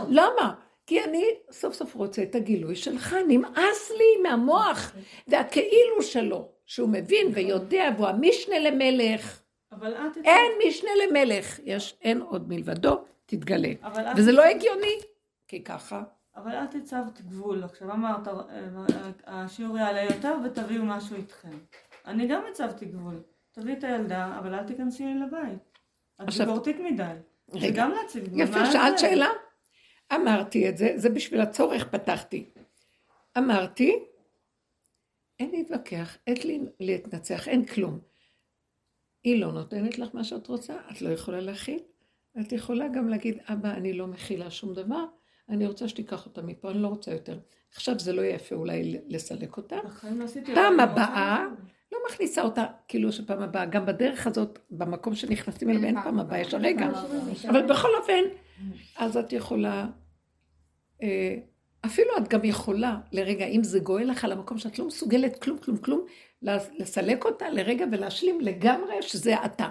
למה? 0.10 0.54
כי 0.88 1.04
אני 1.04 1.26
סוף 1.52 1.74
סוף 1.74 1.96
רוצה 1.96 2.24
את 2.24 2.36
הגילוי 2.36 2.76
שלך, 2.76 3.16
נמאס 3.28 3.92
לי 3.92 4.22
מהמוח 4.24 4.96
והכאילו 5.28 6.02
שלו, 6.02 6.48
שהוא 6.66 6.90
מבין 6.90 7.28
ויודע 7.34 7.90
והוא 7.98 8.08
המשנה 8.08 8.60
למלך. 8.60 9.42
אבל 9.72 9.94
את... 9.94 10.18
אין 10.24 10.52
משנה 10.68 10.90
למלך, 11.08 11.60
יש, 11.64 11.96
אין 12.02 12.22
עוד 12.22 12.50
מלבדו, 12.50 12.98
תתגלה. 13.26 13.70
וזה 14.18 14.32
לא 14.32 14.44
הגיוני, 14.44 14.98
כי 15.48 15.64
ככה. 15.64 16.04
אבל 16.36 16.52
את 16.52 16.76
הצבת 16.76 17.22
גבול, 17.22 17.64
עכשיו 17.64 17.92
אמרת, 17.92 18.28
אה, 18.28 18.44
השיעור 19.26 19.78
יעלה 19.78 20.04
יותר 20.04 20.36
ותביאו 20.46 20.86
משהו 20.86 21.16
איתכם. 21.16 21.58
אני 22.06 22.28
גם 22.28 22.42
הצבתי 22.52 22.86
גבול. 22.86 23.24
תביאי 23.52 23.78
את 23.78 23.84
הילדה, 23.84 24.40
אבל 24.40 24.54
אל 24.54 24.64
תיכנסי 24.64 25.06
לי 25.06 25.20
לבית. 25.20 25.80
את 26.22 26.28
ביקורתית 26.40 26.78
מדי. 26.80 27.14
רגע, 27.54 27.84
גם 27.84 27.92
להציג 27.92 28.24
גבול. 28.24 28.42
יפה, 28.42 28.66
שאלת 28.72 29.00
שאלה? 29.00 29.28
אמרתי 30.16 30.70
את 30.70 30.78
זה, 30.78 30.94
זה 30.96 31.10
בשביל 31.10 31.42
הצורך 31.42 31.88
פתחתי. 31.90 32.50
אמרתי, 33.38 34.00
אין 35.40 35.52
להתווכח, 35.52 36.18
אין 36.28 36.38
לי 36.44 36.60
להתנצח, 36.80 37.48
אין 37.48 37.66
כלום. 37.66 38.00
היא 39.24 39.42
לא 39.42 39.52
נותנת 39.52 40.00
לך 40.00 40.16
מה 40.16 40.24
שאת 40.24 40.48
רוצה, 40.48 40.76
את 40.92 41.02
לא 41.02 41.10
יכולה 41.10 41.40
להכיל. 41.40 41.80
את 42.42 42.52
יכולה 42.52 42.88
גם 42.88 43.10
להגיד, 43.10 43.38
אבא, 43.48 43.72
אני 43.72 43.94
לא 43.94 44.08
מכילה 44.08 44.52
שום 44.52 44.74
דבר, 44.74 45.06
אני 45.50 45.68
רוצה 45.68 45.88
שתיקח 45.88 46.26
אותה 46.26 46.42
מפה, 46.42 46.72
אני 46.72 46.82
לא 46.82 46.88
רוצה 46.88 47.12
יותר. 47.12 47.40
עכשיו 47.76 48.00
זה 48.00 48.14
לא 48.14 48.22
יפה 48.22 48.56
אולי 48.56 48.98
לסלק 49.08 49.58
אותה. 49.58 49.76
לא 49.76 50.26
פעם 50.56 50.80
הבאה, 50.80 51.46
לא 51.92 52.00
מכניסה 52.10 52.42
אותה, 52.42 52.66
כאילו 52.88 53.12
שפעם 53.12 53.42
הבאה, 53.42 53.66
גם 53.66 53.86
בדרך 53.86 54.28
הזאת, 54.28 54.60
במקום 54.70 55.16
שנכנסים 55.16 55.70
אליהם, 55.70 55.86
אין 55.86 56.04
פעם 56.04 56.20
הבאה, 56.20 56.40
יש 56.40 56.54
הרגע. 56.54 56.90
אבל 57.50 57.68
בכל 57.68 57.96
אופן, 58.00 58.24
אז 58.98 59.18
את 59.18 59.34
יכולה, 59.34 59.88
אה, 61.02 61.36
אפילו 61.86 62.10
את 62.18 62.28
גם 62.28 62.46
יכולה, 62.46 62.98
לרגע, 63.12 63.46
אם 63.46 63.64
זה 63.64 63.80
גואל 63.80 64.10
לך 64.10 64.26
על 64.26 64.32
המקום 64.32 64.58
שאת 64.58 64.80
לא 64.80 64.88
מסוגלת 64.88 65.42
כלום, 65.42 65.58
כלום, 65.58 65.78
כלום, 65.78 66.06
לסלק 66.80 67.26
אותה 67.26 67.50
לרגע 67.50 67.86
ולהשלים 67.92 68.42
לגמרי 68.42 69.02
שזה 69.02 69.46
אתה. 69.46 69.70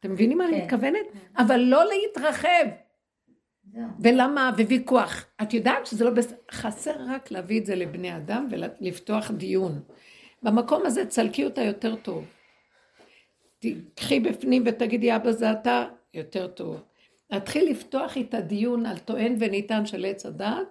אתם 0.00 0.12
מבינים 0.12 0.38
מה 0.38 0.44
אני 0.44 0.56
כן. 0.56 0.64
מתכוונת? 0.64 1.06
אבל 1.36 1.56
לא 1.56 1.84
להתרחב. 1.84 2.66
ולמה, 4.00 4.50
וויכוח. 4.58 5.24
את 5.42 5.54
יודעת 5.54 5.86
שזה 5.86 6.04
לא 6.04 6.10
בסדר, 6.10 6.36
חסר 6.50 6.94
רק 7.08 7.30
להביא 7.30 7.60
את 7.60 7.66
זה 7.66 7.74
לבני 7.74 8.16
אדם 8.16 8.46
ולפתוח 8.50 9.30
דיון. 9.30 9.80
במקום 10.42 10.86
הזה 10.86 11.06
תסלקי 11.06 11.44
אותה 11.44 11.62
יותר 11.62 11.96
טוב. 11.96 12.24
תקחי 13.58 14.20
בפנים 14.20 14.62
ותגידי, 14.66 15.16
אבא 15.16 15.32
זה 15.32 15.52
אתה, 15.52 15.84
יותר 16.14 16.46
טוב. 16.46 16.82
להתחיל 17.30 17.70
לפתוח 17.70 18.16
איתה 18.16 18.40
דיון 18.40 18.86
על 18.86 18.98
טוען 18.98 19.36
וניתן 19.40 19.86
של 19.86 20.04
עץ 20.04 20.26
הדעת, 20.26 20.66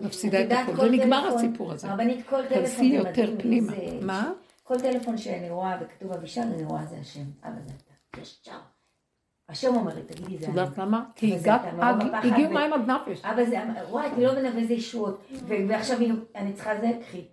מפסידה 0.00 0.42
את 0.42 0.48
הכל. 0.52 0.80
ונגמר 0.80 1.26
הסיפור 1.26 1.72
הזה. 1.72 1.92
רבנית, 1.92 2.26
כל 2.26 2.42
טלפון 2.48 2.64
זה 2.64 2.82
מדהים. 2.82 2.94
יותר 2.94 3.34
פנימה. 3.38 3.72
מה? 4.00 4.32
כל 4.62 4.80
טלפון 4.80 5.18
שאני 5.18 5.50
רואה 5.50 5.78
וכתוב 5.80 6.12
אבישל, 6.12 6.40
אני 6.40 6.64
רואה 6.64 6.86
זה 6.86 6.96
השם. 7.00 7.24
אבא 7.44 7.60
זה 7.66 7.72
אתה. 7.76 8.20
ישר. 8.20 8.58
השם 9.52 9.76
אומר 9.76 9.94
לי, 9.94 10.02
תגידי 10.02 10.38
זה 10.38 10.46
אני. 10.46 10.54
את 10.54 10.58
יודעת 10.58 10.78
למה? 10.78 11.04
כי 11.16 12.28
הגיעו 12.28 12.50
מים 12.50 12.72
עד 12.72 12.90
נפש. 12.90 13.24
אבא 13.24 13.44
זה, 13.44 13.56
וואי, 13.90 14.06
את 14.06 14.12
לא 14.18 14.32
מבינה 14.32 14.58
איזה 14.58 14.74
ישועות. 14.74 15.22
ועכשיו 15.68 15.98
אני 16.34 16.52
צריכה 16.52 16.70
זה, 16.80 16.90
קחי. 17.00 17.24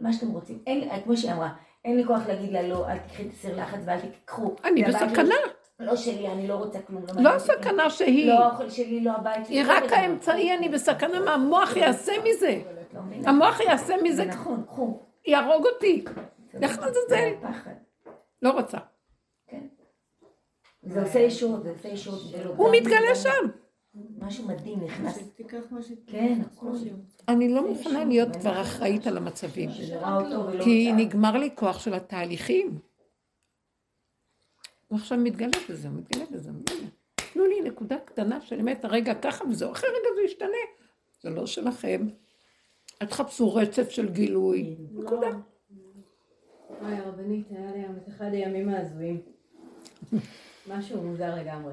מה 0.00 0.12
שאתם 0.12 0.28
רוצים. 0.30 0.58
כמו 1.04 1.16
שהיא 1.16 1.32
אמרה, 1.32 1.48
אין 1.84 1.96
לי 1.96 2.04
כוח 2.06 2.20
להגיד 2.28 2.52
לה 2.52 2.62
לא, 2.62 2.88
אל 2.88 2.98
תקחי 2.98 3.22
את 3.22 3.32
הסיר 3.32 3.60
לחץ 3.60 3.80
ואל 3.84 3.98
תקחו. 4.00 4.54
אני 4.64 4.84
בסכנה. 4.84 5.34
לא 5.80 5.96
שלי, 5.96 6.28
אני 6.28 6.48
לא 6.48 6.54
רוצה 6.54 6.78
כלום. 6.82 7.02
לא 7.18 7.28
הסכנה 7.28 7.90
שהיא. 7.90 8.28
לא 8.28 8.44
האוכל 8.44 8.70
שלי, 8.70 9.00
לא 9.00 9.12
הבית 9.12 9.46
שלי. 9.46 9.56
היא 9.56 9.64
רק 9.68 9.92
האמצעי, 9.92 10.56
אני 10.56 10.68
בסכנה 10.68 11.20
מה 11.20 11.34
המוח 11.34 11.76
יעשה 11.76 12.12
מזה. 12.24 12.60
המוח 13.24 13.60
יעשה 13.60 13.94
מזה. 14.02 14.24
נכון, 14.24 14.62
קחו. 14.66 15.00
יהרוג 15.26 15.66
אותי. 15.74 16.04
איך 16.62 16.78
לזלזל? 16.78 17.32
לא 18.42 18.50
רוצה. 18.50 18.78
זה 20.82 21.02
עושה 21.02 21.18
אישור, 21.18 21.60
זה 21.60 21.70
עושה 21.70 21.88
אישור. 21.88 22.14
הוא 22.56 22.70
מתגלה 22.72 23.14
שם. 23.14 23.48
משהו 24.18 24.48
מדהים 24.48 24.80
נכנס. 24.84 25.18
כן, 26.06 26.38
אני 27.28 27.48
לא 27.48 27.68
מוכנה 27.68 28.04
להיות 28.04 28.36
כבר 28.36 28.62
אחראית 28.62 29.06
על 29.06 29.16
המצבים. 29.16 29.70
כי 30.64 30.92
נגמר 30.92 31.36
לי 31.36 31.50
כוח 31.54 31.78
של 31.78 31.94
התהליכים. 31.94 32.78
הוא 34.88 34.98
עכשיו 34.98 35.18
מתגלה 35.18 35.58
בזה, 35.68 35.88
מתגלה 35.88 36.24
בזה. 36.30 36.50
תנו 37.32 37.46
לי 37.46 37.60
נקודה 37.60 37.98
קטנה 37.98 38.40
של 38.40 38.60
אמת, 38.60 38.84
הרגע 38.84 39.14
ככה 39.14 39.44
וזהו, 39.44 39.72
אחרי 39.72 39.88
רגע 39.88 40.14
זה 40.14 40.22
ישתנה. 40.22 40.48
זה 41.22 41.30
לא 41.30 41.46
שלכם. 41.46 42.06
אל 43.02 43.06
תחפשו 43.06 43.54
רצף 43.54 43.90
של 43.90 44.08
גילוי. 44.08 44.76
נקודה. 44.92 45.30
וואי, 46.80 46.94
הרבנית, 46.94 47.46
היה 47.50 47.72
לי 47.72 47.84
את 47.86 48.08
אחד 48.08 48.28
הימים 48.32 48.68
ההזויים. 48.68 49.20
משהו 50.68 51.02
מוזר 51.02 51.34
לגמרי. 51.34 51.72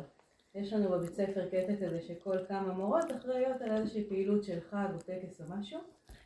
יש 0.56 0.74
לנו 0.74 0.90
בבית 0.90 1.14
ספר 1.14 1.48
קטע 1.48 1.76
כזה 1.86 2.02
שכל 2.02 2.38
כמה 2.48 2.74
מורות 2.74 3.12
אחראיות 3.12 3.62
על 3.62 3.72
איזושהי 3.72 4.04
פעילות 4.10 4.44
של 4.44 4.60
חג 4.70 4.88
או 4.94 5.00
טקס 5.00 5.42
או 5.42 5.46
משהו. 5.58 5.80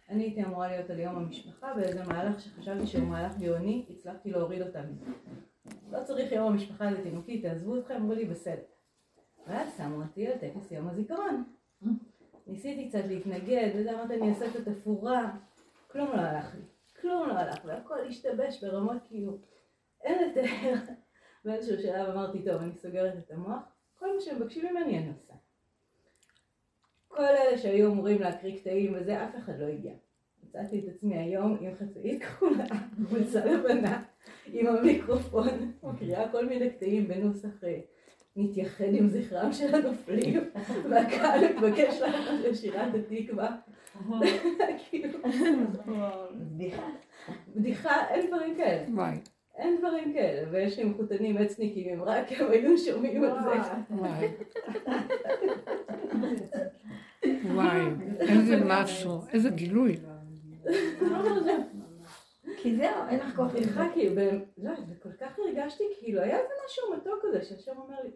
אני 0.10 0.24
הייתי 0.24 0.44
אמורה 0.44 0.68
להיות 0.68 0.90
על 0.90 1.00
יום 1.00 1.16
המשפחה 1.16 1.74
באיזה 1.74 2.04
מהלך 2.04 2.42
שחשבתי 2.42 2.88
שהוא 2.88 3.08
מהלך 3.08 3.38
גאוני, 3.38 3.86
הצלחתי 3.90 4.32
להוריד 4.32 4.62
אותה 4.62 4.82
מזה. 4.82 5.06
לא 5.92 6.04
צריך 6.04 6.32
יום 6.32 6.48
המשפחה 6.48 6.92
לתינוקי, 6.92 7.42
תעזבו 7.42 7.80
אתכם, 7.80 7.96
אמרו 7.96 8.14
לי 8.14 8.26
בסדר. 8.26 8.62
ואז 9.48 9.78
שמו 9.78 10.02
אותי 10.02 10.28
על 10.28 10.38
טקס 10.38 10.72
יום 10.72 10.88
הזיכרון. 10.88 11.44
ניסיתי 12.48 12.90
קצת 12.90 13.04
להתנגד, 13.08 13.72
וזה 13.76 13.94
אמרתי 13.94 14.16
אני 14.16 14.30
אעשה 14.30 14.46
את 14.46 14.68
התפאורה, 14.68 15.32
כלום 15.88 16.08
לא 16.08 16.22
הלך 16.22 16.56
לי. 16.56 16.62
כלום 17.02 17.28
לא 17.28 17.34
הלך, 17.34 17.66
והכל 17.66 18.08
השתבש 18.08 18.64
ברמות 18.64 18.98
כאילו, 19.08 19.38
אין 20.04 20.30
לתאר. 20.30 20.76
באיזשהו 21.46 21.82
שלב 21.82 22.10
אמרתי, 22.10 22.46
טוב, 22.46 22.62
אני 22.62 22.72
סוגרת 22.76 23.14
את 23.18 23.32
המוח, 23.32 23.62
כל 24.00 24.16
מה 24.16 24.22
שמבקשים 24.22 24.66
ממני 24.66 24.98
אני 24.98 25.10
עושה. 25.10 25.34
כל 27.08 27.24
אלה 27.24 27.58
שהיו 27.58 27.92
אמורים 27.92 28.22
להקריא 28.22 28.60
קטעים 28.60 28.94
וזה, 28.96 29.24
אף 29.24 29.36
אחד 29.36 29.60
לא 29.60 29.66
הגיע. 29.66 29.94
מצאתי 30.44 30.80
את 30.80 30.96
עצמי 30.96 31.18
היום 31.18 31.58
עם 31.62 31.76
חצאית 31.76 32.24
כחולה, 32.24 32.66
חולצה 33.10 33.46
לבנה, 33.46 34.04
עם 34.46 34.68
המיקרופון, 34.68 35.72
מקריאה 35.84 36.32
כל 36.32 36.46
מיני 36.46 36.70
קטעים 36.70 37.08
בנוסח 37.08 37.64
אה, 37.64 37.80
נתייחד 38.36 38.86
עם 38.94 39.10
זכרם 39.10 39.54
של 39.54 39.76
הנופלים, 39.76 40.40
והקהל 40.90 41.54
מתבקש 41.54 42.02
לענות 42.02 42.46
לשירת 42.46 42.94
התקווה. 42.96 43.58
כאילו, 44.90 45.20
בדיחה, 47.56 48.08
אין 48.10 48.28
דברים 48.28 48.56
כאלה. 48.56 48.86
אין 49.56 49.78
דברים 49.78 50.14
כאלה, 50.14 50.48
ויש 50.52 50.80
לי 50.80 50.84
מחותנים 50.84 51.38
אצניקים, 51.38 51.94
הם 51.94 52.04
רק 52.04 52.32
הם 52.32 52.52
היו 52.52 52.78
שומעים 52.78 53.24
על 53.24 53.32
זה. 53.42 53.72
וואי, 57.54 57.82
איזה 58.20 58.58
משהו, 58.66 59.22
איזה 59.34 59.50
גילוי. 59.50 59.98
כי 62.58 62.76
זהו, 62.76 63.08
אין 63.10 63.20
לך 63.20 63.36
כוח 63.36 63.52
סליחה, 63.52 63.86
כי 63.94 64.10
לא, 64.58 64.72
וכל 64.90 65.12
כך 65.20 65.40
הרגשתי, 65.40 65.84
כאילו, 66.00 66.22
היה 66.22 66.38
איזה 66.38 66.54
משהו 66.66 66.94
מתוק 66.94 67.20
כזה, 67.22 67.44
שהשם 67.46 67.72
אומר 67.78 67.96
לי, 68.04 68.10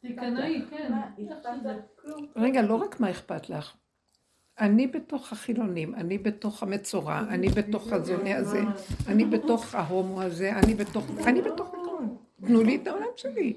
תיכנעי, 0.00 0.62
כן. 0.70 0.92
מה 0.92 1.10
אכפת 1.18 1.64
לך? 1.64 1.76
כלום. 1.96 2.26
רגע, 2.36 2.62
לא 2.62 2.74
רק 2.74 3.00
מה 3.00 3.10
אכפת 3.10 3.50
לך. 3.50 3.76
אני 4.60 4.86
בתוך 4.86 5.32
החילונים, 5.32 5.94
אני 5.94 6.18
בתוך 6.18 6.62
המצורע, 6.62 7.20
אני 7.28 7.48
בתוך 7.48 7.92
הזונה 7.92 8.36
הזה, 8.36 8.60
אני 9.08 9.24
בתוך 9.24 9.74
ההומו 9.74 10.22
הזה, 10.22 10.52
אני 10.52 10.74
בתוך... 10.74 11.06
אני 11.26 11.42
בתוך 11.42 11.68
הכל. 11.68 12.04
תנו 12.46 12.62
לי 12.62 12.76
את 12.76 12.86
העולם 12.86 13.06
שלי. 13.16 13.52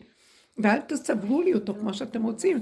ואל 0.57 0.79
תסווגו 0.79 1.41
לי 1.41 1.53
אותו 1.53 1.73
כמו 1.73 1.93
שאתם 1.93 2.23
רוצים. 2.23 2.59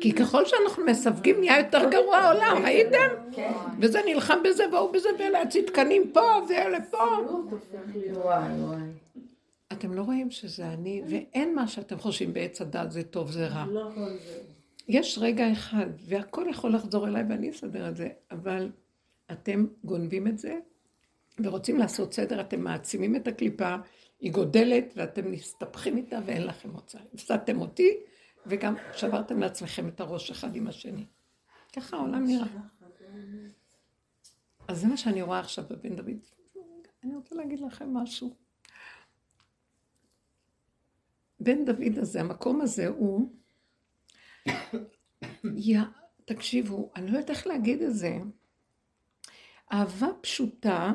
כי 0.00 0.12
ככל 0.12 0.44
שאנחנו 0.44 0.84
מסווגים 0.84 1.40
נהיה 1.40 1.58
יותר 1.58 1.90
גרוע 1.90 2.16
העולם, 2.16 2.62
ראיתם? 2.64 3.08
וזה 3.80 4.00
נלחם 4.06 4.38
בזה 4.44 4.64
והוא 4.72 4.92
בזה 4.92 5.08
ואלה 5.18 5.42
הצדקנים 5.42 6.10
פה 6.12 6.20
ואלה 6.48 6.78
פה. 6.90 7.04
אתם 9.72 9.94
לא 9.94 10.02
רואים 10.02 10.30
שזה 10.30 10.66
אני, 10.66 11.02
ואין 11.08 11.54
מה 11.54 11.68
שאתם 11.68 11.98
חושבים 11.98 12.32
בעץ 12.32 12.60
הדת 12.60 12.90
זה 12.92 13.02
טוב 13.02 13.30
זה 13.30 13.46
רע. 13.46 13.64
יש 14.88 15.18
רגע 15.18 15.52
אחד, 15.52 15.86
והכל 15.98 16.46
יכול 16.50 16.74
לחזור 16.74 17.08
אליי 17.08 17.24
ואני 17.28 17.50
אסדר 17.50 17.88
את 17.88 17.96
זה, 17.96 18.08
אבל 18.30 18.70
אתם 19.32 19.66
גונבים 19.84 20.26
את 20.26 20.38
זה 20.38 20.58
ורוצים 21.38 21.78
לעשות 21.78 22.14
סדר, 22.14 22.40
אתם 22.40 22.60
מעצימים 22.60 23.16
את 23.16 23.26
הקליפה, 23.26 23.76
היא 24.20 24.32
גודלת 24.32 24.92
ואתם 24.96 25.30
מסתבכים 25.30 25.96
איתה 25.96 26.18
ואין 26.26 26.46
לכם 26.46 26.70
מוצא. 26.70 26.98
הפסדתם 27.14 27.60
אותי 27.60 27.96
וגם 28.46 28.74
שברתם 28.94 29.40
לעצמכם 29.40 29.88
את 29.88 30.00
הראש 30.00 30.30
אחד 30.30 30.56
עם 30.56 30.66
השני. 30.66 31.06
ככה 31.72 31.96
העולם 31.96 32.24
נראה. 32.26 32.46
אז 34.68 34.80
זה 34.80 34.86
מה 34.86 34.96
שאני 34.96 35.22
רואה 35.22 35.40
עכשיו 35.40 35.64
בבן 35.70 35.96
דוד. 35.96 36.26
אני 37.04 37.14
רוצה 37.14 37.34
להגיד 37.34 37.60
לכם 37.60 37.94
משהו. 37.94 38.34
בן 41.40 41.64
דוד 41.64 41.98
הזה, 41.98 42.20
המקום 42.20 42.60
הזה 42.60 42.86
הוא... 42.86 43.32
יא, 45.56 45.80
תקשיבו, 46.24 46.90
אני 46.96 47.06
לא 47.06 47.16
יודעת 47.16 47.30
איך 47.30 47.46
להגיד 47.46 47.82
את 47.82 47.94
זה. 47.94 48.18
אהבה 49.72 50.08
פשוטה 50.20 50.92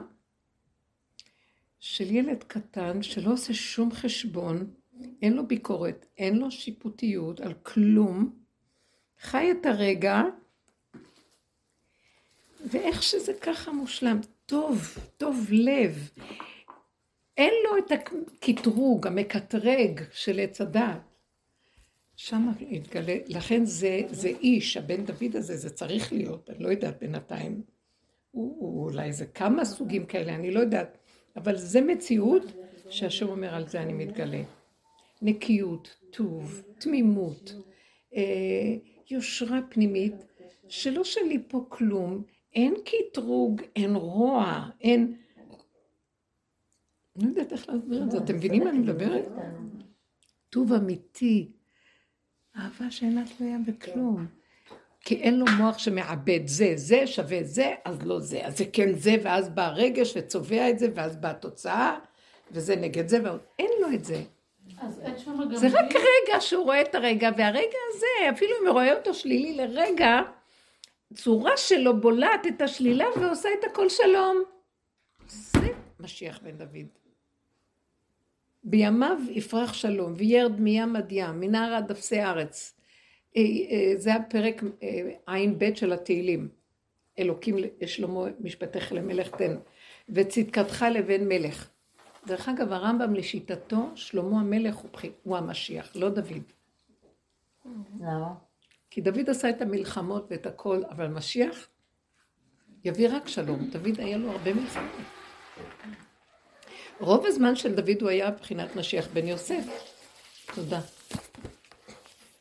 של 1.79 2.11
ילד 2.11 2.43
קטן 2.43 3.03
שלא 3.03 3.33
עושה 3.33 3.53
שום 3.53 3.91
חשבון, 3.91 4.73
אין 5.21 5.33
לו 5.33 5.47
ביקורת, 5.47 6.05
אין 6.17 6.37
לו 6.37 6.51
שיפוטיות 6.51 7.39
על 7.39 7.53
כלום, 7.53 8.35
חי 9.19 9.51
את 9.51 9.65
הרגע, 9.65 10.21
ואיך 12.65 13.03
שזה 13.03 13.33
ככה 13.41 13.71
מושלם, 13.71 14.19
טוב, 14.45 14.97
טוב 15.17 15.47
לב. 15.49 16.09
אין 17.37 17.53
לו 17.63 17.77
את 17.77 17.91
הקטרוג, 17.91 19.07
המקטרג 19.07 20.01
של 20.11 20.39
עץ 20.39 20.61
הדעת. 20.61 21.16
שם 22.17 22.49
התגלה, 22.71 23.17
לכן 23.27 23.65
זה, 23.65 24.01
זה 24.09 24.27
איש, 24.27 24.77
הבן 24.77 25.05
דוד 25.05 25.35
הזה, 25.35 25.57
זה 25.57 25.69
צריך 25.69 26.13
להיות, 26.13 26.49
אני 26.49 26.63
לא 26.63 26.69
יודעת 26.69 26.99
בינתיים. 26.99 27.61
הוא, 28.31 28.55
הוא 28.59 28.83
אולי 28.83 29.13
זה 29.13 29.25
כמה 29.25 29.65
סוגים 29.65 30.05
כאלה, 30.05 30.35
אני 30.35 30.51
לא 30.51 30.59
יודעת. 30.59 30.97
אבל 31.35 31.57
זה 31.57 31.81
מציאות 31.81 32.43
שהשם 32.89 33.27
אומר 33.27 33.55
על 33.55 33.67
זה 33.67 33.81
אני 33.81 33.93
מתגלה. 33.93 34.41
נקיות, 35.21 35.97
טוב, 36.11 36.63
תמימות, 36.79 37.53
אה, 38.15 38.75
יושרה 39.09 39.59
פנימית, 39.69 40.15
שלא 40.67 41.03
שלי 41.03 41.43
פה 41.47 41.65
כלום, 41.69 42.23
אין 42.53 42.73
קטרוג, 42.85 43.61
אין 43.75 43.95
רוע, 43.95 44.69
אין... 44.81 45.17
אני 47.15 47.25
לא 47.25 47.29
יודעת 47.29 47.51
איך 47.51 47.69
להסביר 47.69 48.03
את 48.03 48.11
זה, 48.11 48.17
אתם 48.17 48.35
מבינים 48.35 48.63
מה 48.63 48.69
אני 48.69 48.79
מדברת? 48.79 49.25
טוב 50.49 50.73
אמיתי, 50.73 51.51
אהבה 52.57 52.91
שאינה 52.91 53.23
תלויה 53.37 53.57
בכלום. 53.67 54.25
כי 55.01 55.15
אין 55.15 55.39
לו 55.39 55.45
מוח 55.57 55.77
שמעבד 55.77 56.47
זה, 56.47 56.73
זה 56.75 57.07
שווה 57.07 57.43
זה, 57.43 57.73
אז 57.85 58.05
לא 58.05 58.19
זה. 58.19 58.45
אז 58.45 58.57
זה 58.57 58.65
כן 58.73 58.93
זה, 58.93 59.15
ואז 59.23 59.49
בא 59.49 59.65
הרגש 59.65 60.13
וצובע 60.17 60.69
את 60.69 60.79
זה, 60.79 60.87
ואז 60.95 61.15
באה 61.15 61.31
התוצאה, 61.31 61.99
וזה 62.51 62.75
נגד 62.75 63.07
זה, 63.07 63.19
ועוד 63.23 63.39
אין 63.59 63.71
לו 63.81 63.87
את 63.93 64.05
זה. 64.05 64.23
אז 64.81 64.99
אין 64.99 65.17
שם 65.17 65.37
גם... 65.37 65.55
זה 65.55 65.67
רק 65.67 65.95
רגע 65.95 66.41
שהוא 66.41 66.63
רואה 66.63 66.81
את 66.81 66.95
הרגע, 66.95 67.29
והרגע 67.37 67.77
הזה, 67.89 68.29
אפילו 68.29 68.51
אם 68.61 68.67
הוא 68.67 68.73
רואה 68.73 68.93
אותו 68.97 69.13
שלילי 69.13 69.55
לרגע, 69.55 70.21
צורה 71.13 71.57
שלו 71.57 72.01
בולעת 72.01 72.47
את 72.47 72.61
השלילה 72.61 73.05
ועושה 73.21 73.49
את 73.59 73.63
הכל 73.71 73.89
שלום. 73.89 74.43
זה 75.27 75.67
משיח 75.99 76.39
בן 76.43 76.57
דוד. 76.57 77.06
בימיו 78.69 79.17
יפרח 79.29 79.73
שלום, 79.73 80.13
וירד 80.17 80.59
מים 80.59 80.95
עד 80.95 81.11
ים, 81.11 81.39
מנהר 81.39 81.73
עד 81.73 81.91
אפסי 81.91 82.21
ארץ. 82.21 82.73
אה, 83.37 83.41
אה, 83.41 83.93
זה 83.97 84.15
הפרק 84.15 84.63
אה, 84.83 85.33
ע"ב 85.33 85.75
של 85.75 85.93
התהילים. 85.93 86.49
אלוקים 87.19 87.55
לשלמה 87.81 88.21
משפטך 88.39 88.91
למלך 88.91 89.29
תן, 89.29 89.55
וצדקתך 90.09 90.85
לבן 90.91 91.27
מלך. 91.27 91.69
דרך 92.27 92.49
אגב, 92.49 92.71
הרמב"ם 92.71 93.13
לשיטתו, 93.13 93.89
שלמה 93.95 94.39
המלך 94.39 94.75
הוא, 95.23 95.37
המשיח, 95.37 95.95
לא 95.95 96.09
דוד. 96.09 96.43
למה? 97.99 98.33
כי 98.89 99.01
דוד 99.01 99.29
עשה 99.29 99.49
את 99.49 99.61
המלחמות 99.61 100.27
ואת 100.29 100.45
הכל, 100.45 100.83
אבל 100.89 101.07
משיח 101.07 101.67
יביא 102.85 103.09
רק 103.11 103.27
שלום. 103.27 103.69
דוד 103.69 103.99
היה 103.99 104.17
לו 104.17 104.31
הרבה 104.31 104.53
מלחמות. 104.53 104.91
רוב 106.99 107.25
הזמן 107.25 107.55
של 107.55 107.75
דוד 107.75 108.01
הוא 108.01 108.09
היה 108.09 108.31
בחינת 108.31 108.75
משיח 108.75 109.07
בן 109.13 109.27
יוסף. 109.27 109.63
תודה. 110.55 110.81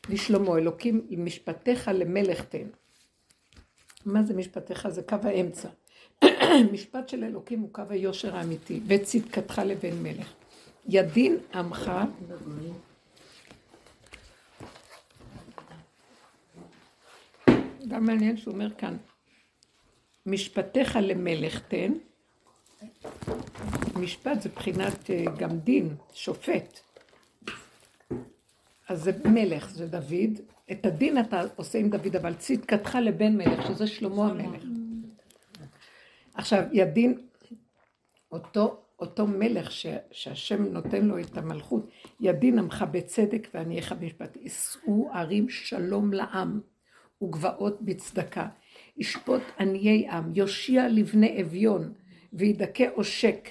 לשלמה, 0.09 0.57
אלוקים, 0.57 1.07
משפטיך 1.09 1.91
למלך 1.93 2.43
תן. 2.43 2.67
מה 4.05 4.23
זה 4.23 4.33
משפטיך? 4.33 4.89
זה 4.89 5.01
קו 5.01 5.15
האמצע. 5.23 5.69
משפט 6.73 7.09
של 7.09 7.23
אלוקים 7.23 7.59
הוא 7.59 7.73
קו 7.73 7.81
היושר 7.89 8.35
האמיתי, 8.35 8.79
וצדקתך 8.87 9.61
לבן 9.65 10.03
מלך. 10.03 10.33
ידין 10.89 11.37
עמך, 11.53 11.91
גם 17.87 18.05
מעניין 18.05 18.37
שהוא 18.37 18.53
אומר 18.53 18.73
כאן, 18.77 18.97
משפטיך 20.25 20.97
למלך 21.01 21.59
תן, 21.67 21.93
משפט 23.95 24.41
זה 24.41 24.49
בחינת 24.49 25.09
אה, 25.09 25.25
גם 25.37 25.59
דין, 25.59 25.95
שופט. 26.13 26.79
אז 28.87 29.03
זה 29.03 29.11
מלך, 29.25 29.69
זה 29.69 29.87
דוד. 29.87 30.39
את 30.71 30.85
הדין 30.85 31.19
אתה 31.19 31.41
עושה 31.55 31.79
עם 31.79 31.89
דוד, 31.89 32.15
אבל 32.15 32.33
צדקתך 32.33 32.97
לבן 33.01 33.37
מלך, 33.37 33.67
שזה 33.67 33.87
שלמה 33.87 34.27
המלך. 34.27 34.63
עכשיו, 36.33 36.63
ידין, 36.71 37.17
אותו, 38.31 38.81
אותו 38.99 39.27
מלך 39.27 39.71
ש, 39.71 39.85
שהשם 40.11 40.63
נותן 40.63 41.05
לו 41.05 41.19
את 41.19 41.37
המלכות, 41.37 41.89
ידין 42.19 42.59
עמך 42.59 42.85
בצדק 42.91 43.47
וענייך 43.53 43.91
במשפט. 43.91 44.37
יישאו 44.41 45.09
ערים 45.13 45.49
שלום 45.49 46.13
לעם 46.13 46.59
וגבעות 47.21 47.81
בצדקה. 47.81 48.47
ישפוט 48.97 49.41
עניי 49.59 50.09
עם, 50.09 50.31
יושיע 50.35 50.87
לבני 50.87 51.41
אביון, 51.41 51.93
וידכא 52.33 52.87
עושק. 52.93 53.49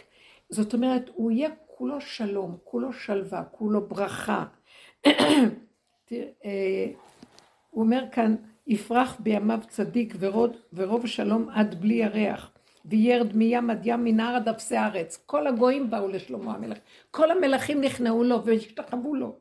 זאת 0.51 0.75
אומרת, 0.75 1.11
הוא 1.15 1.31
יהיה 1.31 1.51
כולו 1.67 2.01
שלום, 2.01 2.57
כולו 2.65 2.93
שלווה, 2.93 3.45
כולו 3.45 3.89
ברכה. 3.89 4.45
הוא 7.71 7.85
אומר 7.85 8.05
כאן, 8.13 8.37
יפרח 8.67 9.17
בימיו 9.21 9.61
צדיק 9.69 10.15
ורוד, 10.19 10.57
ורוב 10.73 11.07
שלום 11.07 11.49
עד 11.49 11.81
בלי 11.81 11.95
ירח. 11.95 12.51
וירד 12.85 13.37
מים 13.37 13.71
עד 13.71 13.81
ים 13.85 14.05
מנהר 14.05 14.37
עד 14.37 14.49
אפסי 14.49 14.77
הארץ. 14.77 15.23
כל 15.27 15.47
הגויים 15.47 15.91
באו 15.91 16.09
לשלמה 16.09 16.55
המלך. 16.55 16.79
כל 17.11 17.31
המלכים 17.31 17.81
נכנעו 17.81 18.25
לו 18.25 18.45
והשתחוו 18.45 19.15
לו. 19.15 19.37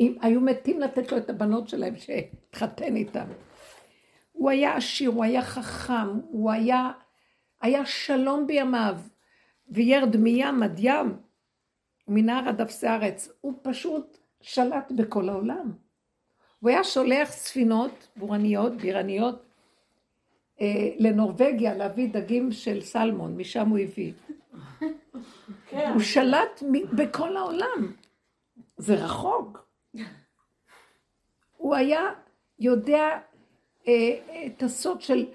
אם 0.00 0.14
היו 0.20 0.40
מתים 0.40 0.80
לתת 0.80 1.12
לו 1.12 1.18
את 1.18 1.30
הבנות 1.30 1.68
שלהם 1.68 1.96
שהתחתן 1.96 2.96
איתם. 2.96 3.26
הוא 4.32 4.50
היה 4.50 4.76
עשיר, 4.76 5.10
הוא 5.10 5.24
היה 5.24 5.42
חכם, 5.42 6.20
הוא 6.30 6.50
היה, 6.50 6.90
היה 7.60 7.86
שלום 7.86 8.46
בימיו. 8.46 8.96
וירד 9.68 10.16
מים 10.16 10.62
עד 10.62 10.78
ים, 10.78 11.16
מנהר 12.08 12.48
עד 12.48 12.60
אפסי 12.60 12.86
הארץ. 12.86 13.28
הוא 13.40 13.54
פשוט 13.62 14.18
שלט 14.40 14.92
בכל 14.96 15.28
העולם. 15.28 15.72
הוא 16.60 16.70
היה 16.70 16.84
שולח 16.84 17.30
ספינות 17.30 18.08
בורניות, 18.16 18.72
בירניות, 18.72 19.42
אה, 20.60 20.90
לנורבגיה 20.98 21.74
להביא 21.74 22.08
דגים 22.12 22.52
של 22.52 22.80
סלמון, 22.80 23.36
משם 23.36 23.68
הוא 23.68 23.78
הביא. 23.78 24.12
כן. 25.68 25.90
הוא 25.92 26.02
שלט 26.02 26.62
בכל 26.92 27.36
העולם. 27.36 27.92
זה 28.76 28.94
רחוק. 28.94 29.68
הוא 31.56 31.74
היה 31.74 32.02
יודע 32.58 33.18
אה, 33.88 33.92
את 34.46 34.62
הסוד 34.62 35.00
של 35.00 35.26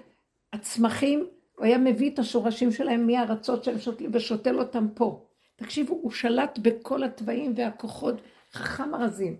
הצמחים, 0.52 1.26
הוא 1.60 1.66
היה 1.66 1.78
מביא 1.78 2.10
את 2.10 2.18
השורשים 2.18 2.72
שלהם 2.72 3.06
מהארצות 3.06 3.64
שהם 3.64 3.78
שותלים 3.78 4.10
ושותל 4.14 4.58
אותם 4.58 4.86
פה. 4.94 5.24
תקשיבו, 5.56 5.94
הוא 6.02 6.10
שלט 6.10 6.58
בכל 6.58 7.04
התוואים 7.04 7.54
והכוחות 7.56 8.14
חכם 8.52 8.94
ארזים. 8.94 9.36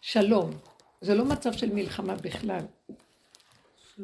שלום. 0.00 0.50
זה 1.00 1.14
לא 1.14 1.24
מצב 1.24 1.52
של 1.52 1.74
מלחמה 1.74 2.14
בכלל. 2.14 2.60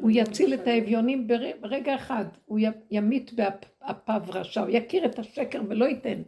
הוא 0.01 0.11
יציל 0.15 0.55
את 0.55 0.67
האביונים 0.67 1.29
ברגע 1.61 1.95
אחד, 1.95 2.25
הוא 2.45 2.59
ימית 2.91 3.33
באפיו 3.33 4.23
רשע, 4.29 4.61
הוא 4.61 4.71
יכיר 4.73 5.05
את 5.07 5.19
השקר 5.19 5.61
ולא 5.69 5.85
ייתן. 5.85 6.23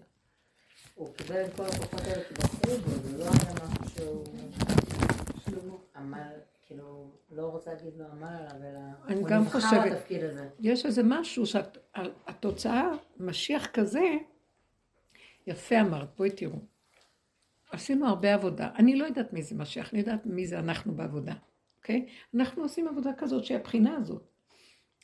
הוא 0.95 1.15
קיבל 1.15 1.45
את 1.45 1.57
כל 1.57 1.67
הכוחות 1.67 2.01
האלה 2.01 2.25
כי 2.25 2.35
בחרו 2.35 2.77
בו, 2.77 2.91
זה 2.91 3.19
לא 3.19 3.25
היה 3.25 3.55
משהו 3.81 4.25
שהוא 5.51 5.79
עמל, 5.97 6.54
כאילו, 6.67 7.11
לא 7.31 7.47
רוצה 7.47 7.71
להגיד 7.75 7.93
לו 7.97 8.05
עמל 8.05 8.47
עליו, 8.51 8.71
אלא 9.09 9.17
הוא 9.17 9.29
נבחר 9.29 9.85
לתפקיד 9.87 10.25
הזה. 10.25 10.49
יש 10.61 10.87
איזה 10.87 11.03
משהו 11.05 11.45
שהתוצאה, 11.47 12.91
משיח 13.19 13.67
כזה, 13.67 14.11
יפה 15.47 15.81
אמרת, 15.81 16.09
בואי 16.17 16.31
תראו. 16.31 16.59
עשינו 17.73 18.07
הרבה 18.07 18.35
עבודה. 18.35 18.71
אני 18.79 18.97
לא 18.97 19.05
יודעת 19.05 19.33
מי 19.33 19.43
זה 19.43 19.55
משיח, 19.55 19.93
אני 19.93 20.01
יודעת 20.01 20.27
מי 20.27 20.47
זה 20.47 20.59
אנחנו 20.59 20.95
בעבודה, 20.95 21.35
אוקיי? 21.79 22.07
אנחנו 22.35 22.63
עושים 22.63 22.89
עבודה 22.89 23.11
כזאת 23.19 23.45
שהיא 23.45 23.59
הבחינה 23.59 23.97
הזאת. 23.97 24.23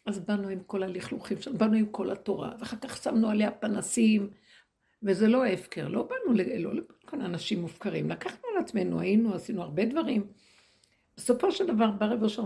אז 0.06 0.18
באנו 0.18 0.48
עם 0.48 0.60
כל 0.66 0.82
הלכלוכים 0.82 1.40
שלנו, 1.40 1.58
באנו 1.58 1.74
עם 1.74 1.86
כל 1.86 2.10
התורה, 2.10 2.52
ואחר 2.58 2.76
כך 2.76 2.96
שמנו 3.02 3.30
עליה 3.30 3.50
פנסים, 3.50 4.30
וזה 5.02 5.28
לא 5.28 5.46
הפקר, 5.46 5.88
לא 5.88 6.02
באנו, 6.02 6.38
לא 6.58 6.74
לכל 6.74 7.20
אנשים 7.20 7.60
מופקרים, 7.60 8.10
לקחנו 8.10 8.48
על 8.52 8.62
עצמנו, 8.64 9.00
היינו, 9.00 9.34
עשינו 9.34 9.62
הרבה 9.62 9.84
דברים. 9.84 10.26
בסופו 11.16 11.52
של 11.52 11.66
דבר 11.66 11.90
בא 11.90 12.06
רב 12.06 12.22
אושר 12.22 12.42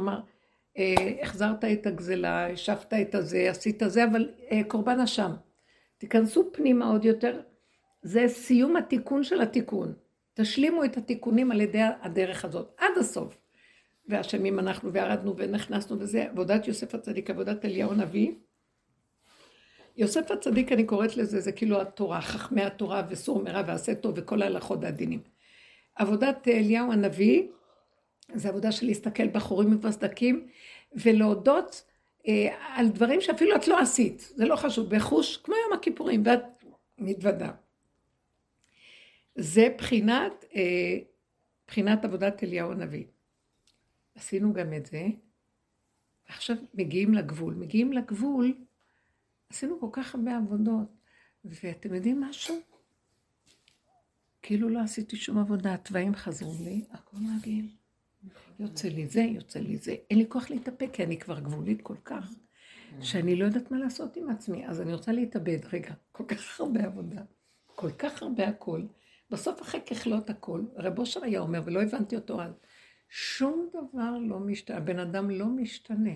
אה, 0.79 0.95
החזרת 1.23 1.65
את 1.65 1.87
הגזלה, 1.87 2.53
השבת 2.53 2.95
את 2.95 3.15
הזה, 3.15 3.51
עשית 3.51 3.83
זה, 3.87 4.05
אבל 4.05 4.31
אה, 4.51 4.61
קורבן 4.69 5.01
אשם. 5.01 5.33
תיכנסו 5.99 6.53
פנימה 6.53 6.87
עוד 6.87 7.05
יותר, 7.05 7.41
זה 8.03 8.25
סיום 8.29 8.77
התיקון 8.77 9.25
של 9.25 9.41
התיקון. 9.41 9.93
תשלימו 10.35 10.85
את 10.85 10.97
התיקונים 10.97 11.51
על 11.51 11.61
ידי 11.61 11.83
הדרך 12.03 12.45
הזאת, 12.45 12.75
עד 12.79 12.99
הסוף. 13.01 13.37
ואשמים 14.09 14.59
אנחנו, 14.59 14.93
וירדנו 14.93 15.35
ונכנסנו 15.37 16.01
וזה, 16.01 16.25
עבודת 16.31 16.69
יוסף 16.69 16.95
הצדיק, 16.95 17.31
עבודת 17.31 17.65
אליהו 17.65 17.93
הנביא. 17.93 18.33
יוסף 19.97 20.31
הצדיק, 20.31 20.73
אני 20.73 20.85
קוראת 20.85 21.17
לזה, 21.17 21.41
זה 21.41 21.53
כאילו 21.53 21.81
התורה, 21.81 22.21
חכמי 22.21 22.63
התורה 22.63 23.03
וסור 23.09 23.43
מרע 23.43 23.63
ועשה 23.67 23.95
טוב 23.95 24.15
וכל 24.17 24.43
ההלכות 24.43 24.79
והדינים. 24.83 25.21
עבודת 25.95 26.49
אליהו 26.49 26.93
הנביא, 26.93 27.49
זה 28.35 28.49
עבודה 28.49 28.73
של 28.73 28.87
להסתכל 28.87 29.29
בחורים 29.29 29.75
ובסדקים, 29.75 30.49
ולהודות 30.93 31.85
אה, 32.29 32.57
על 32.77 32.89
דברים 32.89 33.21
שאפילו 33.21 33.57
את 33.57 33.69
לא 33.69 33.79
עשית, 33.79 34.33
זה 34.37 34.45
לא 34.45 34.57
חשוב, 34.57 34.95
בחוש, 34.97 35.37
כמו 35.37 35.55
יום 35.55 35.73
הכיפורים, 35.73 36.23
ואת 36.27 36.65
מתוודה. 36.99 37.53
זה 39.35 39.69
בחינת, 39.79 40.45
אה, 40.57 40.99
בחינת 41.67 42.05
עבודת 42.05 42.45
אליהו 42.45 42.73
הנביא. 42.73 43.05
עשינו 44.15 44.53
גם 44.53 44.73
את 44.73 44.87
זה, 44.87 45.07
ועכשיו 46.29 46.57
מגיעים 46.75 47.15
לגבול. 47.15 47.55
מגיעים 47.55 47.93
לגבול, 47.93 48.55
עשינו 49.51 49.81
כל 49.81 49.89
כך 49.93 50.15
הרבה 50.15 50.37
עבודות, 50.37 50.89
ואתם 51.45 51.95
יודעים 51.95 52.21
משהו? 52.21 52.61
כאילו 54.43 54.69
לא 54.69 54.81
עשיתי 54.81 55.17
שום 55.17 55.39
עבודה, 55.39 55.75
התוואים 55.75 56.15
חזרו 56.15 56.55
לי, 56.65 56.85
הכל 56.91 57.17
רגיל. 57.39 57.84
יוצא 58.59 58.89
לי 58.89 59.07
זה, 59.07 59.21
יוצא 59.21 59.61
לי 59.61 59.77
זה. 59.77 59.97
אין 60.11 60.19
לי 60.19 60.25
כוח 60.29 60.51
להתאפק, 60.51 60.89
כי 60.93 61.05
אני 61.05 61.19
כבר 61.19 61.41
גבולית 61.41 61.83
כל 61.83 61.97
כך, 62.05 62.31
שאני 63.01 63.37
לא 63.37 63.45
יודעת 63.45 63.71
מה 63.71 63.79
לעשות 63.79 64.17
עם 64.17 64.31
עצמי. 64.31 64.67
אז 64.67 64.81
אני 64.81 64.93
רוצה 64.93 65.13
להתאבד. 65.13 65.59
רגע, 65.73 65.95
כל 66.13 66.25
כך 66.25 66.61
הרבה 66.61 66.85
עבודה, 66.85 67.23
כל 67.67 67.91
כך 67.91 68.23
הרבה 68.23 68.49
הכל. 68.49 68.83
בסוף 69.31 69.63
אחרי 69.63 69.81
ככלות 69.81 70.31
הכל, 70.31 70.63
רב 70.77 70.99
אושר 70.99 71.25
היה 71.25 71.41
אומר, 71.41 71.61
ולא 71.65 71.83
הבנתי 71.83 72.17
אותו 72.17 72.43
אז, 72.43 72.53
שום 73.09 73.69
דבר 73.73 74.19
לא 74.21 74.41
משתנה, 74.41 74.77
הבן 74.77 74.99
אדם 74.99 75.31
לא 75.31 75.47
משתנה. 75.47 76.15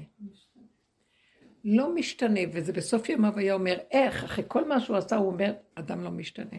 לא 1.64 1.94
משתנה, 1.94 2.40
וזה 2.52 2.72
בסוף 2.72 3.08
ימיו 3.08 3.38
היה 3.38 3.54
אומר, 3.54 3.78
איך, 3.90 4.24
אחרי 4.24 4.44
כל 4.48 4.68
מה 4.68 4.80
שהוא 4.80 4.96
עשה, 4.96 5.16
הוא 5.16 5.32
אומר, 5.32 5.54
אדם 5.74 6.04
לא 6.04 6.10
משתנה. 6.10 6.58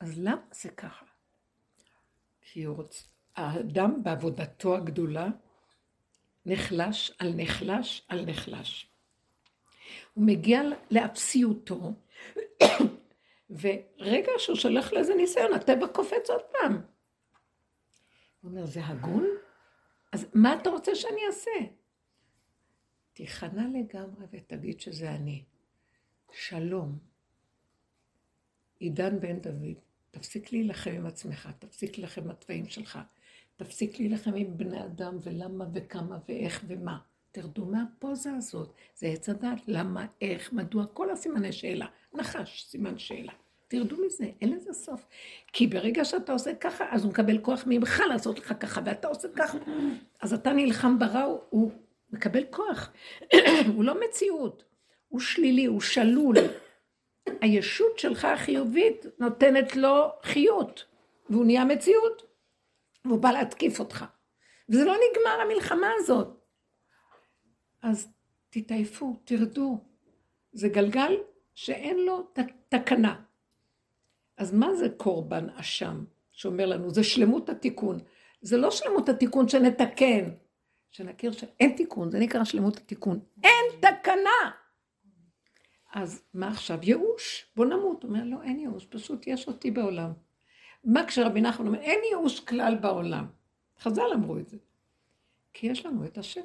אז 0.00 0.18
למה 0.18 0.42
זה 0.52 0.68
ככה? 0.68 1.06
כי 2.42 2.64
הוא 2.64 2.76
רוצה, 2.76 3.04
האדם 3.36 4.02
בעבודתו 4.02 4.76
הגדולה 4.76 5.28
נחלש 6.46 7.12
על 7.18 7.32
נחלש 7.36 8.06
על 8.08 8.24
נחלש. 8.24 8.90
הוא 10.14 10.26
מגיע 10.26 10.62
לאפסיותו, 10.90 11.94
ורגע 13.60 14.32
שהוא 14.38 14.56
שולח 14.56 14.92
לאיזה 14.92 15.14
ניסיון, 15.14 15.52
הטבע 15.52 15.88
קופץ 15.88 16.30
עוד 16.30 16.42
פעם. 16.52 16.72
הוא 18.40 18.50
אומר, 18.50 18.66
זה 18.66 18.86
הגון? 18.86 19.26
אז 20.12 20.26
מה 20.34 20.54
אתה 20.54 20.70
רוצה 20.70 20.94
שאני 20.94 21.20
אעשה? 21.26 21.50
תיכנע 23.12 23.62
לגמרי 23.78 24.26
ותגיד 24.32 24.80
שזה 24.80 25.10
אני. 25.10 25.44
שלום. 26.32 26.98
עידן 28.78 29.20
בן 29.20 29.40
דוד, 29.40 29.78
תפסיק 30.10 30.52
להילחם 30.52 30.90
עם 30.90 31.06
עצמך, 31.06 31.48
תפסיק 31.58 31.98
להילחם 31.98 32.22
עם 32.22 32.30
התוואים 32.30 32.68
שלך, 32.68 32.98
תפסיק 33.56 33.98
להילחם 34.00 34.34
עם 34.34 34.56
בני 34.56 34.84
אדם 34.84 35.16
ולמה 35.22 35.64
וכמה 35.74 36.18
ואיך 36.28 36.64
ומה. 36.66 36.98
תרדו 37.32 37.64
מהפוזה 37.64 38.30
הזאת. 38.36 38.72
זה 38.94 39.06
עץ 39.06 39.28
הדת, 39.28 39.58
למה, 39.66 40.06
איך, 40.22 40.52
מדוע, 40.52 40.86
כל 40.86 41.10
הסימני 41.10 41.52
שאלה. 41.52 41.86
נחש, 42.14 42.64
סימן 42.64 42.98
שאלה. 42.98 43.32
תרדו 43.68 43.96
מזה, 44.06 44.24
אין 44.40 44.52
לזה 44.52 44.72
סוף. 44.72 45.06
כי 45.52 45.66
ברגע 45.66 46.04
שאתה 46.04 46.32
עושה 46.32 46.54
ככה, 46.54 46.84
אז 46.90 47.04
הוא 47.04 47.10
מקבל 47.10 47.38
כוח 47.38 47.64
ממך 47.66 48.02
לעשות 48.08 48.38
לך 48.38 48.54
ככה, 48.60 48.80
ואתה 48.84 49.08
עושה 49.08 49.28
ככה, 49.36 49.58
אז 50.22 50.34
אתה 50.34 50.52
נלחם 50.52 50.98
ברע, 50.98 51.22
הוא 51.50 51.70
מקבל 52.12 52.44
כוח. 52.50 52.92
הוא 53.74 53.84
לא 53.84 53.94
מציאות, 54.00 54.64
הוא 55.08 55.20
שלילי, 55.20 55.64
הוא 55.64 55.80
שלול. 55.80 56.36
הישות 57.40 57.98
שלך 57.98 58.24
החיובית 58.24 59.06
נותנת 59.18 59.76
לו 59.76 60.10
חיות, 60.22 60.84
והוא 61.30 61.44
נהיה 61.44 61.64
מציאות, 61.64 62.22
והוא 63.04 63.18
בא 63.18 63.30
להתקיף 63.30 63.80
אותך. 63.80 64.04
וזה 64.68 64.84
לא 64.84 64.94
נגמר 64.94 65.40
המלחמה 65.40 65.90
הזאת. 65.98 66.28
אז 67.82 68.08
תתעייפו, 68.50 69.16
תרדו. 69.24 69.78
זה 70.52 70.68
גלגל 70.68 71.16
שאין 71.54 71.98
לו 71.98 72.32
תקנה. 72.68 73.22
אז 74.36 74.52
מה 74.52 74.74
זה 74.74 74.88
קורבן 74.96 75.50
אשם 75.50 76.04
שאומר 76.32 76.66
לנו? 76.66 76.90
זה 76.90 77.04
שלמות 77.04 77.48
התיקון. 77.48 77.98
זה 78.40 78.56
לא 78.56 78.70
שלמות 78.70 79.08
התיקון 79.08 79.48
שנתקן, 79.48 80.30
שנכיר 80.90 81.32
שאין 81.32 81.76
תיקון, 81.76 82.10
זה 82.10 82.18
נקרא 82.18 82.44
שלמות 82.44 82.76
התיקון. 82.76 83.20
אין 83.44 83.80
תקנה! 83.80 84.50
אז 85.94 86.22
מה 86.34 86.48
עכשיו? 86.48 86.78
ייאוש, 86.82 87.46
בוא 87.56 87.64
נמות. 87.64 88.02
הוא 88.02 88.10
אומר, 88.10 88.24
לא, 88.24 88.42
אין 88.42 88.60
ייאוש, 88.60 88.86
פשוט 88.86 89.26
יש 89.26 89.48
אותי 89.48 89.70
בעולם. 89.70 90.12
מה 90.84 91.06
כשרבי 91.06 91.40
נחמן 91.40 91.66
אומר, 91.66 91.80
אין 91.80 92.00
ייאוש 92.10 92.40
כלל 92.40 92.74
בעולם. 92.80 93.26
חז"ל 93.80 94.12
אמרו 94.14 94.38
את 94.38 94.48
זה. 94.48 94.56
כי 95.52 95.66
יש 95.66 95.86
לנו 95.86 96.04
את 96.04 96.18
השם. 96.18 96.40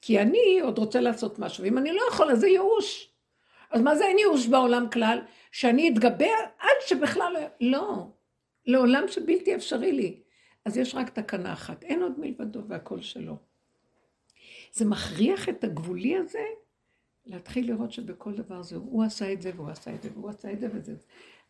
כי 0.00 0.20
אני 0.20 0.60
עוד 0.62 0.78
רוצה 0.78 1.00
לעשות 1.00 1.38
משהו, 1.38 1.64
ואם 1.64 1.78
אני 1.78 1.92
לא 1.92 2.02
יכול, 2.10 2.30
אז 2.30 2.40
זה 2.40 2.48
ייאוש. 2.48 3.10
אז 3.70 3.82
מה 3.82 3.96
זה 3.96 4.04
אין 4.04 4.18
ייאוש 4.18 4.46
בעולם 4.46 4.90
כלל? 4.90 5.20
שאני 5.52 5.88
אתגבר 5.88 6.34
עד 6.58 6.76
שבכלל 6.86 7.32
לא... 7.32 7.40
לא. 7.60 8.06
לעולם 8.66 9.08
שבלתי 9.08 9.54
אפשרי 9.54 9.92
לי. 9.92 10.20
אז 10.64 10.76
יש 10.76 10.94
רק 10.94 11.10
תקנה 11.10 11.52
אחת, 11.52 11.82
אין 11.82 12.02
עוד 12.02 12.20
מלבדו 12.20 12.60
והכל 12.68 13.00
שלו. 13.00 13.36
זה 14.72 14.84
מכריח 14.84 15.48
את 15.48 15.64
הגבולי 15.64 16.16
הזה 16.16 16.44
להתחיל 17.26 17.66
לראות 17.70 17.92
שבכל 17.92 18.32
דבר 18.32 18.62
זה, 18.62 18.76
הוא 18.76 19.04
עשה 19.04 19.32
את 19.32 19.42
זה 19.42 19.50
והוא 19.56 19.70
עשה 19.70 19.94
את 19.94 20.02
זה 20.02 20.08
והוא 20.14 20.30
עשה 20.30 20.52
את 20.52 20.60
זה 20.60 20.68
וזה. 20.72 20.94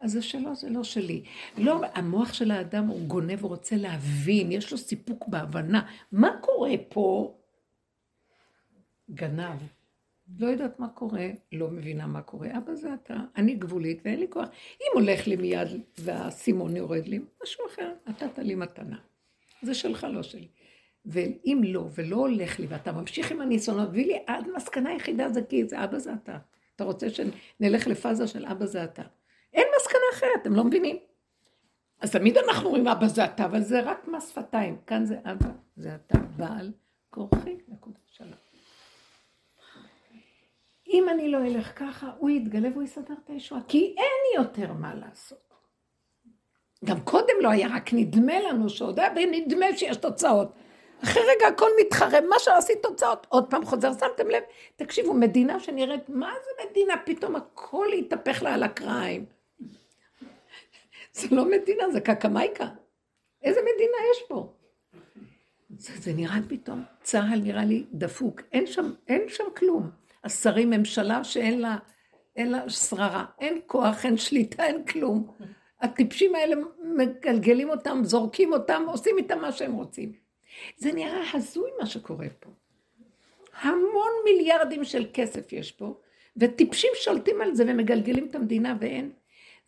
אז 0.05 0.12
זה 0.12 0.22
שלו, 0.22 0.55
זה 0.55 0.68
לא 0.70 0.84
שלי. 0.84 1.22
לא, 1.59 1.80
המוח 1.94 2.32
של 2.32 2.50
האדם 2.50 2.86
הוא 2.86 3.07
גונב 3.07 3.44
ורוצה 3.44 3.76
להבין, 3.76 4.52
יש 4.52 4.72
לו 4.72 4.78
סיפוק 4.78 5.28
בהבנה. 5.28 5.82
מה 6.12 6.30
קורה 6.40 6.72
פה? 6.88 7.34
גנב. 9.11 9.59
לא 10.38 10.46
יודעת 10.46 10.80
מה 10.80 10.88
קורה, 10.88 11.28
לא 11.52 11.70
מבינה 11.70 12.07
מה 12.07 12.22
קורה. 12.22 12.48
אבא 12.59 12.74
זה 12.74 12.94
אתה, 12.94 13.16
אני 13.36 13.55
גבולית 13.55 14.00
ואין 14.05 14.20
לי 14.20 14.26
כוח. 14.30 14.48
אם 14.80 15.00
הולך 15.00 15.26
לי 15.26 15.36
מיד 15.36 15.68
והסימון 15.98 16.76
יורד 16.76 17.07
לי, 17.07 17.20
משהו 17.42 17.66
אחר, 17.66 17.92
נתת 18.07 18.38
לי 18.38 18.55
מתנה. 18.55 18.98
זה 19.62 19.74
שלך, 19.74 20.07
לא 20.11 20.22
שלי. 20.22 20.48
ואם 21.07 21.61
לא, 21.64 21.88
ולא 21.94 22.16
הולך 22.16 22.61
לי, 22.61 22.66
ואתה 22.66 22.92
ממשיך 22.92 23.32
עם 23.32 23.40
הניסיונות, 23.40 23.88
מביא 23.88 24.07
לי, 24.07 24.18
המסקנה 24.28 24.90
היחידה 24.90 25.28
זה 25.28 25.42
כי 25.42 25.64
זה 25.64 25.84
אבא 25.84 25.98
זה 25.98 26.12
אתה. 26.14 26.38
אתה 26.76 26.84
רוצה 26.84 27.07
שנלך 27.11 27.86
לפאזה 27.86 28.26
של 28.26 28.46
אבא 28.46 28.66
זה 28.66 28.84
אתה. 28.84 29.02
אחרת, 30.25 30.43
אתם 30.43 30.55
לא 30.55 30.64
מבינים. 30.64 30.97
אז 32.01 32.12
תמיד 32.12 32.39
אנחנו 32.39 32.66
אומרים 32.66 32.89
אבא 32.89 33.07
זה 33.07 33.25
אתה, 33.25 33.45
אבל 33.45 33.61
זה 33.62 33.81
רק 33.81 34.09
מס 34.09 34.29
שפתיים. 34.29 34.77
כאן 34.87 35.05
זה 35.05 35.16
אבא, 35.25 35.49
זה 35.77 35.95
אתה, 35.95 36.18
בעל 36.37 36.72
כורחי, 37.11 37.57
נקודה 37.68 37.99
שלום. 38.07 38.45
אם 40.89 41.09
אני 41.09 41.29
לא 41.29 41.39
אלך 41.39 41.72
ככה, 41.77 42.11
הוא 42.18 42.31
יתגלה 42.31 42.68
והוא 42.72 42.83
יסדר 42.83 43.14
את 43.25 43.31
הישועה, 43.31 43.61
כי 43.68 43.95
אין 43.99 44.43
יותר 44.43 44.72
מה 44.72 44.95
לעשות. 44.95 45.55
גם 46.85 47.01
קודם 47.01 47.35
לא 47.41 47.49
היה, 47.49 47.68
רק 47.77 47.93
נדמה 47.93 48.41
לנו 48.41 48.68
שעוד 48.68 49.01
היה 49.01 49.09
ונדמה 49.16 49.66
שיש 49.77 49.97
תוצאות. 49.97 50.53
אחרי 51.05 51.22
רגע 51.22 51.47
הכל 51.47 51.70
מתחרם, 51.81 52.25
מה 52.29 52.37
שעשית 52.39 52.83
תוצאות, 52.83 53.27
עוד 53.31 53.51
פעם 53.51 53.64
חוזר, 53.64 53.93
שמתם 53.93 54.31
לב? 54.31 54.43
תקשיבו, 54.77 55.14
מדינה 55.14 55.61
שנראית, 55.61 56.09
מה 56.09 56.33
זה 56.45 56.68
מדינה? 56.70 56.95
פתאום 57.05 57.37
הכל 57.37 57.87
התהפך 57.99 58.43
לה 58.43 58.55
על 58.55 58.62
הקריים. 58.62 59.34
זה 61.14 61.28
לא 61.30 61.50
מדינה, 61.50 61.90
זה 61.92 62.00
קקמייקה. 62.00 62.68
איזה 63.42 63.60
מדינה 63.60 63.96
יש 64.12 64.22
פה? 64.28 64.52
זה, 65.78 65.92
זה 66.00 66.12
נראה 66.12 66.38
פתאום, 66.48 66.82
צה"ל 67.02 67.40
נראה 67.40 67.64
לי 67.64 67.84
דפוק, 67.92 68.40
אין 68.52 68.66
שם, 68.66 68.92
אין 69.08 69.22
שם 69.28 69.44
כלום. 69.56 69.90
השרים, 70.24 70.70
ממשלה 70.70 71.24
שאין 71.24 71.60
לה, 71.60 71.76
אין 72.36 72.50
לה 72.50 72.70
שררה, 72.70 73.24
אין 73.40 73.60
כוח, 73.66 74.04
אין 74.04 74.16
שליטה, 74.16 74.66
אין 74.66 74.84
כלום. 74.84 75.30
הטיפשים 75.80 76.34
האלה 76.34 76.56
מגלגלים 76.82 77.70
אותם, 77.70 78.00
זורקים 78.04 78.52
אותם, 78.52 78.84
עושים 78.88 79.18
איתם 79.18 79.40
מה 79.40 79.52
שהם 79.52 79.72
רוצים. 79.72 80.12
זה 80.76 80.92
נראה 80.92 81.22
הזוי 81.34 81.70
מה 81.80 81.86
שקורה 81.86 82.26
פה. 82.40 82.50
המון 83.60 84.12
מיליארדים 84.24 84.84
של 84.84 85.06
כסף 85.12 85.52
יש 85.52 85.72
פה, 85.72 85.94
וטיפשים 86.36 86.90
שולטים 86.94 87.40
על 87.40 87.54
זה 87.54 87.64
ומגלגלים 87.68 88.26
את 88.30 88.34
המדינה 88.34 88.76
ואין. 88.80 89.10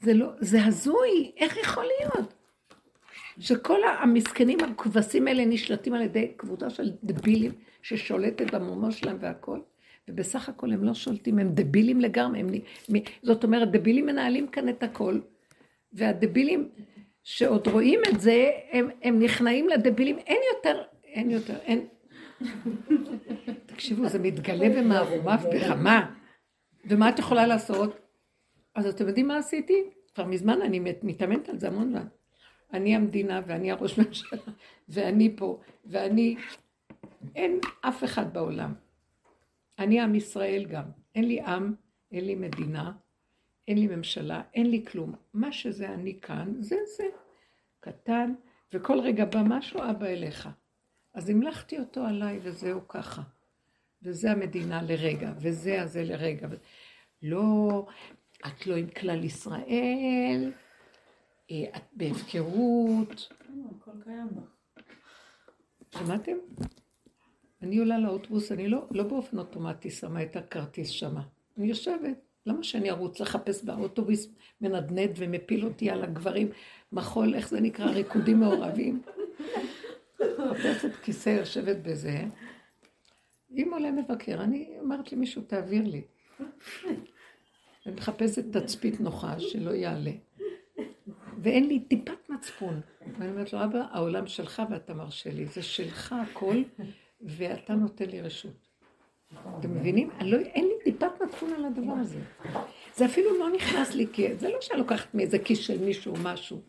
זה 0.00 0.14
לא, 0.14 0.26
זה 0.40 0.64
הזוי, 0.64 1.32
איך 1.36 1.56
יכול 1.56 1.84
להיות? 1.84 2.34
שכל 3.38 3.80
המסכנים 3.84 4.58
הכבשים 4.60 5.28
האלה 5.28 5.44
נשלטים 5.44 5.94
על 5.94 6.02
ידי 6.02 6.32
קבוצה 6.36 6.70
של 6.70 6.90
דבילים 7.04 7.52
ששולטת 7.82 8.54
במומו 8.54 8.92
שלהם 8.92 9.16
והכל, 9.20 9.60
ובסך 10.08 10.48
הכל 10.48 10.72
הם 10.72 10.84
לא 10.84 10.94
שולטים, 10.94 11.38
הם 11.38 11.48
דבילים 11.54 12.00
לגמרי, 12.00 12.40
הם, 12.40 12.48
זאת 13.22 13.44
אומרת, 13.44 13.70
דבילים 13.70 14.06
מנהלים 14.06 14.48
כאן 14.48 14.68
את 14.68 14.82
הכל, 14.82 15.20
והדבילים 15.92 16.68
שעוד 17.22 17.66
רואים 17.66 18.00
את 18.08 18.20
זה, 18.20 18.50
הם, 18.72 18.88
הם 19.02 19.18
נכנעים 19.18 19.68
לדבילים, 19.68 20.18
אין 20.18 20.40
יותר, 20.54 20.82
אין 21.04 21.30
יותר, 21.30 21.56
אין... 21.56 21.86
תקשיבו, 23.66 24.08
זה 24.08 24.18
מתגלה 24.18 24.68
במערומיו 24.68 25.38
ברמה, 25.52 26.10
ומה 26.84 27.08
את 27.08 27.18
יכולה 27.18 27.46
לעשות? 27.46 28.05
אז 28.76 28.86
אתם 28.86 29.08
יודעים 29.08 29.28
מה 29.28 29.36
עשיתי? 29.36 29.90
כבר 30.14 30.24
מזמן 30.24 30.62
אני 30.62 30.80
מתאמנת 31.02 31.48
על 31.48 31.58
זה 31.58 31.68
המון 31.68 31.90
זמן. 31.90 32.06
אני 32.72 32.96
המדינה 32.96 33.40
ואני 33.46 33.70
הראש 33.70 33.98
ממשלה 33.98 34.38
ואני 34.88 35.36
פה 35.36 35.60
ואני... 35.84 36.36
אין 37.34 37.60
אף 37.80 38.04
אחד 38.04 38.32
בעולם. 38.32 38.74
אני 39.78 40.00
עם 40.00 40.14
ישראל 40.14 40.64
גם. 40.64 40.84
אין 41.14 41.24
לי 41.24 41.40
עם, 41.40 41.74
אין 42.12 42.24
לי 42.26 42.34
מדינה, 42.34 42.92
אין 43.68 43.78
לי 43.78 43.86
ממשלה, 43.86 44.42
אין 44.54 44.70
לי 44.70 44.84
כלום. 44.84 45.14
מה 45.34 45.52
שזה 45.52 45.90
אני 45.90 46.20
כאן, 46.20 46.54
זה 46.58 46.76
זה. 46.96 47.04
קטן, 47.80 48.34
וכל 48.72 49.00
רגע 49.00 49.24
בא 49.24 49.42
משהו, 49.46 49.80
אבא 49.90 50.06
אליך. 50.06 50.48
אז 51.14 51.30
המלכתי 51.30 51.78
אותו 51.78 52.04
עליי 52.04 52.38
וזהו 52.42 52.88
ככה. 52.88 53.22
וזה 54.02 54.30
המדינה 54.30 54.82
לרגע, 54.82 55.32
וזה 55.38 55.82
הזה 55.82 56.04
לרגע. 56.04 56.48
לא, 57.22 57.86
את 58.46 58.66
לא 58.66 58.76
עם 58.76 58.86
כלל 58.88 59.24
ישראל, 59.24 60.52
אה, 61.50 61.64
את 61.76 61.82
בהפקרות. 61.92 63.28
הכל 63.80 63.90
קיים 64.04 64.28
בה. 64.30 64.42
שמעתם? 65.98 66.36
אני 67.62 67.78
עולה 67.78 67.98
לאוטובוס, 67.98 68.52
אני 68.52 68.68
לא, 68.68 68.86
לא 68.90 69.02
באופן 69.02 69.38
אוטומטי 69.38 69.90
שמה 69.90 70.22
את 70.22 70.36
הכרטיס 70.36 70.88
שמה. 70.88 71.22
אני 71.58 71.66
יושבת. 71.66 72.26
למה 72.46 72.62
שאני 72.62 72.90
ארוץ 72.90 73.20
לחפש 73.20 73.64
באוטובוס 73.64 74.28
מנדנד 74.60 75.10
ומפיל 75.16 75.64
אותי 75.64 75.90
על 75.90 76.04
הגברים, 76.04 76.48
מחול, 76.92 77.34
איך 77.34 77.48
זה 77.48 77.60
נקרא, 77.60 77.86
ריקודים 77.90 78.40
מעורבים? 78.40 79.02
מחפשת 80.20 80.94
כיסא, 81.02 81.30
יושבת 81.30 81.76
בזה. 81.76 82.24
אם 83.50 83.70
עולה 83.72 83.90
מבקר, 83.90 84.42
אני 84.42 84.76
אומרת 84.80 85.12
למישהו, 85.12 85.42
תעביר 85.42 85.82
לי. 85.82 86.02
אני 87.86 87.94
מחפשת 87.94 88.56
תצפית 88.56 89.00
נוחה 89.00 89.40
שלא 89.40 89.70
יעלה. 89.70 90.10
ואין 91.38 91.68
לי 91.68 91.80
טיפת 91.80 92.30
מצפון. 92.30 92.80
ואני 93.18 93.30
אומרת 93.30 93.52
לו, 93.52 93.64
אבא, 93.64 93.82
העולם 93.90 94.26
שלך 94.26 94.62
ואתה 94.70 94.94
מרשה 94.94 95.30
לי, 95.30 95.46
זה 95.46 95.62
שלך 95.62 96.14
הכל, 96.22 96.56
ואתה 97.20 97.74
נותן 97.74 98.04
לי 98.04 98.20
רשות. 98.20 98.66
אתם 99.58 99.74
מבינים? 99.74 100.10
לא, 100.20 100.38
אין 100.38 100.64
לי 100.64 100.74
טיפת 100.84 101.22
מצפון 101.22 101.52
על 101.52 101.64
הדבר 101.64 101.92
הזה. 101.92 102.18
זה 102.94 103.04
אפילו 103.04 103.38
לא 103.38 103.50
נכנס 103.50 103.94
לי, 103.94 104.06
כי 104.12 104.34
זה 104.34 104.48
לא 104.48 104.60
שאני 104.60 104.78
לוקחת 104.78 105.14
מאיזה 105.14 105.38
כיס 105.38 105.58
של 105.58 105.84
מישהו 105.84 106.14
או 106.14 106.20
משהו. 106.22 106.60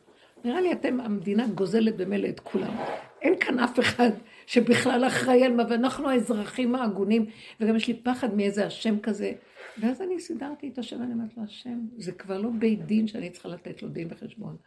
נראה 0.45 0.61
לי 0.61 0.71
אתם, 0.71 0.99
המדינה 0.99 1.47
גוזלת 1.47 1.97
במילא 1.97 2.27
את 2.29 2.39
כולם. 2.39 2.75
אין 3.21 3.39
כאן 3.39 3.59
אף 3.59 3.79
אחד 3.79 4.09
שבכלל 4.45 5.07
אחראי 5.07 5.43
על 5.43 5.53
מה, 5.53 5.63
ואנחנו 5.69 6.09
האזרחים 6.09 6.75
ההגונים, 6.75 7.25
וגם 7.59 7.75
יש 7.75 7.87
לי 7.87 7.93
פחד 7.93 8.35
מאיזה 8.35 8.65
השם 8.65 8.99
כזה. 8.99 9.31
ואז 9.79 10.01
אני 10.01 10.19
סידרתי 10.19 10.69
את 10.69 10.77
השם, 10.77 11.01
אני 11.03 11.13
אומרת 11.13 11.37
לו, 11.37 11.43
השם, 11.43 11.79
זה 11.97 12.11
כבר 12.11 12.41
לא 12.41 12.49
בית 12.59 12.85
דין 12.85 13.07
שאני 13.07 13.29
צריכה 13.29 13.49
לתת 13.49 13.81
לו 13.81 13.89
דין 13.89 14.07
וחשבון. 14.11 14.57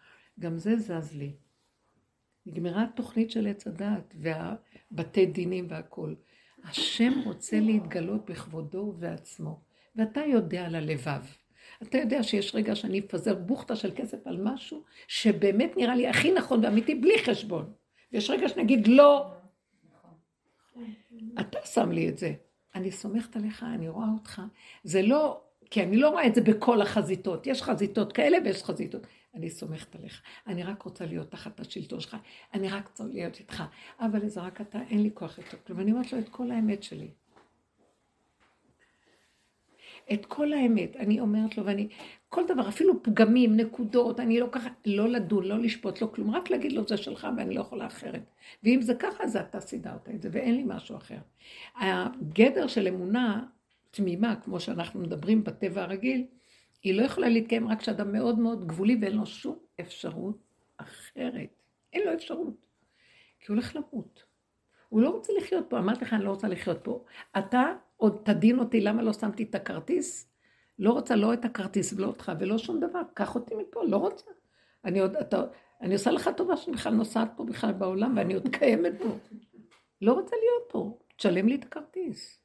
גם 0.41 0.59
זה 0.59 0.77
זז 0.77 1.17
לי. 1.17 1.33
נגמרה 2.47 2.83
התוכנית 2.83 3.31
של 3.31 3.47
עץ 3.47 3.67
הדעת, 3.67 4.15
והבתי 4.19 5.27
דינים 5.27 5.67
והכול. 5.69 6.17
השם 6.65 7.13
רוצה 7.25 7.61
להתגלות 7.61 8.31
בכבודו 8.31 8.79
ובעצמו, 8.79 9.61
ואתה 9.97 10.21
יודע 10.21 10.67
על 10.67 10.75
הלבב. 10.75 11.23
אתה 11.83 11.99
יודע 11.99 12.23
שיש 12.23 12.55
רגע 12.55 12.75
שאני 12.75 12.99
אפזר 12.99 13.35
בוכטה 13.35 13.77
של 13.77 13.91
כסף 13.97 14.27
על 14.27 14.41
משהו 14.43 14.83
שבאמת 15.09 15.77
נראה 15.77 15.95
לי 15.97 16.09
הכי 16.09 16.33
נכון 16.33 16.65
ואמיתי 16.65 16.95
בלי 16.95 17.19
חשבון. 17.25 17.73
ויש 18.13 18.31
רגע 18.31 18.49
שנגיד 18.49 18.89
לא. 18.89 19.33
אתה 21.41 21.59
שם 21.65 21.93
לי 21.93 22.09
את 22.09 22.19
זה. 22.19 22.33
אני 22.75 22.93
סומכת 22.93 23.37
עליך, 23.37 23.63
אני 23.75 23.89
רואה 23.89 24.09
אותך. 24.19 24.43
זה 24.85 25.03
לא, 25.03 25.41
כי 25.71 25.83
אני 25.83 25.97
לא 25.97 26.09
רואה 26.09 26.27
את 26.27 26.35
זה 26.35 26.41
בכל 26.41 26.83
החזיתות. 26.83 27.47
יש 27.47 27.63
חזיתות 27.63 28.13
כאלה 28.13 28.39
ויש 28.45 28.63
חזיתות. 28.63 29.07
אני 29.35 29.51
סומכת 29.51 29.95
עליך. 29.95 30.23
אני 30.47 30.63
רק 30.63 30.83
רוצה 30.83 31.07
להיות 31.07 31.31
תחת 31.31 31.61
השלטון 31.61 32.01
שלך. 32.01 32.17
אני 32.55 32.69
רק 32.69 32.89
רוצה 32.89 33.05
להיות 33.05 33.39
איתך. 33.39 33.63
אבל 34.01 34.29
זה 34.29 34.41
רק 34.41 34.61
אתה, 34.61 34.79
אין 34.91 35.03
לי 35.03 35.11
כוח 35.15 35.39
איתו 35.39 35.57
כלום. 35.67 35.81
אני 35.81 35.93
אומרת 35.93 36.13
לו 36.13 36.19
את 36.19 36.29
כל 36.29 36.51
האמת 36.51 36.83
שלי. 36.83 37.11
את 40.13 40.27
כל 40.27 40.53
האמת, 40.53 40.97
אני 40.97 41.21
אומרת 41.21 41.59
לו, 41.59 41.67
ואני, 41.67 41.89
כל 42.29 42.43
דבר, 42.49 42.69
אפילו 42.69 43.03
פגמים, 43.03 43.57
נקודות, 43.57 44.21
אני 44.21 44.41
לא 44.41 44.47
ככה, 44.53 44.69
לא 44.87 45.09
לדון, 45.09 45.45
לא 45.45 45.59
לשפוט, 45.59 46.03
לא 46.03 46.07
כלום, 46.15 46.31
רק 46.31 46.51
להגיד 46.51 46.73
לו 46.73 46.89
זה 46.89 46.97
שלך 46.97 47.27
ואני 47.37 47.55
לא 47.55 47.61
יכולה 47.61 47.87
אחרת. 47.87 48.23
ואם 48.63 48.83
זה 48.83 48.95
ככה, 48.95 49.25
אז 49.25 49.37
אתה 49.37 49.61
סידרת 49.61 50.09
את 50.09 50.23
זה, 50.23 50.29
ואין 50.33 50.57
לי 50.57 50.63
משהו 50.67 50.97
אחר. 50.97 51.19
הגדר 51.75 52.67
של 52.67 52.89
אמונה 52.89 53.45
תמימה, 53.91 54.37
כמו 54.37 54.61
שאנחנו 54.61 55.01
מדברים 55.01 55.45
בטבע 55.45 55.83
הרגיל, 55.83 56.25
היא 56.83 56.95
לא 56.95 57.03
יכולה 57.03 57.29
להתקיים 57.29 57.69
רק 57.69 57.79
כשאדם 57.79 58.13
מאוד 58.13 58.39
מאוד 58.39 58.67
גבולי 58.67 58.99
ואין 59.01 59.17
לו 59.17 59.27
שום 59.27 59.59
אפשרות 59.81 60.39
אחרת. 60.77 61.63
אין 61.93 62.03
לו 62.07 62.15
אפשרות. 62.15 62.55
כי 63.41 63.47
הוא 63.49 63.55
הולך 63.55 63.77
למות. 63.77 64.23
הוא 64.89 65.01
לא 65.01 65.11
רוצה 65.11 65.33
לחיות 65.39 65.65
פה, 65.69 65.79
אמרתי 65.79 66.05
לך, 66.05 66.13
אני 66.13 66.25
לא 66.25 66.31
רוצה 66.31 66.49
לחיות 66.49 66.79
פה. 66.83 67.05
אתה 67.39 67.65
עוד 68.01 68.21
תדין 68.25 68.59
אותי 68.59 68.81
למה 68.81 69.03
לא 69.03 69.13
שמתי 69.13 69.43
את 69.43 69.55
הכרטיס? 69.55 70.33
לא 70.79 70.91
רוצה 70.91 71.17
לא 71.17 71.33
את 71.33 71.45
הכרטיס 71.45 71.93
ולא 71.93 72.07
אותך 72.07 72.33
ולא 72.41 72.59
שום 72.59 72.81
דבר, 72.81 73.01
קח 73.15 73.35
אותי 73.35 73.55
מפה, 73.55 73.85
לא 73.85 73.97
רוצה. 73.97 74.31
אני 74.85 75.01
עוד, 75.01 75.17
אתה, 75.17 75.45
אני 75.81 75.95
עושה 75.95 76.11
לך 76.11 76.31
טובה 76.37 76.57
שאני 76.57 76.77
בכלל 76.77 76.95
נוסעת 76.95 77.31
פה 77.37 77.45
בכלל 77.45 77.73
בעולם 77.73 78.17
ואני 78.17 78.35
עוד 78.35 78.49
קיימת 78.57 78.93
פה. 78.99 79.09
לא 80.03 80.13
רוצה 80.13 80.37
להיות 80.37 80.69
פה, 80.69 80.99
תשלם 81.17 81.49
לי 81.49 81.55
את 81.55 81.65
הכרטיס. 81.65 82.41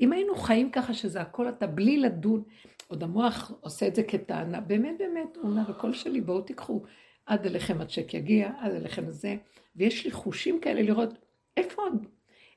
אם 0.00 0.12
היינו 0.12 0.34
חיים 0.34 0.70
ככה 0.70 0.94
שזה 0.94 1.20
הכל 1.20 1.48
אתה 1.48 1.66
בלי 1.66 1.96
לדון, 1.96 2.42
עוד 2.88 3.02
המוח 3.02 3.52
עושה 3.60 3.88
את 3.88 3.94
זה 3.94 4.02
כטענה, 4.02 4.60
באמת 4.60 4.98
באמת, 4.98 5.36
הוא 5.36 5.44
אומר, 5.44 5.70
הקול 5.70 5.92
שלי, 5.92 6.20
בואו 6.20 6.40
תיקחו, 6.40 6.82
עד 7.26 7.46
אליכם 7.46 7.80
הצ'ק 7.80 8.14
יגיע, 8.14 8.52
עד 8.58 8.72
אליכם 8.72 9.10
זה, 9.10 9.36
ויש 9.76 10.04
לי 10.04 10.10
חושים 10.10 10.60
כאלה 10.60 10.82
לראות, 10.82 11.10
איפה, 11.56 11.82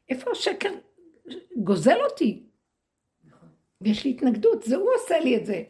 איפה 0.10 0.32
השקר 0.32 0.70
גוזל 1.58 1.98
אותי? 2.10 2.44
ויש 3.82 4.06
לי 4.06 4.12
התנגדות, 4.12 4.64
זה 4.64 4.76
הוא 4.76 4.90
עושה 4.96 5.20
לי 5.20 5.38
את 5.38 5.46
זה. 5.46 5.64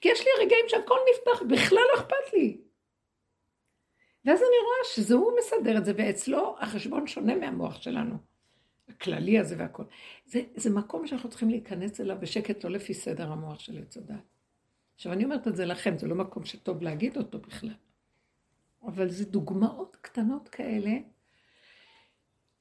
כי 0.00 0.08
יש 0.08 0.20
לי 0.20 0.44
רגעים 0.44 0.64
שהכל 0.68 0.98
נפתח, 1.10 1.42
בכלל 1.42 1.78
לא 1.94 2.00
אכפת 2.00 2.32
לי. 2.32 2.60
ואז 4.24 4.38
אני 4.38 4.58
רואה 4.64 4.84
שזה 4.94 5.14
הוא 5.14 5.32
מסדר 5.38 5.78
את 5.78 5.84
זה, 5.84 5.92
ואצלו 5.96 6.56
החשבון 6.60 7.06
שונה 7.06 7.36
מהמוח 7.36 7.82
שלנו. 7.82 8.14
הכללי 8.88 9.38
הזה 9.38 9.54
והכל. 9.58 9.82
זה, 10.26 10.40
זה 10.54 10.70
מקום 10.70 11.06
שאנחנו 11.06 11.30
צריכים 11.30 11.50
להיכנס 11.50 12.00
אליו 12.00 12.16
בשקט, 12.20 12.64
לא 12.64 12.70
לפי 12.70 12.94
סדר 12.94 13.32
המוח 13.32 13.58
של 13.58 13.78
עץ 13.78 13.96
הדת. 13.96 14.14
עכשיו, 14.94 15.12
אני 15.12 15.24
אומרת 15.24 15.48
את 15.48 15.56
זה 15.56 15.64
לכם, 15.64 15.98
זה 15.98 16.06
לא 16.06 16.14
מקום 16.14 16.44
שטוב 16.44 16.82
להגיד 16.82 17.16
אותו 17.16 17.38
בכלל. 17.38 17.74
אבל 18.82 19.08
זה 19.08 19.24
דוגמאות 19.24 19.96
קטנות 20.00 20.48
כאלה, 20.48 20.90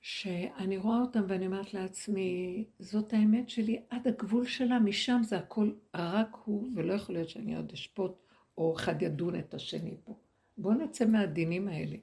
שאני 0.09 0.77
רואה 0.77 1.01
אותן 1.01 1.23
ואני 1.27 1.45
אומרת 1.45 1.73
לעצמי, 1.73 2.65
זאת 2.79 3.13
האמת 3.13 3.49
שלי 3.49 3.81
עד 3.89 4.07
הגבול 4.07 4.45
שלה, 4.45 4.79
משם 4.79 5.21
זה 5.23 5.37
הכל 5.37 5.71
רק 5.93 6.37
הוא, 6.45 6.67
ולא 6.75 6.93
יכול 6.93 7.15
להיות 7.15 7.29
שאני 7.29 7.55
עוד 7.55 7.71
אשפוט, 7.73 8.11
או 8.57 8.75
אחד 8.75 9.01
ידון 9.01 9.39
את 9.39 9.53
השני 9.53 9.95
פה. 10.05 10.15
בואו 10.57 10.73
נצא 10.73 11.05
מהדינים 11.05 11.67
האלה. 11.67 11.95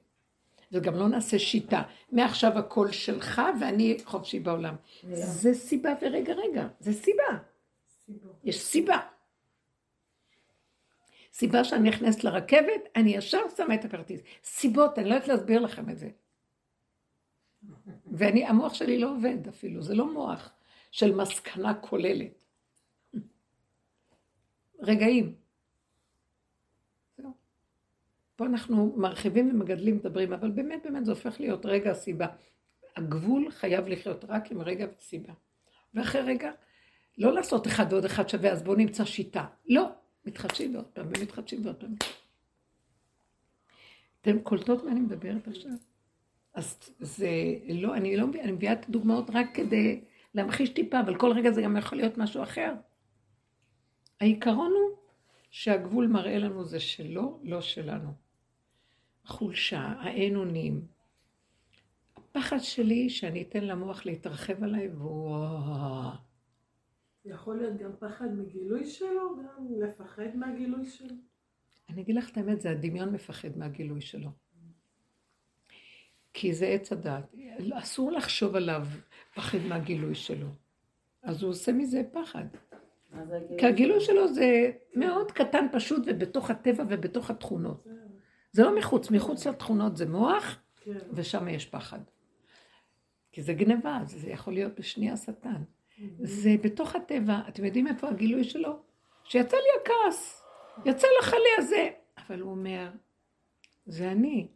וגם 0.71 0.95
לא 0.95 1.07
נעשה 1.07 1.39
שיטה. 1.39 1.81
מעכשיו 2.11 2.59
הכל 2.59 2.91
שלך 2.91 3.41
ואני 3.61 3.97
חופשי 4.03 4.39
בעולם. 4.39 4.75
זה 5.13 5.53
סיבה 5.53 5.93
ורגע 6.01 6.33
רגע, 6.33 6.67
זה 6.79 6.93
סיבה. 6.93 7.37
יש 8.43 8.61
סיבה. 8.61 8.99
סיבה 11.33 11.63
שאני 11.63 11.89
נכנסת 11.89 12.23
לרכבת, 12.23 12.81
אני 12.95 13.15
ישר 13.15 13.41
שמה 13.57 13.75
את 13.75 13.85
הכרטיס. 13.85 14.21
סיבות, 14.43 14.99
אני 14.99 15.09
לא 15.09 15.13
יודעת 15.13 15.27
להסביר 15.27 15.59
לכם 15.59 15.89
את 15.89 15.97
זה. 15.97 16.09
ואני, 18.17 18.45
המוח 18.45 18.73
שלי 18.73 18.99
לא 18.99 19.11
עובד 19.11 19.47
אפילו, 19.47 19.81
זה 19.81 19.95
לא 19.95 20.13
מוח 20.13 20.51
של 20.91 21.15
מסקנה 21.15 21.73
כוללת. 21.73 22.43
רגעים. 24.79 25.35
פה 28.35 28.45
אנחנו 28.45 28.93
מרחיבים 28.97 29.49
ומגדלים, 29.49 29.95
מדברים, 29.95 30.33
אבל 30.33 30.51
באמת 30.51 30.83
באמת 30.83 31.05
זה 31.05 31.11
הופך 31.11 31.39
להיות 31.39 31.65
רגע 31.65 31.91
הסיבה. 31.91 32.27
הגבול 32.95 33.51
חייב 33.51 33.87
לחיות 33.87 34.25
רק 34.27 34.51
עם 34.51 34.61
רגע 34.61 34.87
וסיבה. 34.97 35.33
ואחרי 35.93 36.21
רגע, 36.21 36.51
לא 37.17 37.33
לעשות 37.33 37.67
אחד 37.67 37.85
ועוד 37.89 38.05
אחד 38.05 38.29
שווה, 38.29 38.51
אז 38.51 38.63
בואו 38.63 38.77
נמצא 38.77 39.05
שיטה. 39.05 39.45
לא, 39.65 39.89
מתחדשים 40.25 40.75
ועוד 40.75 40.85
פעם, 40.85 41.07
ומתחדשים 41.07 41.65
ועוד 41.65 41.75
פעם. 41.75 41.95
אתם 44.21 44.39
קולטות 44.39 44.83
מה 44.83 44.91
אני 44.91 44.99
מדברת 44.99 45.47
עכשיו? 45.47 45.71
אז 46.55 46.79
זה 46.99 47.29
לא, 47.69 47.95
אני 47.95 48.17
לא 48.17 48.27
מביאה, 48.27 48.43
אני 48.43 48.51
מביאה 48.51 48.73
את 48.73 48.89
הדוגמאות 48.89 49.29
רק 49.33 49.47
כדי 49.53 50.01
להמחיש 50.33 50.69
טיפה, 50.69 50.99
אבל 50.99 51.17
כל 51.17 51.31
רגע 51.31 51.51
זה 51.51 51.61
גם 51.61 51.77
יכול 51.77 51.97
להיות 51.97 52.17
משהו 52.17 52.43
אחר. 52.43 52.73
העיקרון 54.21 54.71
הוא 54.71 54.97
שהגבול 55.49 56.07
מראה 56.07 56.37
לנו 56.37 56.65
זה 56.65 56.79
שלו, 56.79 57.39
לא 57.43 57.61
שלנו. 57.61 58.09
החולשה, 59.25 59.79
האין 59.79 60.35
אונים. 60.35 60.87
הפחד 62.17 62.59
שלי 62.59 63.09
שאני 63.09 63.41
אתן 63.41 63.63
למוח 63.63 64.05
להתרחב 64.05 64.63
עליי 64.63 64.87
והוא... 64.87 65.37
יכול 67.25 67.57
להיות 67.57 67.77
גם 67.77 67.91
פחד 67.99 68.27
מגילוי 68.33 68.85
שלו, 68.85 69.35
גם 69.37 69.67
לפחד 69.79 70.35
מהגילוי 70.35 70.85
שלו. 70.85 71.15
אני 71.89 72.01
אגיד 72.01 72.15
לך 72.15 72.29
את 72.31 72.37
האמת, 72.37 72.61
זה 72.61 72.71
הדמיון 72.71 73.09
מפחד 73.09 73.57
מהגילוי 73.57 74.01
שלו. 74.01 74.29
כי 76.35 76.53
זה 76.53 76.65
עץ 76.67 76.91
הדת. 76.91 77.35
אסור 77.73 78.11
לחשוב 78.11 78.55
עליו 78.55 78.87
פחד 79.35 79.57
מהגילוי 79.67 80.15
שלו. 80.15 80.47
אז 81.23 81.43
הוא 81.43 81.49
עושה 81.51 81.71
מזה 81.71 82.01
פחד. 82.11 82.45
כי 83.57 83.65
הגילוי 83.65 83.99
שלו 83.99 84.33
זה 84.33 84.71
מאוד 84.95 85.31
קטן 85.31 85.67
פשוט 85.71 86.03
ובתוך 86.05 86.49
הטבע 86.49 86.83
ובתוך 86.89 87.29
התכונות. 87.29 87.87
זה 88.51 88.63
לא 88.63 88.75
מחוץ, 88.75 89.11
מחוץ 89.11 89.47
לתכונות 89.47 89.97
זה 89.97 90.05
מוח, 90.05 90.59
כן. 90.83 90.97
ושם 91.13 91.47
יש 91.47 91.65
פחד. 91.65 91.99
כי 93.31 93.41
זה 93.41 93.53
גניבה, 93.53 93.99
זה 94.05 94.29
יכול 94.29 94.53
להיות 94.53 94.79
בשנייה 94.79 95.17
שטן. 95.17 95.63
זה 96.19 96.55
בתוך 96.61 96.95
הטבע, 96.95 97.39
אתם 97.47 97.65
יודעים 97.65 97.87
איפה 97.87 98.09
הגילוי 98.09 98.43
שלו? 98.43 98.79
שיצא 99.23 99.57
לי 99.57 99.81
הכעס, 99.81 100.43
יצא 100.85 101.07
לך 101.19 101.33
לי 101.33 101.63
הזה. 101.63 101.89
אבל 102.17 102.39
הוא 102.39 102.51
אומר, 102.51 102.89
זה 103.85 104.11
אני. 104.11 104.47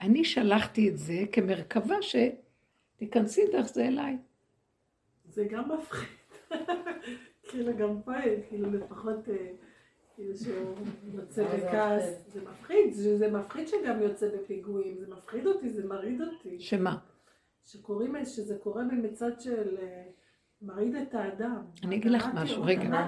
אני 0.00 0.24
שלחתי 0.24 0.88
את 0.88 0.98
זה 0.98 1.24
כמרכבה 1.32 1.96
שתיכנסי 2.02 3.46
דרך 3.52 3.66
זה 3.66 3.88
אליי. 3.88 4.16
זה 5.28 5.44
גם 5.50 5.72
מפחיד. 5.72 6.08
כאילו 7.48 7.76
גם 7.76 8.02
פה, 8.02 8.12
כאילו 8.48 8.70
לפחות... 8.72 9.28
אה, 9.28 9.52
כאילו 10.18 10.36
שהוא 10.36 10.74
יוצא 11.14 11.56
בכעס, 11.56 12.04
זה 12.32 12.40
מפחיד, 12.42 12.92
זה 12.92 13.30
מפחיד 13.30 13.68
שגם 13.68 14.02
יוצא 14.02 14.28
בפיגועים, 14.28 14.98
זה 14.98 15.06
מפחיד 15.14 15.46
אותי, 15.46 15.70
זה 15.70 15.86
מרעיד 15.86 16.20
אותי. 16.20 16.60
שמה? 16.60 16.96
שקוראים, 17.64 18.24
שזה 18.24 18.58
קורה 18.58 18.84
מצד 18.84 19.40
של... 19.40 19.76
מרעיד 20.62 20.96
את 20.96 21.14
האדם. 21.14 21.56
אני 21.84 21.96
אגיד 21.96 22.10
לך 22.12 22.28
משהו, 22.34 22.62
רגע. 22.64 23.06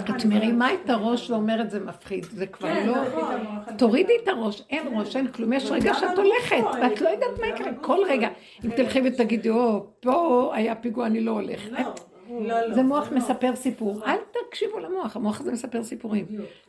את 0.00 0.24
מרימה 0.24 0.74
את 0.74 0.90
הראש 0.90 1.30
ואומרת 1.30 1.70
זה 1.70 1.80
מפחיד, 1.80 2.24
זה 2.24 2.46
כבר 2.46 2.68
כן, 2.68 2.86
לא... 2.86 2.96
נכון. 3.08 3.76
תורידי 3.76 4.12
את 4.22 4.28
הראש, 4.28 4.62
אין 4.70 4.82
כן. 4.82 4.98
ראש, 4.98 5.16
אין 5.16 5.28
כלום, 5.28 5.52
יש 5.52 5.70
רגע 5.70 5.94
שאת 5.94 6.18
הולכת, 6.18 6.80
ואת 6.82 7.00
לא 7.00 7.08
יודעת 7.08 7.38
מה 7.40 7.46
יקרה, 7.46 7.74
כל 7.74 7.98
רגע. 8.08 8.28
אם 8.64 8.70
תלכי 8.76 9.00
ותגידי, 9.04 9.50
או, 9.50 9.86
פה 10.00 10.50
היה 10.54 10.74
פיגוע, 10.74 11.06
אני 11.06 11.20
לא 11.20 11.30
הולך. 11.30 11.60
לא. 11.70 11.78
לא, 12.30 12.60
לא, 12.60 12.74
זה 12.74 12.82
מוח. 12.82 13.12
מספר 13.12 13.56
סיפור. 13.56 14.04
אל 14.06 14.16
תקשיבו 14.48 14.78
למוח, 14.78 15.16
המוח 15.16 15.40
הזה 15.40 15.52
מספר 15.52 15.82
סיפורים. 15.82 16.26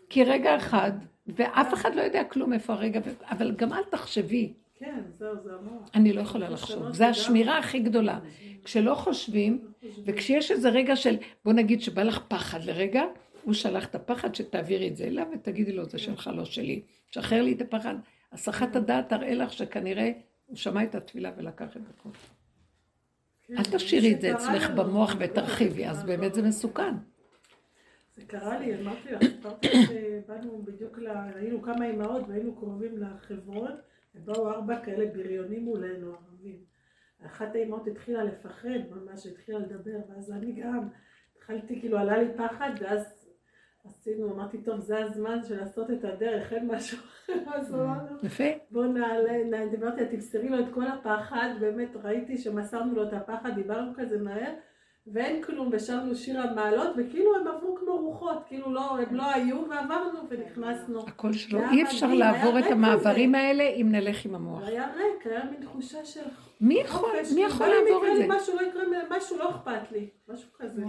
כי 0.10 0.24
רגע 0.24 0.56
אחד, 0.56 0.92
ואף 1.28 1.74
אחד 1.74 1.96
לא 1.96 2.02
יודע 2.02 2.24
כלום 2.24 2.54
איפה 2.54 2.74
הרגע, 2.74 3.00
אבל 3.32 3.52
גם 3.52 3.74
אל 3.74 3.84
תחשבי. 3.90 4.54
כן, 4.80 5.02
זהו, 5.18 5.36
זה 5.44 5.50
המוח. 5.60 5.90
אני 5.96 6.14
לא 6.14 6.22
יכולה 6.22 6.50
לחשוב. 6.50 6.94
זה 6.94 7.08
השמירה 7.08 7.58
הכי 7.58 7.80
גדולה. 7.80 8.20
כשלא 8.64 8.96
חושבים, 8.96 9.71
וכשיש 10.06 10.52
איזה 10.52 10.70
רגע 10.70 10.96
של, 10.96 11.16
בוא 11.46 11.54
נגיד 11.54 11.82
שבא 11.82 12.04
לך 12.04 12.20
פחד 12.28 12.64
לרגע, 12.64 13.04
הוא 13.44 13.54
שלח 13.54 13.86
את 13.86 13.96
הפחד 13.96 14.36
שתעבירי 14.36 14.88
את 14.88 14.96
זה 14.96 15.04
אליו 15.04 15.28
ותגידי 15.34 15.72
לו, 15.72 15.86
זה 15.86 15.98
שלך, 15.98 16.30
לא 16.36 16.46
שלי. 16.46 16.82
שחרר 17.12 17.42
לי 17.42 17.54
את 17.54 17.62
הפחד. 17.62 17.96
הסחת 18.32 18.76
הדעת 18.76 19.10
תראה 19.10 19.34
לך 19.34 19.54
שכנראה 19.54 20.12
הוא 20.46 20.58
שמע 20.58 20.84
את 20.84 20.96
התפילה 20.96 21.32
ולקח 21.38 21.78
את 21.78 21.82
הכל. 21.90 22.10
כן, 23.44 23.58
אל 23.58 23.64
תשאירי 23.64 24.14
את 24.14 24.22
זה 24.22 24.34
אצלך 24.34 24.70
במוח 24.70 25.16
ותרחיבי, 25.20 25.88
אז 25.88 26.04
באמת 26.04 26.34
זה 26.34 26.42
מסוכן. 26.42 26.94
זה 28.16 28.22
קרה 28.28 28.60
לי, 28.60 28.82
אמרתי 28.82 29.12
לך, 29.12 29.22
שבאנו 29.88 30.64
בדיוק, 30.64 31.00
היינו 31.36 31.62
כמה 31.62 31.86
אימהות 31.86 32.22
והיינו 32.28 32.56
קרובים 32.56 32.98
לחברון, 32.98 33.72
ובאו 34.16 34.50
ארבע 34.50 34.80
כאלה 34.86 35.06
בריונים 35.14 35.64
מולנו, 35.66 36.14
ערבים. 36.14 36.58
אחת 37.26 37.56
האימהות 37.56 37.88
התחילה 37.88 38.24
לפחד, 38.24 38.80
ממש 38.92 39.26
התחילה 39.26 39.60
לדבר, 39.60 39.98
ואז 40.10 40.32
אני 40.32 40.52
גם 40.52 40.88
התחלתי, 41.38 41.80
כאילו 41.80 41.98
עלה 41.98 42.18
לי 42.18 42.28
פחד, 42.38 42.70
ואז 42.82 43.28
עשינו, 43.86 44.34
אמרתי, 44.34 44.58
טוב, 44.58 44.80
זה 44.80 45.06
הזמן 45.06 45.44
של 45.44 45.60
לעשות 45.60 45.92
את 45.92 46.04
הדרך, 46.04 46.54
אין 46.54 46.68
משהו 46.68 46.98
אחר, 46.98 47.34
אז 47.56 47.76
אמרנו, 47.76 48.18
בוא 48.72 48.86
נעלה, 48.86 49.68
דיברתי, 49.68 50.06
תמסרי 50.06 50.50
לו 50.50 50.60
את 50.60 50.74
כל 50.74 50.88
הפחד, 50.88 51.50
באמת 51.60 51.90
ראיתי 52.04 52.38
שמסרנו 52.38 52.96
לו 52.96 53.08
את 53.08 53.14
הפחד, 53.14 53.56
דיברנו 53.56 53.92
כזה 53.96 54.20
מהר, 54.22 54.54
ואין 55.08 55.44
כלום, 55.44 55.70
ושרנו 55.72 56.16
שיר 56.16 56.42
המעלות, 56.42 56.96
וכאילו 56.98 57.36
הם 57.36 57.48
עברו 57.48 57.76
כמו 57.76 57.98
רוחות, 57.98 58.38
כאילו 58.48 58.74
לא, 58.74 58.98
הם 59.00 59.16
לא 59.16 59.32
היו, 59.32 59.70
ועברנו 59.70 60.20
ונכנסנו. 60.30 61.08
הכל 61.08 61.34
שלו, 61.34 61.60
אי 61.72 61.84
אפשר 61.84 62.14
לעבור 62.14 62.60
את 62.60 62.66
המעברים 62.72 63.36
האלה 63.36 63.64
אם 63.64 63.88
נלך 63.92 64.26
עם 64.26 64.36
המוח. 64.36 64.64
היה 64.64 64.94
ריק, 64.94 65.28
היה 65.28 65.46
מין 65.46 65.62
תחושה 65.62 66.06
של... 66.06 66.24
מי 66.62 66.80
יכול, 66.80 67.10
מי 67.36 67.42
יכול 67.44 67.68
לעבור 67.68 68.08
את 68.08 68.18
זה? 68.18 68.26
משהו 68.30 68.56
לא 68.56 68.62
יקרה, 68.62 68.84
משהו 69.18 69.38
לא 69.38 69.50
אכפת 69.50 69.92
לי, 69.92 70.10
משהו 70.28 70.50
כזה. 70.54 70.84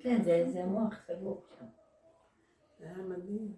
כן, 0.00 0.22
זה 0.22 0.64
מוח 0.66 0.94
סגור 1.06 1.44
שם. 1.58 1.64
זה 2.78 2.84
היה 2.84 2.96
מדהים. 2.96 3.52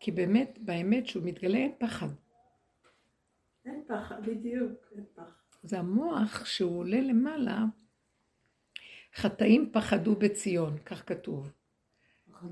כי 0.00 0.10
באמת, 0.10 0.58
באמת, 0.60 1.06
שהוא 1.06 1.22
מתגלה 1.24 1.58
אין 1.58 1.72
פחד. 1.78 2.06
אין 3.64 3.84
פחד, 3.88 4.26
בדיוק, 4.26 4.72
אין 4.96 5.04
פחד. 5.14 5.41
זה 5.62 5.78
המוח 5.78 6.44
שהוא 6.44 6.78
עולה 6.78 7.00
למעלה, 7.00 7.64
חטאים 9.14 9.70
פחדו 9.72 10.14
בציון, 10.14 10.78
כך 10.78 11.08
כתוב. 11.08 11.52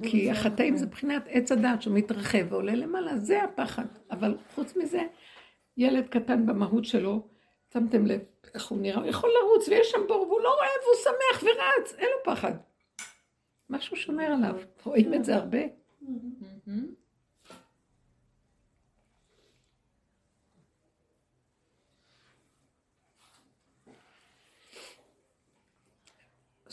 כי 0.02 0.30
החטאים 0.30 0.76
זה 0.76 0.86
מבחינת 0.86 1.22
עץ 1.28 1.52
הדת 1.52 1.82
שהוא 1.82 1.94
מתרחב 1.94 2.46
ועולה 2.48 2.74
למעלה, 2.74 3.16
זה 3.16 3.42
הפחד. 3.42 3.84
אבל 4.10 4.36
חוץ 4.54 4.76
מזה, 4.76 5.02
ילד 5.76 6.08
קטן 6.08 6.46
במהות 6.46 6.84
שלו, 6.84 7.28
שמתם 7.72 8.06
לב 8.06 8.20
איך 8.54 8.66
הוא 8.66 8.80
נראה, 8.80 9.00
הוא 9.00 9.06
יכול 9.06 9.30
לרוץ 9.40 9.68
ויש 9.68 9.90
שם 9.90 10.00
בור 10.08 10.26
והוא 10.28 10.40
לא 10.40 10.54
רואה 10.54 10.68
והוא 10.84 10.94
שמח 11.04 11.42
ורץ, 11.42 11.94
אין 11.98 12.08
לו 12.08 12.34
פחד. 12.34 12.52
משהו 13.70 13.96
שומר 13.96 14.24
עליו, 14.24 14.56
רואים 14.84 15.14
את 15.14 15.24
זה 15.24 15.36
הרבה. 15.36 15.58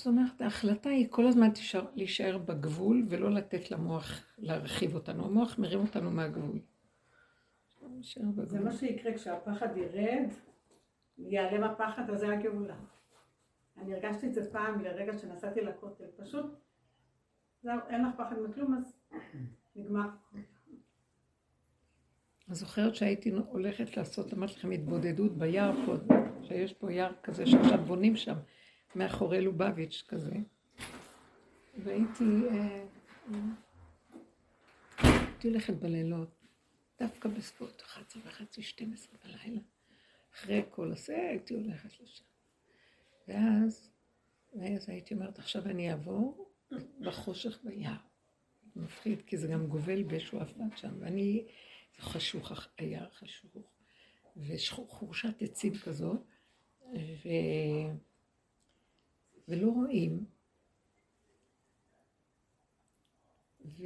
זאת 0.08 0.12
אומרת, 0.14 0.42
ההחלטה 0.42 0.90
היא 0.90 1.08
כל 1.10 1.28
הזמן 1.28 1.50
תישאר, 1.50 1.86
להישאר 1.96 2.38
בגבול 2.38 3.06
ולא 3.10 3.32
לתת 3.32 3.72
למוח 3.72 4.26
להרחיב 4.38 4.96
אותנו. 4.96 5.26
המוח 5.26 5.60
מרים 5.60 5.80
אותנו 5.80 6.12
מהגבול. 6.12 6.60
זה 8.44 8.60
מה 8.60 8.72
שיקרה 8.72 9.14
כשהפחד 9.14 9.78
ירד, 9.78 10.30
ייעלם 11.18 11.64
הפחד, 11.64 12.10
אז 12.10 12.20
זה 12.20 12.34
הגאולה. 12.34 12.76
אני 13.78 13.94
הרגשתי 13.94 14.28
את 14.28 14.34
זה 14.34 14.52
פעם 14.52 14.82
לרגע 14.82 15.18
שנסעתי 15.18 15.62
לכותל, 15.62 16.06
פשוט, 16.18 16.46
זהו, 17.64 17.80
אין 17.90 18.06
לך 18.06 18.16
פחד 18.18 18.36
מכלום, 18.50 18.78
אז 18.78 19.00
נגמר. 19.76 20.10
אני 22.48 22.56
זוכרת 22.56 22.96
שהייתי 22.96 23.32
הולכת 23.32 23.98
לעשות, 23.98 24.34
אמרתי 24.34 24.54
לכם, 24.54 24.72
התבודדות 24.72 25.38
ביער 25.38 25.72
פה, 25.86 25.96
שיש 26.42 26.74
פה 26.74 26.92
יער 26.92 27.14
כזה 27.24 27.46
שעכשיו 27.46 27.78
בונים 27.78 28.16
שם. 28.16 28.36
מאחורי 28.96 29.42
לובביץ' 29.42 30.04
כזה, 30.08 30.36
והייתי, 31.78 32.24
אה, 32.50 32.86
הייתי 34.98 35.48
הולכת 35.48 35.74
בלילות, 35.74 36.30
דווקא 37.00 37.30
בסביבות 37.30 37.82
11 37.82 38.22
וחצי, 38.26 38.62
12 38.62 39.16
בלילה. 39.24 39.62
אחרי 40.34 40.64
כל 40.70 40.92
הזה 40.92 41.16
הייתי 41.30 41.54
הולכת 41.54 42.00
לשם. 42.00 42.24
ואז, 43.28 43.90
ואז 44.54 44.90
הייתי 44.90 45.14
אומרת, 45.14 45.40
עכשיו 45.40 45.66
אני 45.66 45.92
אעבור 45.92 46.52
בחושך 47.00 47.60
ביער. 47.64 47.98
מפחיד, 48.76 49.22
כי 49.22 49.38
זה 49.38 49.48
גם 49.48 49.68
גובל 49.68 50.04
בשועפאט 50.04 50.78
שם, 50.78 50.94
ואני, 51.00 51.46
זה 51.96 52.02
חשוך, 52.02 52.52
היער 52.78 53.10
חשוך, 53.10 53.56
וחורשת 54.38 55.42
עצים 55.42 55.74
כזאת, 55.78 56.20
ו... 56.94 57.30
ולא 59.48 59.72
רואים. 59.72 60.26
ו... 63.66 63.84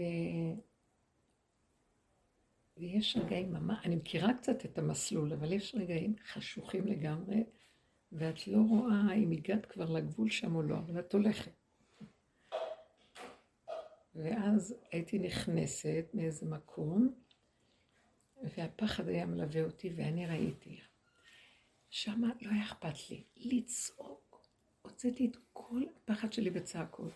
ויש 2.78 3.18
רגעים, 3.18 3.56
אני 3.84 3.96
מכירה 3.96 4.34
קצת 4.34 4.66
את 4.66 4.78
המסלול, 4.78 5.34
אבל 5.34 5.54
יש 5.54 5.76
רגעים 5.76 6.16
חשוכים 6.26 6.88
לגמרי, 6.88 7.44
ואת 8.12 8.48
לא 8.48 8.58
רואה 8.70 9.14
אם 9.14 9.32
הגעת 9.32 9.66
כבר 9.66 9.90
לגבול 9.90 10.30
שם 10.30 10.56
או 10.56 10.62
לא, 10.62 10.78
אבל 10.78 11.00
את 11.00 11.14
הולכת. 11.14 11.52
ואז 14.16 14.76
הייתי 14.92 15.20
נכנסת 15.20 16.06
מאיזה 16.14 16.46
מקום, 16.46 17.14
והפחד 18.44 19.08
היה 19.08 19.26
מלווה 19.26 19.64
אותי, 19.64 19.94
ואני 19.96 20.28
ראיתי. 20.28 20.80
שמה 21.90 22.28
לא 22.42 22.50
היה 22.52 22.64
אכפת 22.64 23.10
לי 23.10 23.24
לצעוק. 23.36 24.31
הוצאתי 25.04 25.26
את 25.26 25.38
כל 25.54 25.82
הפחד 26.04 26.34
שלי 26.34 26.50
בצעקות. 26.50 27.12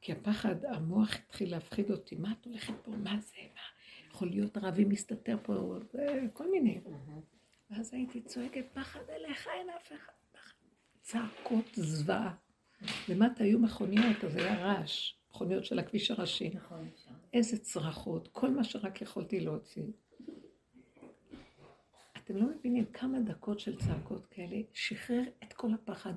כי 0.00 0.12
הפחד, 0.12 0.64
המוח 0.64 1.14
התחיל 1.14 1.50
להפחיד 1.50 1.90
אותי. 1.90 2.16
מה 2.16 2.32
את 2.32 2.44
הולכת 2.44 2.74
פה? 2.84 2.90
מה 2.90 3.20
זה? 3.20 3.36
מה? 3.54 3.60
יכול 4.10 4.28
להיות 4.28 4.56
ערבי 4.56 4.84
מסתתר 4.84 5.36
פה, 5.42 5.78
כל 6.32 6.50
מיני. 6.50 6.80
ואז 7.70 7.94
הייתי 7.94 8.20
צועקת, 8.20 8.64
פחד 8.72 9.00
אליך, 9.08 9.48
אין 9.58 9.70
אף 9.70 9.92
אחד. 9.92 10.12
פחד. 10.32 10.54
צעקות 11.00 11.64
זוועה. 11.74 12.34
למטה 13.08 13.44
היו 13.44 13.58
מכוניות, 13.58 14.24
אז 14.24 14.36
היה 14.36 14.64
רעש. 14.64 15.14
מכוניות 15.30 15.64
של 15.64 15.78
הכביש 15.78 16.10
הראשי. 16.10 16.50
נכון. 16.54 16.90
איזה 17.32 17.58
צרחות, 17.58 18.28
כל 18.32 18.50
מה 18.50 18.64
שרק 18.64 19.02
יכולתי 19.02 19.40
להוציא. 19.40 19.84
אתם 22.30 22.38
לא 22.38 22.46
מבינים 22.46 22.84
כמה 22.84 23.20
דקות 23.20 23.60
של 23.60 23.78
צעקות 23.78 24.26
כאלה, 24.26 24.56
שחרר 24.72 25.22
את 25.44 25.52
כל 25.52 25.74
הפחד. 25.74 26.12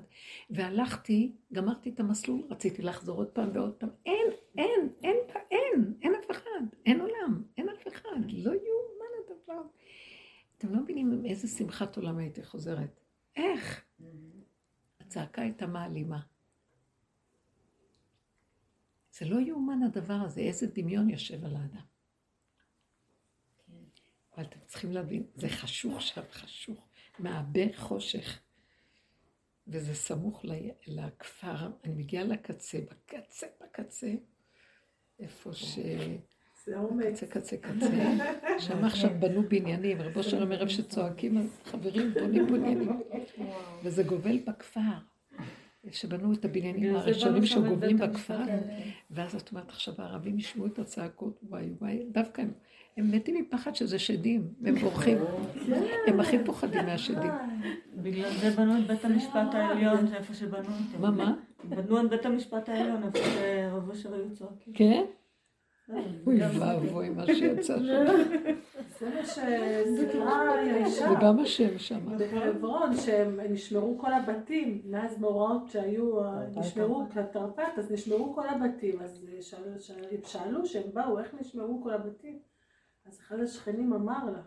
והלכתי, 0.50 1.32
גמרתי 1.52 1.90
את 1.90 2.00
המסלול, 2.00 2.42
רציתי 2.50 2.82
לחזור 2.82 3.16
עוד 3.16 3.28
פעם 3.28 3.50
ועוד 3.54 3.74
פעם. 3.74 3.88
אין, 4.06 4.26
אין, 4.58 4.88
אין, 5.04 5.16
אין, 5.50 5.94
אין 6.02 6.14
אף 6.14 6.30
אחד, 6.30 6.66
אין 6.86 7.00
עולם, 7.00 7.42
אין 7.56 7.68
אף 7.68 7.88
אחד, 7.88 8.30
לא 8.32 8.50
יאומן 8.50 9.14
הדבר. 9.24 9.62
אתם 10.58 10.74
לא 10.74 10.82
מבינים 10.82 11.12
עם 11.12 11.24
איזה 11.24 11.48
שמחת 11.48 11.96
עולם 11.96 12.18
הייתי 12.18 12.44
חוזרת. 12.44 13.00
איך? 13.36 13.84
הצעקה 15.00 15.42
הייתה 15.42 15.66
מעלימה. 15.66 16.20
זה 19.12 19.26
לא 19.26 19.40
יאומן 19.40 19.82
הדבר 19.82 20.14
הזה, 20.14 20.40
איזה 20.40 20.66
דמיון 20.66 21.10
יושב 21.10 21.44
על 21.44 21.56
האדם. 21.56 21.93
אבל 24.36 24.44
אתם 24.44 24.58
צריכים 24.66 24.92
להבין, 24.92 25.22
זה 25.34 25.48
חשוך 25.48 26.02
שם, 26.02 26.22
חשוך, 26.32 26.88
מעבה 27.18 27.76
חושך. 27.76 28.40
וזה 29.68 29.94
סמוך 29.94 30.44
לכפר, 30.86 31.70
אני 31.84 31.94
מגיעה 31.94 32.24
לקצה, 32.24 32.78
בקצה, 32.78 33.46
בקצה, 33.60 34.12
איפה 35.20 35.52
ש... 35.52 35.78
זה 36.64 36.78
אומץ. 36.78 37.24
קצה, 37.24 37.26
קצה, 37.26 37.56
קצה. 37.56 37.86
שם 38.58 38.84
עכשיו 38.84 39.10
בנו 39.20 39.48
בניינים, 39.48 40.02
רבו 40.02 40.22
שלום 40.22 40.52
ערב 40.52 40.68
שצועקים, 40.68 41.50
חברים 41.64 42.14
בונים 42.14 42.46
בניינים. 42.46 43.02
וזה 43.82 44.02
גובל 44.02 44.38
בכפר. 44.38 44.80
שבנו 45.90 46.32
את 46.32 46.44
הבניינים 46.44 46.96
הראשונים 46.96 47.46
שגובלים 47.46 47.98
בכפר, 47.98 48.40
ואז 49.10 49.34
את 49.34 49.50
אומרת 49.50 49.68
עכשיו 49.68 49.94
הערבים 49.98 50.38
ישמעו 50.38 50.66
את 50.66 50.78
הצעקות, 50.78 51.40
וואי 51.42 51.70
וואי, 51.80 52.06
דווקא 52.12 52.42
הם, 52.42 52.52
הם 52.96 53.10
מתים 53.12 53.34
מפחד 53.34 53.74
שזה 53.74 53.98
שדים, 53.98 54.48
הם 54.64 54.74
בורחים, 54.74 55.18
הם 56.06 56.20
הכי 56.20 56.44
פוחדים 56.44 56.86
מהשדים. 56.86 57.32
בגלל 57.94 58.30
זה 58.30 58.50
בנו 58.50 58.78
את 58.78 58.86
בית 58.86 59.04
המשפט 59.04 59.54
העליון, 59.54 60.06
זה 60.06 60.16
איפה 60.16 60.34
שבנו 60.34 60.58
אותו. 60.58 60.98
מה, 61.00 61.10
מה? 61.10 61.34
בנו 61.64 62.00
את 62.00 62.10
בית 62.10 62.26
המשפט 62.26 62.68
העליון, 62.68 63.02
איפה 63.02 63.18
שרב 63.18 63.90
אשר 63.90 64.14
היו 64.14 64.32
צועקים. 64.32 64.72
כן? 64.74 65.04
אוי 66.26 66.40
ואבוי 66.58 67.10
מה 67.10 67.26
שיצא 67.26 67.78
שם. 67.78 67.84
זה 69.00 69.10
מה 69.14 69.24
שסיפרה 69.24 70.54
האישה. 70.54 71.10
וגם 71.12 71.38
השם 71.38 71.78
שם. 71.78 72.00
בחברון, 72.18 72.96
שהם 72.96 73.40
נשמרו 73.50 73.98
כל 73.98 74.12
הבתים, 74.12 74.82
מאז 74.84 75.20
מאורעות 75.20 75.68
שהיו, 75.68 76.20
נשמרו 76.56 77.04
כתרפ"ט, 77.14 77.78
אז 77.78 77.90
נשמרו 77.90 78.34
כל 78.34 78.48
הבתים. 78.48 79.00
אז 79.00 79.26
שאלו 80.24 80.66
שהם 80.66 80.90
באו, 80.94 81.18
איך 81.18 81.34
נשמרו 81.40 81.82
כל 81.82 81.90
הבתים? 81.90 82.38
אז 83.06 83.18
אחד 83.20 83.40
השכנים 83.40 83.92
אמר 83.92 84.24
לה, 84.24 84.42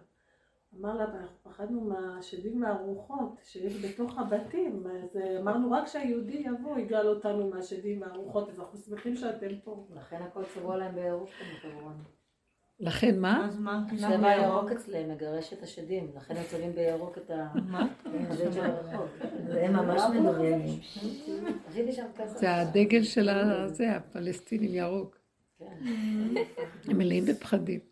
אמר 0.80 0.96
לה, 0.96 1.04
אנחנו 1.04 1.38
פחדנו 1.44 1.82
מהשדים 1.82 2.64
והרוחות 2.64 3.36
שיש 3.44 3.86
בתוך 3.86 4.18
הבתים, 4.18 4.88
אז 4.88 5.18
אמרנו 5.40 5.72
רק 5.72 5.88
שהיהודי 5.88 6.38
יבוא, 6.38 6.78
יגאל 6.78 7.08
אותנו 7.08 7.50
מהשדים 7.50 8.02
והרוחות, 8.02 8.50
אז 8.50 8.60
אנחנו 8.60 8.80
שמחים 8.80 9.16
שאתם 9.16 9.60
פה. 9.64 9.88
לכן 9.96 10.22
הכל 10.22 10.44
צבוע 10.54 10.78
להם 10.78 10.96
בירוק 10.96 11.30
בחברון. 11.30 12.04
לכן 12.80 13.20
מה? 13.20 13.46
אז 13.46 13.60
מה? 13.60 13.86
צבע 13.98 14.36
ירוק 14.36 14.72
אצלם 14.72 15.12
מגרש 15.12 15.54
את 15.54 15.64
השדים, 15.64 16.12
לכן 16.16 16.36
הם 16.36 16.44
צובעים 16.50 16.72
בירוק 16.72 17.18
את 17.18 17.32
ה... 17.32 17.48
מה? 17.72 17.88
זה 19.48 19.68
ממש 19.70 20.02
מדומיינים. 20.16 20.80
עשיתי 21.68 21.92
שם 21.92 22.06
ככה. 22.16 22.28
זה 22.28 22.56
הדגל 22.56 23.04
של 23.04 23.30
הפלסטינים 23.90 24.74
ירוק. 24.74 25.18
הם 26.88 26.98
מלאים 26.98 27.26
בפחדים. 27.26 27.87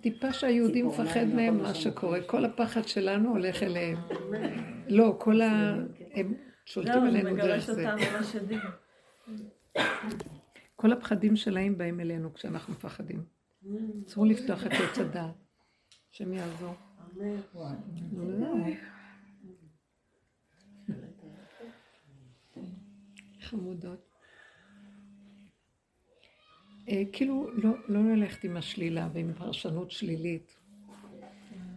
טיפה 0.00 0.32
שהיהודי 0.32 0.82
מפחד 0.82 1.24
מהם, 1.34 1.58
מה 1.62 1.74
שקורה. 1.74 2.22
כל 2.22 2.44
הפחד 2.44 2.88
שלנו 2.88 3.30
הולך 3.30 3.62
אליהם. 3.62 3.98
לא, 4.88 5.16
כל 5.18 5.40
ה... 5.40 5.76
הם 6.14 6.34
שולטים 6.64 7.02
עלינו 7.02 7.36
דרך 7.36 7.70
זה. 7.70 7.86
כל 10.76 10.92
הפחדים 10.92 11.36
שלהם 11.36 11.78
באים 11.78 12.00
אלינו 12.00 12.34
כשאנחנו 12.34 12.74
מפחדים. 12.74 13.24
אסור 14.06 14.26
לפתוח 14.26 14.66
את 14.66 14.72
עץ 14.72 14.98
הדעת. 14.98 15.34
השם 16.12 16.32
יעזור. 16.32 16.74
חמודות. 23.40 24.07
אה, 26.88 27.02
כאילו, 27.12 27.50
לא, 27.54 27.70
לא 27.88 28.00
ללכת 28.00 28.44
עם 28.44 28.56
השלילה 28.56 29.08
ועם 29.12 29.32
פרשנות 29.32 29.90
שלילית. 29.90 30.56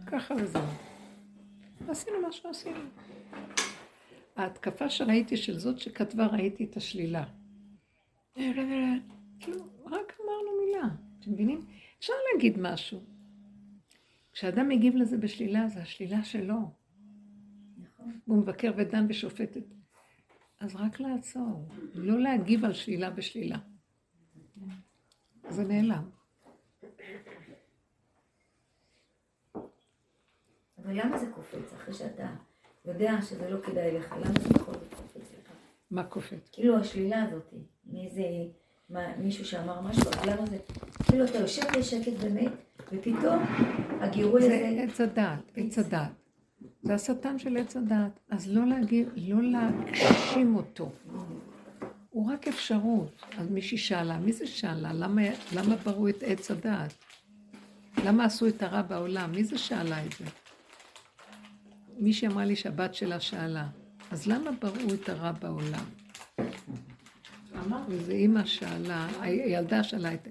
ככה 0.06 0.34
וזהו. 0.34 0.62
עשינו 1.88 2.20
מה 2.20 2.32
שעשינו. 2.32 2.80
ההתקפה 4.36 4.90
שראיתי 4.90 5.36
של 5.36 5.58
זאת 5.58 5.78
שכתבה, 5.78 6.26
ראיתי 6.26 6.64
את 6.64 6.76
השלילה. 6.76 7.24
כאילו, 9.40 9.58
רק 9.86 10.12
אמרנו 10.24 10.50
מילה, 10.64 10.88
אתם 11.20 11.32
מבינים? 11.32 11.66
אפשר 11.98 12.12
להגיד 12.32 12.58
משהו. 12.60 13.00
כשאדם 14.32 14.68
מגיב 14.68 14.96
לזה 14.96 15.18
בשלילה, 15.18 15.68
זה 15.68 15.80
השלילה 15.80 16.24
שלו. 16.24 16.70
נכון. 17.78 18.20
והוא 18.26 18.38
מבקר 18.38 18.72
ודן 18.76 19.06
ושופטת. 19.08 19.64
אז 20.60 20.76
רק 20.76 21.00
לעצור, 21.00 21.68
לא 21.94 22.20
להגיב 22.20 22.64
על 22.64 22.72
שלילה 22.72 23.10
בשלילה. 23.10 23.58
זה 25.52 25.64
נעלם. 25.64 26.02
אבל 30.78 31.00
למה 31.00 31.18
זה 31.18 31.26
קופץ 31.34 31.72
אחרי 31.74 31.94
שאתה 31.94 32.26
יודע 32.84 33.22
שזה 33.22 33.50
לא 33.50 33.60
כדאי 33.60 33.98
לך? 33.98 34.12
למה 34.12 34.40
זה 34.40 34.48
בכל 34.48 34.72
זאת 34.72 34.94
קופץ 34.94 35.32
לך? 35.32 35.52
מה 35.90 36.04
קופץ? 36.04 36.48
כאילו 36.52 36.76
השלילה 36.76 37.22
הזאת, 37.22 37.54
מאיזה, 37.86 38.22
מה, 38.90 39.16
מישהו 39.16 39.44
שאמר 39.44 39.80
משהו, 39.80 40.02
אז 40.02 40.26
למה 40.26 40.46
זה, 40.46 40.58
כאילו 41.04 41.24
אתה 41.24 41.38
יושב 41.38 41.62
בשקט 41.78 42.12
באמת, 42.22 42.52
ופתאום 42.92 43.42
הגירוי 44.00 44.40
הזה... 44.42 44.48
זה 44.48 44.82
עץ 44.82 45.00
הדעת, 45.00 45.52
עץ 45.56 45.78
הדעת. 45.78 46.12
זה 46.82 46.94
השטן 46.94 47.38
של 47.38 47.56
עץ 47.56 47.76
הדעת. 47.76 48.20
אז 48.30 48.48
לא 48.48 48.66
להגיד, 48.66 49.08
לא 49.16 49.42
להגשים 49.42 50.56
אותו. 50.56 50.90
הוא 52.12 52.32
רק 52.32 52.48
אפשרות. 52.48 53.22
אז 53.38 53.50
מישהי 53.50 53.78
שאלה, 53.78 54.18
מי 54.18 54.32
זה 54.32 54.46
שאלה? 54.46 54.92
למה, 54.92 55.22
למה 55.54 55.76
בראו 55.76 56.08
את 56.08 56.22
עץ 56.26 56.50
הדעת? 56.50 56.94
למה 58.04 58.24
עשו 58.24 58.48
את 58.48 58.62
הרע 58.62 58.82
בעולם? 58.82 59.32
מי 59.32 59.44
זה 59.44 59.58
שאלה 59.58 60.06
את 60.06 60.12
זה? 60.12 60.24
מישהי 61.98 62.28
אמרה 62.28 62.44
לי 62.44 62.56
שהבת 62.56 62.94
שלה 62.94 63.20
שאלה, 63.20 63.68
אז 64.10 64.26
למה 64.26 64.50
בראו 64.52 64.94
את 64.94 65.08
הרע 65.08 65.32
בעולם? 65.32 65.84
איזה 67.90 68.12
אימא 68.12 68.44
שאלה, 68.44 69.08
הילדה 69.20 69.84
שאלה 69.84 70.14
את... 70.14 70.28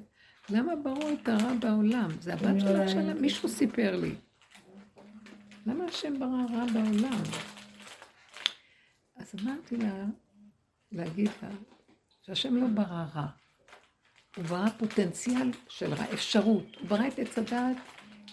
למה 0.49 0.75
בראו 0.75 1.09
את 1.13 1.29
הרע 1.29 1.53
בעולם? 1.53 2.09
זה 2.19 2.33
הבת 2.33 2.59
שלך 2.59 2.89
שאלה, 2.89 3.13
מישהו 3.13 3.49
סיפר 3.49 3.95
לי. 3.95 4.15
למה 5.65 5.85
השם 5.85 6.19
ברא 6.19 6.45
רע 6.53 6.65
בעולם? 6.73 7.21
אז 9.15 9.33
אמרתי 9.41 9.77
לה, 9.77 10.05
להגיד 10.91 11.30
לה, 11.43 11.49
שהשם 12.22 12.55
לא 12.55 12.68
ברא 12.68 13.05
רע. 13.15 13.27
הוא 14.35 14.45
ברא 14.45 14.69
פוטנציאל 14.69 15.51
של 15.69 15.93
רע, 15.93 16.05
אפשרות. 16.13 16.65
הוא 16.80 16.88
ברא 16.89 17.07
את 17.07 17.19
עץ 17.19 17.38
הדעת 17.38 17.77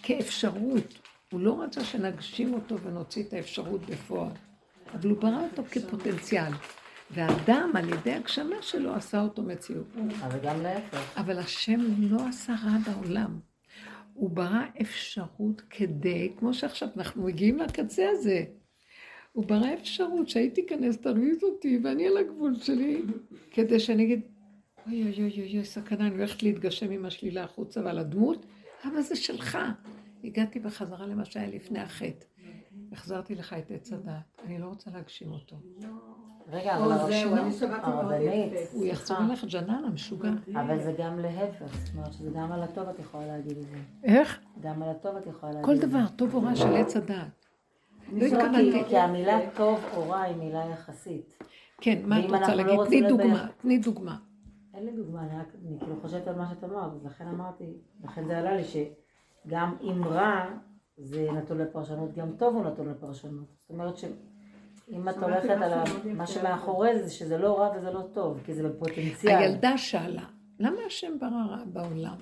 כאפשרות. 0.03 0.99
הוא 1.31 1.39
לא 1.39 1.61
רצה 1.61 1.83
שנגשים 1.83 2.53
אותו 2.53 2.79
ונוציא 2.79 3.23
את 3.23 3.33
האפשרות 3.33 3.81
בפועל, 3.81 4.31
אבל 4.93 5.09
הוא 5.09 5.17
ברא 5.17 5.43
אותו 5.43 5.63
כפוטנציאל. 5.71 6.51
והאדם, 7.11 7.71
על 7.75 7.89
ידי 7.89 8.13
הגשמה 8.13 8.61
שלו, 8.61 8.95
עשה 8.95 9.21
אותו 9.21 9.43
מציאות. 9.43 9.87
אבל 10.23 10.39
גם 10.43 10.61
להפך. 10.61 11.17
אבל 11.17 11.39
השם 11.39 11.79
לא 11.97 12.27
עשה 12.27 12.53
רע 12.63 12.77
בעולם. 12.85 13.39
הוא 14.13 14.29
ברא 14.29 14.63
אפשרות 14.81 15.61
כדי, 15.69 16.33
כמו 16.39 16.53
שעכשיו 16.53 16.89
אנחנו 16.97 17.23
מגיעים 17.23 17.59
לקצה 17.59 18.09
הזה, 18.09 18.43
הוא 19.39 19.47
ברא 19.47 19.73
אפשרות 19.73 20.29
שהיא 20.29 20.51
תיכנס, 20.51 20.97
תרוויז 20.97 21.43
אותי, 21.43 21.79
ואני 21.83 22.07
על 22.07 22.17
הגבול 22.17 22.55
שלי, 22.55 23.01
כדי 23.51 23.79
שאני 23.79 24.03
אגיד, 24.03 24.21
אוי 24.87 25.03
אוי 25.03 25.31
אוי 25.37 25.57
אוי, 25.57 25.65
סכנה, 25.65 26.07
אני 26.07 26.15
הולכת 26.15 26.43
להתגשם 26.43 26.91
עם 26.91 27.05
השלילה 27.05 27.43
החוצה 27.43 27.81
ועל 27.83 27.99
הדמות, 27.99 28.45
אבל 28.83 29.01
זה 29.01 29.15
שלך. 29.15 29.57
הגעתי 30.23 30.59
בחזרה 30.59 31.07
למה 31.07 31.25
שהיה 31.25 31.47
לפני 31.47 31.79
החטא. 31.79 32.25
החזרתי 32.91 33.35
לך 33.35 33.53
את 33.53 33.71
עץ 33.71 33.93
הדעת, 33.93 34.41
אני 34.45 34.59
לא 34.59 34.65
רוצה 34.65 34.91
להגשים 34.91 35.31
אותו. 35.31 35.55
רגע, 36.47 36.77
אבל 36.77 36.91
הרבנית, 36.91 38.53
הוא 38.73 38.85
יחזור 38.85 39.17
אליך 39.17 39.45
ג'נן 39.45 39.83
המשוגע. 39.87 40.31
אבל 40.53 40.83
זה 40.83 40.95
גם 40.99 41.19
להפך, 41.19 41.75
זאת 41.85 41.95
אומרת 41.95 42.13
שזה 42.13 42.29
גם 42.35 42.51
על 42.51 42.63
הטוב 42.63 42.89
את 42.89 42.99
יכולה 42.99 43.27
להגיד 43.27 43.57
את 43.57 43.67
זה. 43.67 43.77
איך? 44.03 44.39
גם 44.61 44.83
על 44.83 44.89
הטוב 44.89 45.15
את 45.15 45.27
יכולה 45.27 45.51
להגיד 45.51 45.65
כל 45.65 45.75
את 45.75 45.81
זה. 45.81 45.87
דבר, 45.87 46.07
טוב 46.15 46.35
או 46.35 46.41
רע 46.41 46.55
של 46.55 46.75
עץ 46.75 46.95
הדעת. 46.95 47.38
לא 48.11 48.25
התכוונתי. 48.25 48.83
כי 48.87 48.97
המילה 48.97 49.39
טוב 49.55 49.79
או 49.95 50.09
רע 50.09 50.21
היא 50.21 50.35
מילה 50.35 50.65
יחסית. 50.73 51.43
כן, 51.81 52.01
מה 52.05 52.19
את 52.19 52.23
רוצה 52.23 52.55
לא 52.55 52.55
להגיד? 52.55 52.73
רוצים 52.73 52.99
תני 52.99 53.09
דוגמה, 53.09 53.47
תני 53.61 53.77
דוגמה. 53.77 54.17
אין 54.73 54.85
לי 54.85 54.91
דוגמה, 54.91 55.21
אני 55.21 55.39
רק, 55.39 55.47
כאילו 55.79 55.95
חושבת 56.01 56.27
על 56.27 56.35
מה 56.35 56.47
שאת 56.49 56.63
אמרת, 56.63 56.91
אז 56.93 57.05
לכן 57.05 57.27
אמרתי, 57.27 57.73
לכן 58.03 58.25
זה 58.27 58.37
עלה 58.37 58.55
לי 58.55 58.63
שגם 58.63 59.75
אם 59.81 60.03
רע 60.03 60.45
זה 60.97 61.27
נתון 61.31 61.57
לפרשנות, 61.57 62.13
גם 62.13 62.31
טוב 62.37 62.55
הוא 62.55 62.63
נתון 62.65 62.89
לפרשנות. 62.89 63.47
זאת 63.57 63.69
אומרת 63.69 63.97
שאם 63.97 65.09
את 65.09 65.15
שמעתי 65.15 65.31
הולכת 65.31 65.49
על 65.49 65.83
מה. 66.13 66.27
שמאחורי 66.27 66.97
זה, 66.97 67.03
זה 67.03 67.13
שזה 67.13 67.37
לא 67.37 67.59
רע 67.59 67.77
וזה 67.77 67.91
לא 67.91 68.01
טוב, 68.13 68.39
כי 68.45 68.53
זה 68.53 68.69
בפוטנציאל. 68.69 69.37
הילדה 69.37 69.77
שאלה, 69.77 70.25
למה 70.59 70.77
השם 70.87 71.19
ברא 71.19 71.45
רע 71.49 71.63
בעולם? 71.65 72.15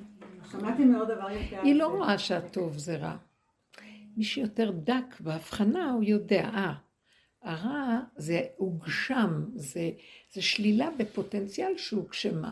שמעתי 0.51 0.85
מאוד 0.85 1.07
דבר 1.07 1.31
יפה. 1.31 1.61
היא 1.61 1.76
לא 1.76 1.88
רואה 1.88 2.18
שהטוב 2.18 2.77
זה 2.77 2.97
רע. 2.97 3.15
מי 4.18 4.23
שיותר 4.23 4.72
דק 4.72 5.19
בהבחנה, 5.19 5.91
הוא 5.91 6.03
יודע, 6.03 6.44
אה, 6.44 6.73
הרע 7.41 7.99
זה 8.15 8.41
הוגשם, 8.57 9.45
זה, 9.56 9.89
זה 10.34 10.41
שלילה 10.41 10.89
בפוטנציאל 10.98 11.77
שהוגשמה. 11.77 12.52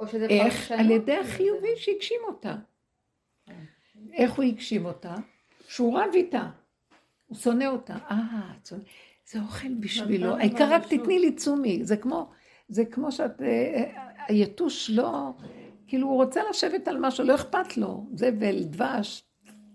או 0.00 0.08
שזה 0.08 0.26
איך? 0.26 0.54
פרשנות. 0.54 0.80
על 0.80 0.90
ידי 0.90 1.16
החיובי 1.16 1.68
שהגשים 1.76 2.20
אותה. 2.26 2.56
איך 4.12 4.32
הוא 4.32 4.44
הגשים 4.44 4.86
אותה? 4.86 5.14
שהוא 5.68 5.98
רב 5.98 6.10
איתה. 6.14 6.50
הוא 7.26 7.38
שונא 7.38 7.64
אותה. 7.64 7.96
אה, 8.10 8.52
זה 9.26 9.40
אוכל 9.40 9.74
בשבילו. 9.80 10.36
העיקר 10.36 10.72
רק. 10.72 10.86
תתני 10.86 11.18
לי 11.18 11.32
תשומי. 11.32 11.84
זה 11.84 11.96
כמו, 11.96 12.30
זה 12.68 12.84
כמו 12.84 13.12
שאת, 13.12 13.42
אה, 13.42 13.46
אה, 13.46 14.12
היתוש 14.28 14.90
לא, 14.90 15.30
כאילו 15.86 16.08
הוא 16.08 16.24
רוצה 16.24 16.40
לשבת 16.50 16.88
על 16.88 16.98
משהו, 16.98 17.24
לא 17.24 17.34
אכפת 17.34 17.76
לו. 17.76 18.06
זבל, 18.14 18.62
דבש, 18.62 19.24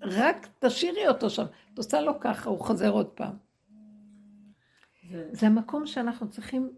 רק 0.01 0.47
תשאירי 0.59 1.07
אותו 1.07 1.29
שם. 1.29 1.45
את 1.73 1.77
עושה 1.77 2.01
לו 2.01 2.19
ככה, 2.19 2.49
הוא 2.49 2.59
חוזר 2.59 2.89
עוד 2.89 3.07
פעם. 3.07 3.33
זה 5.31 5.47
המקום 5.47 5.85
שאנחנו 5.85 6.29
צריכים, 6.29 6.69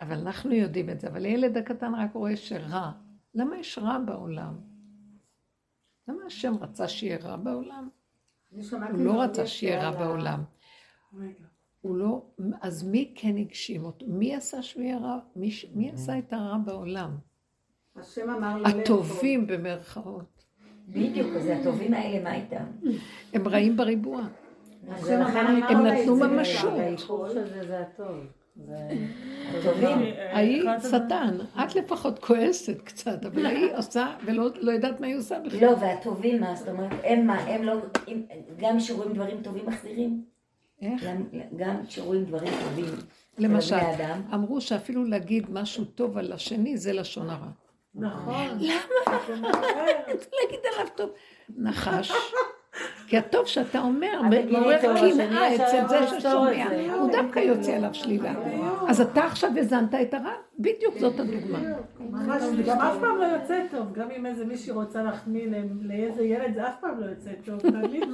אבל 0.00 0.18
אנחנו 0.18 0.52
יודעים 0.52 0.90
את 0.90 1.00
זה, 1.00 1.08
אבל 1.08 1.24
הילד 1.24 1.56
הקטן 1.56 1.94
רק 1.94 2.14
רואה 2.14 2.36
שרע. 2.36 2.92
למה 3.34 3.58
יש 3.58 3.78
רע 3.78 3.98
בעולם? 3.98 4.58
למה 6.08 6.24
השם 6.26 6.54
רצה 6.60 6.88
שיהיה 6.88 7.18
רע 7.18 7.36
בעולם? 7.36 7.88
הוא 8.50 9.04
לא 9.04 9.22
רצה 9.22 9.46
שיהיה 9.46 9.82
רע 9.82 9.98
בעולם. 9.98 10.44
הוא 11.80 11.96
לא, 11.96 12.26
אז 12.60 12.82
מי 12.82 13.12
כן 13.16 13.36
הגשים 13.36 13.84
אותו? 13.84 14.06
מי 14.08 14.36
עשה 14.36 14.62
שהוא 14.62 14.82
יהיה 14.82 14.98
רע? 14.98 15.18
מי, 15.36 15.50
מי 15.74 15.90
עשה 15.90 16.18
את 16.18 16.32
הרע 16.32 16.58
בעולם? 16.58 17.16
השם 17.96 18.30
אמר 18.30 18.58
לאכול. 18.58 18.80
הטובים 18.80 19.46
במרכאות. 19.46 20.41
בדיוק, 20.88 21.28
אז 21.36 21.46
הטובים 21.46 21.94
האלה, 21.94 22.24
מה 22.24 22.34
איתם? 22.34 22.64
הם 23.32 23.48
רעים 23.48 23.76
בריבוע. 23.76 24.22
אמרתי, 24.88 25.12
הם 25.68 25.86
נתנו 25.86 26.16
ממשות. 26.16 26.72
הטובים. 29.58 29.98
ההיא 30.32 30.62
שטן, 30.88 31.36
את 31.64 31.74
לפחות 31.74 32.18
כועסת 32.18 32.80
קצת, 32.84 33.24
אבל 33.24 33.46
היא 33.46 33.70
עושה 33.76 34.06
ולא 34.24 34.48
לא 34.60 34.70
יודעת 34.72 35.00
מה 35.00 35.06
היא 35.06 35.16
עושה 35.16 35.38
בכלל. 35.40 35.60
לא, 35.60 35.74
והטובים, 35.80 36.40
מה 36.40 36.54
זאת 36.54 36.68
אומרת, 36.68 36.90
הם 37.04 37.26
מה, 37.26 37.38
הם 37.38 37.62
לא, 37.62 37.74
גם 38.58 38.80
שרואים 38.80 39.12
דברים 39.12 39.42
טובים 39.42 39.66
מחזירים? 39.66 40.24
איך? 40.82 41.04
גם- 41.04 41.24
גם 41.56 41.76
שרואים 41.88 42.24
דברים 42.24 42.52
טובים. 42.64 42.84
של 42.84 43.42
למשל. 43.46 43.76
אמרו 44.34 44.60
שאפילו 44.60 45.04
להגיד 45.04 45.46
משהו 45.50 45.84
טוב 45.84 46.18
על 46.18 46.32
השני 46.32 46.76
זה 46.76 46.92
לשון 46.92 47.30
הרע. 47.30 47.48
נכון. 47.94 48.58
למה? 48.60 49.16
להגיד 50.42 50.60
עליו 50.74 50.86
טוב. 50.94 51.10
נחש. 51.56 52.12
כי 53.06 53.18
הטוב 53.18 53.46
שאתה 53.46 53.80
אומר, 53.80 54.20
מעורר 54.50 54.78
קנאה 54.78 55.54
אצל 55.54 55.88
זה 55.88 56.06
ששומע. 56.06 56.66
הוא 56.94 57.12
דווקא 57.12 57.38
יוצא 57.38 57.72
עליו 57.72 57.94
שלילה. 57.94 58.32
אז 58.88 59.00
אתה 59.00 59.24
עכשיו 59.24 59.50
הזנת 59.58 59.94
את 59.94 60.14
הרע? 60.14 60.34
בדיוק 60.58 60.98
זאת 60.98 61.20
הדוגמה. 61.20 61.58
ממש, 62.00 62.42
זה 62.42 62.62
גם 62.62 62.80
אף 62.80 62.98
פעם 63.00 63.18
לא 63.18 63.24
יוצא 63.24 63.62
טוב, 63.70 63.92
גם 63.92 64.10
אם 64.10 64.26
איזה 64.26 64.44
מישהי 64.44 64.72
רוצה 64.72 65.02
להחמיא 65.02 65.46
לאיזה 65.82 66.22
ילד, 66.22 66.54
זה 66.54 66.68
אף 66.68 66.74
פעם 66.80 67.00
לא 67.00 67.06
יוצא 67.06 67.30
טוב. 67.44 67.58
תמיד 67.60 68.04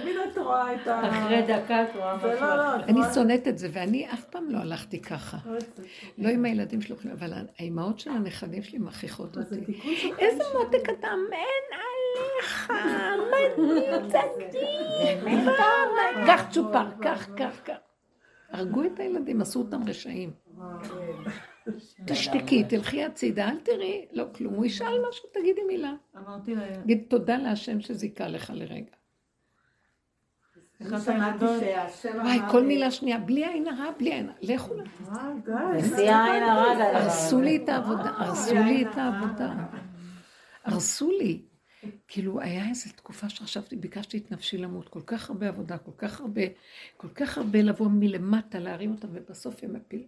תמיד 0.00 0.16
את 0.32 0.38
רואה 0.38 0.74
את 0.74 0.86
ה... 0.86 1.08
אחרי 1.08 1.42
דקה 1.42 1.82
את 1.82 1.96
רואה 1.96 2.18
זה 2.18 2.34
משהו. 2.34 2.46
לא, 2.46 2.56
לא, 2.56 2.74
אני 2.74 3.00
שונאת 3.14 3.48
את 3.48 3.58
זה, 3.58 3.68
ואני 3.72 4.10
אף 4.12 4.24
פעם 4.24 4.50
לא 4.50 4.58
הלכתי 4.58 5.02
ככה. 5.02 5.36
לא. 5.46 5.58
לא 6.18 6.28
עם 6.28 6.44
הילדים 6.44 6.80
שלו, 6.80 6.96
אבל 7.12 7.32
האימהות 7.58 7.98
של 7.98 8.10
הנכדים 8.10 8.62
שלי 8.62 8.78
מכריחות 8.78 9.36
אותי. 9.36 9.54
איזה. 10.18 10.44
מותק 10.54 10.90
אתה 10.90 11.08
מן 11.30 11.76
עליך, 11.78 12.72
מדהים, 13.32 14.08
צדיק, 14.08 15.38
קח 16.26 16.44
צ'ופר, 16.50 16.86
קח, 17.00 17.28
קח, 17.36 17.60
קח. 17.64 17.91
הרגו 18.52 18.84
את 18.84 19.00
הילדים, 19.00 19.40
עשו 19.40 19.58
אותם 19.58 19.88
רשעים. 19.88 20.30
תשתקי, 22.06 22.64
תלכי 22.64 23.04
הצידה, 23.04 23.48
אל 23.48 23.58
תראי, 23.58 24.06
לא 24.12 24.24
כלום. 24.34 24.54
הוא 24.54 24.64
ישאל 24.64 24.98
משהו, 25.08 25.28
תגידי 25.32 25.60
מילה. 25.68 25.92
אמרתי 26.16 26.54
לה, 26.54 26.82
תגיד 26.82 27.04
תודה 27.08 27.36
להשם 27.36 27.80
שזיכה 27.80 28.28
לך 28.28 28.52
לרגע. 28.54 28.92
וואי, 32.14 32.38
כל 32.50 32.64
מילה 32.64 32.90
שנייה, 32.90 33.18
בלי 33.18 33.46
עין 33.46 33.68
הרע, 33.68 33.90
בלי 33.98 34.12
עין 34.12 34.28
הרע. 34.28 34.36
לכו 34.42 34.74
הדבר 34.80 35.58
הרסו. 36.96 37.40
לי 37.40 37.56
את 37.56 37.68
העבודה, 37.68 38.10
הרסו 38.16 38.54
לי 38.54 38.86
את 38.86 38.96
העבודה. 38.96 39.54
הרסו 40.64 41.10
לי. 41.10 41.42
כאילו, 42.08 42.40
היה 42.40 42.68
איזו 42.68 42.90
תקופה 42.96 43.28
שחשבתי, 43.28 43.76
ביקשתי 43.76 44.18
את 44.18 44.30
נפשי 44.32 44.58
למות, 44.58 44.88
כל 44.88 45.02
כך 45.06 45.30
הרבה 45.30 45.48
עבודה, 45.48 45.78
כל 45.78 45.92
כך 45.98 46.20
הרבה, 46.20 46.42
כל 46.96 47.08
כך 47.08 47.38
הרבה 47.38 47.62
לבוא 47.62 47.88
מלמטה, 47.88 48.58
להרים 48.58 48.92
אותה, 48.92 49.06
ובסוף 49.12 49.64
הם 49.64 49.76
הפילו. 49.76 50.06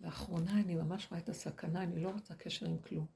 לאחרונה 0.00 0.52
אני 0.52 0.74
ממש 0.74 1.06
רואה 1.10 1.20
את 1.20 1.28
הסכנה, 1.28 1.82
אני 1.82 2.02
לא 2.02 2.08
רוצה 2.08 2.34
קשר 2.34 2.66
עם 2.66 2.78
כלום. 2.78 3.06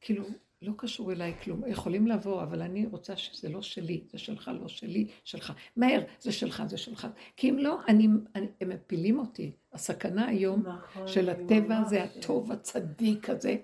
כאילו, 0.00 0.24
לא 0.62 0.72
קשור 0.76 1.12
אליי 1.12 1.34
כלום. 1.42 1.62
יכולים 1.66 2.06
לבוא, 2.06 2.42
אבל 2.42 2.62
אני 2.62 2.86
רוצה 2.86 3.16
שזה 3.16 3.48
לא 3.48 3.62
שלי, 3.62 4.04
זה 4.12 4.18
שלך, 4.18 4.50
לא 4.60 4.68
שלי, 4.68 5.08
שלך. 5.24 5.52
מהר, 5.76 6.00
זה 6.20 6.32
שלך, 6.32 6.62
זה 6.66 6.78
שלך. 6.78 7.06
כי 7.36 7.50
אם 7.50 7.58
לא, 7.58 7.78
אני, 7.88 8.08
אני, 8.34 8.46
הם 8.60 8.68
מפילים 8.68 9.18
אותי. 9.18 9.52
הסכנה 9.72 10.26
היום 10.26 10.62
נכון, 10.66 11.08
של 11.08 11.28
הטבע 11.28 11.84
זה 11.84 12.02
הטוב 12.04 12.52
הצדיק 12.52 13.30
הזה, 13.30 13.56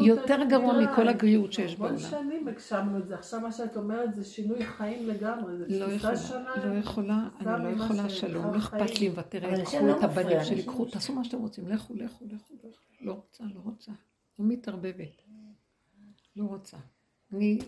יותר 0.00 0.44
גרוע. 0.48 0.80
מכל 0.80 1.08
הגריעות 1.08 1.52
שיש 1.52 1.74
המון 1.74 1.88
בעולם. 1.88 2.10
שנים 2.10 2.48
הגשמנו 2.48 2.98
את 2.98 3.08
זה, 3.08 3.14
עכשיו 3.14 3.40
מה 3.40 3.52
שאת 3.52 3.76
אומרת 3.76 4.14
זה 4.14 4.24
שינוי 4.24 4.64
חיים 4.64 5.08
לגמרי, 5.08 5.56
זה 5.56 5.66
לא 5.68 5.86
תפיסה 5.86 5.96
יכולה, 5.96 6.16
שונה. 6.16 6.66
לא 6.66 6.78
יכולה, 6.78 7.28
אני 7.40 7.64
לא 7.64 7.84
יכולה 7.84 8.08
שלום. 8.08 8.54
לא 8.54 8.58
אכפת 8.58 9.00
לי 9.00 9.10
השם 9.42 9.64
קחו 9.64 9.86
לא 9.86 9.98
את 9.98 10.04
הבנים 10.04 10.44
שלי, 10.44 10.62
קחו, 10.62 10.84
תעשו 10.84 11.12
מה 11.12 11.24
שאתם 11.24 11.38
רוצים, 11.38 11.68
לכו, 11.68 11.94
לכו, 11.94 12.24
לכו. 12.24 12.54
לא 13.00 13.12
רוצה, 13.12 13.44
לא 13.54 13.60
רוצה. 13.64 13.92
לא 14.38 14.44
מתערבבת. 14.44 15.22
לא 16.36 16.44
רוצה. 16.44 16.76
אני, 17.32 17.58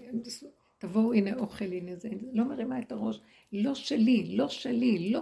תבואו, 0.79 1.13
הנה 1.13 1.35
אוכל, 1.35 1.65
הנה 1.65 1.97
זה, 1.97 2.09
לא 2.33 2.45
מרימה 2.45 2.79
את 2.79 2.93
הראש. 2.93 3.21
לא 3.53 3.75
שלי, 3.75 4.37
לא 4.37 4.49
שלי, 4.49 5.11
לא. 5.13 5.21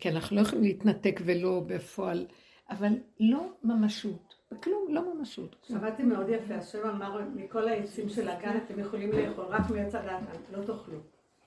כי 0.00 0.08
אנחנו 0.08 0.36
לא 0.36 0.40
יכולים 0.40 0.64
להתנתק 0.64 1.20
ולא 1.24 1.62
בפועל. 1.66 2.26
אבל 2.70 2.92
לא 3.20 3.52
ממשות, 3.64 4.27
בכלום 4.52 4.86
לא 4.88 5.14
ממשות. 5.14 5.56
שמעתי 5.68 6.02
מאוד 6.02 6.28
יפה, 6.28 6.54
השם 6.54 6.88
אמר, 6.88 7.20
מכל 7.34 7.68
העצים 7.68 8.08
של 8.08 8.28
הגן 8.28 8.56
אתם 8.56 8.80
יכולים 8.80 9.12
לאכול, 9.12 9.44
רק 9.44 9.70
מעץ 9.70 9.94
הדעת 9.94 10.20
לא 10.52 10.64
תאכלו. 10.64 10.98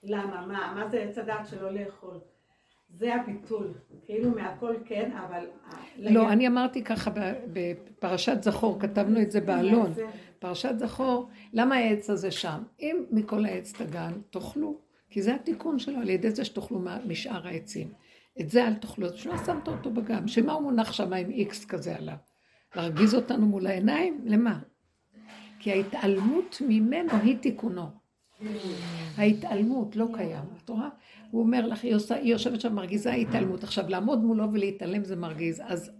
למה? 0.03 0.45
מה? 0.47 0.73
מה 0.75 0.89
זה 0.89 1.01
עץ 1.01 1.17
הדעת 1.17 1.47
שלא 1.47 1.71
לאכול? 1.71 2.19
זה 2.93 3.15
הביטול, 3.15 3.73
כאילו 4.05 4.29
מהכל 4.29 4.75
כן, 4.85 5.11
אבל... 5.11 5.45
לא, 5.97 6.29
אני 6.29 6.47
אמרתי 6.47 6.83
ככה 6.83 7.11
בפרשת 7.53 8.43
זכור, 8.43 8.79
כתבנו 8.79 9.21
את 9.21 9.31
זה 9.31 9.41
באלון. 9.41 9.93
פרשת 10.39 10.73
זכור, 10.77 11.29
למה 11.53 11.75
העץ 11.75 12.09
הזה 12.09 12.31
שם? 12.31 12.63
אם 12.79 13.03
מכל 13.11 13.45
העץ 13.45 13.73
תגן, 13.73 14.11
תאכלו. 14.29 14.77
כי 15.09 15.21
זה 15.21 15.35
התיקון 15.35 15.79
שלו, 15.79 15.97
על 15.99 16.09
ידי 16.09 16.31
זה 16.31 16.45
שתאכלו 16.45 16.81
משאר 17.05 17.47
העצים. 17.47 17.93
את 18.41 18.49
זה 18.49 18.67
אל 18.67 18.73
תאכלו, 18.73 19.09
שלא 19.17 19.37
שמת 19.45 19.67
אותו 19.67 19.91
בגן. 19.91 20.27
שמה 20.27 20.53
הוא 20.53 20.61
מונח 20.61 20.91
שם 20.91 21.13
עם 21.13 21.29
איקס 21.29 21.65
כזה 21.65 21.95
עליו? 21.95 22.15
להרגיז 22.75 23.15
אותנו 23.15 23.47
מול 23.47 23.67
העיניים? 23.67 24.21
למה? 24.25 24.59
כי 25.59 25.71
ההתעלמות 25.71 26.61
ממנו 26.67 27.11
היא 27.23 27.37
תיקונו. 27.37 27.85
ההתעלמות 29.17 29.95
לא 29.95 30.07
קיים, 30.13 30.43
את 30.63 30.69
רואה? 30.69 30.89
הוא 31.31 31.41
אומר 31.41 31.67
לך, 31.67 31.83
היא, 31.83 31.95
עושה, 31.95 32.15
היא 32.15 32.31
יושבת 32.31 32.61
שם 32.61 32.75
מרגיזה 32.75 33.13
התעלמות. 33.13 33.63
עכשיו, 33.63 33.89
לעמוד 33.89 34.23
מולו 34.23 34.53
ולהתעלם 34.53 35.03
זה 35.03 35.15
מרגיז. 35.15 35.61
אז 35.65 35.91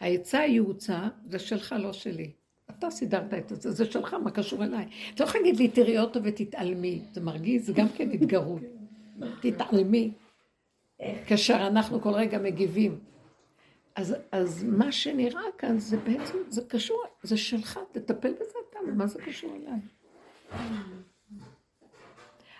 העצה 0.00 0.40
הייעוצה 0.40 1.08
זה 1.26 1.38
שלך, 1.38 1.74
לא 1.78 1.92
שלי. 1.92 2.30
אתה 2.78 2.90
סידרת 2.90 3.34
את 3.34 3.62
זה, 3.62 3.70
זה 3.70 3.84
שלך, 3.84 4.14
מה 4.14 4.30
קשור 4.30 4.64
אליי? 4.64 4.86
אתה 5.14 5.24
לא 5.24 5.28
יכול 5.28 5.40
להגיד 5.40 5.56
לי, 5.56 5.68
תראי 5.68 5.98
אותו 5.98 6.20
ותתעלמי. 6.22 7.02
זה 7.12 7.20
מרגיז, 7.20 7.66
זה 7.66 7.72
גם 7.72 7.88
כן 7.88 8.10
התגרות. 8.10 8.62
תתעלמי. 9.40 10.10
כאשר 11.26 11.66
אנחנו 11.66 12.00
כל 12.00 12.10
רגע 12.10 12.38
מגיבים. 12.38 12.98
אז, 13.94 14.14
אז 14.32 14.64
מה 14.64 14.92
שנראה 14.92 15.42
כאן 15.58 15.78
זה 15.78 15.96
בעצם, 15.96 16.38
זה 16.48 16.62
קשור, 16.68 17.02
זה 17.22 17.36
שלך, 17.36 17.80
תטפל 17.92 18.32
בזה 18.32 18.58
אתה, 18.70 18.78
מה 18.96 19.06
זה 19.06 19.22
קשור 19.22 19.56
אליי? 19.56 19.80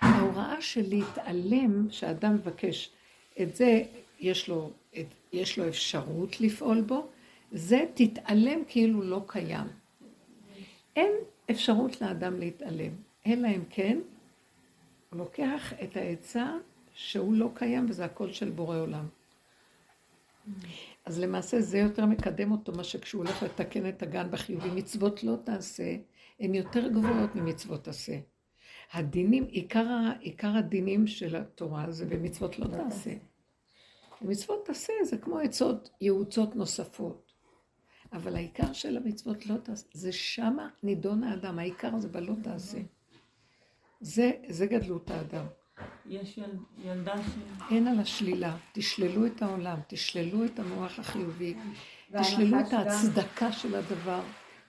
ההוראה 0.01 0.61
של 0.61 0.89
להתעלם, 0.89 1.91
שאדם 1.91 2.35
מבקש, 2.35 2.91
את 3.43 3.57
זה 3.57 3.83
יש 4.21 4.49
לו, 4.49 4.71
את, 4.99 5.07
יש 5.33 5.59
לו 5.59 5.69
אפשרות 5.69 6.41
לפעול 6.41 6.81
בו, 6.81 7.09
זה 7.53 7.85
תתעלם 7.95 8.61
כאילו 8.69 9.03
לא 9.03 9.23
קיים. 9.27 9.67
אין 10.97 11.13
אפשרות 11.51 12.01
לאדם 12.01 12.39
להתעלם, 12.39 12.93
אלא 13.27 13.49
אם 13.49 13.63
כן 13.71 13.99
הוא 15.11 15.19
לוקח 15.19 15.73
את 15.83 15.97
העצה 15.97 16.57
שהוא 16.95 17.35
לא 17.35 17.51
קיים 17.55 17.87
וזה 17.89 18.05
הכל 18.05 18.33
של 18.33 18.51
בורא 18.51 18.77
עולם. 18.77 19.07
אז 21.05 21.21
למעשה 21.21 21.61
זה 21.61 21.79
יותר 21.79 22.07
מקדם 22.07 22.53
אותו, 22.53 22.73
מה 22.73 22.85
שכשהוא 22.85 23.25
הולך 23.25 23.43
לתקן 23.43 23.89
את 23.89 24.03
הגן 24.03 24.31
בחיובי, 24.31 24.71
מצוות 24.71 25.25
לא 25.25 25.37
תעשה, 25.45 25.97
הן 26.41 26.55
יותר 26.55 26.89
גבוהות 26.89 27.35
ממצוות 27.35 27.89
עשה. 27.89 28.19
הדינים, 28.93 29.45
עיקר, 29.45 29.87
עיקר 30.21 30.57
הדינים 30.57 31.07
של 31.07 31.37
התורה 31.37 31.91
זה 31.91 32.07
במצוות 32.07 32.59
לא 32.59 32.67
תעשה. 32.67 33.11
במצוות 34.21 34.67
תעשה 34.67 34.93
זה 35.05 35.19
כמו 35.19 35.39
עצות 35.39 35.91
ייעוצות 36.01 36.57
נוספות. 36.57 37.33
אבל 38.13 38.37
העיקר 38.37 38.73
של 38.73 38.97
המצוות 38.97 39.47
לא 39.47 39.57
תעשה, 39.57 39.87
זה 39.93 40.13
שמה 40.13 40.69
נידון 40.83 41.25
האדם, 41.25 41.59
העיקר 41.59 41.99
זה 41.99 42.09
בלא 42.09 42.35
תעשה. 42.43 42.79
זה, 44.01 44.33
זה 44.49 44.67
גדלות 44.67 45.11
האדם. 45.11 45.47
יש 46.07 46.39
יל, 46.39 46.51
ילדה 46.79 47.23
ש... 47.23 47.31
אין 47.71 47.89
על 47.89 47.99
השלילה, 47.99 48.57
תשללו 48.73 49.27
את 49.27 49.43
העולם, 49.43 49.79
תשללו 49.89 50.45
את 50.45 50.59
המוח 50.59 50.99
החיובי, 50.99 51.55
תשללו 52.21 52.61
את 52.61 52.73
ההצדקה 52.73 53.53
של 53.53 53.75
הדבר. 53.75 54.21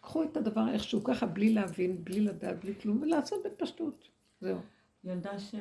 קחו 0.01 0.23
את 0.23 0.37
הדבר 0.37 0.69
איכשהו 0.73 1.03
ככה, 1.03 1.25
בלי 1.25 1.53
להבין, 1.53 2.03
בלי 2.03 2.19
לדעת, 2.19 2.59
בלי 2.59 2.73
כלום, 2.81 3.01
ולעשות 3.01 3.39
בפשטות. 3.45 4.09
זהו. 4.39 4.57
ילדה 5.03 5.39
ש... 5.39 5.55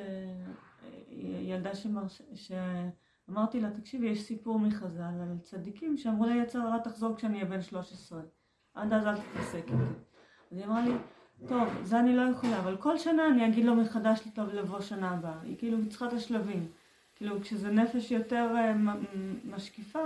ילדה 1.41 1.75
שמרש... 1.75 2.21
שאמרתי 2.35 3.59
לה, 3.59 3.69
תקשיבי, 3.71 4.07
יש 4.07 4.21
סיפור 4.21 4.59
מחז"ל 4.59 5.01
על 5.01 5.37
צדיקים 5.41 5.97
שאמרו 5.97 6.25
לה, 6.25 6.35
יצר 6.35 6.59
הרע 6.59 6.77
תחזור 6.77 7.15
כשאני 7.15 7.33
אהיה 7.33 7.45
בן 7.45 7.61
13. 7.61 8.21
עד 8.73 8.93
אז 8.93 9.05
אל 9.05 9.15
תתעסק 9.17 9.55
איתי. 9.55 9.73
אז 10.51 10.57
היא 10.57 10.65
אמרה 10.65 10.85
לי, 10.85 10.91
טוב, 11.47 11.67
זה 11.83 11.99
אני 11.99 12.15
לא 12.15 12.21
יכולה, 12.21 12.59
אבל 12.59 12.77
כל 12.77 12.97
שנה 12.97 13.27
אני 13.27 13.47
אגיד 13.47 13.65
לו 13.65 13.75
מחדש 13.75 14.19
טוב 14.33 14.49
לבוא 14.53 14.81
שנה 14.81 15.11
הבאה. 15.11 15.37
היא 15.43 15.57
כאילו 15.57 15.77
צריכה 15.89 16.07
את 16.07 16.13
השלבים. 16.13 16.67
כאילו, 17.15 17.41
כשזה 17.41 17.71
נפש 17.71 18.11
יותר 18.11 18.47
uh, 18.55 18.89
משקיפה, 19.49 19.99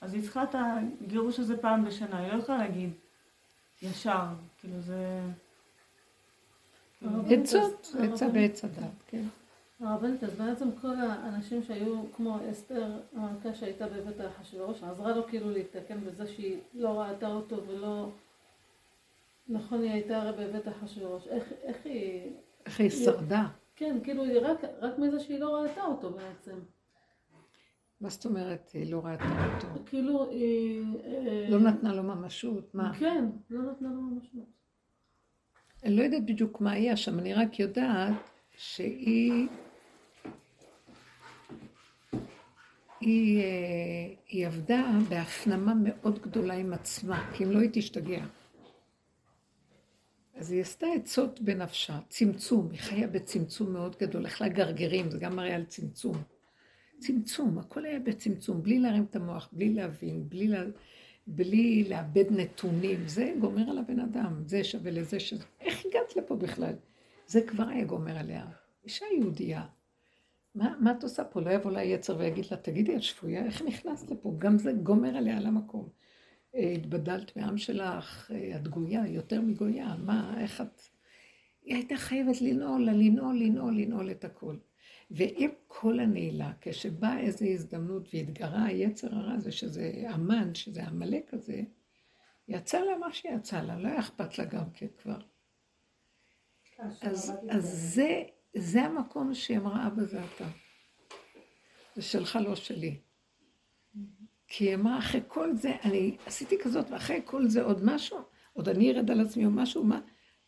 אז 0.00 0.14
היא 0.14 0.22
צריכה 0.22 0.42
את 0.42 0.54
הגירוש 0.54 1.40
הזה 1.40 1.56
פעם 1.56 1.84
בשנה. 1.84 2.18
היא 2.18 2.32
לא 2.32 2.38
יכולה 2.38 2.58
להגיד 2.58 2.90
ישר. 3.82 4.26
כאילו, 4.60 4.80
זה... 4.80 5.20
עצות, 7.30 7.94
עצה 7.98 8.28
בעץ 8.28 8.64
הדת, 8.64 9.02
כן. 9.06 9.22
הרבנית, 9.80 10.24
אז 10.24 10.34
בעצם 10.34 10.68
כל 10.80 10.94
האנשים 10.98 11.62
שהיו 11.62 12.02
כמו 12.16 12.38
אסתר 12.50 12.86
המלכה 13.16 13.54
שהייתה 13.54 13.86
בבית 13.86 14.16
אחשוורוש, 14.20 14.82
עזרה 14.82 15.16
לו 15.16 15.26
כאילו 15.28 15.50
להתקן 15.50 16.00
בזה 16.06 16.26
שהיא 16.26 16.58
לא 16.74 17.00
ראתה 17.00 17.26
אותו 17.26 17.56
ולא... 17.66 18.08
נכון, 19.48 19.82
היא 19.82 19.90
הייתה 19.90 20.22
הרי 20.22 20.46
בבית 20.46 20.68
אחשוורוש. 20.68 21.26
איך, 21.26 21.52
איך 21.62 21.76
היא... 21.84 22.32
איך 22.66 22.80
היא 22.80 22.90
שרדה? 22.90 23.46
כן, 23.76 23.98
כאילו, 24.04 24.24
היא 24.24 24.40
רק, 24.40 24.58
רק 24.80 24.98
מזה 24.98 25.20
שהיא 25.20 25.38
לא 25.38 25.56
ראתה 25.56 25.82
אותו 25.82 26.10
בעצם. 26.10 26.58
מה 28.00 28.08
זאת 28.08 28.24
אומרת, 28.24 28.70
היא 28.74 28.92
לא 28.92 29.00
ראתה 29.04 29.54
אותו? 29.54 29.66
כאילו, 29.86 30.30
היא... 30.30 30.84
לא 31.48 31.60
נתנה 31.60 31.94
לו 31.94 32.02
ממשות, 32.02 32.74
מה? 32.74 32.94
כן, 32.98 33.24
לא 33.50 33.72
נתנה 33.72 33.88
לו 33.88 34.00
ממשות. 34.00 34.48
אני 35.84 35.96
לא 35.96 36.02
יודעת 36.02 36.26
בדיוק 36.26 36.60
מה 36.60 36.72
היה 36.72 36.96
שם, 36.96 37.18
אני 37.18 37.34
רק 37.34 37.58
יודעת 37.60 38.30
שהיא... 38.56 39.48
היא, 43.00 43.42
אה, 43.42 44.14
היא 44.28 44.46
עבדה 44.46 44.90
בהפנמה 45.08 45.74
מאוד 45.74 46.18
גדולה 46.18 46.54
עם 46.54 46.72
עצמה, 46.72 47.30
כי 47.34 47.44
אם 47.44 47.50
לא 47.50 47.58
היא 47.58 47.70
תשתגע. 47.72 48.24
אז 50.42 50.52
היא 50.52 50.60
עשתה 50.60 50.86
עצות 50.96 51.40
בנפשה, 51.40 51.98
צמצום, 52.08 52.70
היא 52.70 52.78
חיה 52.78 53.06
בצמצום 53.06 53.72
מאוד 53.72 53.96
גדול, 54.00 54.26
איך 54.26 54.42
לגרגרים, 54.42 55.10
זה 55.10 55.18
גם 55.18 55.36
מראה 55.36 55.54
על 55.54 55.64
צמצום. 55.64 56.16
צמצום, 56.98 57.58
הכל 57.58 57.84
היה 57.84 57.98
בצמצום, 58.00 58.62
בלי 58.62 58.78
להרים 58.78 59.04
את 59.10 59.16
המוח, 59.16 59.48
בלי 59.52 59.74
להבין, 59.74 60.28
בלי, 60.28 60.48
לה, 60.48 60.64
בלי 61.26 61.84
לאבד 61.88 62.24
נתונים, 62.30 63.08
זה 63.08 63.34
גומר 63.40 63.70
על 63.70 63.78
הבן 63.78 64.00
אדם, 64.00 64.42
זה 64.46 64.64
שווה 64.64 64.90
לזה 64.90 65.20
שזה... 65.20 65.44
איך 65.60 65.86
הגעת 65.86 66.16
לפה 66.16 66.36
בכלל? 66.36 66.74
זה 67.26 67.42
כבר 67.42 67.68
היה 67.68 67.84
גומר 67.84 68.18
עליה. 68.18 68.46
אישה 68.84 69.06
יהודייה, 69.18 69.66
מה, 70.54 70.74
מה 70.80 70.90
את 70.90 71.02
עושה 71.02 71.24
פה? 71.24 71.40
לא 71.40 71.50
יבוא 71.50 71.70
לה 71.70 71.82
יצר 71.82 72.16
ויגיד 72.18 72.46
לה, 72.50 72.56
תגידי, 72.56 72.96
את 72.96 73.02
שפויה? 73.02 73.44
איך 73.44 73.62
נכנסת 73.62 74.10
לפה? 74.10 74.34
גם 74.38 74.58
זה 74.58 74.72
גומר 74.72 75.16
עליה 75.16 75.36
על 75.36 75.46
המקום. 75.46 75.88
התבדלת 76.54 77.36
מעם 77.36 77.58
שלך, 77.58 78.30
את 78.56 78.68
גויה, 78.68 79.06
יותר 79.06 79.40
מגויה, 79.40 79.94
מה, 79.98 80.40
איך 80.40 80.60
את... 80.60 80.82
היא 81.62 81.74
הייתה 81.74 81.96
חייבת 81.96 82.40
לנעול, 82.40 82.82
לנעול, 82.82 83.38
לנעול, 83.38 83.76
לנעול 83.76 84.10
את 84.10 84.24
הכל. 84.24 84.56
ועם 85.10 85.50
כל 85.66 86.00
הנעילה, 86.00 86.52
כשבאה 86.60 87.20
איזו 87.20 87.46
הזדמנות 87.46 88.08
והתגרה 88.14 88.64
היצר 88.64 89.14
הרע 89.14 89.32
הזה, 89.32 89.52
שזה 89.52 89.92
המן, 90.08 90.54
שזה 90.54 90.84
עמלק 90.84 91.34
הזה, 91.34 91.62
יצא 92.48 92.80
לה 92.80 92.98
מה 92.98 93.12
שיצא 93.12 93.60
לה, 93.60 93.78
לא 93.78 93.88
היה 93.88 94.00
אכפת 94.00 94.38
לה 94.38 94.44
גם 94.44 94.70
כן 94.74 94.86
כבר. 95.02 95.20
אז, 97.00 97.32
אז 97.50 97.64
זה, 97.94 98.22
זה 98.56 98.82
המקום 98.82 99.34
שהיא 99.34 99.58
אמרה, 99.58 99.86
אבא 99.86 100.02
זה 100.02 100.24
אתה. 100.24 100.48
זה 101.94 102.02
שלך, 102.02 102.38
לא 102.44 102.56
שלי. 102.56 103.00
כי 104.54 104.64
היא 104.64 104.74
אמרה, 104.74 104.98
אחרי 104.98 105.20
כל 105.28 105.56
זה, 105.56 105.76
אני 105.84 106.16
עשיתי 106.26 106.58
כזאת, 106.62 106.90
ואחרי 106.90 107.20
כל 107.24 107.48
זה 107.48 107.62
עוד 107.62 107.84
משהו, 107.84 108.18
עוד 108.52 108.68
אני 108.68 108.92
ארד 108.92 109.10
על 109.10 109.20
עצמי 109.20 109.46
או 109.46 109.50
משהו, 109.50 109.84
מה? 109.84 110.00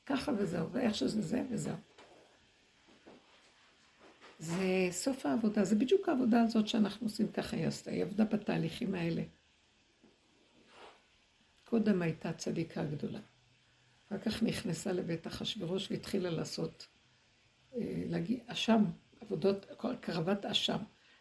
ככה 0.07 0.33
וזהו, 0.39 0.71
ואיך 0.73 0.95
שזה 0.95 1.23
זה 1.23 1.43
וזהו. 1.51 1.77
זה 4.39 4.89
סוף 4.91 5.27
העבודה, 5.27 5.65
זה 5.65 5.77
בדיוק 5.77 6.09
העבודה 6.09 6.43
הזאת 6.43 6.69
שאנחנו 6.69 7.07
עושים 7.07 7.29
ככה 7.29 7.57
היא 7.57 7.67
עשתה, 7.67 7.91
היא 7.91 8.03
עבדה 8.03 8.25
בתהליכים 8.25 8.95
האלה. 8.95 9.23
קודם 11.65 12.03
הייתה 12.03 12.33
צדיקה 12.33 12.85
גדולה. 12.85 13.21
אחר 14.09 14.19
כך 14.19 14.43
נכנסה 14.43 14.93
לבית 14.93 15.27
אחשוורוש 15.27 15.91
והתחילה 15.91 16.31
לעשות, 16.31 16.87
אה, 17.77 18.03
להגיד, 18.07 18.41
אשם, 18.47 18.85
עבודות, 19.21 19.67
קרבת 20.01 20.45
אשם. 20.45 20.79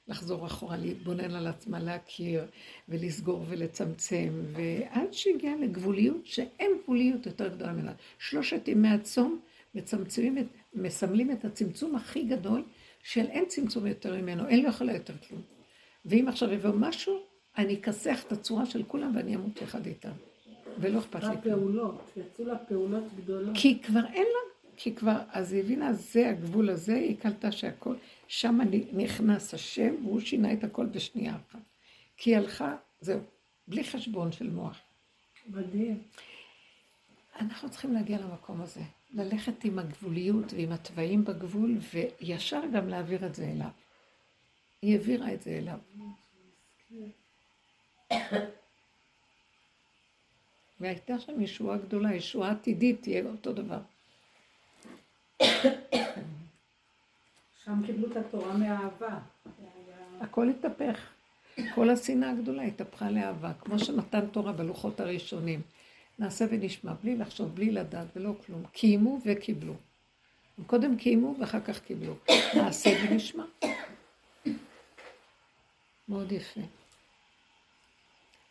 לחזור 0.08 0.46
אחורה, 0.46 0.78
להתבונן 0.78 1.36
על 1.36 1.48
עצמה, 1.48 1.80
להכיר 1.80 2.46
ולסגור 2.90 3.46
ולצמצם, 3.50 4.42
ועד 4.54 5.14
שהגיעה 5.14 5.56
לגבוליות 5.56 6.26
שאין 6.26 6.72
גבוליות 6.84 7.26
יותר 7.26 7.48
גדולה 7.48 7.74
ממנה. 7.74 7.94
שלושת 8.20 8.68
ימי 8.68 8.90
הצום 8.90 9.40
מצמצמים, 9.76 10.38
את, 10.38 10.46
מסמלים 10.74 11.32
את 11.32 11.46
הצמצום 11.46 11.96
הכי 11.96 12.24
גדול 12.24 12.64
של 13.04 13.26
אין 13.26 13.46
צמצום 13.48 13.88
יותר 13.88 14.22
ממנו, 14.22 14.48
אין 14.48 14.64
לא 14.64 14.70
יכולה 14.70 14.94
יותר 14.94 15.14
כלום. 15.28 15.42
ואם 16.06 16.28
עכשיו 16.28 16.54
יבוא 16.54 16.72
משהו, 16.76 17.20
אני 17.58 17.74
אכסח 17.74 18.24
את 18.28 18.32
הצורה 18.32 18.66
של 18.66 18.84
כולם 18.84 19.12
ואני 19.16 19.36
אמות 19.36 19.62
יחד 19.62 19.86
איתם. 19.86 20.12
ולא 20.80 21.00
אכפת 21.00 21.24
לי. 21.24 21.30
הפעולות, 21.30 22.02
יצאו 22.18 22.46
לה 22.46 22.58
פעולות 22.58 23.04
גדולות. 23.18 23.56
כי 23.58 23.80
כבר 23.82 24.06
אין 24.14 24.24
לה, 24.24 24.70
כי 24.78 24.96
כבר, 24.96 25.18
אז 25.32 25.54
היא 25.54 25.62
הבינה, 25.62 25.94
זה 25.94 26.30
הגבול 26.30 26.70
הזה, 26.70 26.96
היא 26.96 27.18
קלטה 27.18 27.52
שהכל, 27.52 27.96
שם 28.34 28.60
נכנס 28.94 29.54
השם, 29.54 30.06
והוא 30.06 30.20
שינה 30.20 30.54
את 30.54 30.64
הכל 30.64 30.86
בשנייה 30.86 31.36
אחת. 31.36 31.60
כי 32.18 32.30
היא 32.30 32.38
הלכה, 32.38 32.76
זהו, 33.02 33.20
בלי 33.68 33.84
חשבון 33.84 34.32
של 34.32 34.50
מוח. 34.50 34.80
מדהים. 35.48 36.02
אנחנו 37.40 37.70
צריכים 37.70 37.94
להגיע 37.94 38.18
למקום 38.18 38.62
הזה, 38.62 38.82
ללכת 39.14 39.64
עם 39.64 39.80
הגבוליות 39.80 40.54
ועם 40.54 40.72
התוואים 40.72 41.26
בגבול, 41.26 41.78
וישר 41.94 42.62
גם 42.74 42.90
להעביר 42.90 43.26
את 43.26 43.36
זה 43.36 43.46
אליו. 43.46 43.70
היא 44.82 44.98
העבירה 44.98 45.34
את 45.34 45.42
זה 45.42 45.50
אליו. 45.50 45.80
והייתה 50.80 51.20
שם 51.20 51.42
ישועה 51.42 51.78
גדולה, 51.78 52.16
ישועה 52.16 52.52
עתידית, 52.52 53.02
תהיה 53.02 53.26
אותו 53.26 53.54
דבר. 53.54 53.80
שם 57.66 57.86
קיבלו 57.86 58.12
את 58.12 58.18
התורה 58.18 58.58
מאהבה. 58.58 59.20
הכל 60.22 60.50
התהפך. 60.50 61.00
כל 61.76 61.90
השנאה 61.90 62.32
הגדולה 62.32 62.64
התהפכה 62.64 63.10
לאהבה, 63.10 63.54
כמו 63.54 63.80
שנתן 63.80 64.28
תורה 64.28 64.52
בלוחות 64.52 65.00
הראשונים. 65.00 65.62
נעשה 66.20 66.46
ונשמע, 66.50 66.94
בלי 67.04 67.18
לחשוב, 67.18 67.56
בלי 67.56 67.72
לדעת 67.72 68.08
ולא 68.16 68.34
כלום. 68.46 68.64
קיימו 68.72 69.20
וקיבלו. 69.26 69.74
הם 70.58 70.64
קודם 70.64 70.98
קיימו 70.98 71.36
ואחר 71.40 71.60
כך 71.60 71.80
קיבלו. 71.80 72.14
נעשה 72.56 72.90
ונשמע. 73.04 73.44
מאוד 76.08 76.32
יפה. 76.32 76.62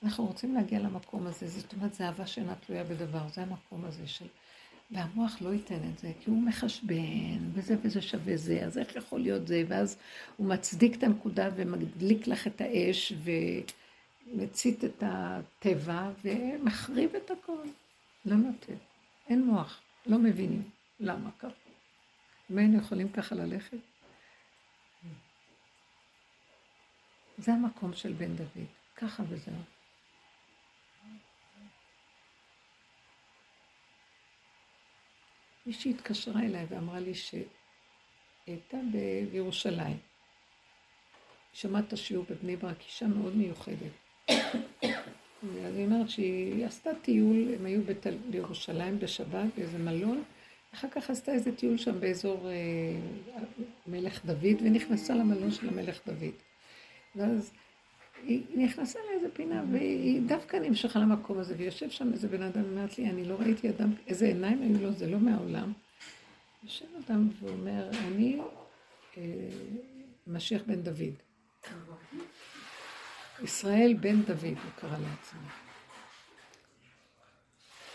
אנחנו 0.02 0.26
רוצים 0.26 0.55
להגיע 0.55 0.78
למקום 0.78 1.26
הזה, 1.26 1.48
זאת 1.48 1.72
אומרת, 1.72 1.94
זו 1.94 2.05
אהבה 2.05 2.26
שאינה 2.26 2.55
תלויה 2.55 2.84
בדבר, 2.84 3.28
זה 3.34 3.43
המקום 3.43 3.84
הזה 3.84 4.06
של... 4.06 4.26
והמוח 4.93 5.36
לא 5.40 5.48
ייתן 5.48 5.90
את 5.93 5.98
זה, 5.98 6.12
כי 6.20 6.31
הוא 6.31 6.43
מחשבן, 6.43 7.39
וזה 7.52 7.77
וזה 7.82 8.02
שווה 8.02 8.36
זה, 8.36 8.64
אז 8.64 8.78
איך 8.78 8.97
יכול 8.97 9.20
להיות 9.20 9.47
זה? 9.47 9.64
ואז 9.69 9.97
הוא 10.36 10.48
מצדיק 10.48 10.97
את 10.97 11.02
הנקודה 11.02 11.48
ומדליק 11.56 12.27
לך 12.27 12.47
את 12.47 12.60
האש, 12.60 13.12
ומצית 14.27 14.85
את 14.85 15.02
הטבע, 15.06 16.10
ומחריב 16.24 17.14
את 17.14 17.31
הכל. 17.31 17.69
לא 18.24 18.36
נותן. 18.36 18.74
אין 19.28 19.44
מוח, 19.44 19.81
לא 20.06 20.19
מבינים 20.19 20.62
למה 21.01 21.31
ככה. 21.39 21.55
אם 22.51 22.59
היינו 22.59 22.78
יכולים 22.78 23.09
ככה 23.09 23.35
ללכת? 23.35 23.77
זה 27.39 27.52
המקום 27.52 27.93
של 27.94 28.12
בן 28.12 28.36
דוד, 28.36 28.66
ככה 28.97 29.23
וזהו. 29.28 29.55
מישהי 35.66 35.90
התקשרה 35.90 36.43
אליי 36.43 36.66
ואמרה 36.68 37.01
לי 37.01 37.14
שהיא 37.14 37.44
הייתה 38.47 38.78
בירושלים. 39.30 39.97
שמעת 41.52 41.84
את 41.89 41.93
השיעור 41.93 42.24
בבני 42.30 42.56
ברק, 42.56 42.80
אישה 42.86 43.06
מאוד 43.06 43.36
מיוחדת. 43.36 43.93
אז 45.66 45.76
היא 45.76 45.86
אומרת 45.86 46.10
שהיא 46.10 46.66
עשתה 46.66 46.90
טיול, 47.02 47.55
הם 47.55 47.66
היו. 47.66 47.80
בירושלים 48.30 48.98
בשבת 48.98 49.47
באיזה 49.56 49.78
מלון, 49.78 50.22
אחר 50.74 50.89
כך 50.90 51.10
עשתה 51.10 51.32
איזה 51.32 51.56
טיול 51.56 51.78
שם 51.78 52.01
באזור 52.01 52.51
אה, 52.51 53.43
מלך 53.86 54.24
דוד, 54.24 54.56
ונכנסה 54.60 55.14
למלון 55.14 55.51
של 55.51 55.68
המלך 55.68 56.01
דוד. 56.06 56.34
ואז 57.16 57.52
היא 58.24 58.44
נכנסה 58.55 58.99
לאיזה 59.11 59.28
פינה, 59.35 59.65
והיא 59.73 60.23
דווקא 60.27 60.57
נמשכה 60.57 60.99
למקום 60.99 61.39
הזה, 61.39 61.55
ויושב 61.59 61.90
שם 61.90 62.12
איזה 62.12 62.28
בן 62.28 62.43
אדם, 62.43 62.65
אומרת 62.65 62.99
לי, 62.99 63.11
אני 63.11 63.24
לא 63.24 63.35
ראיתי 63.35 63.70
אדם, 63.70 63.93
איזה 64.07 64.27
עיניים 64.27 64.62
היו 64.62 64.82
לו, 64.82 64.93
זה 64.93 65.11
לא 65.11 65.19
מהעולם. 65.19 65.73
יושב 66.62 66.86
אדם 67.07 67.28
ואומר, 67.40 67.90
אני 67.90 68.40
אה, 69.16 69.23
משיח 70.27 70.62
בן 70.66 70.82
דוד. 70.82 71.15
ישראל 73.43 73.94
בן 74.01 74.23
דוד, 74.23 74.44
הוא 74.44 74.73
קרא 74.77 74.99
לעצמו. 74.99 75.40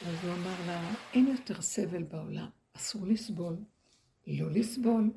אז 0.07 0.15
הוא 0.23 0.33
אמר 0.33 0.55
לה, 0.67 0.93
אין 1.13 1.27
יותר 1.27 1.61
סבל 1.61 2.03
בעולם, 2.03 2.49
אסור 2.73 3.07
לסבול, 3.07 3.55
לא 4.27 4.51
לסבול. 4.51 5.11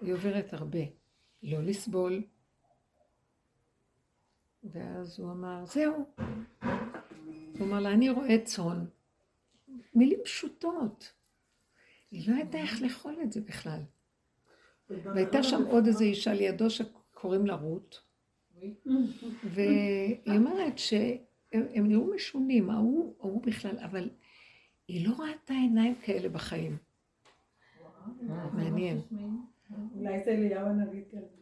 היא 0.00 0.12
עוברת 0.12 0.52
הרבה. 0.52 1.05
לא 1.46 1.62
לסבול. 1.62 2.22
ואז 4.64 5.20
הוא 5.20 5.32
אמר, 5.32 5.66
זהו. 5.66 6.06
הוא 7.58 7.66
אמר 7.66 7.80
לה, 7.80 7.92
אני 7.92 8.10
רואה 8.10 8.44
צאן. 8.44 8.84
מילים 9.94 10.18
פשוטות. 10.24 11.12
היא 12.10 12.30
לא 12.30 12.40
ידעה 12.40 12.62
איך 12.62 12.82
לאכול 12.82 13.16
את 13.22 13.32
זה 13.32 13.40
בכלל. 13.40 13.80
והייתה 14.90 15.42
שם 15.42 15.62
עוד 15.62 15.86
איזו 15.86 16.04
אישה 16.04 16.32
לידו 16.32 16.70
שקוראים 16.70 17.46
לה 17.46 17.54
רות, 17.54 18.00
והיא 19.44 20.38
אומרת 20.38 20.78
שהם 20.78 21.86
נראו 21.88 22.14
משונים, 22.14 22.70
ההוא, 22.70 23.14
ההוא 23.20 23.42
בכלל, 23.42 23.78
אבל 23.78 24.10
היא 24.88 25.08
לא 25.08 25.14
ראתה 25.18 25.54
עיניים 25.54 25.94
כאלה 25.94 26.28
בחיים. 26.28 26.76
מעניין. 28.52 29.00
אולי 29.94 30.24
זה 30.24 30.30
אליהו 30.30 30.66
הנביא 30.66 31.04
כזה. 31.10 31.36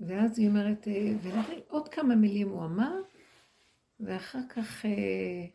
ואז 0.00 0.38
היא 0.38 0.48
אומרת, 0.48 0.88
אה, 0.88 1.12
ונראה 1.22 1.58
עוד 1.68 1.88
כמה 1.88 2.14
מילים 2.14 2.48
הוא 2.48 2.64
אמר, 2.64 3.02
ואחר 4.00 4.38
כך 4.48 4.86
אה, 4.86 5.46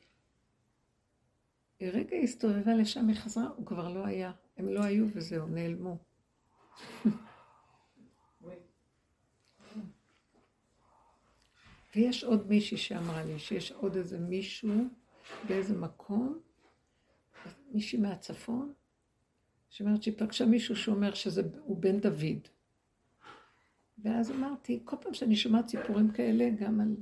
רגע 1.82 2.18
הסתובבה 2.18 2.76
לשם, 2.76 3.08
היא 3.08 3.16
חזרה, 3.16 3.48
הוא 3.56 3.66
כבר 3.66 3.94
לא 3.94 4.06
היה. 4.06 4.32
הם 4.58 4.70
לא 4.70 4.84
היו 4.84 5.06
וזהו, 5.14 5.48
נעלמו. 5.48 5.98
ויש 11.96 12.24
עוד 12.24 12.50
מישהי 12.50 12.78
שאמרה 12.78 13.24
לי 13.24 13.40
שיש 13.40 13.72
עוד 13.72 13.96
איזה 13.96 14.20
מישהו 14.20 14.74
באיזה 15.48 15.78
מקום, 15.78 16.40
מישהי 17.72 18.00
מהצפון, 18.00 18.74
שאומרת 19.72 20.04
שהיא 20.04 20.14
פגשה 20.18 20.46
מישהו 20.46 20.76
שאומר 20.76 21.14
שהוא 21.14 21.78
בן 21.78 22.00
דוד. 22.00 22.48
ואז 24.04 24.32
אמרתי, 24.32 24.80
כל 24.86 24.96
פעם 25.02 25.14
שאני 25.14 25.36
שומעת 25.36 25.68
סיפורים 25.68 26.12
כאלה, 26.12 26.50
גם 26.60 26.82
על... 26.82 26.96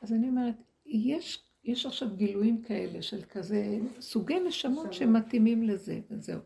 אז 0.00 0.12
אני 0.12 0.28
אומרת, 0.28 0.54
יש, 0.86 1.44
יש 1.64 1.86
עכשיו 1.86 2.16
גילויים 2.16 2.62
כאלה 2.62 3.02
של 3.02 3.22
כזה 3.22 3.78
סוגי 4.00 4.40
נשמות 4.40 4.92
שמתאימים 4.92 5.62
לזה, 5.62 6.00
וזהו. 6.10 6.40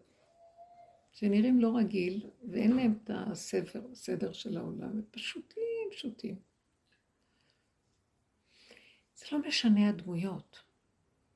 שנראים 1.13 1.61
לא 1.61 1.77
רגיל, 1.77 2.27
ואין 2.51 2.77
להם 2.77 2.99
את 3.05 3.11
הספר, 3.15 3.83
הסדר 3.93 4.33
של 4.33 4.57
העולם, 4.57 4.89
הם 4.89 5.03
פשוטים, 5.11 5.89
פשוטים. 5.91 6.37
זה 9.17 9.27
לא 9.33 9.39
משנה 9.49 9.89
הדמויות. 9.89 10.66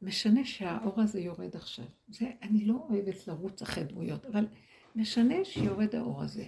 משנה 0.03 0.45
שהאור 0.45 1.01
הזה 1.01 1.21
יורד 1.21 1.57
עכשיו. 1.57 1.85
זה, 2.09 2.31
אני 2.43 2.65
לא 2.65 2.87
אוהבת 2.89 3.29
לרוץ 3.29 3.63
אחרי 3.63 3.85
דמויות, 3.85 4.27
אבל 4.27 4.47
משנה 4.97 5.45
שיורד 5.45 5.95
האור 5.95 6.23
הזה. 6.23 6.45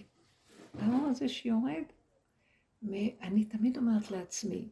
האור 0.79 1.07
הזה 1.07 1.29
שיורד, 1.29 1.83
אני 3.23 3.45
תמיד 3.45 3.77
אומרת 3.77 4.11
לעצמי, 4.11 4.69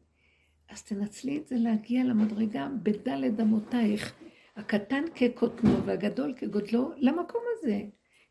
אז 0.69 0.83
תנצלי 0.83 1.39
את 1.39 1.47
זה 1.47 1.57
להגיע 1.59 2.05
למדרגה 2.05 2.69
בדלת 2.83 3.41
אמותייך, 3.41 4.15
הקטן 4.57 5.05
כקוטנו 5.15 5.85
והגדול 5.85 6.35
כגודלו, 6.37 6.93
למקום 6.97 7.43
הזה. 7.53 7.83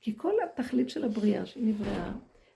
כי 0.02 0.14
כל 0.18 0.34
התכלית 0.44 0.90
של 0.90 1.04
הבריאה 1.04 1.46
שנבראה, 1.46 2.12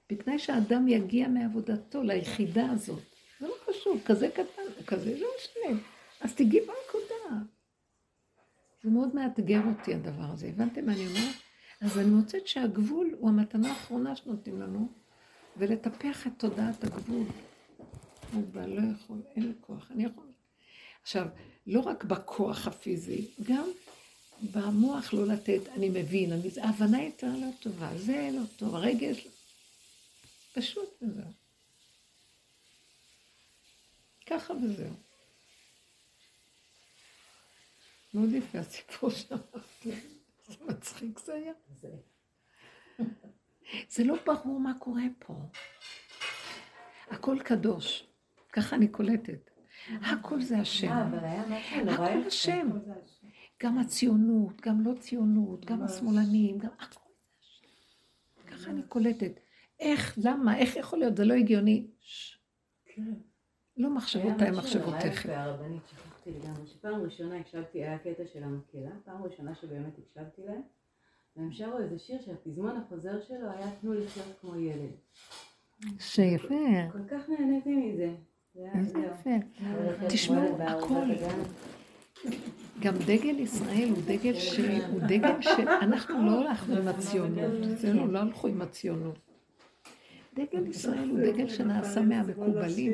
בתנאי 0.09 0.39
שהאדם 0.39 0.87
יגיע 0.87 1.27
מעבודתו 1.27 2.03
ליחידה 2.03 2.65
הזאת. 2.71 3.03
זה 3.39 3.47
לא 3.47 3.53
חשוב, 3.65 4.01
כזה 4.05 4.29
קטן 4.29 4.61
או 4.79 4.85
כזה, 4.85 5.19
לא 5.19 5.27
משנה. 5.37 5.79
אז 6.21 6.35
תגיעי 6.35 6.61
בנקודה. 6.61 7.12
זה 8.83 8.89
מאוד 8.89 9.15
מאתגר 9.15 9.61
אותי 9.65 9.93
הדבר 9.93 10.23
הזה, 10.23 10.47
הבנתם 10.47 10.85
מה 10.85 10.93
אני 10.93 11.07
אומרת? 11.07 11.35
אז 11.81 11.99
אני 11.99 12.09
מוצאת 12.09 12.47
שהגבול 12.47 13.15
הוא 13.19 13.29
המתנה 13.29 13.69
האחרונה 13.69 14.15
שנותנים 14.15 14.61
לנו, 14.61 14.87
ולטפח 15.57 16.27
את 16.27 16.31
תודעת 16.37 16.83
הגבול. 16.83 17.25
מוגבל, 18.33 18.69
לא 18.69 18.81
יכול, 18.95 19.21
אין 19.35 19.47
לי 19.47 19.53
כוח, 19.61 19.91
אני 19.91 20.03
יכול. 20.03 20.27
עכשיו, 21.01 21.27
לא 21.67 21.79
רק 21.79 22.03
בכוח 22.03 22.67
הפיזי, 22.67 23.27
גם 23.43 23.69
במוח 24.53 25.13
לא 25.13 25.27
לתת, 25.27 25.61
אני 25.77 25.89
מבין, 25.89 26.33
אני, 26.33 26.49
ההבנה 26.61 27.03
יותר 27.03 27.27
לא 27.27 27.47
טובה, 27.59 27.97
זה 27.97 28.29
לא 28.33 28.41
טוב, 28.57 28.75
הרגש, 28.75 29.27
פשוט 30.53 30.89
וזהו. 31.01 31.31
ככה 34.25 34.53
וזהו. 34.53 35.02
מאוד 38.13 38.31
יפה 38.31 38.59
הסיפור 38.59 39.09
שאמרתי, 39.09 39.91
זה 40.47 40.55
מצחיק 40.69 41.19
זה 41.19 41.33
היה. 41.33 41.53
זה 43.89 44.03
לא 44.03 44.15
ברור 44.25 44.59
מה 44.59 44.73
קורה 44.79 45.03
פה. 45.19 45.33
הכל 47.09 47.37
קדוש. 47.43 48.07
ככה 48.51 48.75
אני 48.75 48.87
קולטת. 48.87 49.49
הכל 49.89 50.41
זה 50.41 50.57
השם. 50.57 50.87
אה, 50.87 51.83
נורא 51.83 51.93
הכל. 51.93 52.27
השם. 52.27 52.69
גם 53.63 53.79
הציונות, 53.79 54.61
גם 54.61 54.81
לא 54.81 54.93
ציונות, 54.99 55.65
גם 55.65 55.83
השמאלנים, 55.83 56.57
גם 56.57 56.69
הכל 56.79 57.09
זה 57.09 57.37
השם. 57.41 57.67
ככה 58.47 58.71
אני 58.71 58.83
קולטת. 58.83 59.39
איך, 59.79 60.17
למה, 60.23 60.57
איך 60.57 60.75
יכול 60.75 60.99
להיות? 60.99 61.17
זה 61.17 61.25
לא 61.25 61.33
הגיוני. 61.33 61.87
שש. 61.99 62.39
לא 63.77 63.89
מחשבותיי, 63.89 64.51
נורא 64.51 64.61
מחשבותיכם. 64.61 65.33
שכחתי 66.23 66.39
לגמרי, 66.39 66.67
שפעם 66.67 67.01
ראשונה 67.01 67.39
הקשבתי, 67.39 67.83
היה 67.83 67.97
קטע 67.97 68.23
של 68.33 68.43
המקהלה, 68.43 68.89
פעם 69.05 69.23
ראשונה 69.23 69.55
שבאמת 69.55 69.93
הקשבתי 69.97 70.41
להם, 70.45 70.61
והם 71.35 71.51
שרו 71.51 71.77
איזה 71.77 71.99
שיר 71.99 72.21
שהפזמון 72.21 72.77
החוזר 72.77 73.21
שלו 73.21 73.49
היה 73.51 73.71
תנו 73.81 73.93
לחיות 73.93 74.27
כמו 74.41 74.55
ילד. 74.55 74.91
שיפה. 75.99 76.55
כל 76.91 77.07
כך 77.07 77.29
נהניתי 77.29 77.75
מזה. 77.75 78.13
איזה. 78.55 78.99
יפה. 78.99 79.29
תשמעו, 80.09 80.61
הכל. 80.61 81.05
גם 82.79 82.93
דגל 82.97 83.39
ישראל 83.39 83.89
הוא 83.89 84.03
דגל 84.05 84.33
שהוא 84.33 84.99
דגל 85.07 85.41
שאנחנו 85.41 86.25
לא 86.25 86.41
הלכנו 86.41 86.77
עם 86.77 86.87
הציונות, 86.87 87.53
אצלנו 87.73 88.07
לא 88.07 88.19
הלכו 88.19 88.47
עם 88.47 88.61
הציונות. 88.61 89.19
דגל 90.33 90.67
ישראל 90.67 91.09
הוא 91.09 91.19
דגל 91.19 91.49
שנעשה 91.49 92.01
מהמקובלים. 92.01 92.93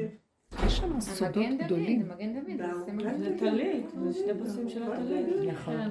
יש 0.65 0.77
שם 0.77 0.99
סודות 0.99 1.35
המגן 1.35 1.57
דוד, 1.57 1.65
גדולים. 1.65 2.03
זה 2.03 2.13
מגן 2.13 2.33
דוד, 2.33 2.85
זה 2.85 2.91
מגן 2.91 3.17
זה 3.17 3.29
דוד. 3.29 3.39
טלית, 3.39 3.89
זה 3.89 4.13
שני 4.13 4.43
פסים 4.43 4.69
של 4.69 4.83
הטלית. 4.83 5.53
נכון. 5.53 5.89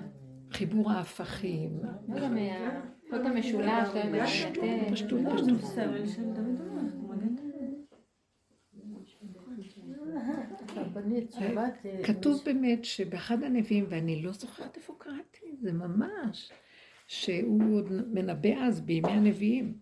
חיבור 0.51 0.91
ההפכים. 0.91 1.81
לא 2.09 2.21
גם 2.21 2.37
החוט 2.37 3.27
המשולש, 3.27 3.89
לא 3.95 3.99
יודעת, 3.99 4.15
מטה. 4.15 4.27
פשטות, 4.27 4.65
פשטות. 4.93 5.45
זה 5.45 5.63
סמל 5.67 6.07
של 6.07 6.25
דוד 6.25 6.69
שבאתי... 11.31 11.89
כתוב 12.05 12.43
באמת 12.45 12.85
שבאחד 12.85 13.43
הנביאים, 13.43 13.85
ואני 13.89 14.23
לא 14.23 14.33
זוכרת 14.33 14.77
איפה 14.77 14.95
קראתי, 14.99 15.57
זה 15.61 15.73
ממש, 15.73 16.53
שהוא 17.07 17.77
עוד 17.77 17.93
מנבא 18.15 18.55
אז 18.55 18.81
בימי 18.81 19.11
הנביאים. 19.11 19.79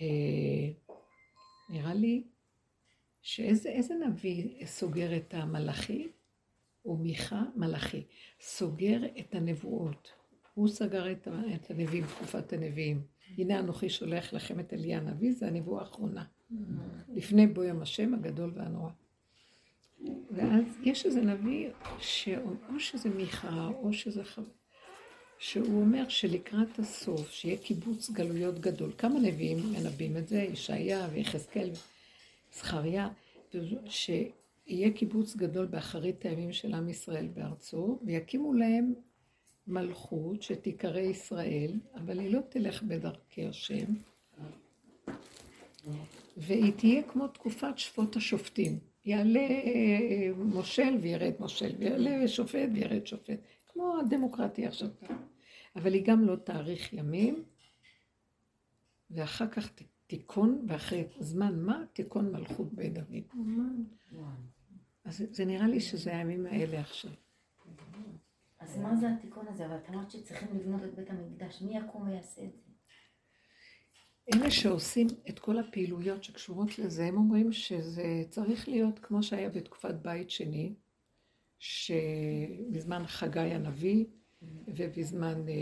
אה, 0.00 0.06
נראה 1.70 1.94
לי 1.94 2.24
שאיזה 3.22 3.68
איזה 3.68 3.94
נביא 3.94 4.66
סוגר 4.66 5.16
את 5.16 5.34
המלאכי? 5.34 6.08
הוא 6.82 6.98
מיכה 6.98 7.42
מלאכי. 7.56 8.04
סוגר 8.40 9.00
את 9.20 9.34
הנבואות. 9.34 10.12
הוא 10.54 10.68
סגר 10.68 11.12
את, 11.12 11.28
את 11.54 11.70
הנביאים, 11.70 12.06
תקופת 12.06 12.52
הנביאים. 12.52 13.02
הנה 13.38 13.58
אנוכי 13.58 13.88
שולח 13.88 14.32
לכם 14.32 14.60
את 14.60 14.72
אליה 14.72 14.98
הנביא, 14.98 15.32
זה 15.32 15.46
הנבואה 15.46 15.80
האחרונה. 15.80 16.24
לפני 17.14 17.46
בוא 17.46 17.64
יום 17.64 17.82
השם 17.82 18.14
הגדול 18.14 18.52
והנורא. 18.54 18.90
ואז 20.30 20.64
יש 20.82 21.06
איזה 21.06 21.20
נביא, 21.20 21.70
שאו 21.98 22.80
שזה 22.80 23.10
מיכה, 23.10 23.68
או 23.82 23.92
שזה 23.92 24.24
חבר, 24.24 24.44
שהוא 25.38 25.80
אומר 25.80 26.08
שלקראת 26.08 26.78
הסוף, 26.78 27.30
שיהיה 27.30 27.58
קיבוץ 27.58 28.10
גלויות 28.10 28.58
גדול. 28.58 28.92
כמה 28.98 29.18
נביאים 29.18 29.58
מנבאים 29.72 30.16
את 30.16 30.28
זה? 30.28 30.42
ישעיה 30.42 31.08
ויחזקאל 31.12 31.70
וזכריה, 32.52 33.08
שיהיה 33.86 34.90
קיבוץ 34.94 35.36
גדול 35.36 35.66
באחרית 35.66 36.24
הימים 36.24 36.52
של 36.52 36.74
עם 36.74 36.88
ישראל 36.88 37.28
בארצו, 37.28 37.98
ויקימו 38.06 38.52
להם 38.52 38.94
מלכות 39.66 40.42
שתיקרא 40.42 41.00
ישראל, 41.00 41.72
אבל 41.94 42.18
היא 42.18 42.30
לא 42.30 42.40
תלך 42.48 42.82
בדרכי 42.82 43.46
השם, 43.46 43.94
והיא 46.36 46.72
תהיה 46.72 47.02
כמו 47.02 47.28
תקופת 47.28 47.78
שפוט 47.78 48.16
השופטים. 48.16 48.78
יעלה 49.04 49.40
אה, 49.40 50.30
מושל 50.36 50.96
וירד 51.00 51.32
מושל, 51.40 51.72
ויעלה 51.78 52.28
שופט 52.28 52.68
וירד 52.74 53.06
שופט, 53.06 53.38
כמו 53.66 53.98
הדמוקרטיה 54.00 54.68
עכשיו. 54.68 54.88
אבל 55.76 55.94
היא 55.94 56.04
גם 56.04 56.24
לא 56.24 56.36
תאריך 56.36 56.92
ימים, 56.92 57.44
ואחר 59.10 59.46
כך 59.48 59.70
ת- 60.12 60.18
תיכון, 60.18 60.64
ואחרי 60.68 61.04
זמן 61.20 61.60
מה 61.60 61.84
תיכון 61.92 62.32
מלכות 62.32 62.72
בית 62.74 62.92
דוד. 62.94 63.22
אז 65.04 65.24
זה- 65.30 65.44
נראה 65.44 65.66
לי 65.66 65.80
שזה 65.80 66.16
הימים 66.16 66.46
האלה 66.46 66.80
עכשיו. 66.80 67.10
אז 68.60 68.78
מה 68.78 68.96
זה 68.96 69.06
התיקון 69.10 69.46
הזה? 69.48 69.66
אבל 69.66 69.76
את 69.76 69.88
אמרת 69.90 70.10
שצריכים 70.10 70.48
לבנות 70.58 70.82
את 70.84 70.94
בית 70.94 71.10
המקדש. 71.10 71.62
מי 71.62 71.76
יקום 71.78 72.08
ויעשה 72.08 72.42
את 72.44 72.50
זה? 72.52 72.62
אלה 74.34 74.50
שעושים 74.50 75.06
את 75.28 75.38
כל 75.38 75.58
הפעילויות 75.58 76.24
שקשורות 76.24 76.78
לזה, 76.78 77.04
הם 77.04 77.16
אומרים 77.16 77.52
שזה 77.52 78.02
צריך 78.28 78.68
להיות 78.68 78.98
כמו 78.98 79.22
שהיה 79.22 79.48
בתקופת 79.48 79.94
בית 79.94 80.30
שני, 80.30 80.74
שבזמן 81.58 83.02
חגי 83.06 83.40
הנביא 83.40 84.04
ובזמן 84.66 85.48
אה, 85.48 85.54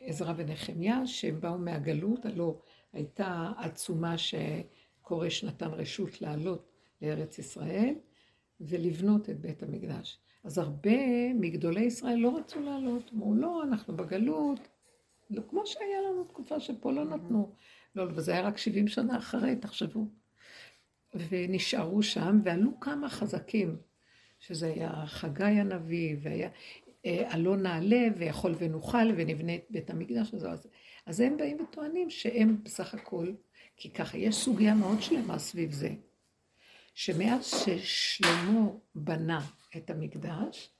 עזרא 0.00 0.34
ונחמיה, 0.36 1.06
שהם 1.06 1.40
באו 1.40 1.58
מהגלות, 1.58 2.26
הלא 2.26 2.62
הייתה 2.96 3.52
עצומה 3.58 4.14
שכורש 4.18 5.44
נתן 5.44 5.70
רשות 5.70 6.22
לעלות 6.22 6.70
לארץ 7.02 7.38
ישראל 7.38 7.94
ולבנות 8.60 9.30
את 9.30 9.40
בית 9.40 9.62
המקדש. 9.62 10.18
אז 10.44 10.58
הרבה 10.58 11.32
מגדולי 11.34 11.80
ישראל 11.80 12.16
לא 12.16 12.36
רצו 12.36 12.60
לעלות, 12.60 13.10
אמרו 13.14 13.34
לא, 13.34 13.62
אנחנו 13.62 13.96
בגלות, 13.96 14.60
לא, 15.30 15.42
כמו 15.50 15.66
שהיה 15.66 16.00
לנו 16.10 16.24
תקופה 16.24 16.60
שפה 16.60 16.92
לא 16.92 17.04
נתנו. 17.04 17.52
לא, 17.94 18.04
וזה 18.14 18.32
היה 18.32 18.40
רק 18.40 18.58
70 18.58 18.88
שנה 18.88 19.18
אחרי, 19.18 19.56
תחשבו. 19.56 20.06
ונשארו 21.28 22.02
שם, 22.02 22.40
ועלו 22.44 22.80
כמה 22.80 23.08
חזקים, 23.08 23.76
שזה 24.38 24.66
היה 24.66 25.06
חגי 25.06 25.44
הנביא, 25.44 26.16
והיה 26.22 26.48
אה, 27.06 27.24
עלו 27.28 27.56
נעלה, 27.56 28.06
ויכול 28.16 28.54
ונוכל, 28.58 29.10
ונבנה 29.16 29.54
את 29.54 29.64
בית 29.70 29.90
המקדש 29.90 30.34
הזה. 30.34 30.50
אז, 30.50 30.66
אז 31.06 31.20
הם 31.20 31.36
באים 31.36 31.56
וטוענים 31.60 32.10
שהם 32.10 32.64
בסך 32.64 32.94
הכל, 32.94 33.32
כי 33.76 33.90
ככה, 33.90 34.18
יש 34.18 34.34
סוגיה 34.34 34.74
מאוד 34.74 35.02
שלמה 35.02 35.38
סביב 35.38 35.72
זה, 35.72 35.90
שמאז 36.94 37.46
ששלמה 37.46 38.68
בנה 38.94 39.40
את 39.76 39.90
המקדש, 39.90 40.70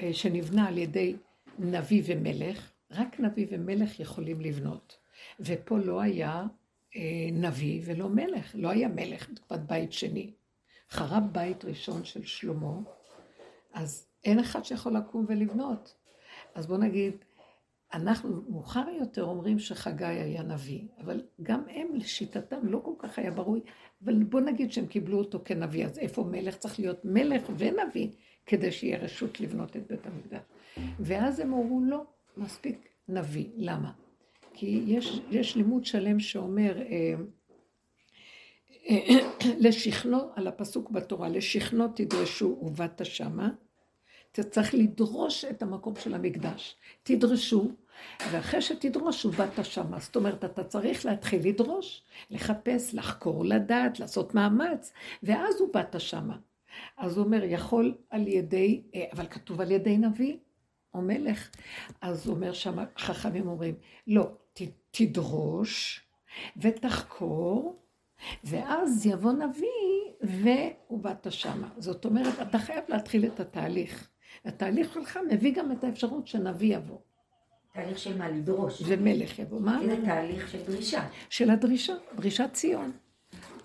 אה, 0.00 0.12
שנבנה 0.12 0.68
על 0.68 0.78
ידי 0.78 1.16
נביא 1.58 2.02
ומלך, 2.06 2.72
רק 2.90 3.20
נביא 3.20 3.46
ומלך 3.50 4.00
יכולים 4.00 4.40
לבנות. 4.40 4.98
ופה 5.40 5.78
לא 5.78 6.00
היה 6.00 6.44
אה, 6.96 7.28
נביא 7.32 7.82
ולא 7.84 8.08
מלך, 8.08 8.50
לא 8.54 8.68
היה 8.68 8.88
מלך 8.88 9.30
בתקופת 9.30 9.60
בית 9.60 9.92
שני. 9.92 10.32
חרב 10.90 11.22
בית 11.32 11.64
ראשון 11.64 12.04
של 12.04 12.24
שלמה, 12.24 12.74
אז 13.72 14.11
אין 14.24 14.38
אחד 14.38 14.64
שיכול 14.64 14.96
לקום 14.96 15.24
ולבנות. 15.28 15.94
אז 16.54 16.66
בואו 16.66 16.78
נגיד, 16.78 17.14
אנחנו 17.94 18.42
מאוחר 18.48 18.84
יותר 18.98 19.24
אומרים 19.24 19.58
שחגי 19.58 20.04
היה 20.04 20.42
נביא, 20.42 20.80
אבל 20.98 21.22
גם 21.42 21.62
הם 21.68 21.88
לשיטתם 21.94 22.66
לא 22.66 22.80
כל 22.84 22.94
כך 22.98 23.18
היה 23.18 23.30
ברור, 23.30 23.56
אבל 24.04 24.22
בואו 24.24 24.44
נגיד 24.44 24.72
שהם 24.72 24.86
קיבלו 24.86 25.18
אותו 25.18 25.40
כנביא, 25.44 25.86
אז 25.86 25.98
איפה 25.98 26.24
מלך? 26.24 26.56
צריך 26.56 26.80
להיות 26.80 27.04
מלך 27.04 27.42
ונביא 27.58 28.08
כדי 28.46 28.72
שיהיה 28.72 28.98
רשות 28.98 29.40
לבנות 29.40 29.76
את 29.76 29.86
בית 29.86 30.06
המקדש. 30.06 30.40
ואז 31.00 31.40
הם 31.40 31.54
אמרו 31.54 31.80
לא, 31.84 32.04
מספיק 32.36 32.88
נביא. 33.08 33.46
למה? 33.56 33.92
כי 34.54 34.82
יש, 34.86 35.20
יש 35.30 35.56
לימוד 35.56 35.84
שלם 35.84 36.20
שאומר, 36.20 36.82
אה, 36.82 37.14
אה, 38.90 39.28
לשכנו, 39.64 40.18
על 40.34 40.46
הפסוק 40.46 40.90
בתורה, 40.90 41.28
לשכנו 41.28 41.88
תדרשו 41.88 42.58
ובאת 42.62 43.04
שמה, 43.04 43.50
אתה 44.32 44.42
צריך 44.42 44.74
לדרוש 44.74 45.44
את 45.44 45.62
המקום 45.62 45.94
של 45.96 46.14
המקדש. 46.14 46.76
תדרשו, 47.02 47.70
ואחרי 48.30 48.62
שתדרוש 48.62 49.24
ובאת 49.24 49.64
שמה. 49.64 49.98
זאת 49.98 50.16
אומרת, 50.16 50.44
אתה 50.44 50.64
צריך 50.64 51.06
להתחיל 51.06 51.48
לדרוש, 51.48 52.02
לחפש, 52.30 52.94
לחקור, 52.94 53.44
לדעת, 53.44 54.00
לעשות 54.00 54.34
מאמץ, 54.34 54.92
ואז 55.22 55.60
הוא 55.60 55.68
באת 55.74 56.00
שמה. 56.00 56.36
אז 56.96 57.16
הוא 57.16 57.24
אומר, 57.24 57.44
יכול 57.44 57.94
על 58.10 58.28
ידי, 58.28 58.82
אה, 58.94 59.04
אבל 59.12 59.26
כתוב 59.26 59.60
על 59.60 59.70
ידי 59.70 59.96
נביא 59.98 60.36
או 60.94 61.02
מלך. 61.02 61.50
אז 62.00 62.26
הוא 62.26 62.34
אומר 62.34 62.52
שם, 62.52 62.84
חכמים 62.98 63.48
אומרים, 63.48 63.74
לא, 64.06 64.30
ת, 64.52 64.62
תדרוש 64.90 66.00
ותחקור, 66.56 67.82
ואז 68.44 69.06
יבוא 69.06 69.32
נביא 69.32 69.68
והובאת 70.20 71.32
שמה. 71.32 71.68
זאת 71.78 72.04
אומרת, 72.04 72.34
אתה 72.42 72.58
חייב 72.58 72.84
להתחיל 72.88 73.26
את 73.26 73.40
התהליך. 73.40 74.11
התהליך 74.44 74.94
שלך 74.94 75.18
מביא 75.30 75.54
גם 75.54 75.72
את 75.72 75.84
האפשרות 75.84 76.26
שנביא 76.26 76.76
יבוא, 76.76 76.98
תהליך 77.72 77.98
של 77.98 78.18
מה? 78.18 78.28
לדרוש. 78.28 78.82
ומלך 78.86 79.38
יבוא. 79.38 79.60
מה? 79.60 79.80
איזה 79.82 80.04
תהליך 80.04 80.48
של 80.48 80.62
דרישה. 80.66 81.08
של 81.30 81.50
הדרישה, 81.50 81.94
דרישת 82.16 82.48
ציון. 82.52 82.92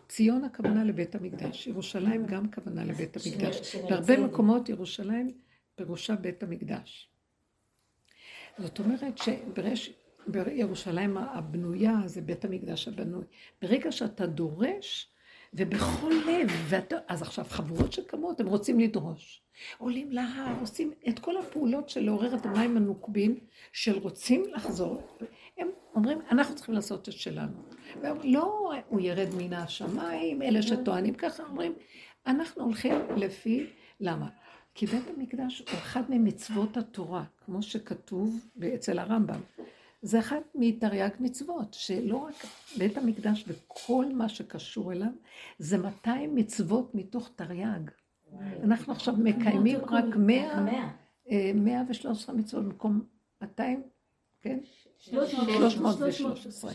ציון 0.08 0.44
הכוונה 0.44 0.84
לבית 0.84 1.16
המקדש, 1.16 1.68
ירושלים 1.68 2.26
גם 2.26 2.52
כוונה 2.52 2.84
לבית 2.84 3.18
המקדש. 3.18 3.76
בהרבה 3.76 4.04
זה. 4.04 4.18
מקומות 4.18 4.70
ירושלים 4.70 5.32
פירושה 5.76 6.16
בית 6.16 6.44
המקדש. 6.44 7.10
זאת 8.58 8.80
אומרת 8.80 9.14
שבירושלים 10.28 11.18
הבנויה 11.18 11.94
זה 12.06 12.22
בית 12.22 12.46
המקדש 12.46 12.88
הבנוי. 12.88 13.24
ברגע 13.62 13.92
שאתה 13.92 14.26
דורש, 14.26 15.10
ובכל 15.54 16.12
לב, 16.28 16.50
ואת... 16.68 16.94
אז 17.08 17.22
עכשיו 17.22 17.46
חבורות 17.50 17.94
שקמות, 17.94 18.40
הם 18.40 18.48
רוצים 18.48 18.80
לדרוש. 18.80 19.42
עולים 19.78 20.12
להר, 20.12 20.60
עושים 20.60 20.94
את 21.10 21.20
כל 21.20 21.38
הפעולות 21.38 21.90
של 21.90 22.02
לעורר 22.02 22.36
את 22.36 22.46
המים 22.46 22.78
הנוקבים, 22.78 23.40
של 23.74 23.98
רוצים 23.98 24.44
לחזור. 24.54 25.18
הם 25.58 25.68
אומרים, 25.96 26.20
אנחנו 26.32 26.56
צריכים 26.56 26.76
לעשות 26.76 27.10
את 27.10 27.14
שלנו. 27.14 27.58
ואומרים, 28.02 28.34
לא, 28.34 28.72
הוא 28.88 29.00
ירד 29.00 29.28
מן 29.38 29.54
השמיים, 29.54 30.42
אלה 30.42 30.62
שטוענים 30.62 31.14
ככה, 31.14 31.44
אומרים, 31.44 31.74
אנחנו 32.28 32.64
הולכים 32.64 32.96
לפי, 33.16 33.66
למה? 34.00 34.28
כי 34.76 34.86
בית 34.86 35.04
המקדש 35.18 35.60
הוא 35.60 35.80
אחד 35.80 36.02
ממצוות 36.10 36.78
התורה, 36.78 37.24
כמו 37.46 37.62
שכתוב 37.62 38.40
אצל 38.76 39.00
הרמב"ם. 39.00 39.40
זה 40.02 40.20
אחד 40.20 40.42
מתרי"ג 40.56 41.10
מצוות, 41.20 41.74
שלא 41.74 42.18
רק 42.18 42.46
בית 42.78 42.98
המקדש 42.98 43.44
וכל 43.48 44.06
מה 44.14 44.30
שקשור 44.30 44.92
אליו, 44.92 45.12
זה 45.60 45.78
200 45.78 46.36
מצוות 46.36 46.96
מתוך 46.96 47.30
תרי"ג. 47.36 47.90
אנחנו 48.64 48.94
עכשיו 48.94 49.14
מקיימים 49.18 49.80
רק 49.80 50.16
100, 50.18 50.66
113 51.56 52.36
אה, 52.36 52.40
מצוות 52.40 52.66
במקום 52.66 53.02
200, 53.42 53.84
כן? 54.42 54.60
313. 54.98 56.72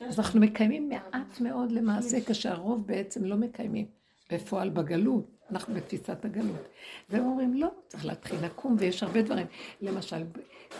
אז 0.00 0.18
אנחנו 0.18 0.40
מקיימים 0.40 0.88
מעט 0.88 1.40
מאוד 1.40 1.72
למעשה, 1.72 2.18
כשהרוב 2.26 2.86
בעצם 2.86 3.24
לא 3.24 3.36
מקיימים 3.36 3.86
בפועל 4.32 4.68
בגלות. 4.68 5.38
אנחנו 5.50 5.74
בתפיסת 5.74 6.24
הגלות. 6.24 6.68
והם 7.08 7.24
אומרים, 7.24 7.54
לא, 7.54 7.68
צריך 7.88 8.06
להתחיל 8.06 8.44
לקום, 8.44 8.76
ויש 8.78 9.02
הרבה 9.02 9.22
דברים. 9.22 9.46
למשל, 9.80 10.24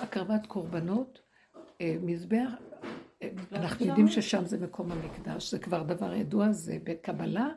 הקרבת 0.01 0.47
קורבנות, 0.47 1.21
אה, 1.81 1.97
מזבח, 2.03 2.51
אה, 3.23 3.29
אנחנו 3.53 3.87
יודעים 3.87 4.09
ששם 4.09 4.45
זה 4.45 4.59
מקום 4.59 4.93
המקדש, 4.93 5.51
זה 5.51 5.59
כבר 5.59 5.83
דבר 5.83 6.15
ידוע, 6.15 6.53
זה 6.53 6.79
בקבלה, 6.85 7.49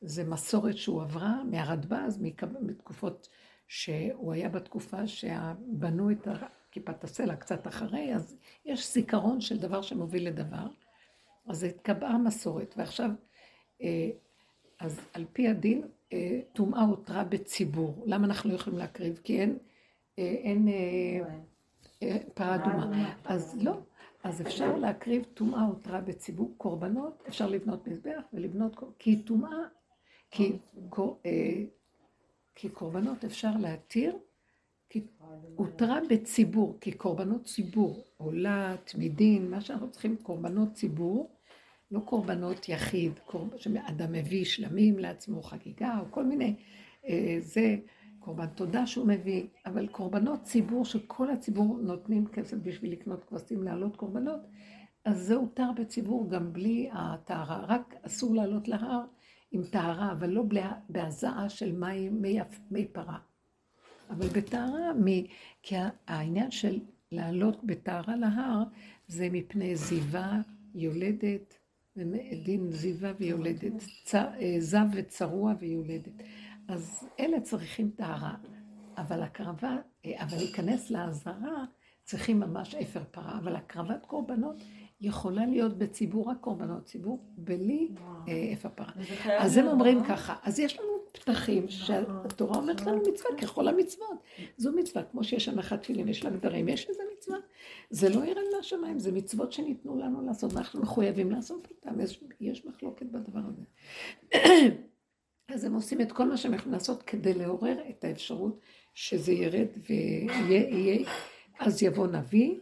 זה 0.00 0.24
מסורת 0.24 0.76
שהוא 0.76 1.02
עברה 1.02 1.44
מהרדב"ז, 1.44 2.18
מתקופות 2.60 3.28
שהוא 3.68 4.32
היה 4.32 4.48
בתקופה 4.48 5.06
שבנו 5.06 6.10
את 6.10 6.28
כיפת 6.70 7.04
הסלע 7.04 7.36
קצת 7.36 7.66
אחרי, 7.66 8.14
אז 8.14 8.36
יש 8.64 8.92
זיכרון 8.92 9.40
של 9.40 9.58
דבר 9.58 9.82
שמוביל 9.82 10.26
לדבר. 10.26 10.66
אז 11.48 11.62
התקבעה 11.62 12.18
מסורת, 12.18 12.74
ועכשיו, 12.76 13.10
אה, 13.82 14.10
אז 14.82 15.00
על 15.12 15.24
פי 15.32 15.48
הדין, 15.48 15.82
אה, 16.12 16.40
טומאה 16.52 16.82
הותרה 16.82 17.24
בציבור. 17.24 18.02
למה 18.06 18.26
אנחנו 18.26 18.50
לא 18.50 18.54
יכולים 18.54 18.78
להקריב? 18.78 19.20
כי 19.24 19.40
אין, 19.40 19.58
אה, 20.18 20.24
אין 20.24 20.68
אה, 22.02 22.18
פרה 22.34 22.54
אדומה. 22.54 23.14
אז 23.24 23.58
לא, 23.62 23.72
אז 24.24 24.40
אפשר 24.40 24.76
להקריב 24.76 25.24
טומאה 25.34 25.62
הותרה 25.62 26.00
בציבור. 26.00 26.54
קורבנות, 26.56 27.22
אפשר 27.28 27.46
לבנות 27.46 27.88
מזבח 27.88 28.22
ולבנות, 28.32 28.76
כי 28.98 29.22
טומאה, 29.22 29.58
כי, 30.30 30.58
כי 32.54 32.68
קורבנות 32.68 33.24
אפשר 33.24 33.50
להתיר, 33.60 34.18
כי 34.90 35.00
הותרה 35.56 35.98
בציבור, 36.10 36.78
כי 36.80 36.92
קורבנות 36.92 37.44
ציבור, 37.44 38.04
עולה, 38.16 38.76
תמידין, 38.84 39.50
מה 39.50 39.60
שאנחנו 39.60 39.90
צריכים, 39.90 40.16
קורבנות 40.16 40.72
ציבור. 40.72 41.30
לא 41.92 42.00
קורבנות 42.00 42.68
יחיד, 42.68 43.12
שאדם 43.56 44.12
מביא 44.12 44.44
שלמים 44.44 44.98
לעצמו 44.98 45.42
חגיגה, 45.42 45.98
או 46.00 46.04
כל 46.10 46.24
מיני, 46.24 46.54
אה, 47.08 47.36
זה 47.40 47.76
קורבן 48.18 48.46
תודה 48.46 48.86
שהוא 48.86 49.06
מביא, 49.08 49.46
אבל 49.66 49.86
קורבנות 49.86 50.42
ציבור, 50.42 50.84
שכל 50.84 51.30
הציבור 51.30 51.78
נותנים 51.82 52.26
כסף 52.26 52.56
בשביל 52.56 52.92
לקנות 52.92 53.24
כבשים 53.24 53.62
להעלות 53.62 53.96
קורבנות, 53.96 54.40
אז 55.04 55.18
זה 55.18 55.34
הותר 55.34 55.70
בציבור 55.76 56.30
גם 56.30 56.52
בלי 56.52 56.88
הטהרה, 56.92 57.64
רק 57.68 57.94
אסור 58.02 58.34
לעלות 58.34 58.68
להר 58.68 59.04
עם 59.52 59.62
טהרה, 59.70 60.12
אבל 60.12 60.30
לא 60.30 60.44
בהזעה 60.88 61.48
של 61.48 61.72
מים, 61.72 62.22
מי, 62.22 62.38
מי 62.70 62.86
פרה. 62.86 63.18
אבל 64.10 64.26
בטהרה. 64.26 64.92
כי 65.62 65.74
העניין 66.06 66.50
של 66.50 66.80
לעלות 67.12 67.64
בטהרה 67.64 68.16
להר, 68.16 68.62
זה 69.08 69.28
מפני 69.32 69.76
זיווה 69.76 70.40
יולדת, 70.74 71.61
דין 72.42 72.70
זיווה 72.70 73.12
ויולדת, 73.18 73.72
אה, 74.14 74.56
זב 74.58 74.86
וצרוע 74.92 75.52
ויולדת. 75.58 76.12
אז 76.68 77.08
אלה 77.20 77.40
צריכים 77.40 77.90
טהרה, 77.96 78.34
אבל 78.96 79.22
הקרבה, 79.22 79.76
אה, 80.06 80.22
אבל 80.22 80.36
להיכנס 80.36 80.90
לעזרה, 80.90 81.64
צריכים 82.04 82.40
ממש 82.40 82.74
אפר 82.74 83.02
פרה, 83.10 83.38
אבל 83.38 83.56
הקרבת 83.56 84.06
קורבנות 84.06 84.56
יכולה 85.00 85.46
להיות 85.46 85.78
בציבור 85.78 86.30
הקורבנות, 86.30 86.84
ציבור 86.84 87.24
בלי 87.36 87.88
אה, 88.28 88.50
אפר 88.52 88.68
פרה. 88.68 88.92
אז 89.38 89.56
הם 89.56 89.66
אומרים 89.66 90.04
ככה, 90.04 90.36
אז 90.42 90.58
יש 90.58 90.78
לנו 90.80 91.01
פתחים 91.12 91.68
שהתורה 91.68 92.56
אומרת 92.56 92.80
לנו 92.80 93.02
מצווה 93.12 93.30
ככל 93.42 93.68
המצוות. 93.68 94.18
זו 94.56 94.72
מצווה, 94.72 95.02
כמו 95.04 95.24
שיש 95.24 95.48
הנחת 95.48 95.82
תפילין, 95.82 96.08
יש 96.08 96.24
לה 96.24 96.30
גדרים, 96.30 96.68
יש 96.68 96.88
איזה 96.88 97.02
מצווה. 97.16 97.38
זה 97.90 98.08
לא 98.08 98.24
ירד 98.24 98.42
מהשמיים, 98.56 98.98
זה 98.98 99.12
מצוות 99.12 99.52
שניתנו 99.52 99.98
לנו 99.98 100.26
לעשות, 100.26 100.52
ואנחנו 100.52 100.82
מחויבים 100.82 101.30
לעשות 101.30 101.68
אותם, 101.70 102.00
יש, 102.00 102.20
יש 102.40 102.66
מחלוקת 102.66 103.06
בדבר 103.06 103.40
הזה. 103.48 103.62
אז 105.54 105.64
הם 105.64 105.74
עושים 105.74 106.00
את 106.00 106.12
כל 106.12 106.28
מה 106.28 106.36
שהם 106.36 106.54
יכולים 106.54 106.72
לעשות 106.72 107.02
כדי 107.02 107.34
לעורר 107.34 107.76
את 107.90 108.04
האפשרות 108.04 108.60
שזה 108.94 109.32
ירד 109.32 109.68
ויהיה, 109.88 111.08
אז 111.58 111.82
יבוא 111.82 112.06
נביא, 112.06 112.54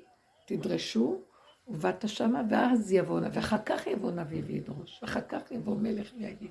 תדרשו, 0.47 1.21
ובאת 1.69 2.09
שמה, 2.09 2.43
ואז 2.51 2.93
יבוא 2.93 3.21
נביא, 3.21 3.37
ואחר 3.37 3.59
כך 3.67 3.87
יבוא 3.87 4.11
נביא 4.11 4.43
וידרוש, 4.47 4.99
ואחר 5.03 5.21
כך 5.29 5.51
יבוא 5.51 5.77
מלך 5.77 6.13
ויגיד. 6.19 6.51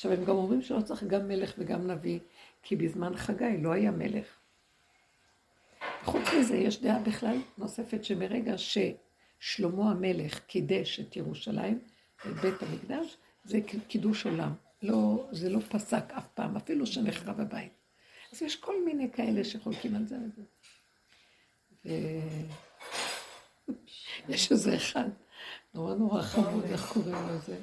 עכשיו, 0.00 0.12
הם 0.12 0.24
גם 0.24 0.36
אומרים 0.36 0.62
שלא 0.62 0.80
צריך 0.80 1.04
גם 1.04 1.28
מלך 1.28 1.54
וגם 1.58 1.90
נביא, 1.90 2.18
כי 2.62 2.76
בזמן 2.76 3.16
חגי 3.16 3.56
לא 3.62 3.72
היה 3.72 3.90
מלך. 3.90 4.26
חוץ 6.04 6.22
מזה, 6.38 6.56
יש 6.56 6.80
דעה 6.80 6.98
בכלל 6.98 7.36
נוספת 7.58 8.04
שמרגע 8.04 8.54
ששלמה 8.58 9.90
המלך 9.90 10.38
קידש 10.38 11.00
את 11.00 11.16
ירושלים, 11.16 11.78
את 12.16 12.34
בית 12.42 12.62
המקדש, 12.62 13.16
זה 13.44 13.58
קידוש 13.88 14.26
עולם. 14.26 14.52
לא, 14.82 15.28
זה 15.32 15.50
לא 15.50 15.60
פסק 15.60 16.04
אף 16.18 16.26
פעם, 16.34 16.56
אפילו 16.56 16.86
שנחרב 16.86 17.40
הבית. 17.40 17.72
אז 18.32 18.42
יש 18.42 18.56
כל 18.56 18.84
מיני 18.84 19.10
כאלה 19.12 19.44
שחולקים 19.44 19.94
על 19.94 20.06
זה 20.06 20.16
וזה. 20.24 20.42
יש 24.28 24.52
איזה 24.52 24.76
אחד, 24.76 25.08
נורא 25.74 25.94
נורא 25.94 26.22
חמוד, 26.22 26.64
איך 26.64 26.92
קוראים 26.92 27.28
לזה? 27.28 27.56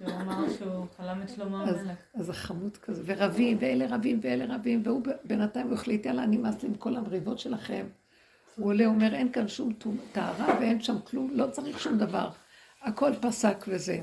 שהוא 0.00 0.20
אמר 0.20 0.52
שהוא 0.58 0.86
חלם 0.96 1.22
את 1.22 1.28
שלמה 1.28 1.62
המלך. 1.62 1.96
אז 2.14 2.30
החמוד 2.30 2.76
כזה, 2.76 3.02
ורבים, 3.06 3.56
ואלה 3.60 3.86
רבים, 3.94 4.18
ואלה 4.22 4.54
רבים, 4.54 4.82
והוא 4.84 5.02
בינתיים 5.24 5.66
הוא 5.66 5.74
החליט, 5.74 6.06
יאללה, 6.06 6.26
נמאס 6.26 6.62
לי 6.62 6.68
עם 6.68 6.74
כל 6.74 6.96
המריבות 6.96 7.38
שלכם. 7.38 7.86
הוא 8.56 8.66
עולה, 8.66 8.86
אומר, 8.86 9.14
אין 9.14 9.32
כאן 9.32 9.48
שום 9.48 9.72
טהרה 10.12 10.58
ואין 10.60 10.80
שם 10.80 10.96
כלום, 11.04 11.30
לא 11.32 11.46
צריך 11.46 11.80
שום 11.80 11.98
דבר. 11.98 12.30
הכל 12.82 13.10
פסק 13.20 13.64
וזה. 13.68 13.98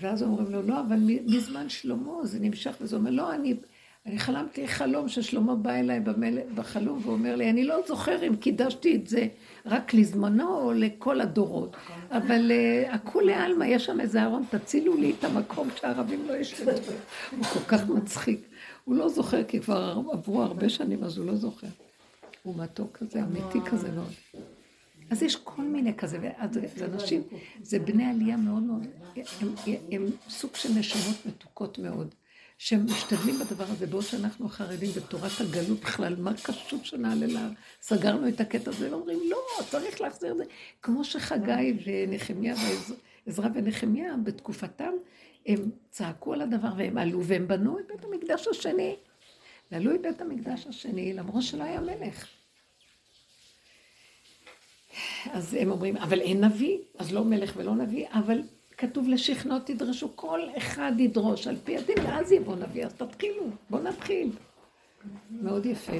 ואז 0.00 0.22
אומרים 0.22 0.52
לו, 0.52 0.62
לא, 0.62 0.80
אבל 0.80 0.98
מזמן 1.26 1.68
שלמה 1.68 2.12
זה 2.22 2.38
נמשך, 2.40 2.76
וזה 2.80 2.96
אומר, 2.96 3.10
לא, 3.10 3.34
אני... 3.34 3.54
אני 4.06 4.18
חלמתי 4.18 4.68
חלום 4.68 5.08
ששלמה 5.08 5.54
בא 5.54 5.70
אליי 5.70 6.00
במל... 6.00 6.38
בחלום 6.54 7.00
ואומר 7.04 7.36
לי, 7.36 7.50
אני 7.50 7.64
לא 7.64 7.76
זוכר 7.86 8.26
אם 8.26 8.36
קידשתי 8.36 8.96
את 8.96 9.06
זה 9.06 9.28
רק 9.66 9.94
לזמנו 9.94 10.58
או 10.58 10.72
לכל 10.72 11.20
הדורות, 11.20 11.76
אבל 12.10 12.50
uh, 12.50 12.94
הכולי 12.94 13.34
עלמא, 13.34 13.64
יש 13.64 13.84
שם 13.84 14.00
איזה 14.00 14.22
ארון, 14.22 14.44
תצילו 14.50 14.96
לי 14.96 15.14
את 15.18 15.24
המקום 15.24 15.68
שהערבים 15.76 16.28
לא 16.28 16.36
ישבו. 16.36 16.70
הוא 17.30 17.44
כל 17.44 17.60
כך 17.68 17.88
מצחיק. 17.88 18.40
הוא 18.84 18.94
לא 18.94 19.08
זוכר, 19.08 19.44
כי 19.44 19.60
כבר 19.60 20.02
עברו 20.12 20.42
הרבה 20.42 20.68
שנים, 20.68 21.04
אז 21.04 21.18
הוא 21.18 21.26
לא 21.26 21.34
זוכר. 21.34 21.66
הוא 22.42 22.54
מתוק 22.56 22.96
כזה, 22.96 23.22
אמיתי 23.22 23.70
כזה 23.70 23.90
מאוד. 23.90 24.12
אז 25.10 25.22
יש 25.22 25.36
כל 25.36 25.62
מיני 25.62 25.94
כזה, 25.94 26.30
זה 26.76 26.84
אנשים, 26.84 27.22
זה 27.62 27.78
בני 27.78 28.04
עלייה 28.04 28.36
מאוד 28.36 28.62
מאוד, 28.62 28.86
הם 29.92 30.06
סוג 30.28 30.50
של 30.54 30.68
נשמות 30.78 31.16
מתוקות 31.26 31.78
מאוד. 31.78 32.14
שמשתדלים 32.58 33.38
בדבר 33.38 33.64
הזה, 33.64 33.86
בעוד 33.86 34.04
שאנחנו 34.04 34.46
החרדים 34.46 34.90
בתורת 34.90 35.40
הגלות 35.40 35.80
בכלל, 35.80 36.16
מה 36.16 36.32
קשור 36.42 36.84
שנעלה 36.84 37.26
לה? 37.26 37.48
סגרנו 37.82 38.28
את 38.28 38.40
הקטע 38.40 38.70
הזה, 38.70 38.90
ואומרים, 38.90 39.18
לא, 39.30 39.38
צריך 39.70 40.00
להחזיר 40.00 40.32
את 40.32 40.36
זה. 40.36 40.44
כמו 40.82 41.04
שחגי 41.04 41.72
ונחמיה 41.86 42.54
ועזרא 43.26 43.48
ונחמיה, 43.54 44.14
בתקופתם, 44.24 44.92
הם 45.46 45.70
צעקו 45.90 46.32
על 46.32 46.40
הדבר 46.40 46.68
והם 46.76 46.98
עלו 46.98 47.24
והם 47.24 47.48
בנו 47.48 47.78
את 47.78 47.84
בית 47.88 48.04
המקדש 48.04 48.48
השני. 48.48 48.96
ועלו 49.70 49.94
את 49.94 50.02
בית 50.02 50.20
המקדש 50.20 50.66
השני, 50.66 51.12
למרות 51.12 51.42
שלא 51.42 51.64
היה 51.64 51.80
מלך. 51.80 52.26
אז 55.30 55.54
הם 55.54 55.70
אומרים, 55.70 55.96
אבל 55.96 56.20
אין 56.20 56.44
נביא, 56.44 56.78
אז 56.98 57.12
לא 57.12 57.24
מלך 57.24 57.52
ולא 57.56 57.74
נביא, 57.74 58.06
אבל 58.10 58.42
כתוב 58.76 59.08
לשכנות 59.08 59.66
תדרשו, 59.66 60.16
כל 60.16 60.40
אחד 60.58 60.92
ידרוש 60.98 61.46
על 61.46 61.56
פי 61.64 61.78
הדין, 61.78 61.98
ואז 62.04 62.32
יבוא 62.32 62.56
נביא, 62.56 62.86
אז 62.86 62.94
תתחילו, 62.94 63.42
בואו 63.70 63.82
נתחיל. 63.82 64.30
מאוד 65.30 65.66
יפה, 65.66 65.92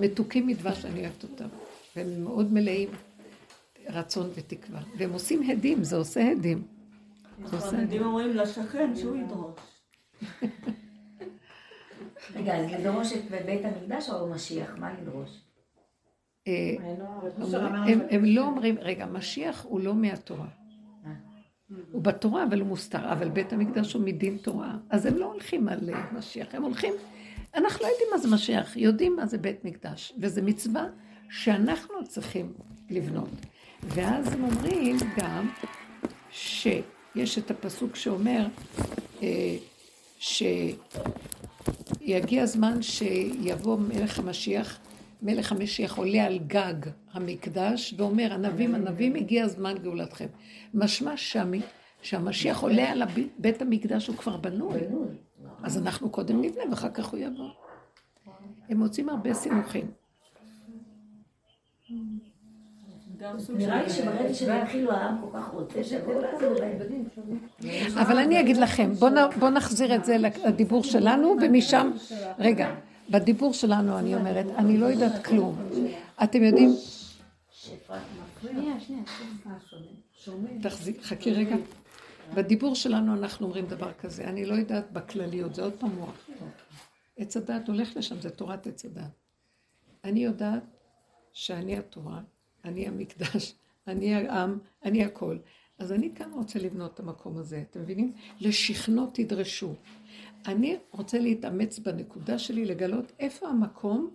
מתוקים 0.00 0.46
מדבש, 0.46 0.84
אני 0.84 1.00
אוהבת 1.00 1.22
אותם, 1.22 1.48
והם 1.96 2.24
מאוד 2.24 2.52
מלאים 2.52 2.88
רצון 3.88 4.30
ותקווה. 4.34 4.80
והם 4.98 5.12
עושים 5.12 5.50
הדים, 5.50 5.84
זה 5.84 5.96
עושה 5.96 6.30
הדים. 6.30 6.62
חרדים 7.46 8.02
אומרים 8.02 8.36
לשכן 8.36 8.96
שהוא 8.96 9.16
ידרוש. 9.16 9.60
רגע, 12.34 12.56
אז 12.56 12.72
לדרוש 12.72 13.12
את 13.12 13.30
בית 13.46 13.64
המקדש 13.64 14.10
או 14.10 14.26
משיח? 14.26 14.76
מה 14.78 14.94
לדרוש? 15.00 15.40
אה, 16.48 16.74
הם, 17.86 18.00
הם 18.10 18.24
לא 18.24 18.44
אומרים, 18.46 18.76
רגע, 18.78 19.06
משיח 19.06 19.64
הוא 19.64 19.80
לא 19.80 19.94
מהתורה. 19.94 20.48
הוא 21.92 22.02
בתורה, 22.02 22.44
אבל 22.44 22.60
הוא 22.60 22.68
מוסתר, 22.68 23.12
אבל 23.12 23.28
בית 23.28 23.52
המקדש 23.52 23.92
הוא 23.92 24.02
מדין 24.02 24.36
תורה. 24.36 24.74
אז 24.90 25.06
הם 25.06 25.16
לא 25.16 25.32
הולכים 25.32 25.68
על 25.68 25.90
אה, 25.90 26.04
משיח, 26.12 26.54
הם 26.54 26.62
הולכים... 26.62 26.94
אנחנו 27.54 27.84
לא 27.84 27.90
יודעים 27.90 28.08
מה 28.12 28.18
זה 28.18 28.28
משיח, 28.28 28.76
יודעים 28.76 29.16
מה 29.16 29.26
זה 29.26 29.38
בית 29.38 29.64
מקדש, 29.64 30.12
וזו 30.18 30.42
מצווה 30.42 30.84
שאנחנו 31.30 31.94
צריכים 32.08 32.52
לבנות. 32.90 33.28
ואז 33.82 34.32
הם 34.32 34.44
אומרים 34.44 34.96
גם 35.16 35.50
שיש 36.30 37.38
את 37.38 37.50
הפסוק 37.50 37.96
שאומר 37.96 38.46
אה, 39.22 39.56
שיגיע 40.18 40.82
הזמן 42.42 42.82
שיבוא 42.82 43.78
מלך 43.78 44.18
המשיח, 44.18 44.78
מלך 45.22 45.52
המשיח 45.52 45.96
עולה 45.96 46.24
על 46.24 46.38
גג 46.38 46.74
המקדש 47.12 47.94
ואומר, 47.98 48.32
ענבים, 48.32 48.74
ענבים, 48.74 49.14
הגיע 49.14 49.44
הזמן 49.44 49.74
גאולתכם. 49.82 50.26
משמע 50.74 51.16
שמי, 51.16 51.60
שהמשיח 52.02 52.60
עולה 52.60 52.90
על 52.90 53.02
בית 53.38 53.62
המקדש, 53.62 54.06
הוא 54.06 54.16
כבר 54.16 54.36
בנוי. 54.36 54.80
אז 55.62 55.78
אנחנו 55.78 56.10
קודם 56.10 56.40
נבנה 56.40 56.62
ואחר 56.70 56.90
כך 56.90 57.06
הוא 57.06 57.18
יבוא. 57.18 57.50
הם 58.68 58.78
מוצאים 58.78 59.08
הרבה 59.08 59.34
סימוכים. 59.34 59.90
נראה 63.48 63.82
לי 63.82 63.90
שברגע 63.90 64.34
שזה 64.34 64.54
יתחילו 64.54 64.92
העם 64.92 65.16
כל 65.20 65.38
כך 65.38 65.48
רוצה 65.48 65.84
שיבואו 65.84 66.20
לעזור 66.20 66.52
להם. 66.60 66.78
אבל 68.00 68.18
אני 68.18 68.40
אגיד 68.40 68.56
לכם, 68.56 68.92
בואו 69.38 69.50
נחזיר 69.50 69.94
את 69.94 70.04
זה 70.04 70.16
לדיבור 70.18 70.84
שלנו, 70.84 71.36
ומשם, 71.42 71.90
רגע, 72.38 72.74
בדיבור 73.10 73.52
שלנו 73.52 73.98
אני 73.98 74.14
אומרת, 74.14 74.46
אני 74.58 74.78
לא 74.78 74.86
יודעת 74.86 75.24
כלום. 75.24 75.58
אתם 76.24 76.42
יודעים... 76.42 76.70
תחזיק, 80.62 81.02
חכי 81.02 81.32
רגע. 81.32 81.56
בדיבור 82.34 82.74
שלנו 82.74 83.14
אנחנו 83.14 83.46
אומרים 83.46 83.66
דבר 83.66 83.92
כזה, 83.92 84.24
אני 84.24 84.46
לא 84.46 84.54
יודעת 84.54 84.92
בכלליות, 84.92 85.54
זה 85.54 85.62
עוד 85.62 85.72
פעם 85.72 85.94
מוח. 85.94 86.28
עץ 87.16 87.36
הדת 87.36 87.68
הולך 87.68 87.96
לשם, 87.96 88.20
זה 88.20 88.30
תורת 88.30 88.66
עץ 88.66 88.84
הדת. 88.84 89.10
אני 90.04 90.24
יודעת 90.24 90.62
שאני 91.32 91.78
התורה, 91.78 92.20
אני 92.64 92.88
המקדש, 92.88 93.54
אני 93.88 94.14
העם, 94.14 94.58
אני 94.84 95.04
הכל. 95.04 95.36
אז 95.78 95.92
אני 95.92 96.10
כאן 96.14 96.30
רוצה 96.32 96.58
לבנות 96.58 96.94
את 96.94 97.00
המקום 97.00 97.38
הזה, 97.38 97.64
אתם 97.70 97.80
מבינים? 97.80 98.12
לשכנות 98.40 99.14
תדרשו. 99.14 99.74
אני 100.48 100.76
רוצה 100.90 101.18
להתאמץ 101.18 101.78
בנקודה 101.78 102.38
שלי, 102.38 102.64
לגלות 102.64 103.12
איפה 103.18 103.48
המקום 103.48 104.10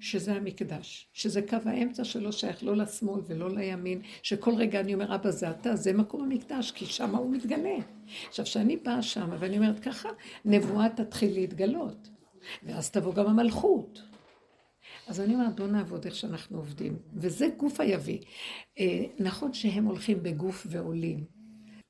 שזה 0.00 0.32
המקדש, 0.32 1.08
שזה 1.12 1.42
קו 1.42 1.56
האמצע 1.64 2.04
שלא 2.04 2.32
שייך 2.32 2.64
לא 2.64 2.76
לשמאל 2.76 3.20
ולא 3.26 3.50
לימין, 3.50 4.02
שכל 4.22 4.54
רגע 4.54 4.80
אני 4.80 4.94
אומר, 4.94 5.14
אבא 5.14 5.30
זה 5.30 5.50
אתה, 5.50 5.76
זה 5.76 5.92
מקום 5.92 6.22
המקדש, 6.22 6.70
כי 6.70 6.86
שם 6.86 7.14
הוא 7.14 7.30
מתגלה. 7.30 7.76
עכשיו, 8.28 8.44
כשאני 8.44 8.76
באה 8.76 9.02
שם 9.02 9.30
ואני 9.38 9.58
אומרת 9.58 9.80
ככה, 9.80 10.08
נבואה 10.44 10.88
תתחיל 10.88 11.32
להתגלות, 11.32 12.08
ואז 12.62 12.90
תבוא 12.90 13.14
גם 13.14 13.26
המלכות. 13.26 14.02
אז 15.06 15.20
אני 15.20 15.34
אומרת, 15.34 15.56
בואו 15.56 15.68
נעבוד 15.68 16.04
איך 16.04 16.16
שאנחנו 16.16 16.58
עובדים, 16.58 16.98
וזה 17.14 17.48
גוף 17.56 17.80
היביא. 17.80 18.18
אה, 18.78 19.04
נכון 19.18 19.52
שהם 19.52 19.84
הולכים 19.84 20.22
בגוף 20.22 20.66
ועולים. 20.70 21.24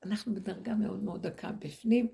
אנחנו 0.04 0.34
בדרגה 0.34 0.74
מאוד 0.74 1.04
מאוד 1.04 1.26
דקה 1.26 1.50
בפנים, 1.52 2.06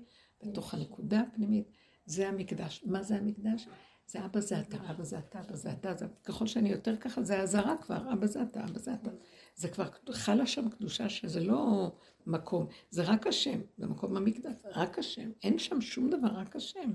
בתוך 0.45 0.73
הנקודה 0.73 1.21
הפנימית, 1.21 1.67
זה 2.05 2.29
המקדש. 2.29 2.83
מה 2.85 3.03
זה 3.03 3.15
המקדש? 3.15 3.67
זה 4.07 4.25
אבא 4.25 4.39
זה 4.39 4.59
אתה, 4.59 4.77
אבא 4.89 5.03
זה 5.03 5.19
אתה, 5.19 5.39
אבא 5.39 5.55
זה 5.55 5.71
אתה, 5.71 5.93
זה... 5.93 6.05
ככל 6.23 6.47
שאני 6.47 6.69
יותר 6.69 6.97
ככה, 6.97 7.23
זה 7.23 7.39
אזהרה 7.39 7.77
כבר, 7.77 8.13
אבא 8.13 8.25
זה 8.25 8.41
אתה, 8.41 8.63
אבא 8.63 8.79
זה 8.79 8.93
אתה. 8.93 9.11
זה 9.55 9.69
כבר 9.69 9.89
חלה 10.11 10.47
שם 10.47 10.69
קדושה 10.69 11.09
שזה 11.09 11.43
לא 11.43 11.91
מקום, 12.25 12.67
זה 12.89 13.03
רק 13.03 13.27
השם, 13.27 13.61
זה 13.77 13.87
מקום 13.87 14.17
המקדש, 14.17 14.53
רק 14.65 14.99
השם, 14.99 15.31
אין 15.43 15.59
שם 15.59 15.81
שום 15.81 16.09
דבר, 16.09 16.27
רק 16.27 16.55
השם. 16.55 16.93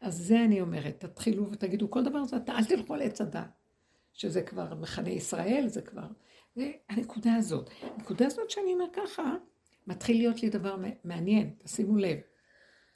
אז 0.00 0.14
זה 0.16 0.44
אני 0.44 0.60
אומרת, 0.60 1.04
תתחילו 1.04 1.50
ותגידו, 1.50 1.90
כל 1.90 2.04
דבר 2.04 2.24
זה 2.24 2.36
אתה, 2.36 2.52
אל 2.52 2.64
תלכו 2.64 2.94
על 2.94 3.02
עץ 3.02 3.20
הדת, 3.20 3.48
שזה 4.12 4.42
כבר 4.42 4.74
מחנה 4.74 5.10
ישראל, 5.10 5.64
זה 5.66 5.82
כבר, 5.82 6.06
זה 6.56 6.72
הנקודה 6.88 7.34
הזאת. 7.34 7.70
הנקודה 7.82 8.26
הזאת 8.26 8.50
שאני 8.50 8.72
אומר 8.72 8.86
ככה, 8.92 9.34
מתחיל 9.86 10.16
להיות 10.16 10.42
לי 10.42 10.50
דבר 10.50 10.76
מעניין, 11.04 11.54
תשימו 11.64 11.96
לב. 11.96 12.18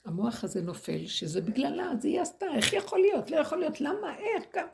המוח 0.08 0.44
הזה 0.44 0.62
נופל, 0.62 1.06
שזה 1.06 1.40
בגללה, 1.40 1.92
זה 2.00 2.08
היא 2.08 2.20
עשתה, 2.20 2.46
איך 2.54 2.72
יכול 2.72 2.98
להיות? 2.98 3.30
לא 3.30 3.36
יכול 3.36 3.58
להיות, 3.58 3.80
למה, 3.80 4.16
איך, 4.18 4.44
כמה? 4.52 4.68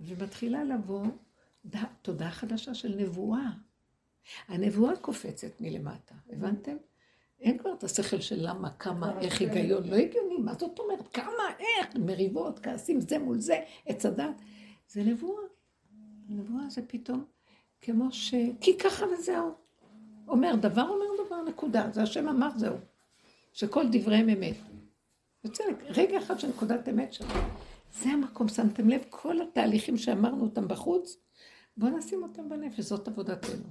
ומתחילה 0.00 0.64
לבוא 0.64 1.04
תודעה 2.02 2.30
חדשה 2.30 2.74
של 2.74 2.94
נבואה. 2.96 3.50
הנבואה 4.48 4.96
קופצת 4.96 5.60
מלמטה, 5.60 6.14
הבנתם? 6.32 6.76
אין 7.40 7.58
כבר 7.58 7.72
את 7.72 7.84
השכל 7.84 8.20
של 8.20 8.36
למה, 8.38 8.70
כמה, 8.70 9.20
איך 9.20 9.40
היגיון, 9.40 9.88
לא 9.88 9.96
הגיוני, 9.96 10.36
מה 10.38 10.54
זאת 10.54 10.78
אומרת? 10.78 11.08
כמה, 11.12 11.42
איך, 11.58 11.96
מריבות, 11.96 12.58
כעסים, 12.58 13.00
זה 13.00 13.18
מול 13.18 13.38
זה, 13.38 13.60
עץ 13.86 14.06
הדת. 14.06 14.42
זה 14.88 15.02
נבואה. 15.02 15.42
נבואה 16.28 16.70
זה 16.70 16.82
פתאום 16.86 17.24
כמו 17.80 18.12
ש... 18.12 18.34
כי 18.60 18.78
ככה 18.78 19.06
וזהו. 19.06 19.50
אומר 20.28 20.54
דבר, 20.54 20.88
אומר 20.88 21.24
דבר, 21.26 21.42
נקודה. 21.42 21.90
זה 21.92 22.02
השם 22.02 22.28
אמר, 22.28 22.48
זהו. 22.56 22.76
שכל 23.52 23.84
דבריהם 23.92 24.28
אמת. 24.28 24.56
בצדק, 25.44 25.82
רגע 25.88 26.18
אחד 26.18 26.40
של 26.40 26.48
נקודת 26.48 26.88
אמת 26.88 27.12
שלנו. 27.12 27.40
זה 27.92 28.08
המקום, 28.08 28.48
שמתם 28.48 28.88
לב, 28.88 29.04
כל 29.08 29.42
התהליכים 29.42 29.96
שאמרנו 29.96 30.44
אותם 30.44 30.68
בחוץ, 30.68 31.16
בואו 31.76 31.98
נשים 31.98 32.22
אותם 32.22 32.48
בנפש, 32.48 32.80
זאת 32.80 33.08
עבודתנו. 33.08 33.64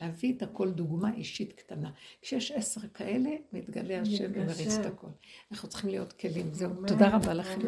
להביא 0.00 0.36
את 0.36 0.42
הכל 0.42 0.70
דוגמה 0.70 1.14
אישית 1.14 1.52
קטנה. 1.52 1.90
כשיש 2.22 2.50
עשר 2.50 2.80
כאלה, 2.94 3.30
מתגלה 3.52 4.00
השם 4.00 4.30
ומריץ 4.34 4.78
את 4.78 4.86
הכל. 4.86 5.06
אנחנו 5.52 5.68
צריכים 5.68 5.90
להיות 5.90 6.12
כלים. 6.12 6.46
זהו, 6.52 6.70
תודה 6.86 7.16
רבה 7.16 7.34
לכם. 7.34 7.60